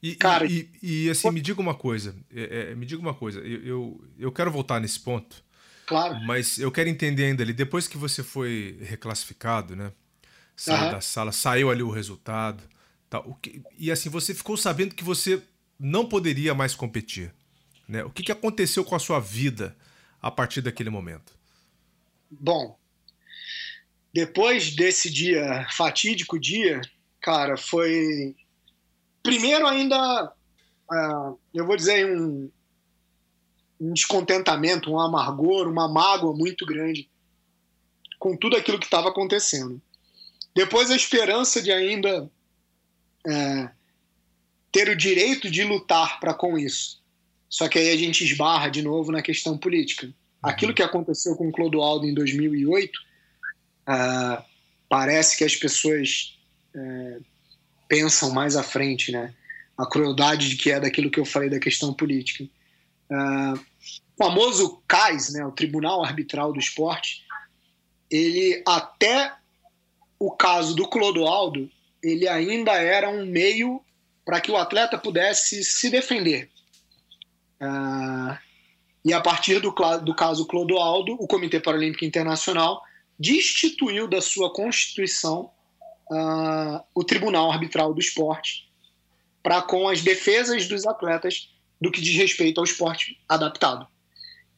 E, 0.00 0.14
Cara, 0.14 0.46
e, 0.46 0.70
e, 0.80 1.06
e 1.06 1.10
assim, 1.10 1.28
me 1.32 1.40
diga 1.40 1.60
uma 1.60 1.74
coisa, 1.74 2.14
é, 2.32 2.70
é, 2.70 2.74
me 2.76 2.86
diga 2.86 3.02
uma 3.02 3.14
coisa, 3.14 3.40
eu, 3.40 3.64
eu, 3.64 4.04
eu 4.16 4.30
quero 4.30 4.52
voltar 4.52 4.80
nesse 4.80 5.00
ponto. 5.00 5.42
Claro. 5.86 6.20
Mas 6.24 6.56
eu 6.56 6.70
quero 6.70 6.88
entender 6.88 7.24
ainda 7.24 7.42
ali, 7.42 7.52
depois 7.52 7.88
que 7.88 7.96
você 7.98 8.22
foi 8.22 8.78
reclassificado, 8.80 9.74
né? 9.74 9.90
Saiu 10.54 10.84
uhum. 10.84 10.90
da 10.92 11.00
sala, 11.00 11.32
saiu 11.32 11.68
ali 11.68 11.82
o 11.82 11.90
resultado. 11.90 12.62
Tal. 13.12 13.38
Que, 13.42 13.62
e 13.76 13.92
assim, 13.92 14.08
você 14.08 14.32
ficou 14.32 14.56
sabendo 14.56 14.94
que 14.94 15.04
você 15.04 15.42
não 15.78 16.08
poderia 16.08 16.54
mais 16.54 16.74
competir. 16.74 17.30
Né? 17.86 18.02
O 18.02 18.08
que, 18.08 18.22
que 18.22 18.32
aconteceu 18.32 18.82
com 18.86 18.94
a 18.94 18.98
sua 18.98 19.20
vida 19.20 19.76
a 20.18 20.30
partir 20.30 20.62
daquele 20.62 20.88
momento? 20.88 21.36
Bom, 22.30 22.78
depois 24.14 24.74
desse 24.74 25.10
dia, 25.10 25.68
fatídico 25.72 26.40
dia, 26.40 26.80
cara, 27.20 27.58
foi. 27.58 28.34
Primeiro, 29.22 29.66
ainda. 29.66 30.32
Uh, 30.90 31.38
eu 31.52 31.66
vou 31.66 31.76
dizer 31.76 32.06
um, 32.06 32.50
um 33.78 33.92
descontentamento, 33.92 34.90
um 34.90 34.98
amargor, 34.98 35.68
uma 35.68 35.86
mágoa 35.86 36.34
muito 36.34 36.64
grande 36.64 37.10
com 38.18 38.34
tudo 38.34 38.56
aquilo 38.56 38.78
que 38.78 38.86
estava 38.86 39.10
acontecendo. 39.10 39.82
Depois, 40.54 40.90
a 40.90 40.96
esperança 40.96 41.60
de 41.60 41.70
ainda 41.70 42.30
é, 43.26 43.70
ter 44.70 44.88
o 44.88 44.96
direito 44.96 45.50
de 45.50 45.62
lutar 45.64 46.18
para 46.18 46.34
com 46.34 46.58
isso. 46.58 47.00
Só 47.48 47.68
que 47.68 47.78
aí 47.78 47.90
a 47.90 47.96
gente 47.96 48.24
esbarra 48.24 48.70
de 48.70 48.82
novo 48.82 49.12
na 49.12 49.20
questão 49.20 49.58
política. 49.58 50.06
Uhum. 50.06 50.12
Aquilo 50.42 50.74
que 50.74 50.82
aconteceu 50.82 51.36
com 51.36 51.48
o 51.48 51.52
Clodoaldo 51.52 52.06
em 52.06 52.14
2008, 52.14 52.98
é, 53.88 54.42
parece 54.88 55.36
que 55.36 55.44
as 55.44 55.54
pessoas 55.54 56.38
é, 56.74 57.18
pensam 57.88 58.30
mais 58.32 58.56
à 58.56 58.62
frente, 58.62 59.12
né? 59.12 59.34
A 59.76 59.86
crueldade 59.86 60.48
de 60.48 60.56
que 60.56 60.70
é 60.70 60.80
daquilo 60.80 61.10
que 61.10 61.20
eu 61.20 61.24
falei 61.24 61.50
da 61.50 61.58
questão 61.58 61.92
política. 61.92 62.44
É, 63.10 63.14
o 63.14 64.24
famoso 64.24 64.82
CAIS, 64.86 65.32
né, 65.32 65.44
o 65.44 65.52
Tribunal 65.52 66.04
Arbitral 66.04 66.52
do 66.52 66.58
Esporte, 66.58 67.22
ele 68.10 68.62
até 68.66 69.34
o 70.18 70.30
caso 70.30 70.74
do 70.76 70.88
Clodoaldo, 70.88 71.70
ele 72.02 72.28
ainda 72.28 72.72
era 72.72 73.08
um 73.08 73.24
meio 73.24 73.80
para 74.24 74.40
que 74.40 74.50
o 74.50 74.56
atleta 74.56 74.98
pudesse 74.98 75.64
se 75.64 75.90
defender. 75.90 76.50
Uh, 77.60 78.36
e 79.04 79.12
a 79.12 79.20
partir 79.20 79.60
do, 79.60 79.74
do 80.04 80.14
caso 80.14 80.46
Clodoaldo, 80.46 81.14
o 81.14 81.26
Comitê 81.26 81.60
Paralímpico 81.60 82.04
Internacional 82.04 82.82
destituiu 83.18 84.08
da 84.08 84.20
sua 84.20 84.52
Constituição 84.52 85.50
uh, 86.10 86.82
o 86.94 87.04
Tribunal 87.04 87.50
Arbitral 87.50 87.92
do 87.94 88.00
Esporte 88.00 88.70
para 89.42 89.60
com 89.62 89.88
as 89.88 90.02
defesas 90.02 90.68
dos 90.68 90.86
atletas 90.86 91.50
do 91.80 91.90
que 91.90 92.00
diz 92.00 92.16
respeito 92.16 92.58
ao 92.58 92.64
esporte 92.64 93.20
adaptado. 93.28 93.86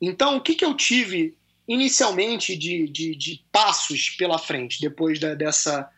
Então, 0.00 0.36
o 0.36 0.40
que, 0.42 0.54
que 0.54 0.64
eu 0.64 0.74
tive 0.74 1.36
inicialmente 1.66 2.54
de, 2.54 2.86
de, 2.88 3.16
de 3.16 3.42
passos 3.50 4.10
pela 4.10 4.38
frente 4.38 4.78
depois 4.80 5.18
da, 5.18 5.34
dessa 5.34 5.90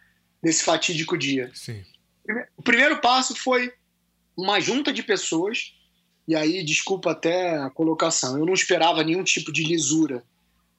nesse 0.47 0.63
fatídico 0.63 1.19
dia. 1.19 1.51
Sim. 1.53 1.85
O 2.57 2.63
primeiro 2.63 3.01
passo 3.01 3.35
foi 3.35 3.73
uma 4.37 4.61
junta 4.61 4.93
de 4.93 5.03
pessoas, 5.03 5.75
e 6.29 6.37
aí, 6.37 6.63
desculpa 6.63 7.11
até 7.11 7.57
a 7.57 7.69
colocação, 7.69 8.39
eu 8.39 8.47
não 8.47 8.55
esperava 8.55 9.03
nenhum 9.03 9.25
tipo 9.25 9.53
de 9.53 9.65
lisura. 9.65 10.23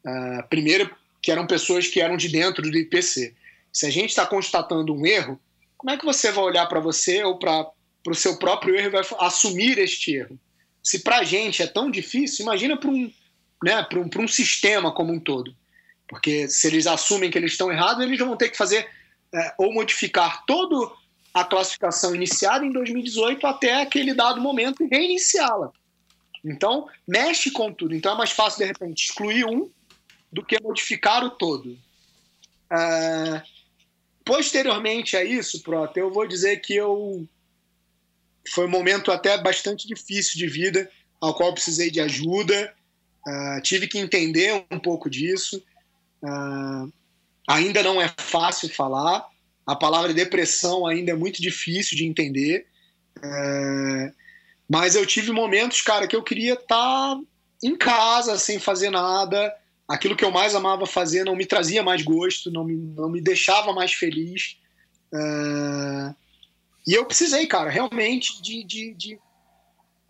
Uh, 0.05 0.47
primeiro, 0.49 0.89
que 1.21 1.31
eram 1.31 1.45
pessoas 1.45 1.85
que 1.85 1.99
eram 1.99 2.15
de 2.15 2.29
dentro 2.29 2.61
do 2.63 2.77
IPC. 2.77 3.35
Se 3.73 3.85
a 3.85 3.89
gente 3.89 4.09
está 4.09 4.25
constatando 4.25 4.93
um 4.93 5.05
erro, 5.05 5.37
como 5.77 5.91
é 5.91 5.97
que 5.97 6.05
você 6.05 6.31
vai 6.31 6.45
olhar 6.45 6.65
para 6.67 6.79
você 6.79 7.23
ou 7.23 7.37
para 7.37 7.69
o 8.07 8.15
seu 8.15 8.39
próprio 8.39 8.73
erro 8.73 8.87
e 8.87 8.91
vai 8.91 9.01
assumir 9.19 9.77
este 9.79 10.15
erro? 10.15 10.39
Se 10.81 10.99
para 10.99 11.19
a 11.19 11.23
gente 11.23 11.61
é 11.61 11.67
tão 11.67 11.91
difícil, 11.91 12.43
imagina 12.43 12.77
para 12.77 12.89
um, 12.89 13.11
né, 13.61 13.85
um, 13.95 14.23
um 14.23 14.27
sistema 14.27 14.93
como 14.93 15.11
um 15.11 15.19
todo. 15.19 15.53
Porque 16.07 16.47
se 16.47 16.67
eles 16.67 16.87
assumem 16.87 17.29
que 17.29 17.37
eles 17.37 17.51
estão 17.51 17.69
errados, 17.69 18.03
eles 18.03 18.17
vão 18.17 18.37
ter 18.37 18.49
que 18.49 18.57
fazer 18.57 18.87
é, 19.37 19.53
ou 19.57 19.73
modificar 19.73 20.45
todo 20.45 20.91
a 21.33 21.43
classificação 21.43 22.15
iniciada 22.15 22.65
em 22.65 22.71
2018 22.71 23.45
até 23.45 23.81
aquele 23.81 24.13
dado 24.13 24.41
momento 24.41 24.83
e 24.83 24.87
reiniciá-la. 24.87 25.71
Então, 26.43 26.87
mexe 27.07 27.51
com 27.51 27.71
tudo. 27.71 27.93
Então, 27.93 28.13
é 28.13 28.17
mais 28.17 28.31
fácil, 28.31 28.59
de 28.59 28.65
repente, 28.65 29.05
excluir 29.05 29.45
um 29.45 29.69
do 30.31 30.43
que 30.43 30.61
modificar 30.61 31.23
o 31.23 31.29
todo. 31.29 31.77
Uh, 32.71 33.41
posteriormente 34.25 35.15
a 35.15 35.23
isso, 35.23 35.61
Prota, 35.61 35.99
eu 35.99 36.11
vou 36.11 36.27
dizer 36.27 36.57
que 36.61 36.75
eu 36.75 37.27
foi 38.49 38.65
um 38.65 38.69
momento 38.69 39.11
até 39.11 39.37
bastante 39.37 39.87
difícil 39.87 40.37
de 40.37 40.47
vida, 40.47 40.89
ao 41.19 41.35
qual 41.35 41.53
precisei 41.53 41.91
de 41.91 41.99
ajuda, 41.99 42.73
uh, 43.27 43.61
tive 43.61 43.87
que 43.87 43.99
entender 43.99 44.65
um 44.71 44.79
pouco 44.79 45.09
disso. 45.09 45.61
Uh, 46.23 46.91
ainda 47.47 47.81
não 47.81 48.01
é 48.01 48.13
fácil 48.17 48.69
falar, 48.69 49.25
a 49.65 49.75
palavra 49.75 50.13
depressão 50.13 50.85
ainda 50.85 51.11
é 51.11 51.15
muito 51.15 51.41
difícil 51.41 51.97
de 51.97 52.05
entender, 52.05 52.67
uh, 53.17 54.13
mas 54.69 54.95
eu 54.95 55.05
tive 55.05 55.31
momentos, 55.31 55.81
cara, 55.81 56.07
que 56.07 56.15
eu 56.15 56.23
queria 56.23 56.53
estar 56.53 56.65
tá 56.67 57.19
em 57.63 57.75
casa, 57.75 58.37
sem 58.37 58.59
fazer 58.59 58.89
nada, 58.89 59.53
aquilo 59.87 60.15
que 60.15 60.25
eu 60.25 60.31
mais 60.31 60.53
amava 60.53 60.85
fazer 60.85 61.23
não 61.23 61.35
me 61.35 61.45
trazia 61.45 61.81
mais 61.81 62.03
gosto, 62.03 62.51
não 62.51 62.65
me, 62.65 62.75
não 62.75 63.09
me 63.09 63.21
deixava 63.21 63.73
mais 63.73 63.93
feliz. 63.93 64.57
Uh, 65.13 66.13
e 66.85 66.93
eu 66.93 67.05
precisei, 67.05 67.47
cara, 67.47 67.69
realmente 67.69 68.41
de, 68.41 68.63
de, 68.63 68.93
de. 68.93 69.19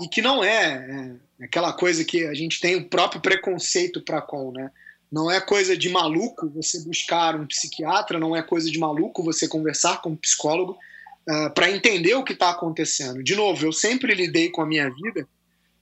E 0.02 0.08
que 0.08 0.22
não 0.22 0.44
é, 0.44 1.18
é, 1.40 1.46
aquela 1.46 1.74
coisa 1.74 2.04
que 2.04 2.26
a 2.26 2.34
gente 2.34 2.60
tem 2.60 2.76
o 2.76 2.88
próprio 2.88 3.22
preconceito 3.22 4.02
para 4.02 4.22
com, 4.22 4.52
né? 4.52 4.72
Não 5.12 5.32
é 5.32 5.40
coisa 5.40 5.78
de 5.78 5.90
maluco 5.90 6.50
você 6.50 6.82
buscar 6.82 7.36
um 7.36 7.48
psiquiatra, 7.48 8.20
não 8.20 8.36
é 8.36 8.42
coisa 8.42 8.70
de 8.70 8.78
maluco 8.78 9.24
você 9.24 9.48
conversar 9.48 10.02
com 10.02 10.10
um 10.10 10.16
psicólogo 10.16 10.74
uh, 10.74 11.32
ah, 11.32 11.50
para 11.50 11.72
entender 11.72 12.14
o 12.16 12.24
que 12.24 12.34
está 12.34 12.50
acontecendo. 12.50 13.24
De 13.24 13.36
novo, 13.36 13.66
eu 13.66 13.72
sempre 13.72 14.14
lidei 14.14 14.50
com 14.50 14.62
a 14.62 14.66
minha 14.66 14.90
vida 14.90 15.28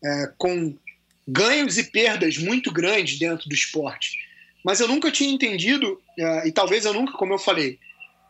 uh, 0.04 0.34
com 0.38 0.76
ganhos 1.28 1.78
e 1.78 1.84
perdas 1.84 2.38
muito 2.38 2.72
grandes 2.72 3.18
dentro 3.18 3.50
do 3.50 3.56
esporte. 3.56 4.20
Mas 4.64 4.80
eu 4.80 4.88
nunca 4.88 5.12
tinha 5.12 5.34
entendido, 5.34 5.94
uh, 5.94 6.48
e 6.48 6.52
talvez 6.52 6.86
eu 6.86 6.94
nunca, 6.94 7.14
como 7.14 7.34
eu 7.34 7.40
falei, 7.40 7.80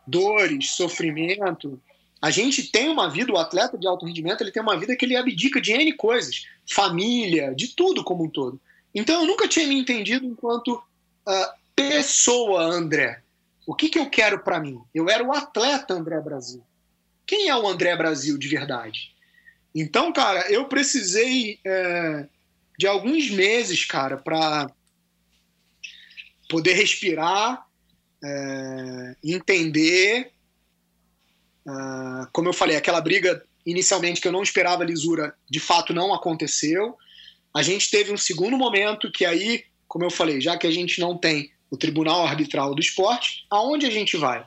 dores, 0.06 0.70
sofrimento, 0.70 1.80
a 2.20 2.30
gente 2.30 2.70
tem 2.70 2.88
uma 2.88 3.10
vida, 3.10 3.32
o 3.32 3.36
atleta 3.36 3.76
de 3.76 3.86
alto 3.86 4.06
rendimento, 4.06 4.40
ele 4.40 4.50
tem 4.50 4.62
uma 4.62 4.78
vida 4.78 4.96
que 4.96 5.04
ele 5.04 5.16
abdica 5.16 5.60
de 5.60 5.72
N 5.72 5.92
coisas, 5.92 6.46
família, 6.66 7.54
de 7.54 7.68
tudo 7.68 8.02
como 8.02 8.24
um 8.24 8.30
todo. 8.30 8.60
Então 8.94 9.20
eu 9.20 9.26
nunca 9.26 9.46
tinha 9.46 9.66
me 9.66 9.78
entendido 9.78 10.26
enquanto 10.26 10.82
uh, 11.26 11.52
pessoa, 11.74 12.62
André. 12.62 13.22
O 13.66 13.74
que, 13.74 13.88
que 13.88 13.98
eu 13.98 14.08
quero 14.08 14.40
para 14.40 14.60
mim? 14.60 14.80
Eu 14.94 15.08
era 15.10 15.24
o 15.24 15.32
atleta 15.32 15.94
André 15.94 16.20
Brasil. 16.20 16.64
Quem 17.26 17.48
é 17.48 17.56
o 17.56 17.66
André 17.66 17.96
Brasil 17.96 18.38
de 18.38 18.48
verdade? 18.48 19.14
Então, 19.74 20.12
cara, 20.12 20.50
eu 20.50 20.66
precisei 20.66 21.58
é, 21.64 22.26
de 22.78 22.86
alguns 22.86 23.28
meses, 23.30 23.84
cara, 23.84 24.16
para 24.16 24.70
poder 26.48 26.74
respirar, 26.74 27.66
é, 28.22 29.16
entender 29.22 30.32
Uh, 31.66 32.28
como 32.32 32.48
eu 32.48 32.52
falei, 32.52 32.76
aquela 32.76 33.00
briga 33.00 33.44
inicialmente 33.66 34.20
que 34.20 34.28
eu 34.28 34.32
não 34.32 34.42
esperava 34.42 34.84
lisura, 34.84 35.34
de 35.50 35.58
fato 35.58 35.92
não 35.92 36.14
aconteceu. 36.14 36.96
A 37.52 37.60
gente 37.60 37.90
teve 37.90 38.12
um 38.12 38.16
segundo 38.16 38.56
momento 38.56 39.10
que 39.10 39.24
aí, 39.24 39.64
como 39.88 40.04
eu 40.04 40.10
falei, 40.10 40.40
já 40.40 40.56
que 40.56 40.66
a 40.66 40.70
gente 40.70 41.00
não 41.00 41.16
tem 41.16 41.50
o 41.70 41.76
Tribunal 41.76 42.24
Arbitral 42.26 42.74
do 42.74 42.80
Esporte, 42.80 43.44
aonde 43.50 43.86
a 43.86 43.90
gente 43.90 44.16
vai? 44.16 44.44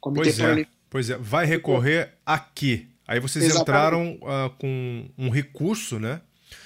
Comitê 0.00 0.24
pois 0.24 0.40
é, 0.40 0.66
pois 0.90 1.10
é, 1.10 1.18
vai 1.18 1.46
recorrer 1.46 2.14
aqui. 2.24 2.88
Aí 3.06 3.20
vocês 3.20 3.44
Exatamente. 3.44 3.62
entraram 3.62 4.18
uh, 4.22 4.50
com 4.58 5.08
um 5.16 5.30
recurso, 5.30 5.98
né? 5.98 6.20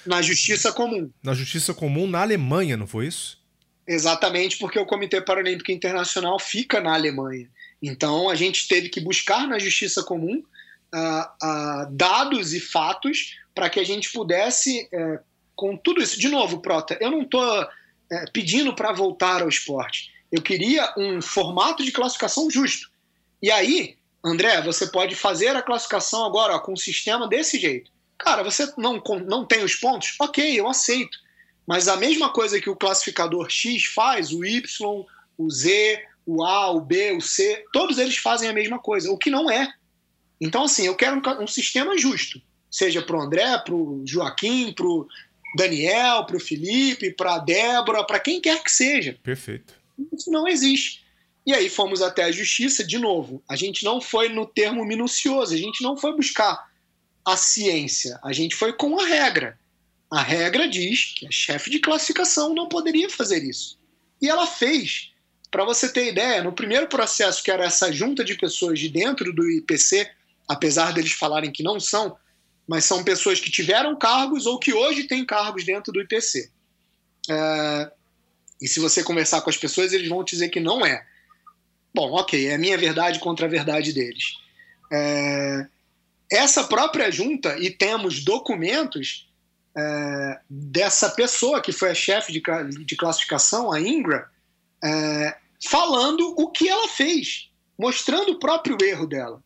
Na 0.05 0.21
Justiça 0.21 0.71
Comum. 0.71 1.09
Na 1.23 1.33
Justiça 1.33 1.73
Comum 1.73 2.07
na 2.07 2.21
Alemanha, 2.21 2.75
não 2.75 2.87
foi 2.87 3.07
isso? 3.07 3.39
Exatamente, 3.87 4.57
porque 4.57 4.79
o 4.79 4.85
Comitê 4.85 5.21
Paralímpico 5.21 5.71
Internacional 5.71 6.39
fica 6.39 6.79
na 6.79 6.93
Alemanha. 6.93 7.49
Então, 7.81 8.29
a 8.29 8.35
gente 8.35 8.67
teve 8.67 8.89
que 8.89 9.01
buscar 9.01 9.47
na 9.47 9.57
justiça 9.57 10.03
comum 10.03 10.37
uh, 10.37 11.45
uh, 11.45 11.91
dados 11.91 12.53
e 12.53 12.59
fatos 12.59 13.37
para 13.55 13.69
que 13.69 13.79
a 13.79 13.83
gente 13.83 14.11
pudesse, 14.11 14.87
uh, 14.93 15.19
com 15.55 15.75
tudo 15.75 16.01
isso. 16.01 16.19
De 16.19 16.29
novo, 16.29 16.61
Prota, 16.61 16.97
eu 17.01 17.09
não 17.09 17.23
estou 17.23 17.67
é, 18.11 18.25
pedindo 18.33 18.75
para 18.75 18.91
voltar 18.91 19.41
ao 19.41 19.49
esporte. 19.49 20.11
Eu 20.31 20.41
queria 20.41 20.93
um 20.97 21.21
formato 21.21 21.83
de 21.83 21.91
classificação 21.91 22.49
justo. 22.49 22.89
E 23.41 23.49
aí, 23.49 23.97
André, 24.23 24.61
você 24.61 24.87
pode 24.87 25.15
fazer 25.15 25.55
a 25.55 25.61
classificação 25.61 26.25
agora 26.25 26.55
ó, 26.55 26.59
com 26.59 26.73
um 26.73 26.77
sistema 26.77 27.27
desse 27.27 27.59
jeito. 27.59 27.89
Cara, 28.17 28.43
você 28.43 28.71
não, 28.77 29.01
não 29.25 29.45
tem 29.45 29.63
os 29.63 29.75
pontos? 29.75 30.15
Ok, 30.19 30.59
eu 30.59 30.67
aceito. 30.67 31.17
Mas 31.65 31.87
a 31.87 31.95
mesma 31.95 32.31
coisa 32.31 32.59
que 32.59 32.69
o 32.69 32.75
classificador 32.75 33.49
X 33.49 33.85
faz, 33.85 34.31
o 34.31 34.43
Y, 34.45 35.05
o 35.37 35.49
Z, 35.49 36.05
o 36.25 36.43
A, 36.43 36.69
o 36.69 36.81
B, 36.81 37.13
o 37.13 37.21
C, 37.21 37.65
todos 37.71 37.97
eles 37.97 38.17
fazem 38.17 38.49
a 38.49 38.53
mesma 38.53 38.77
coisa, 38.77 39.11
o 39.11 39.17
que 39.17 39.29
não 39.29 39.49
é. 39.49 39.71
Então, 40.39 40.63
assim, 40.63 40.85
eu 40.85 40.95
quero 40.95 41.17
um, 41.17 41.43
um 41.43 41.47
sistema 41.47 41.97
justo, 41.97 42.41
seja 42.69 43.01
para 43.01 43.17
o 43.17 43.21
André, 43.21 43.57
para 43.59 43.73
o 43.73 44.03
Joaquim, 44.05 44.73
para 44.73 44.85
o 44.85 45.07
Daniel, 45.55 46.25
para 46.25 46.37
o 46.37 46.39
Felipe, 46.39 47.11
para 47.11 47.35
a 47.35 47.39
Débora, 47.39 48.03
para 48.05 48.19
quem 48.19 48.39
quer 48.39 48.63
que 48.63 48.71
seja. 48.71 49.17
Perfeito. 49.23 49.73
Isso 50.13 50.31
não 50.31 50.47
existe. 50.47 51.01
E 51.45 51.53
aí 51.53 51.69
fomos 51.69 52.01
até 52.01 52.23
a 52.23 52.31
justiça, 52.31 52.83
de 52.83 52.97
novo. 52.97 53.43
A 53.49 53.55
gente 53.55 53.83
não 53.83 53.99
foi 53.99 54.29
no 54.29 54.45
termo 54.45 54.85
minucioso, 54.85 55.53
a 55.53 55.57
gente 55.57 55.83
não 55.83 55.97
foi 55.97 56.15
buscar 56.15 56.69
a 57.25 57.35
ciência, 57.35 58.19
a 58.23 58.31
gente 58.31 58.55
foi 58.55 58.73
com 58.73 58.99
a 58.99 59.05
regra. 59.05 59.59
A 60.09 60.21
regra 60.21 60.67
diz 60.67 61.13
que 61.15 61.25
a 61.25 61.31
chefe 61.31 61.69
de 61.69 61.79
classificação 61.79 62.53
não 62.53 62.67
poderia 62.67 63.09
fazer 63.09 63.43
isso. 63.43 63.79
E 64.21 64.29
ela 64.29 64.45
fez. 64.45 65.09
Para 65.49 65.65
você 65.65 65.91
ter 65.91 66.07
ideia, 66.07 66.43
no 66.43 66.53
primeiro 66.53 66.87
processo, 66.87 67.43
que 67.43 67.51
era 67.51 67.65
essa 67.65 67.91
junta 67.91 68.23
de 68.23 68.35
pessoas 68.35 68.79
de 68.79 68.87
dentro 68.87 69.33
do 69.33 69.49
IPC, 69.49 70.09
apesar 70.47 70.93
deles 70.93 71.11
falarem 71.11 71.51
que 71.51 71.63
não 71.63 71.79
são, 71.79 72.15
mas 72.67 72.85
são 72.85 73.03
pessoas 73.03 73.39
que 73.39 73.51
tiveram 73.51 73.95
cargos 73.97 74.45
ou 74.45 74.59
que 74.59 74.73
hoje 74.73 75.03
têm 75.03 75.25
cargos 75.25 75.63
dentro 75.63 75.91
do 75.91 76.01
IPC. 76.01 76.49
É, 77.29 77.91
e 78.61 78.67
se 78.67 78.79
você 78.79 79.03
conversar 79.03 79.41
com 79.41 79.49
as 79.49 79.57
pessoas, 79.57 79.91
eles 79.91 80.07
vão 80.07 80.23
dizer 80.23 80.49
que 80.49 80.59
não 80.59 80.85
é. 80.85 81.05
Bom, 81.93 82.11
ok, 82.11 82.47
é 82.47 82.55
a 82.55 82.57
minha 82.57 82.77
verdade 82.77 83.19
contra 83.19 83.45
a 83.45 83.49
verdade 83.49 83.91
deles. 83.91 84.35
É, 84.91 85.67
essa 86.31 86.63
própria 86.63 87.11
junta, 87.11 87.57
e 87.59 87.69
temos 87.69 88.23
documentos 88.23 89.27
é, 89.75 90.39
dessa 90.49 91.09
pessoa 91.09 91.61
que 91.61 91.71
foi 91.71 91.89
a 91.89 91.95
chefe 91.95 92.31
de, 92.31 92.41
de 92.85 92.95
classificação, 92.95 93.71
a 93.71 93.81
Ingra, 93.81 94.29
é, 94.83 95.35
falando 95.63 96.33
o 96.37 96.49
que 96.49 96.69
ela 96.69 96.87
fez, 96.87 97.49
mostrando 97.77 98.33
o 98.33 98.39
próprio 98.39 98.77
erro 98.81 99.07
dela. 99.07 99.43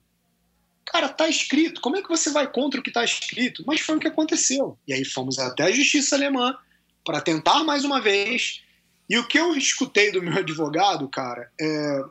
Cara, 0.95 1.09
tá 1.09 1.27
escrito. 1.27 1.81
Como 1.81 1.97
é 1.97 2.01
que 2.01 2.07
você 2.07 2.31
vai 2.31 2.49
contra 2.49 2.79
o 2.79 2.83
que 2.83 2.89
tá 2.89 3.03
escrito? 3.03 3.65
Mas 3.67 3.81
foi 3.81 3.97
o 3.97 3.99
que 3.99 4.07
aconteceu. 4.07 4.77
E 4.87 4.93
aí 4.93 5.03
fomos 5.03 5.37
até 5.37 5.63
a 5.63 5.71
justiça 5.71 6.15
alemã 6.15 6.57
para 7.03 7.19
tentar 7.19 7.65
mais 7.65 7.83
uma 7.83 7.99
vez. 7.99 8.63
E 9.09 9.17
o 9.17 9.27
que 9.27 9.37
eu 9.37 9.57
escutei 9.57 10.09
do 10.09 10.23
meu 10.23 10.31
advogado, 10.39 11.05
cara, 11.09 11.51
é, 11.59 12.01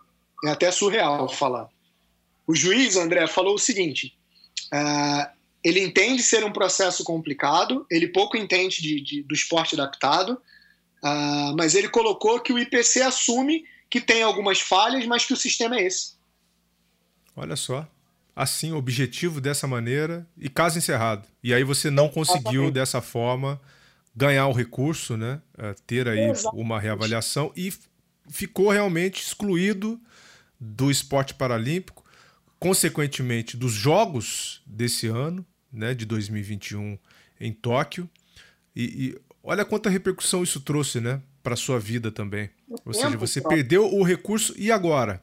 é 0.44 0.50
até 0.50 0.70
surreal 0.70 1.26
falar. 1.30 1.66
O 2.46 2.54
juiz, 2.54 2.96
André, 2.96 3.26
falou 3.26 3.54
o 3.54 3.58
seguinte: 3.58 4.14
é, 4.70 5.30
ele 5.64 5.80
entende 5.80 6.22
ser 6.22 6.44
um 6.44 6.52
processo 6.52 7.02
complicado, 7.04 7.86
ele 7.90 8.08
pouco 8.08 8.36
entende 8.36 8.82
de, 8.82 9.00
de, 9.00 9.22
do 9.22 9.34
esporte 9.34 9.74
adaptado, 9.74 10.32
uh, 11.02 11.56
mas 11.56 11.74
ele 11.74 11.88
colocou 11.88 12.38
que 12.38 12.52
o 12.52 12.58
IPC 12.58 13.00
assume 13.00 13.64
que 13.88 13.98
tem 13.98 14.22
algumas 14.22 14.60
falhas, 14.60 15.06
mas 15.06 15.24
que 15.24 15.32
o 15.32 15.38
sistema 15.38 15.76
é 15.76 15.86
esse. 15.86 16.12
Olha 17.34 17.56
só. 17.56 17.88
Assim, 18.34 18.72
objetivo 18.72 19.40
dessa 19.40 19.66
maneira 19.66 20.26
e 20.36 20.48
caso 20.48 20.78
encerrado. 20.78 21.26
E 21.42 21.54
aí 21.54 21.62
você 21.62 21.90
não 21.90 22.08
conseguiu 22.08 22.70
dessa 22.70 23.00
forma 23.00 23.60
ganhar 24.14 24.46
o 24.48 24.52
recurso, 24.52 25.16
né? 25.16 25.40
É, 25.56 25.74
ter 25.86 26.08
aí 26.08 26.32
uma 26.52 26.80
reavaliação 26.80 27.52
e 27.56 27.72
ficou 28.28 28.70
realmente 28.70 29.22
excluído 29.22 30.00
do 30.58 30.90
esporte 30.90 31.34
paralímpico, 31.34 32.04
consequentemente 32.58 33.56
dos 33.56 33.72
jogos 33.72 34.62
desse 34.66 35.06
ano, 35.06 35.44
né, 35.72 35.94
de 35.94 36.06
2021 36.06 36.98
em 37.40 37.52
Tóquio. 37.52 38.08
E, 38.74 38.82
e 38.84 39.20
olha 39.42 39.64
quanta 39.64 39.90
repercussão 39.90 40.42
isso 40.42 40.60
trouxe, 40.60 41.00
né? 41.00 41.20
para 41.44 41.54
sua 41.54 41.78
vida 41.78 42.10
também. 42.10 42.48
Ou 42.86 42.94
seja, 42.94 43.18
você 43.18 43.40
perdeu 43.42 43.84
o 43.94 44.02
recurso 44.02 44.54
e 44.56 44.72
agora? 44.72 45.22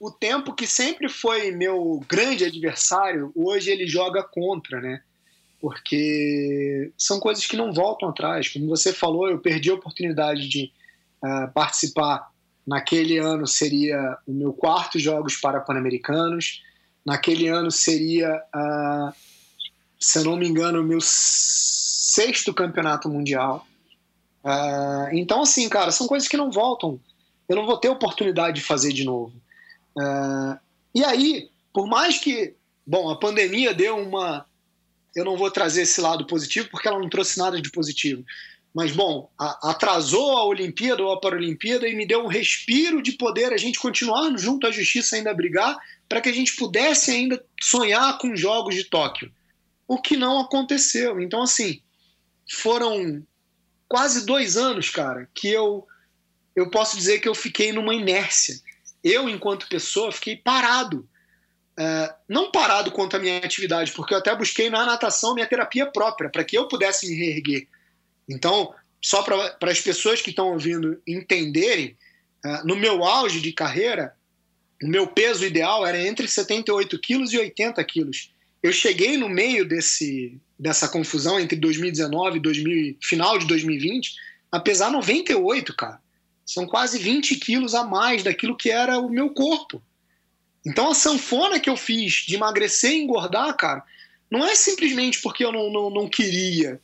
O 0.00 0.10
tempo 0.10 0.54
que 0.54 0.66
sempre 0.66 1.08
foi 1.08 1.50
meu 1.50 2.04
grande 2.08 2.44
adversário, 2.44 3.32
hoje 3.34 3.70
ele 3.70 3.86
joga 3.86 4.22
contra, 4.22 4.80
né? 4.80 5.02
Porque 5.60 6.92
são 6.96 7.18
coisas 7.18 7.44
que 7.46 7.56
não 7.56 7.72
voltam 7.72 8.08
atrás. 8.08 8.48
Como 8.48 8.68
você 8.68 8.92
falou, 8.92 9.28
eu 9.28 9.40
perdi 9.40 9.70
a 9.70 9.74
oportunidade 9.74 10.48
de 10.48 10.70
uh, 11.22 11.52
participar 11.52 12.30
naquele 12.64 13.18
ano 13.18 13.46
seria 13.46 14.18
o 14.26 14.32
meu 14.32 14.52
quarto 14.52 14.98
Jogos 14.98 15.36
para 15.36 15.58
Pan-Americanos. 15.58 16.62
Naquele 17.04 17.48
ano 17.48 17.70
seria, 17.70 18.40
uh, 18.54 19.12
se 19.98 20.18
eu 20.18 20.24
não 20.24 20.36
me 20.36 20.46
engano, 20.46 20.80
o 20.80 20.84
meu 20.84 21.00
sexto 21.00 22.52
campeonato 22.52 23.08
mundial. 23.08 23.66
Uh, 24.44 25.08
então, 25.12 25.42
assim, 25.42 25.68
cara, 25.68 25.90
são 25.90 26.06
coisas 26.06 26.28
que 26.28 26.36
não 26.36 26.52
voltam. 26.52 27.00
Eu 27.48 27.56
não 27.56 27.66
vou 27.66 27.78
ter 27.78 27.88
oportunidade 27.88 28.60
de 28.60 28.66
fazer 28.66 28.92
de 28.92 29.02
novo. 29.02 29.32
Uh, 29.98 30.58
e 30.94 31.04
aí, 31.04 31.50
por 31.72 31.88
mais 31.88 32.18
que, 32.18 32.54
bom, 32.86 33.10
a 33.10 33.18
pandemia 33.18 33.74
deu 33.74 33.96
uma. 33.96 34.46
Eu 35.16 35.24
não 35.24 35.36
vou 35.36 35.50
trazer 35.50 35.82
esse 35.82 36.00
lado 36.00 36.26
positivo 36.26 36.68
porque 36.70 36.86
ela 36.86 37.00
não 37.00 37.08
trouxe 37.08 37.38
nada 37.38 37.60
de 37.60 37.70
positivo. 37.70 38.24
Mas, 38.72 38.92
bom, 38.92 39.28
a, 39.38 39.70
atrasou 39.70 40.36
a 40.36 40.44
Olimpíada 40.44 41.02
ou 41.02 41.12
a 41.12 41.20
Paralimpíada 41.20 41.88
e 41.88 41.96
me 41.96 42.06
deu 42.06 42.24
um 42.24 42.28
respiro 42.28 43.02
de 43.02 43.12
poder 43.12 43.52
a 43.52 43.56
gente 43.56 43.78
continuar 43.80 44.30
junto 44.38 44.66
à 44.66 44.70
justiça 44.70 45.16
ainda 45.16 45.34
brigar 45.34 45.76
para 46.08 46.20
que 46.20 46.28
a 46.28 46.32
gente 46.32 46.54
pudesse 46.54 47.10
ainda 47.10 47.44
sonhar 47.60 48.18
com 48.18 48.32
os 48.32 48.40
Jogos 48.40 48.74
de 48.74 48.84
Tóquio. 48.84 49.32
O 49.86 50.00
que 50.00 50.16
não 50.16 50.38
aconteceu. 50.38 51.20
Então, 51.20 51.42
assim, 51.42 51.80
foram 52.50 53.26
quase 53.88 54.24
dois 54.24 54.56
anos, 54.56 54.90
cara, 54.90 55.28
que 55.34 55.48
eu, 55.48 55.86
eu 56.54 56.70
posso 56.70 56.96
dizer 56.96 57.20
que 57.20 57.28
eu 57.28 57.34
fiquei 57.34 57.72
numa 57.72 57.94
inércia. 57.94 58.60
Eu, 59.08 59.28
enquanto 59.28 59.68
pessoa, 59.68 60.12
fiquei 60.12 60.36
parado. 60.36 61.08
Uh, 61.78 62.12
não 62.28 62.50
parado 62.50 62.90
quanto 62.90 63.16
à 63.16 63.18
minha 63.18 63.38
atividade, 63.38 63.92
porque 63.92 64.12
eu 64.12 64.18
até 64.18 64.34
busquei 64.34 64.68
na 64.68 64.84
natação 64.84 65.34
minha 65.34 65.46
terapia 65.46 65.86
própria, 65.86 66.28
para 66.28 66.44
que 66.44 66.58
eu 66.58 66.66
pudesse 66.66 67.08
me 67.08 67.14
reerguer. 67.14 67.68
Então, 68.28 68.74
só 69.00 69.22
para 69.22 69.70
as 69.70 69.80
pessoas 69.80 70.20
que 70.20 70.30
estão 70.30 70.52
ouvindo 70.52 71.00
entenderem, 71.06 71.96
uh, 72.44 72.66
no 72.66 72.74
meu 72.74 73.04
auge 73.04 73.40
de 73.40 73.52
carreira, 73.52 74.14
o 74.82 74.88
meu 74.88 75.06
peso 75.06 75.44
ideal 75.44 75.86
era 75.86 76.00
entre 76.00 76.26
78 76.26 76.98
quilos 76.98 77.32
e 77.32 77.38
80 77.38 77.82
quilos. 77.84 78.32
Eu 78.62 78.72
cheguei 78.72 79.16
no 79.16 79.28
meio 79.28 79.66
desse, 79.66 80.40
dessa 80.58 80.88
confusão 80.88 81.38
entre 81.38 81.56
2019 81.56 82.38
e 82.38 82.40
2000, 82.40 82.96
final 83.00 83.38
de 83.38 83.46
2020 83.46 84.28
a 84.50 84.58
pesar 84.58 84.90
98, 84.90 85.76
cara. 85.76 86.00
São 86.48 86.66
quase 86.66 86.98
20 86.98 87.36
quilos 87.36 87.74
a 87.74 87.84
mais 87.84 88.22
daquilo 88.22 88.56
que 88.56 88.70
era 88.70 88.98
o 88.98 89.08
meu 89.08 89.30
corpo. 89.30 89.82
Então 90.66 90.90
a 90.90 90.94
sanfona 90.94 91.60
que 91.60 91.70
eu 91.70 91.76
fiz 91.76 92.24
de 92.26 92.34
emagrecer 92.34 92.92
e 92.92 93.02
engordar, 93.02 93.56
cara, 93.56 93.84
não 94.30 94.44
é 94.44 94.54
simplesmente 94.54 95.20
porque 95.20 95.44
eu 95.44 95.52
não, 95.52 95.70
não, 95.70 95.90
não 95.90 96.08
queria 96.08 96.80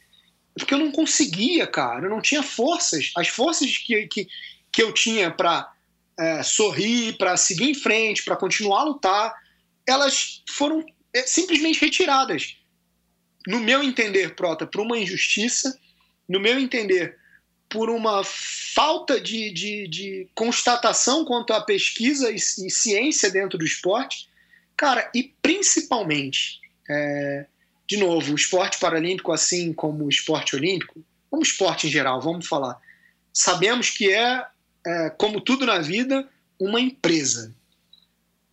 porque 0.58 0.72
eu 0.72 0.78
não 0.78 0.92
conseguia, 0.92 1.66
cara. 1.66 2.06
Eu 2.06 2.10
não 2.10 2.20
tinha 2.20 2.42
forças. 2.42 3.10
As 3.16 3.28
forças 3.28 3.76
que, 3.76 4.06
que, 4.06 4.28
que 4.72 4.82
eu 4.82 4.92
tinha 4.92 5.30
para 5.30 5.70
é, 6.18 6.42
sorrir, 6.42 7.18
para 7.18 7.36
seguir 7.36 7.70
em 7.70 7.74
frente, 7.74 8.24
para 8.24 8.36
continuar 8.36 8.80
a 8.80 8.84
lutar, 8.84 9.34
elas 9.86 10.42
foram 10.48 10.84
é, 11.12 11.22
simplesmente 11.22 11.80
retiradas. 11.80 12.56
No 13.46 13.60
meu 13.60 13.82
entender, 13.82 14.34
Prota, 14.34 14.66
por 14.66 14.80
uma 14.80 14.96
injustiça, 14.96 15.78
no 16.28 16.40
meu 16.40 16.58
entender, 16.58 17.18
por 17.74 17.90
uma 17.90 18.22
falta 18.22 19.20
de, 19.20 19.50
de, 19.50 19.88
de 19.88 20.28
constatação 20.32 21.24
quanto 21.24 21.52
à 21.52 21.60
pesquisa 21.60 22.30
e, 22.30 22.36
e, 22.36 22.70
ciência 22.70 23.28
dentro 23.28 23.58
do 23.58 23.64
esporte, 23.64 24.28
cara, 24.76 25.10
e 25.12 25.34
principalmente. 25.42 26.60
É, 26.88 27.46
de 27.84 27.96
novo, 27.96 28.30
o 28.30 28.36
esporte 28.36 28.78
paralímpico, 28.78 29.32
assim 29.32 29.72
como 29.72 30.04
o 30.04 30.08
esporte 30.08 30.54
olímpico, 30.54 31.04
como 31.28 31.42
o 31.42 31.44
esporte 31.44 31.88
em 31.88 31.90
geral, 31.90 32.20
vamos 32.20 32.46
falar, 32.46 32.80
sabemos 33.32 33.90
que 33.90 34.08
é, 34.12 34.46
é 34.86 35.10
como 35.10 35.40
tudo 35.40 35.66
na 35.66 35.80
vida, 35.80 36.28
uma 36.60 36.80
empresa. 36.80 37.52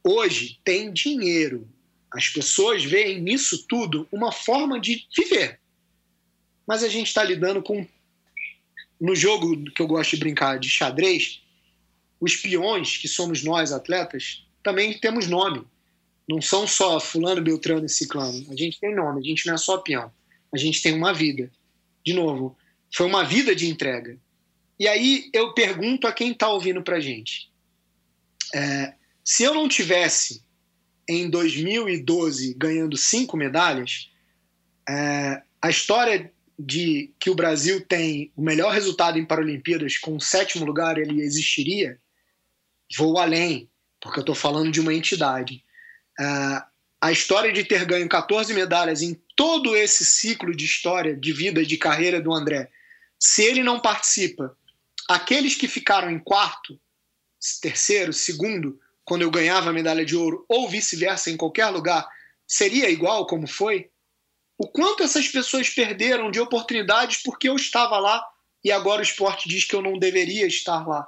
Hoje 0.03 0.59
tem 0.63 0.91
dinheiro. 0.91 1.69
As 2.11 2.27
pessoas 2.27 2.83
veem 2.83 3.21
nisso 3.21 3.67
tudo 3.67 4.07
uma 4.11 4.31
forma 4.31 4.79
de 4.79 5.05
viver. 5.15 5.59
Mas 6.65 6.83
a 6.83 6.89
gente 6.89 7.07
está 7.07 7.23
lidando 7.23 7.61
com. 7.61 7.85
No 9.01 9.15
jogo 9.15 9.63
que 9.71 9.81
eu 9.81 9.87
gosto 9.87 10.11
de 10.11 10.17
brincar 10.17 10.59
de 10.59 10.69
xadrez, 10.69 11.41
os 12.19 12.35
peões, 12.35 12.97
que 12.97 13.07
somos 13.07 13.43
nós 13.43 13.71
atletas, 13.71 14.45
também 14.61 14.95
temos 14.99 15.27
nome. 15.27 15.65
Não 16.29 16.39
são 16.39 16.67
só 16.67 16.99
fulano, 16.99 17.41
beltrano 17.41 17.83
e 17.83 17.89
ciclano. 17.89 18.45
A 18.51 18.55
gente 18.55 18.79
tem 18.79 18.93
nome, 18.93 19.19
a 19.19 19.23
gente 19.23 19.47
não 19.47 19.55
é 19.55 19.57
só 19.57 19.79
peão. 19.79 20.11
A 20.53 20.57
gente 20.57 20.83
tem 20.83 20.93
uma 20.93 21.11
vida. 21.11 21.51
De 22.05 22.13
novo, 22.13 22.55
foi 22.93 23.07
uma 23.07 23.23
vida 23.23 23.55
de 23.55 23.67
entrega. 23.67 24.19
E 24.79 24.87
aí 24.87 25.31
eu 25.33 25.51
pergunto 25.53 26.05
a 26.05 26.13
quem 26.13 26.31
está 26.31 26.49
ouvindo 26.49 26.83
para 26.83 26.99
gente. 26.99 27.51
É, 28.53 28.93
se 29.25 29.41
eu 29.43 29.55
não 29.55 29.67
tivesse 29.67 30.43
em 31.09 31.27
2012 31.27 32.53
ganhando 32.53 32.95
cinco 32.97 33.35
medalhas, 33.35 34.11
é, 34.87 35.41
a 35.59 35.69
história 35.71 36.31
de 36.65 37.13
que 37.19 37.29
o 37.29 37.35
Brasil 37.35 37.85
tem 37.85 38.31
o 38.35 38.41
melhor 38.41 38.73
resultado 38.73 39.17
em 39.17 39.25
Paralimpíadas 39.25 39.97
com 39.97 40.15
o 40.15 40.21
sétimo 40.21 40.65
lugar 40.65 40.97
ele 40.97 41.21
existiria, 41.21 41.99
vou 42.97 43.17
além, 43.17 43.69
porque 43.99 44.19
eu 44.19 44.21
estou 44.21 44.35
falando 44.35 44.71
de 44.71 44.79
uma 44.79 44.93
entidade. 44.93 45.63
Uh, 46.19 46.61
a 46.99 47.11
história 47.11 47.51
de 47.51 47.63
ter 47.63 47.85
ganho 47.85 48.07
14 48.07 48.53
medalhas 48.53 49.01
em 49.01 49.19
todo 49.35 49.75
esse 49.75 50.05
ciclo 50.05 50.55
de 50.55 50.65
história, 50.65 51.15
de 51.15 51.33
vida, 51.33 51.65
de 51.65 51.77
carreira 51.77 52.21
do 52.21 52.33
André, 52.33 52.69
se 53.19 53.43
ele 53.43 53.63
não 53.63 53.79
participa, 53.79 54.55
aqueles 55.07 55.55
que 55.55 55.67
ficaram 55.67 56.09
em 56.09 56.19
quarto, 56.19 56.79
terceiro, 57.61 58.13
segundo, 58.13 58.79
quando 59.03 59.23
eu 59.23 59.31
ganhava 59.31 59.69
a 59.69 59.73
medalha 59.73 60.05
de 60.05 60.15
ouro, 60.15 60.45
ou 60.47 60.69
vice-versa, 60.69 61.29
em 61.29 61.37
qualquer 61.37 61.67
lugar, 61.67 62.07
seria 62.47 62.89
igual 62.89 63.27
como 63.27 63.47
foi? 63.47 63.90
O 64.61 64.67
quanto 64.67 65.01
essas 65.01 65.27
pessoas 65.27 65.71
perderam 65.71 66.29
de 66.29 66.39
oportunidades 66.39 67.23
porque 67.23 67.49
eu 67.49 67.55
estava 67.55 67.97
lá 67.97 68.23
e 68.63 68.71
agora 68.71 68.99
o 68.99 69.03
esporte 69.03 69.49
diz 69.49 69.65
que 69.65 69.75
eu 69.75 69.81
não 69.81 69.97
deveria 69.97 70.45
estar 70.45 70.87
lá. 70.87 71.07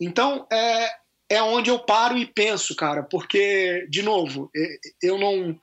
Então, 0.00 0.46
é, 0.50 0.90
é 1.28 1.42
onde 1.42 1.68
eu 1.68 1.78
paro 1.78 2.16
e 2.16 2.24
penso, 2.24 2.74
cara, 2.74 3.02
porque, 3.02 3.86
de 3.90 4.00
novo, 4.00 4.50
eu 5.02 5.18
não. 5.18 5.60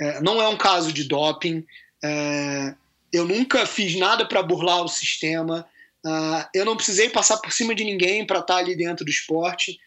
É, 0.00 0.20
não 0.20 0.40
é 0.40 0.46
um 0.46 0.56
caso 0.56 0.92
de 0.92 1.02
doping, 1.02 1.66
é, 2.02 2.76
eu 3.12 3.26
nunca 3.26 3.66
fiz 3.66 3.98
nada 3.98 4.24
para 4.24 4.42
burlar 4.42 4.84
o 4.84 4.88
sistema, 4.88 5.68
uh, 6.06 6.48
eu 6.54 6.64
não 6.64 6.76
precisei 6.76 7.10
passar 7.10 7.38
por 7.38 7.52
cima 7.52 7.74
de 7.74 7.84
ninguém 7.84 8.24
para 8.24 8.38
estar 8.38 8.54
tá 8.54 8.60
ali 8.60 8.76
dentro 8.76 9.04
do 9.04 9.10
esporte. 9.10 9.78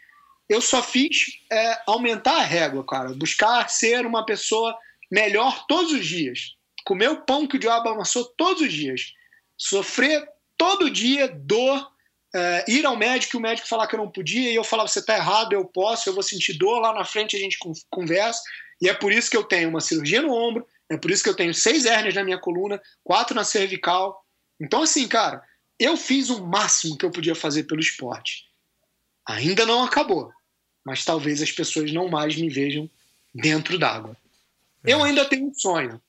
Eu 0.47 0.61
só 0.61 0.83
fiz 0.83 1.39
é, 1.51 1.81
aumentar 1.87 2.35
a 2.35 2.43
régua, 2.43 2.85
cara, 2.85 3.13
buscar 3.13 3.69
ser 3.69 4.05
uma 4.05 4.25
pessoa 4.25 4.77
melhor 5.11 5.65
todos 5.67 5.91
os 5.91 6.05
dias, 6.05 6.55
comer 6.85 7.09
o 7.09 7.21
pão 7.21 7.47
que 7.47 7.57
o 7.57 7.59
diabo 7.59 7.89
amassou 7.89 8.25
todos 8.37 8.61
os 8.61 8.73
dias, 8.73 9.13
sofrer 9.57 10.27
todo 10.57 10.89
dia 10.89 11.27
dor 11.27 11.91
é, 12.35 12.65
ir 12.67 12.85
ao 12.85 12.97
médico 12.97 13.37
e 13.37 13.39
o 13.39 13.41
médico 13.41 13.67
falar 13.67 13.87
que 13.87 13.95
eu 13.95 13.99
não 13.99 14.11
podia 14.11 14.51
e 14.51 14.55
eu 14.55 14.63
falar 14.63 14.85
você 14.85 14.99
está 14.99 15.15
errado, 15.15 15.53
eu 15.53 15.63
posso, 15.63 16.09
eu 16.09 16.13
vou 16.13 16.21
sentir 16.21 16.53
dor, 16.57 16.79
lá 16.79 16.93
na 16.93 17.05
frente 17.05 17.35
a 17.35 17.39
gente 17.39 17.57
conversa. 17.89 18.41
E 18.81 18.89
é 18.89 18.93
por 18.93 19.13
isso 19.13 19.31
que 19.31 19.37
eu 19.37 19.43
tenho 19.43 19.69
uma 19.69 19.79
cirurgia 19.79 20.21
no 20.21 20.33
ombro, 20.33 20.67
é 20.89 20.97
por 20.97 21.09
isso 21.09 21.23
que 21.23 21.29
eu 21.29 21.35
tenho 21.35 21.53
seis 21.53 21.85
hérnias 21.85 22.13
na 22.13 22.25
minha 22.25 22.37
coluna, 22.37 22.81
quatro 23.03 23.33
na 23.33 23.45
cervical. 23.45 24.21
Então, 24.59 24.83
assim, 24.83 25.07
cara, 25.07 25.41
eu 25.79 25.95
fiz 25.95 26.29
o 26.29 26.45
máximo 26.45 26.97
que 26.97 27.05
eu 27.05 27.11
podia 27.11 27.35
fazer 27.35 27.63
pelo 27.63 27.79
esporte. 27.79 28.43
Ainda 29.25 29.65
não 29.65 29.83
acabou, 29.83 30.29
mas 30.85 31.05
talvez 31.05 31.41
as 31.41 31.53
pessoas 31.53 31.91
não 31.93 32.09
mais 32.09 32.35
me 32.35 32.49
vejam 32.49 32.89
dentro 33.33 33.79
d'água. 33.79 34.17
É. 34.85 34.93
Eu 34.93 35.03
ainda 35.03 35.25
tenho 35.25 35.47
um 35.47 35.53
sonho. 35.53 36.01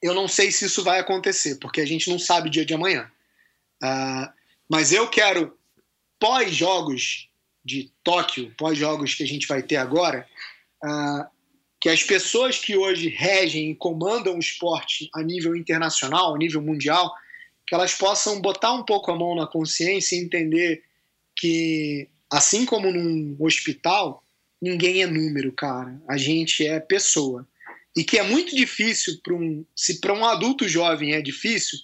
Eu 0.00 0.14
não 0.14 0.28
sei 0.28 0.50
se 0.50 0.66
isso 0.66 0.84
vai 0.84 1.00
acontecer, 1.00 1.56
porque 1.56 1.80
a 1.80 1.86
gente 1.86 2.08
não 2.08 2.18
sabe 2.18 2.50
dia 2.50 2.64
de 2.64 2.74
amanhã. 2.74 3.10
Uh, 3.82 4.32
mas 4.70 4.92
eu 4.92 5.08
quero, 5.08 5.56
pós-jogos 6.20 7.28
de 7.64 7.92
Tóquio, 8.02 8.54
pós-jogos 8.56 9.14
que 9.14 9.22
a 9.22 9.26
gente 9.26 9.46
vai 9.46 9.62
ter 9.62 9.76
agora, 9.76 10.26
uh, 10.84 11.26
que 11.80 11.88
as 11.88 12.02
pessoas 12.02 12.58
que 12.58 12.76
hoje 12.76 13.08
regem 13.08 13.70
e 13.70 13.74
comandam 13.74 14.36
o 14.36 14.40
esporte 14.40 15.08
a 15.14 15.22
nível 15.22 15.54
internacional, 15.54 16.34
a 16.34 16.38
nível 16.38 16.60
mundial, 16.62 17.12
que 17.66 17.74
elas 17.74 17.94
possam 17.94 18.40
botar 18.40 18.72
um 18.72 18.84
pouco 18.84 19.10
a 19.10 19.16
mão 19.16 19.34
na 19.34 19.46
consciência 19.46 20.16
e 20.16 20.20
entender 20.20 20.82
que, 21.36 22.08
assim 22.32 22.64
como 22.64 22.90
num 22.90 23.36
hospital, 23.38 24.24
ninguém 24.60 25.02
é 25.02 25.06
número, 25.06 25.52
cara. 25.52 26.00
A 26.08 26.16
gente 26.16 26.66
é 26.66 26.80
pessoa. 26.80 27.46
E 27.98 28.04
que 28.04 28.18
é 28.18 28.22
muito 28.22 28.54
difícil 28.54 29.20
para 29.22 29.34
um. 29.34 29.66
Se 29.74 30.00
para 30.00 30.14
um 30.14 30.24
adulto 30.24 30.68
jovem 30.68 31.14
é 31.14 31.20
difícil, 31.20 31.78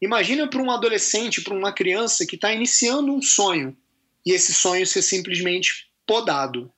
Imagina 0.00 0.48
para 0.48 0.60
um 0.60 0.70
adolescente, 0.70 1.40
para 1.40 1.54
uma 1.54 1.72
criança 1.72 2.26
que 2.26 2.36
está 2.36 2.52
iniciando 2.52 3.12
um 3.12 3.22
sonho 3.22 3.76
e 4.24 4.32
esse 4.32 4.52
sonho 4.52 4.86
ser 4.86 5.02
simplesmente 5.02 5.90
podado. 6.06 6.70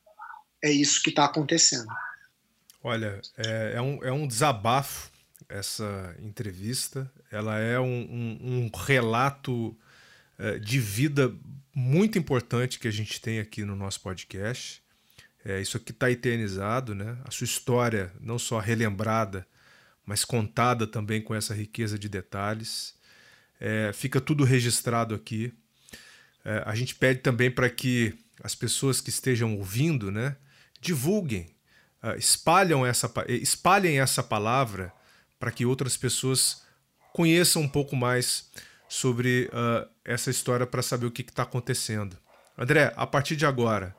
É 0.62 0.70
isso 0.70 1.02
que 1.02 1.10
está 1.10 1.24
acontecendo. 1.24 1.88
Olha, 2.82 3.20
é, 3.36 3.72
é, 3.74 3.80
um, 3.80 4.05
é 4.05 4.12
um 4.12 4.26
desabafo 4.26 5.10
essa 5.48 6.14
entrevista. 6.20 7.10
Ela 7.30 7.59
é 7.59 7.78
um, 7.80 7.86
um, 7.86 8.38
um 8.42 8.70
relato 8.76 9.76
é, 10.38 10.59
de 10.59 10.78
vida 10.78 11.34
muito 11.74 12.18
importante 12.18 12.78
que 12.78 12.86
a 12.86 12.92
gente 12.92 13.20
tem 13.20 13.40
aqui 13.40 13.64
no 13.64 13.74
nosso 13.74 14.00
podcast. 14.00 14.80
É, 15.44 15.60
isso 15.60 15.77
aqui 15.77 15.93
está 15.93 16.10
eternizado, 16.10 16.94
né? 16.94 17.16
A 17.24 17.31
sua 17.31 17.44
história 17.44 18.12
não 18.20 18.39
só 18.39 18.59
relembrada, 18.59 19.47
mas 20.05 20.24
contada 20.24 20.86
também 20.86 21.20
com 21.20 21.35
essa 21.35 21.55
riqueza 21.55 21.98
de 21.98 22.09
detalhes. 22.09 22.94
É, 23.60 23.93
fica 23.93 24.20
tudo 24.20 24.44
registrado 24.44 25.15
aqui. 25.15 25.52
É, 26.44 26.62
a 26.66 26.74
gente 26.74 26.94
pede 26.94 27.20
também 27.20 27.51
para 27.51 27.69
que 27.69 28.19
as 28.43 28.55
pessoas 28.55 29.01
que 29.01 29.10
estejam 29.10 29.56
ouvindo, 29.56 30.10
né, 30.10 30.36
divulguem, 30.81 31.55
uh, 32.02 32.16
espalham 32.16 32.86
essa, 32.86 33.12
espalhem 33.28 34.01
essa 34.01 34.23
palavra 34.23 34.93
para 35.39 35.51
que 35.51 35.66
outras 35.66 35.97
pessoas 35.97 36.62
conheçam 37.12 37.62
um 37.62 37.69
pouco 37.69 37.97
mais 37.97 38.51
sobre 38.89 39.51
uh, 39.52 39.89
essa 40.05 40.31
história 40.31 40.66
para 40.66 40.82
saber 40.82 41.06
o 41.06 41.10
que 41.10 41.23
está 41.23 41.43
acontecendo. 41.43 42.16
André, 42.56 42.93
a 42.97 43.06
partir 43.06 43.36
de 43.36 43.47
agora, 43.47 43.94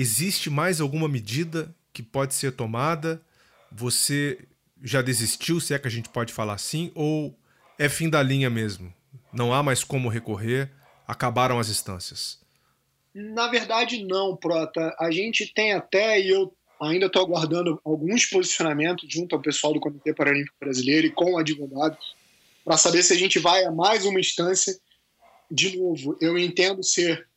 existe 0.00 0.48
mais 0.48 0.80
alguma 0.80 1.08
medida 1.08 1.74
que 1.92 2.02
pode 2.02 2.34
ser 2.34 2.52
tomada? 2.52 3.20
Você 3.72 4.38
já 4.82 5.02
desistiu, 5.02 5.58
se 5.58 5.74
é 5.74 5.78
que 5.78 5.88
a 5.88 5.90
gente 5.90 6.08
pode 6.08 6.32
falar 6.32 6.54
assim, 6.54 6.92
ou 6.94 7.36
é 7.76 7.88
fim 7.88 8.08
da 8.08 8.22
linha 8.22 8.48
mesmo? 8.48 8.94
Não 9.32 9.52
há 9.52 9.60
mais 9.60 9.82
como 9.82 10.08
recorrer, 10.08 10.70
acabaram 11.06 11.58
as 11.58 11.68
instâncias? 11.68 12.38
Na 13.12 13.48
verdade, 13.48 14.04
não, 14.04 14.36
Prota. 14.36 14.94
A 15.00 15.10
gente 15.10 15.52
tem 15.52 15.72
até, 15.72 16.20
e 16.20 16.28
eu 16.28 16.54
ainda 16.80 17.06
estou 17.06 17.22
aguardando 17.22 17.80
alguns 17.84 18.24
posicionamentos 18.24 19.12
junto 19.12 19.34
ao 19.34 19.42
pessoal 19.42 19.72
do 19.72 19.80
Comitê 19.80 20.14
Paralímpico 20.14 20.54
Brasileiro 20.60 21.08
e 21.08 21.12
com 21.12 21.32
o 21.32 21.38
advogado, 21.38 21.98
para 22.64 22.76
saber 22.76 23.02
se 23.02 23.12
a 23.12 23.16
gente 23.16 23.40
vai 23.40 23.64
a 23.64 23.72
mais 23.72 24.04
uma 24.04 24.20
instância. 24.20 24.78
De 25.50 25.76
novo, 25.76 26.16
eu 26.20 26.38
entendo 26.38 26.84
ser 26.84 27.27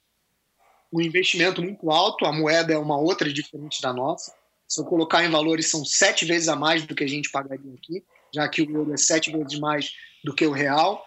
um 0.92 1.02
investimento 1.02 1.62
muito 1.62 1.90
alto, 1.90 2.26
a 2.26 2.34
moeda 2.34 2.74
é 2.74 2.78
uma 2.78 2.98
outra 2.98 3.32
diferente 3.32 3.82
da 3.82 3.94
nossa. 3.94 4.34
Se 4.68 4.82
eu 4.82 4.86
colocar 4.86 5.24
em 5.24 5.30
valores, 5.30 5.70
são 5.70 5.84
sete 5.86 6.26
vezes 6.26 6.48
a 6.48 6.56
mais 6.56 6.86
do 6.86 6.96
que 6.96 7.04
a 7.04 7.08
gente 7.08 7.32
pagaria 7.32 7.74
aqui, 7.74 8.04
já 8.34 8.48
que 8.48 8.62
o 8.62 8.72
euro 8.72 8.94
é 8.94 8.98
sete 8.98 9.32
vezes 9.32 9.60
mais 9.60 9.92
do 10.24 10.34
que 10.34 10.46
o 10.46 10.52
real. 10.52 11.04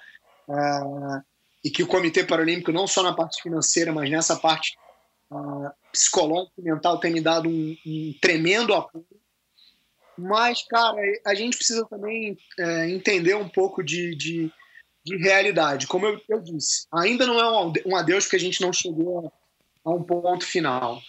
Uh, 0.49 1.23
e 1.65 1.71
que 1.71 1.83
o 1.83 1.87
Comitê 1.87 2.23
Paralímpico, 2.23 2.73
não 2.73 2.87
só 2.87 3.03
na 3.03 3.15
parte 3.15 3.43
financeira, 3.43 3.91
mas 3.91 4.11
nessa 4.11 4.37
parte 4.37 4.77
uh, 5.31 5.71
psicológica 5.91 6.53
e 6.59 6.63
mental, 6.63 7.01
tem 7.01 7.13
me 7.13 7.23
dado 7.23 7.49
um, 7.49 7.77
um, 7.87 8.15
tremendo 8.21 8.75
apoio. 8.75 9.07
Mas, 10.17 10.63
cara, 10.69 11.01
a 11.27 11.35
gente 11.35 11.57
precisa 11.57 11.87
também 11.87 12.37
é, 12.59 12.89
entender 12.89 13.35
um 13.35 13.49
pouco 13.49 13.83
de, 13.83 14.15
de, 14.15 14.53
de 15.05 15.17
realidade. 15.17 15.89
Como 15.89 16.07
eu, 16.07 16.21
eu, 16.29 16.41
disse, 16.41 16.87
ainda 16.93 17.27
não 17.27 17.41
é 17.41 17.83
um 17.85 17.97
adeus 17.97 18.25
porque 18.25 18.37
a 18.37 18.41
gente 18.41 18.61
não 18.61 18.73
chegou 18.73 19.27
a 19.27 19.44
um 19.93 20.03
ponto 20.03 20.45
final. 20.47 21.03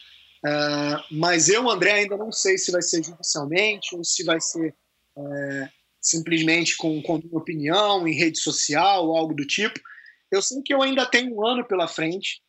Uh, 0.46 1.02
mas 1.10 1.50
eu, 1.50 1.68
André, 1.70 1.94
ainda 1.94 2.16
não 2.18 2.32
sei 2.32 2.58
se 2.58 2.72
vai 2.72 2.82
ser 2.82 3.04
judicialmente 3.04 3.96
ou 3.96 4.04
se 4.04 4.24
vai 4.24 4.40
ser 4.40 4.76
uh, 5.18 5.70
simplesmente 6.00 6.78
com, 6.78 7.02
com 7.02 7.16
opinião 7.32 8.08
em 8.08 8.14
rede 8.14 8.40
social 8.40 9.08
ou 9.08 9.18
algo 9.18 9.34
do 9.34 9.46
tipo. 9.46 9.80
Eu 10.32 10.42
sei 10.42 10.62
que 10.62 10.74
eu 10.74 10.84
ainda 10.84 11.06
tenho 11.06 11.36
um 11.36 11.46
ano 11.46 11.66
pela 11.66 11.88
frente. 11.88 12.42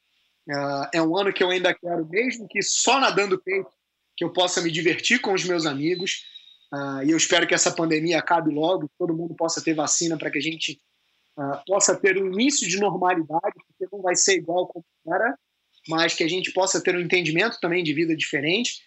Uh, 0.48 0.88
é 0.92 1.02
um 1.02 1.16
ano 1.16 1.32
que 1.32 1.42
eu 1.42 1.50
ainda 1.50 1.74
quero, 1.74 2.06
mesmo 2.08 2.46
que 2.48 2.60
só 2.62 3.00
nadando 3.00 3.40
peito, 3.40 3.70
que 4.14 4.24
eu 4.24 4.32
possa 4.32 4.60
me 4.60 4.70
divertir 4.70 5.20
com 5.20 5.32
os 5.32 5.44
meus 5.44 5.64
amigos. 5.66 6.22
e 7.04 7.10
eu 7.10 7.16
espero 7.16 7.46
que 7.46 7.54
essa 7.54 7.70
pandemia 7.70 8.18
acabe 8.18 8.50
logo, 8.50 8.90
todo 8.98 9.14
mundo 9.14 9.34
possa 9.34 9.62
ter 9.62 9.74
vacina 9.74 10.16
para 10.16 10.30
que 10.30 10.38
a 10.38 10.42
gente 10.42 10.80
possa 11.66 11.94
ter 11.94 12.16
um 12.16 12.32
início 12.32 12.66
de 12.66 12.78
normalidade, 12.78 13.54
porque 13.66 13.88
não 13.92 14.00
vai 14.00 14.14
ser 14.16 14.36
igual 14.36 14.66
como 14.68 14.84
era 15.06 15.36
mas 15.88 16.14
que 16.14 16.24
a 16.24 16.28
gente 16.28 16.52
possa 16.52 16.82
ter 16.82 16.96
um 16.96 17.00
entendimento 17.00 17.58
também 17.60 17.82
de 17.82 17.92
vida 17.92 18.16
diferente, 18.16 18.82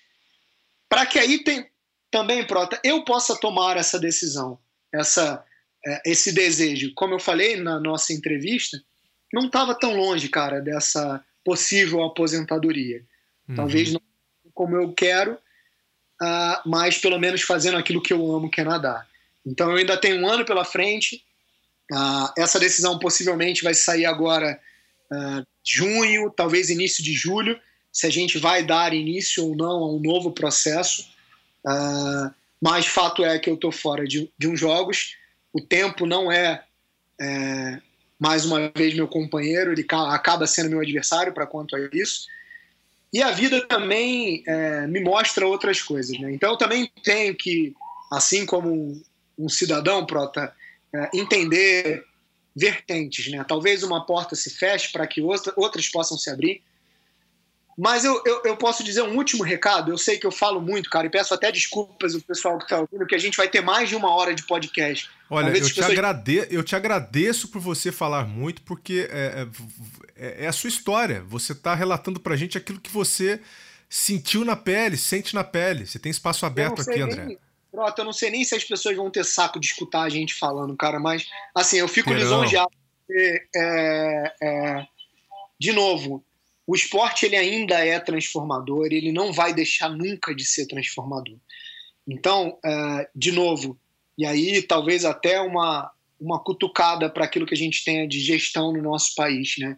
para 0.87 1.05
que 1.05 1.19
aí 1.19 1.43
tem, 1.43 1.65
também, 2.11 2.45
Prota, 2.45 2.79
eu 2.83 3.03
possa 3.03 3.39
tomar 3.39 3.77
essa 3.77 3.99
decisão, 3.99 4.59
essa, 4.93 5.43
é, 5.85 6.01
esse 6.05 6.31
desejo. 6.31 6.93
Como 6.95 7.13
eu 7.13 7.19
falei 7.19 7.55
na 7.55 7.79
nossa 7.79 8.11
entrevista, 8.11 8.81
não 9.31 9.45
estava 9.45 9.75
tão 9.75 9.95
longe, 9.95 10.27
cara, 10.27 10.59
dessa 10.59 11.23
possível 11.43 12.03
aposentadoria. 12.03 13.03
Uhum. 13.47 13.55
Talvez 13.55 13.91
não 13.91 14.01
como 14.53 14.75
eu 14.75 14.91
quero, 14.91 15.35
uh, 16.21 16.69
mas 16.69 16.97
pelo 16.97 17.17
menos 17.17 17.43
fazendo 17.43 17.77
aquilo 17.77 18.01
que 18.01 18.11
eu 18.11 18.29
amo, 18.29 18.49
que 18.49 18.59
é 18.59 18.63
nadar. 18.65 19.07
Então 19.45 19.69
eu 19.71 19.77
ainda 19.77 19.95
tenho 19.95 20.21
um 20.21 20.27
ano 20.27 20.43
pela 20.43 20.65
frente. 20.65 21.23
Uh, 21.89 22.29
essa 22.37 22.59
decisão 22.59 22.99
possivelmente 22.99 23.63
vai 23.63 23.73
sair 23.73 24.05
agora 24.05 24.59
uh, 25.11 25.45
junho, 25.65 26.29
talvez 26.29 26.69
início 26.69 27.03
de 27.03 27.13
julho, 27.13 27.59
se 27.91 28.07
a 28.07 28.09
gente 28.09 28.37
vai 28.37 28.63
dar 28.63 28.93
início 28.93 29.45
ou 29.45 29.55
não 29.55 29.83
a 29.83 29.93
um 29.93 29.99
novo 29.99 30.31
processo. 30.31 31.07
Uh, 31.65 32.33
mas 32.61 32.85
fato 32.85 33.23
é 33.23 33.39
que 33.39 33.49
eu 33.49 33.55
estou 33.55 33.71
fora 33.71 34.05
de, 34.05 34.29
de 34.37 34.47
uns 34.47 34.59
jogos. 34.59 35.15
O 35.53 35.61
tempo 35.61 36.05
não 36.05 36.31
é, 36.31 36.63
é, 37.19 37.81
mais 38.19 38.45
uma 38.45 38.69
vez 38.75 38.93
meu 38.93 39.07
companheiro, 39.07 39.71
ele 39.71 39.85
acaba 39.89 40.45
sendo 40.45 40.69
meu 40.69 40.81
adversário 40.81 41.33
para 41.33 41.47
quanto 41.47 41.75
a 41.75 41.79
isso. 41.93 42.27
E 43.11 43.21
a 43.21 43.31
vida 43.31 43.65
também 43.65 44.43
é, 44.45 44.85
me 44.87 45.01
mostra 45.01 45.47
outras 45.47 45.81
coisas. 45.81 46.19
Né? 46.19 46.33
Então 46.33 46.51
eu 46.51 46.57
também 46.57 46.91
tenho 47.03 47.33
que, 47.33 47.73
assim 48.11 48.45
como 48.45 48.71
um, 48.71 49.01
um 49.37 49.49
cidadão, 49.49 50.05
Prota, 50.05 50.53
é, 50.93 51.09
entender 51.13 52.03
vertentes, 52.55 53.31
né? 53.31 53.43
Talvez 53.47 53.83
uma 53.83 54.05
porta 54.05 54.35
se 54.35 54.49
feche 54.49 54.91
para 54.91 55.05
que 55.07 55.21
outra, 55.21 55.53
outras 55.55 55.87
possam 55.87 56.17
se 56.17 56.29
abrir. 56.29 56.61
Mas 57.77 58.03
eu, 58.03 58.21
eu, 58.25 58.41
eu, 58.43 58.57
posso 58.57 58.83
dizer 58.83 59.03
um 59.03 59.15
último 59.15 59.41
recado. 59.41 59.89
Eu 59.89 59.97
sei 59.97 60.17
que 60.17 60.27
eu 60.27 60.31
falo 60.31 60.59
muito, 60.59 60.89
cara, 60.89 61.07
e 61.07 61.09
peço 61.09 61.33
até 61.33 61.49
desculpas 61.49 62.13
ao 62.13 62.19
pessoal 62.19 62.57
que 62.57 62.65
está 62.65 62.81
ouvindo, 62.81 63.07
que 63.07 63.15
a 63.15 63.19
gente 63.19 63.37
vai 63.37 63.47
ter 63.47 63.61
mais 63.61 63.87
de 63.87 63.95
uma 63.95 64.13
hora 64.13 64.35
de 64.35 64.43
podcast. 64.43 65.09
Olha, 65.29 65.47
eu 65.47 65.53
te, 65.65 65.73
pessoas... 65.73 65.89
agrade... 65.89 66.47
eu 66.51 66.61
te 66.61 66.75
agradeço 66.75 67.47
por 67.47 67.61
você 67.61 67.89
falar 67.89 68.27
muito, 68.27 68.61
porque 68.63 69.07
é, 69.09 69.47
é, 70.17 70.27
é, 70.27 70.43
é 70.43 70.47
a 70.47 70.51
sua 70.51 70.67
história. 70.67 71.23
Você 71.29 71.53
está 71.53 71.73
relatando 71.73 72.19
para 72.19 72.33
a 72.33 72.37
gente 72.37 72.57
aquilo 72.57 72.81
que 72.81 72.91
você 72.91 73.39
sentiu 73.87 74.43
na 74.43 74.57
pele, 74.57 74.97
sente 74.97 75.33
na 75.33 75.45
pele. 75.45 75.85
Você 75.85 75.97
tem 75.97 76.09
espaço 76.09 76.45
aberto 76.45 76.81
aqui, 76.81 76.99
André. 76.99 77.25
Nem 77.25 77.37
Prota, 77.71 78.01
eu 78.01 78.05
não 78.05 78.13
sei 78.13 78.31
nem 78.31 78.43
se 78.43 78.55
as 78.55 78.63
pessoas 78.63 78.95
vão 78.95 79.11
ter 79.11 79.23
saco 79.23 79.59
de 79.59 79.67
escutar 79.67 80.03
a 80.03 80.09
gente 80.09 80.33
falando, 80.33 80.75
cara, 80.75 80.99
mas 80.99 81.27
assim, 81.53 81.77
eu 81.77 81.87
fico 81.87 82.13
lisonjeado. 82.13 82.71
É, 83.55 84.33
é, 84.41 84.87
de 85.59 85.71
novo, 85.71 86.23
o 86.65 86.75
esporte 86.75 87.25
ele 87.25 87.35
ainda 87.35 87.83
é 87.83 87.99
transformador, 87.99 88.87
ele 88.91 89.11
não 89.11 89.33
vai 89.33 89.53
deixar 89.53 89.89
nunca 89.89 90.33
de 90.33 90.45
ser 90.45 90.67
transformador. 90.67 91.37
Então, 92.07 92.57
é, 92.63 93.09
de 93.15 93.31
novo, 93.31 93.79
e 94.17 94.25
aí 94.25 94.61
talvez 94.61 95.05
até 95.05 95.39
uma, 95.39 95.91
uma 96.19 96.43
cutucada 96.43 97.09
para 97.09 97.25
aquilo 97.25 97.45
que 97.45 97.53
a 97.53 97.57
gente 97.57 97.83
tenha 97.83 98.07
de 98.07 98.19
gestão 98.19 98.73
no 98.73 98.81
nosso 98.81 99.15
país, 99.15 99.55
né? 99.57 99.77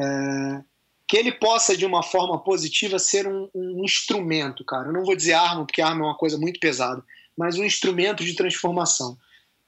É, 0.00 0.62
que 1.06 1.16
ele 1.16 1.32
possa, 1.32 1.76
de 1.76 1.84
uma 1.84 2.02
forma 2.02 2.42
positiva, 2.42 2.98
ser 2.98 3.28
um, 3.28 3.48
um, 3.54 3.84
instrumento, 3.84 4.64
cara. 4.64 4.88
Eu 4.88 4.92
não 4.92 5.04
vou 5.04 5.14
dizer 5.14 5.34
arma, 5.34 5.66
porque 5.66 5.82
arma 5.82 6.04
é 6.04 6.08
uma 6.08 6.16
coisa 6.16 6.38
muito 6.38 6.58
pesada, 6.58 7.04
mas 7.36 7.58
um 7.58 7.64
instrumento 7.64 8.24
de 8.24 8.34
transformação. 8.34 9.18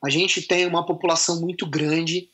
A 0.04 0.08
gente 0.08 0.42
tem 0.42 0.66
uma 0.66 0.84
população 0.84 1.40
muito 1.40 1.66
grande, 1.66 2.28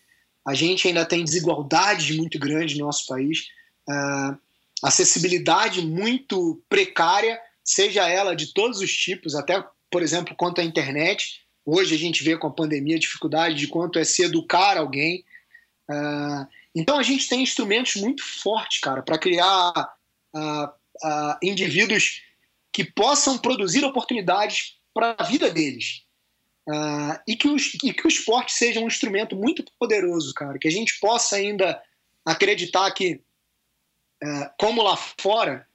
a 0.46 0.54
gente 0.54 0.88
ainda 0.88 1.04
tem 1.04 1.24
desigualdades 1.24 2.14
muito 2.16 2.38
grandes 2.38 2.76
no 2.76 2.86
nosso 2.86 3.06
país, 3.06 3.48
uh, 3.88 4.36
acessibilidade 4.82 5.80
muito 5.80 6.62
precária, 6.68 7.40
seja 7.64 8.08
ela 8.08 8.34
de 8.34 8.52
todos 8.52 8.80
os 8.80 8.92
tipos, 8.92 9.34
até, 9.34 9.64
por 9.90 10.02
exemplo, 10.02 10.34
quanto 10.34 10.60
à 10.60 10.64
internet. 10.64 11.40
Hoje 11.64 11.94
a 11.94 11.98
gente 11.98 12.24
vê 12.24 12.36
com 12.36 12.48
a 12.48 12.52
pandemia 12.52 12.96
a 12.96 13.00
dificuldade 13.00 13.54
de 13.54 13.68
quanto 13.68 13.98
é 13.98 14.04
se 14.04 14.22
educar 14.22 14.76
alguém. 14.76 15.24
Uh, 15.88 16.46
então 16.74 16.98
a 16.98 17.02
gente 17.02 17.28
tem 17.28 17.42
instrumentos 17.42 17.96
muito 17.96 18.24
fortes, 18.24 18.80
cara, 18.80 19.02
para 19.02 19.18
criar 19.18 19.94
uh, 20.34 21.36
indivíduos 21.42 22.22
que 22.72 22.82
possam 22.82 23.38
produzir 23.38 23.84
oportunidades 23.84 24.78
para 24.92 25.14
a 25.18 25.24
vida 25.24 25.50
deles. 25.50 26.04
Uh, 26.68 27.18
e, 27.26 27.34
que 27.34 27.48
os, 27.48 27.74
e 27.82 27.92
que 27.92 28.06
o 28.06 28.08
esporte 28.08 28.52
seja 28.52 28.78
um 28.78 28.86
instrumento 28.86 29.34
muito 29.34 29.64
poderoso, 29.78 30.32
cara. 30.34 30.58
Que 30.58 30.68
a 30.68 30.70
gente 30.70 30.98
possa 31.00 31.36
ainda 31.36 31.80
acreditar 32.24 32.90
que, 32.92 33.20
uh, 34.22 34.50
como 34.58 34.82
lá 34.82 34.96
fora, 34.96 35.66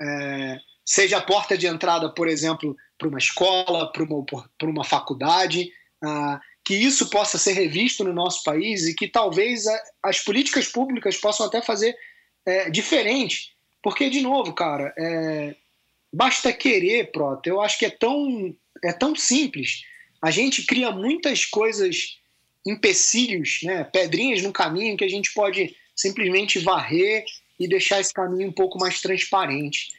uh, 0.00 0.60
seja 0.84 1.18
a 1.18 1.22
porta 1.22 1.56
de 1.56 1.66
entrada, 1.66 2.12
por 2.12 2.28
exemplo, 2.28 2.76
para 2.98 3.08
uma 3.08 3.18
escola, 3.18 3.90
para 3.90 4.04
uma, 4.04 4.24
uma 4.62 4.84
faculdade, 4.84 5.70
que 6.62 6.74
isso 6.74 7.08
possa 7.08 7.38
ser 7.38 7.52
revisto 7.52 8.04
no 8.04 8.12
nosso 8.12 8.42
país 8.44 8.86
e 8.86 8.94
que 8.94 9.08
talvez 9.08 9.66
a, 9.66 9.82
as 10.02 10.20
políticas 10.20 10.68
públicas 10.68 11.16
possam 11.16 11.46
até 11.46 11.62
fazer 11.62 11.96
é, 12.44 12.68
diferente. 12.68 13.54
Porque, 13.82 14.10
de 14.10 14.20
novo, 14.20 14.52
cara, 14.52 14.94
basta 16.12 16.52
querer, 16.52 17.10
Prota. 17.10 17.48
Eu 17.48 17.60
acho 17.60 17.78
que 17.78 17.86
é 17.86 17.90
tão 17.90 18.54
é 18.84 18.92
tão 18.92 19.14
simples. 19.14 19.84
A 20.22 20.30
gente 20.30 20.64
cria 20.64 20.90
muitas 20.90 21.44
coisas, 21.44 22.18
empecilhos, 22.66 23.60
né, 23.62 23.84
pedrinhas 23.84 24.42
no 24.42 24.52
caminho 24.52 24.96
que 24.96 25.04
a 25.04 25.08
gente 25.08 25.32
pode 25.34 25.76
simplesmente 25.94 26.58
varrer 26.58 27.24
e 27.58 27.68
deixar 27.68 28.00
esse 28.00 28.12
caminho 28.12 28.48
um 28.48 28.52
pouco 28.52 28.78
mais 28.78 29.00
transparente. 29.00 29.92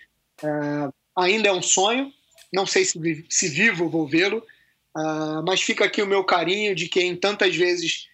Uh, 0.43 0.93
ainda 1.15 1.47
é 1.47 1.51
um 1.51 1.61
sonho, 1.61 2.11
não 2.51 2.65
sei 2.65 2.83
se, 2.83 3.25
se 3.29 3.47
vivo 3.47 3.89
vou 3.89 4.07
vê-lo, 4.07 4.39
uh, 4.97 5.43
mas 5.45 5.61
fica 5.61 5.85
aqui 5.85 6.01
o 6.01 6.07
meu 6.07 6.23
carinho 6.23 6.75
de 6.75 6.89
quem 6.89 7.15
tantas 7.15 7.55
vezes 7.55 8.09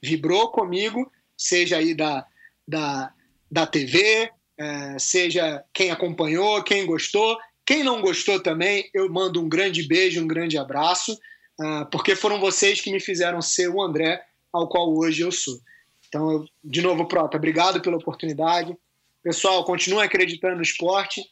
vibrou 0.00 0.50
comigo, 0.50 1.10
seja 1.36 1.78
aí 1.78 1.94
da, 1.94 2.24
da, 2.66 3.12
da 3.50 3.66
TV, 3.66 4.30
eh, 4.60 4.98
seja 4.98 5.64
quem 5.72 5.92
acompanhou, 5.92 6.64
quem 6.64 6.84
gostou, 6.84 7.38
quem 7.68 7.84
não 7.84 8.00
gostou 8.00 8.42
também, 8.42 8.88
eu 8.94 9.12
mando 9.12 9.42
um 9.42 9.46
grande 9.46 9.86
beijo, 9.86 10.22
um 10.24 10.26
grande 10.26 10.56
abraço, 10.56 11.12
uh, 11.60 11.84
porque 11.92 12.16
foram 12.16 12.40
vocês 12.40 12.80
que 12.80 12.90
me 12.90 12.98
fizeram 12.98 13.42
ser 13.42 13.68
o 13.68 13.82
André 13.82 14.24
ao 14.50 14.66
qual 14.66 14.90
hoje 14.96 15.20
eu 15.20 15.30
sou. 15.30 15.60
Então, 16.08 16.32
eu, 16.32 16.48
de 16.64 16.80
novo, 16.80 17.06
Prota, 17.06 17.36
obrigado 17.36 17.82
pela 17.82 17.98
oportunidade. 17.98 18.74
Pessoal, 19.22 19.62
continuem 19.66 20.06
acreditando 20.06 20.56
no 20.56 20.62
esporte, 20.62 21.22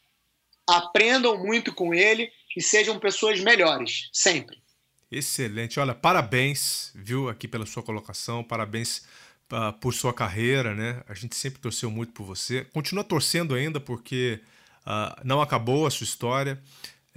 aprendam 0.68 1.42
muito 1.42 1.72
com 1.72 1.94
ele 1.94 2.30
e 2.54 2.62
sejam 2.62 2.98
pessoas 2.98 3.40
melhores, 3.40 4.10
sempre. 4.12 4.58
Excelente. 5.10 5.80
Olha, 5.80 5.94
parabéns, 5.94 6.92
viu, 6.94 7.30
aqui 7.30 7.48
pela 7.48 7.64
sua 7.64 7.82
colocação, 7.82 8.44
parabéns 8.44 9.06
uh, 9.50 9.72
por 9.80 9.94
sua 9.94 10.12
carreira, 10.12 10.74
né? 10.74 11.02
A 11.08 11.14
gente 11.14 11.34
sempre 11.34 11.62
torceu 11.62 11.90
muito 11.90 12.12
por 12.12 12.26
você. 12.26 12.62
Continua 12.74 13.02
torcendo 13.02 13.54
ainda, 13.54 13.80
porque 13.80 14.38
uh, 14.86 15.20
não 15.24 15.40
acabou 15.40 15.86
a 15.86 15.90
sua 15.90 16.04
história. 16.04 16.60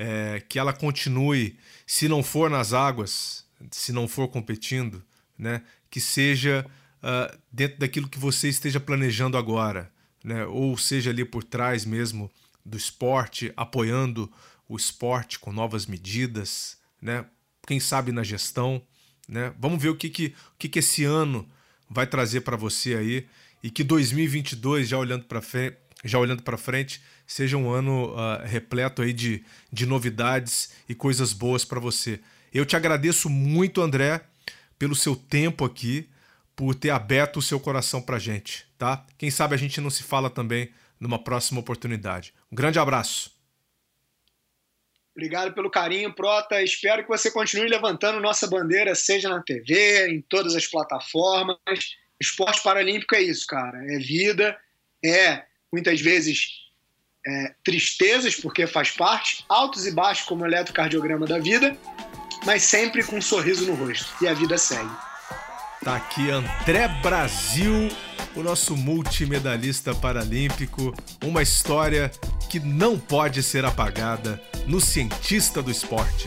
É, 0.02 0.42
que 0.48 0.58
ela 0.58 0.72
continue, 0.72 1.60
se 1.86 2.08
não 2.08 2.24
for 2.24 2.50
nas 2.50 2.72
águas, 2.72 3.46
se 3.70 3.92
não 3.92 4.08
for 4.08 4.30
competindo, 4.30 5.04
né? 5.38 5.62
Que 5.90 6.00
seja 6.00 6.66
uh, 7.04 7.38
dentro 7.52 7.80
daquilo 7.80 8.08
que 8.08 8.18
você 8.18 8.48
esteja 8.48 8.80
planejando 8.80 9.38
agora, 9.38 9.92
né? 10.24 10.46
Ou 10.46 10.78
seja 10.78 11.10
ali 11.10 11.26
por 11.26 11.44
trás 11.44 11.84
mesmo 11.84 12.32
do 12.66 12.78
esporte, 12.78 13.52
apoiando 13.58 14.32
o 14.68 14.78
esporte 14.78 15.40
com 15.40 15.52
novas 15.52 15.86
medidas, 15.86 16.78
né? 17.02 17.26
Quem 17.68 17.80
sabe 17.80 18.12
na 18.12 18.24
gestão, 18.24 18.82
né? 19.28 19.54
Vamos 19.60 19.82
ver 19.82 19.90
o 19.90 19.96
que 19.96 20.10
que, 20.10 20.28
o 20.28 20.58
que, 20.58 20.70
que 20.70 20.80
esse 20.80 21.04
ano 21.04 21.48
vai 21.90 22.06
trazer 22.06 22.42
para 22.42 22.56
você 22.56 22.96
aí 22.96 23.28
e 23.64 23.70
que 23.70 23.84
2022 23.84 24.88
já 24.88 24.98
olhando 24.98 25.26
para 25.26 25.42
frente, 25.42 25.78
já 26.04 26.18
olhando 26.20 26.44
para 26.44 26.58
frente, 26.58 27.02
seja 27.30 27.56
um 27.56 27.70
ano 27.70 28.12
uh, 28.16 28.44
repleto 28.44 29.04
aí 29.04 29.14
de, 29.14 29.46
de 29.72 29.86
novidades 29.86 30.74
e 30.90 30.96
coisas 30.96 31.32
boas 31.32 31.64
para 31.64 31.80
você. 31.80 32.20
Eu 32.52 32.66
te 32.66 32.76
agradeço 32.76 33.30
muito, 33.30 33.84
André, 33.84 34.22
pelo 34.80 34.96
seu 34.96 35.16
tempo 35.16 35.64
aqui, 35.64 36.10
por 36.56 36.74
ter 36.74 36.90
aberto 36.90 37.38
o 37.38 37.42
seu 37.42 37.60
coração 37.60 38.02
para 38.02 38.18
gente, 38.18 38.66
tá? 38.80 39.06
Quem 39.16 39.30
sabe 39.30 39.54
a 39.54 39.58
gente 39.60 39.80
não 39.80 39.92
se 39.92 40.02
fala 40.02 40.28
também 40.28 40.72
numa 41.00 41.24
próxima 41.24 41.60
oportunidade. 41.60 42.34
Um 42.52 42.56
grande 42.56 42.80
abraço. 42.80 43.32
Obrigado 45.16 45.54
pelo 45.54 45.70
carinho, 45.70 46.12
Prota. 46.16 46.64
Espero 46.64 47.04
que 47.04 47.10
você 47.10 47.30
continue 47.30 47.70
levantando 47.70 48.20
nossa 48.20 48.48
bandeira, 48.48 48.96
seja 48.96 49.30
na 49.30 49.44
TV, 49.44 50.10
em 50.10 50.22
todas 50.22 50.56
as 50.56 50.66
plataformas. 50.66 51.58
Esporte 52.20 52.64
paralímpico 52.64 53.14
é 53.14 53.22
isso, 53.22 53.46
cara. 53.46 53.78
É 53.94 54.00
vida, 54.00 54.58
é 55.06 55.46
muitas 55.72 56.02
vezes 56.02 56.59
é, 57.30 57.54
tristezas, 57.64 58.36
porque 58.36 58.66
faz 58.66 58.92
parte, 58.92 59.46
altos 59.48 59.86
e 59.86 59.92
baixos, 59.92 60.26
como 60.26 60.44
o 60.44 60.48
eletrocardiograma 60.48 61.28
da 61.28 61.40
vida, 61.40 61.78
mas 62.46 62.64
sempre 62.64 63.04
com 63.04 63.18
um 63.18 63.22
sorriso 63.22 63.66
no 63.66 63.76
rosto. 63.76 64.12
E 64.22 64.28
a 64.28 64.34
vida 64.34 64.58
segue. 64.58 64.90
Tá 65.84 65.96
aqui 65.96 66.30
André 66.30 66.88
Brasil, 67.02 67.90
o 68.36 68.44
nosso 68.44 68.76
multimedalista 68.76 69.96
paralímpico, 69.96 70.94
uma 71.24 71.42
história 71.42 72.12
que 72.50 72.60
não 72.60 73.00
pode 73.00 73.42
ser 73.42 73.64
apagada 73.64 74.42
no 74.68 74.82
Cientista 74.82 75.62
do 75.62 75.72
Esporte. 75.72 76.26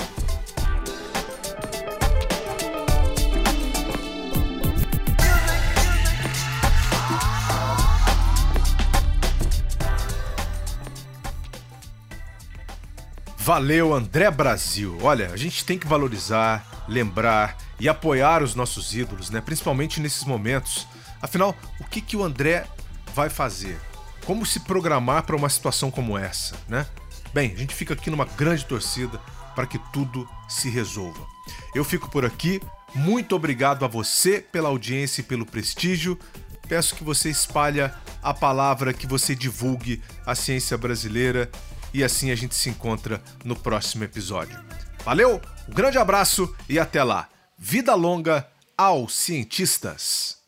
Valeu, 13.45 13.93
André 13.93 14.31
Brasil. 14.31 14.97
Olha, 15.03 15.33
a 15.33 15.37
gente 15.37 15.65
tem 15.65 15.77
que 15.77 15.85
valorizar, 15.85 16.85
lembrar 16.87 17.59
e 17.81 17.89
apoiar 17.89 18.41
os 18.41 18.55
nossos 18.55 18.95
ídolos, 18.95 19.31
né? 19.31 19.41
Principalmente 19.41 20.01
nesses 20.01 20.23
momentos. 20.23 20.87
Afinal, 21.21 21.53
o 21.81 21.85
que, 21.85 22.01
que 22.01 22.17
o 22.17 22.23
André 22.23 22.65
vai 23.13 23.29
fazer? 23.29 23.81
Como 24.25 24.47
se 24.47 24.61
programar 24.61 25.25
para 25.25 25.35
uma 25.35 25.49
situação 25.49 25.91
como 25.91 26.17
essa, 26.17 26.55
né? 26.69 26.87
Bem, 27.35 27.53
a 27.53 27.59
gente 27.59 27.75
fica 27.75 27.95
aqui 27.95 28.11
numa 28.11 28.27
grande 28.27 28.65
torcida 28.65 29.19
para 29.57 29.67
que 29.67 29.81
tudo 29.93 30.29
se 30.49 30.71
resolva. 30.71 31.27
Eu 31.75 31.83
fico 31.83 32.09
por 32.09 32.25
aqui. 32.25 32.63
Muito 32.95 33.35
obrigado 33.35 33.85
a 33.85 33.89
você 33.89 34.39
pela 34.41 34.69
audiência 34.69 35.21
e 35.21 35.25
pelo 35.25 35.45
prestígio. 35.45 36.17
Peço 36.69 36.95
que 36.95 37.03
você 37.03 37.29
espalhe 37.29 37.81
a 38.23 38.33
palavra, 38.33 38.95
que 38.95 39.05
você 39.07 39.35
divulgue 39.35 40.01
a 40.25 40.33
ciência 40.37 40.79
brasileira 40.79 41.51
e 41.93 42.03
assim 42.03 42.31
a 42.31 42.35
gente 42.35 42.55
se 42.55 42.71
encontra 42.71 43.23
no 43.45 43.57
próximo 43.57 44.05
episódio. 44.05 44.63
Valeu, 45.05 45.41
um 45.69 45.73
grande 45.73 45.99
abraço 45.99 46.55
e 46.69 46.79
até 46.79 47.03
lá. 47.03 47.29
Vida 47.59 47.95
longa 47.95 48.47
aos 48.77 49.15
cientistas! 49.15 50.39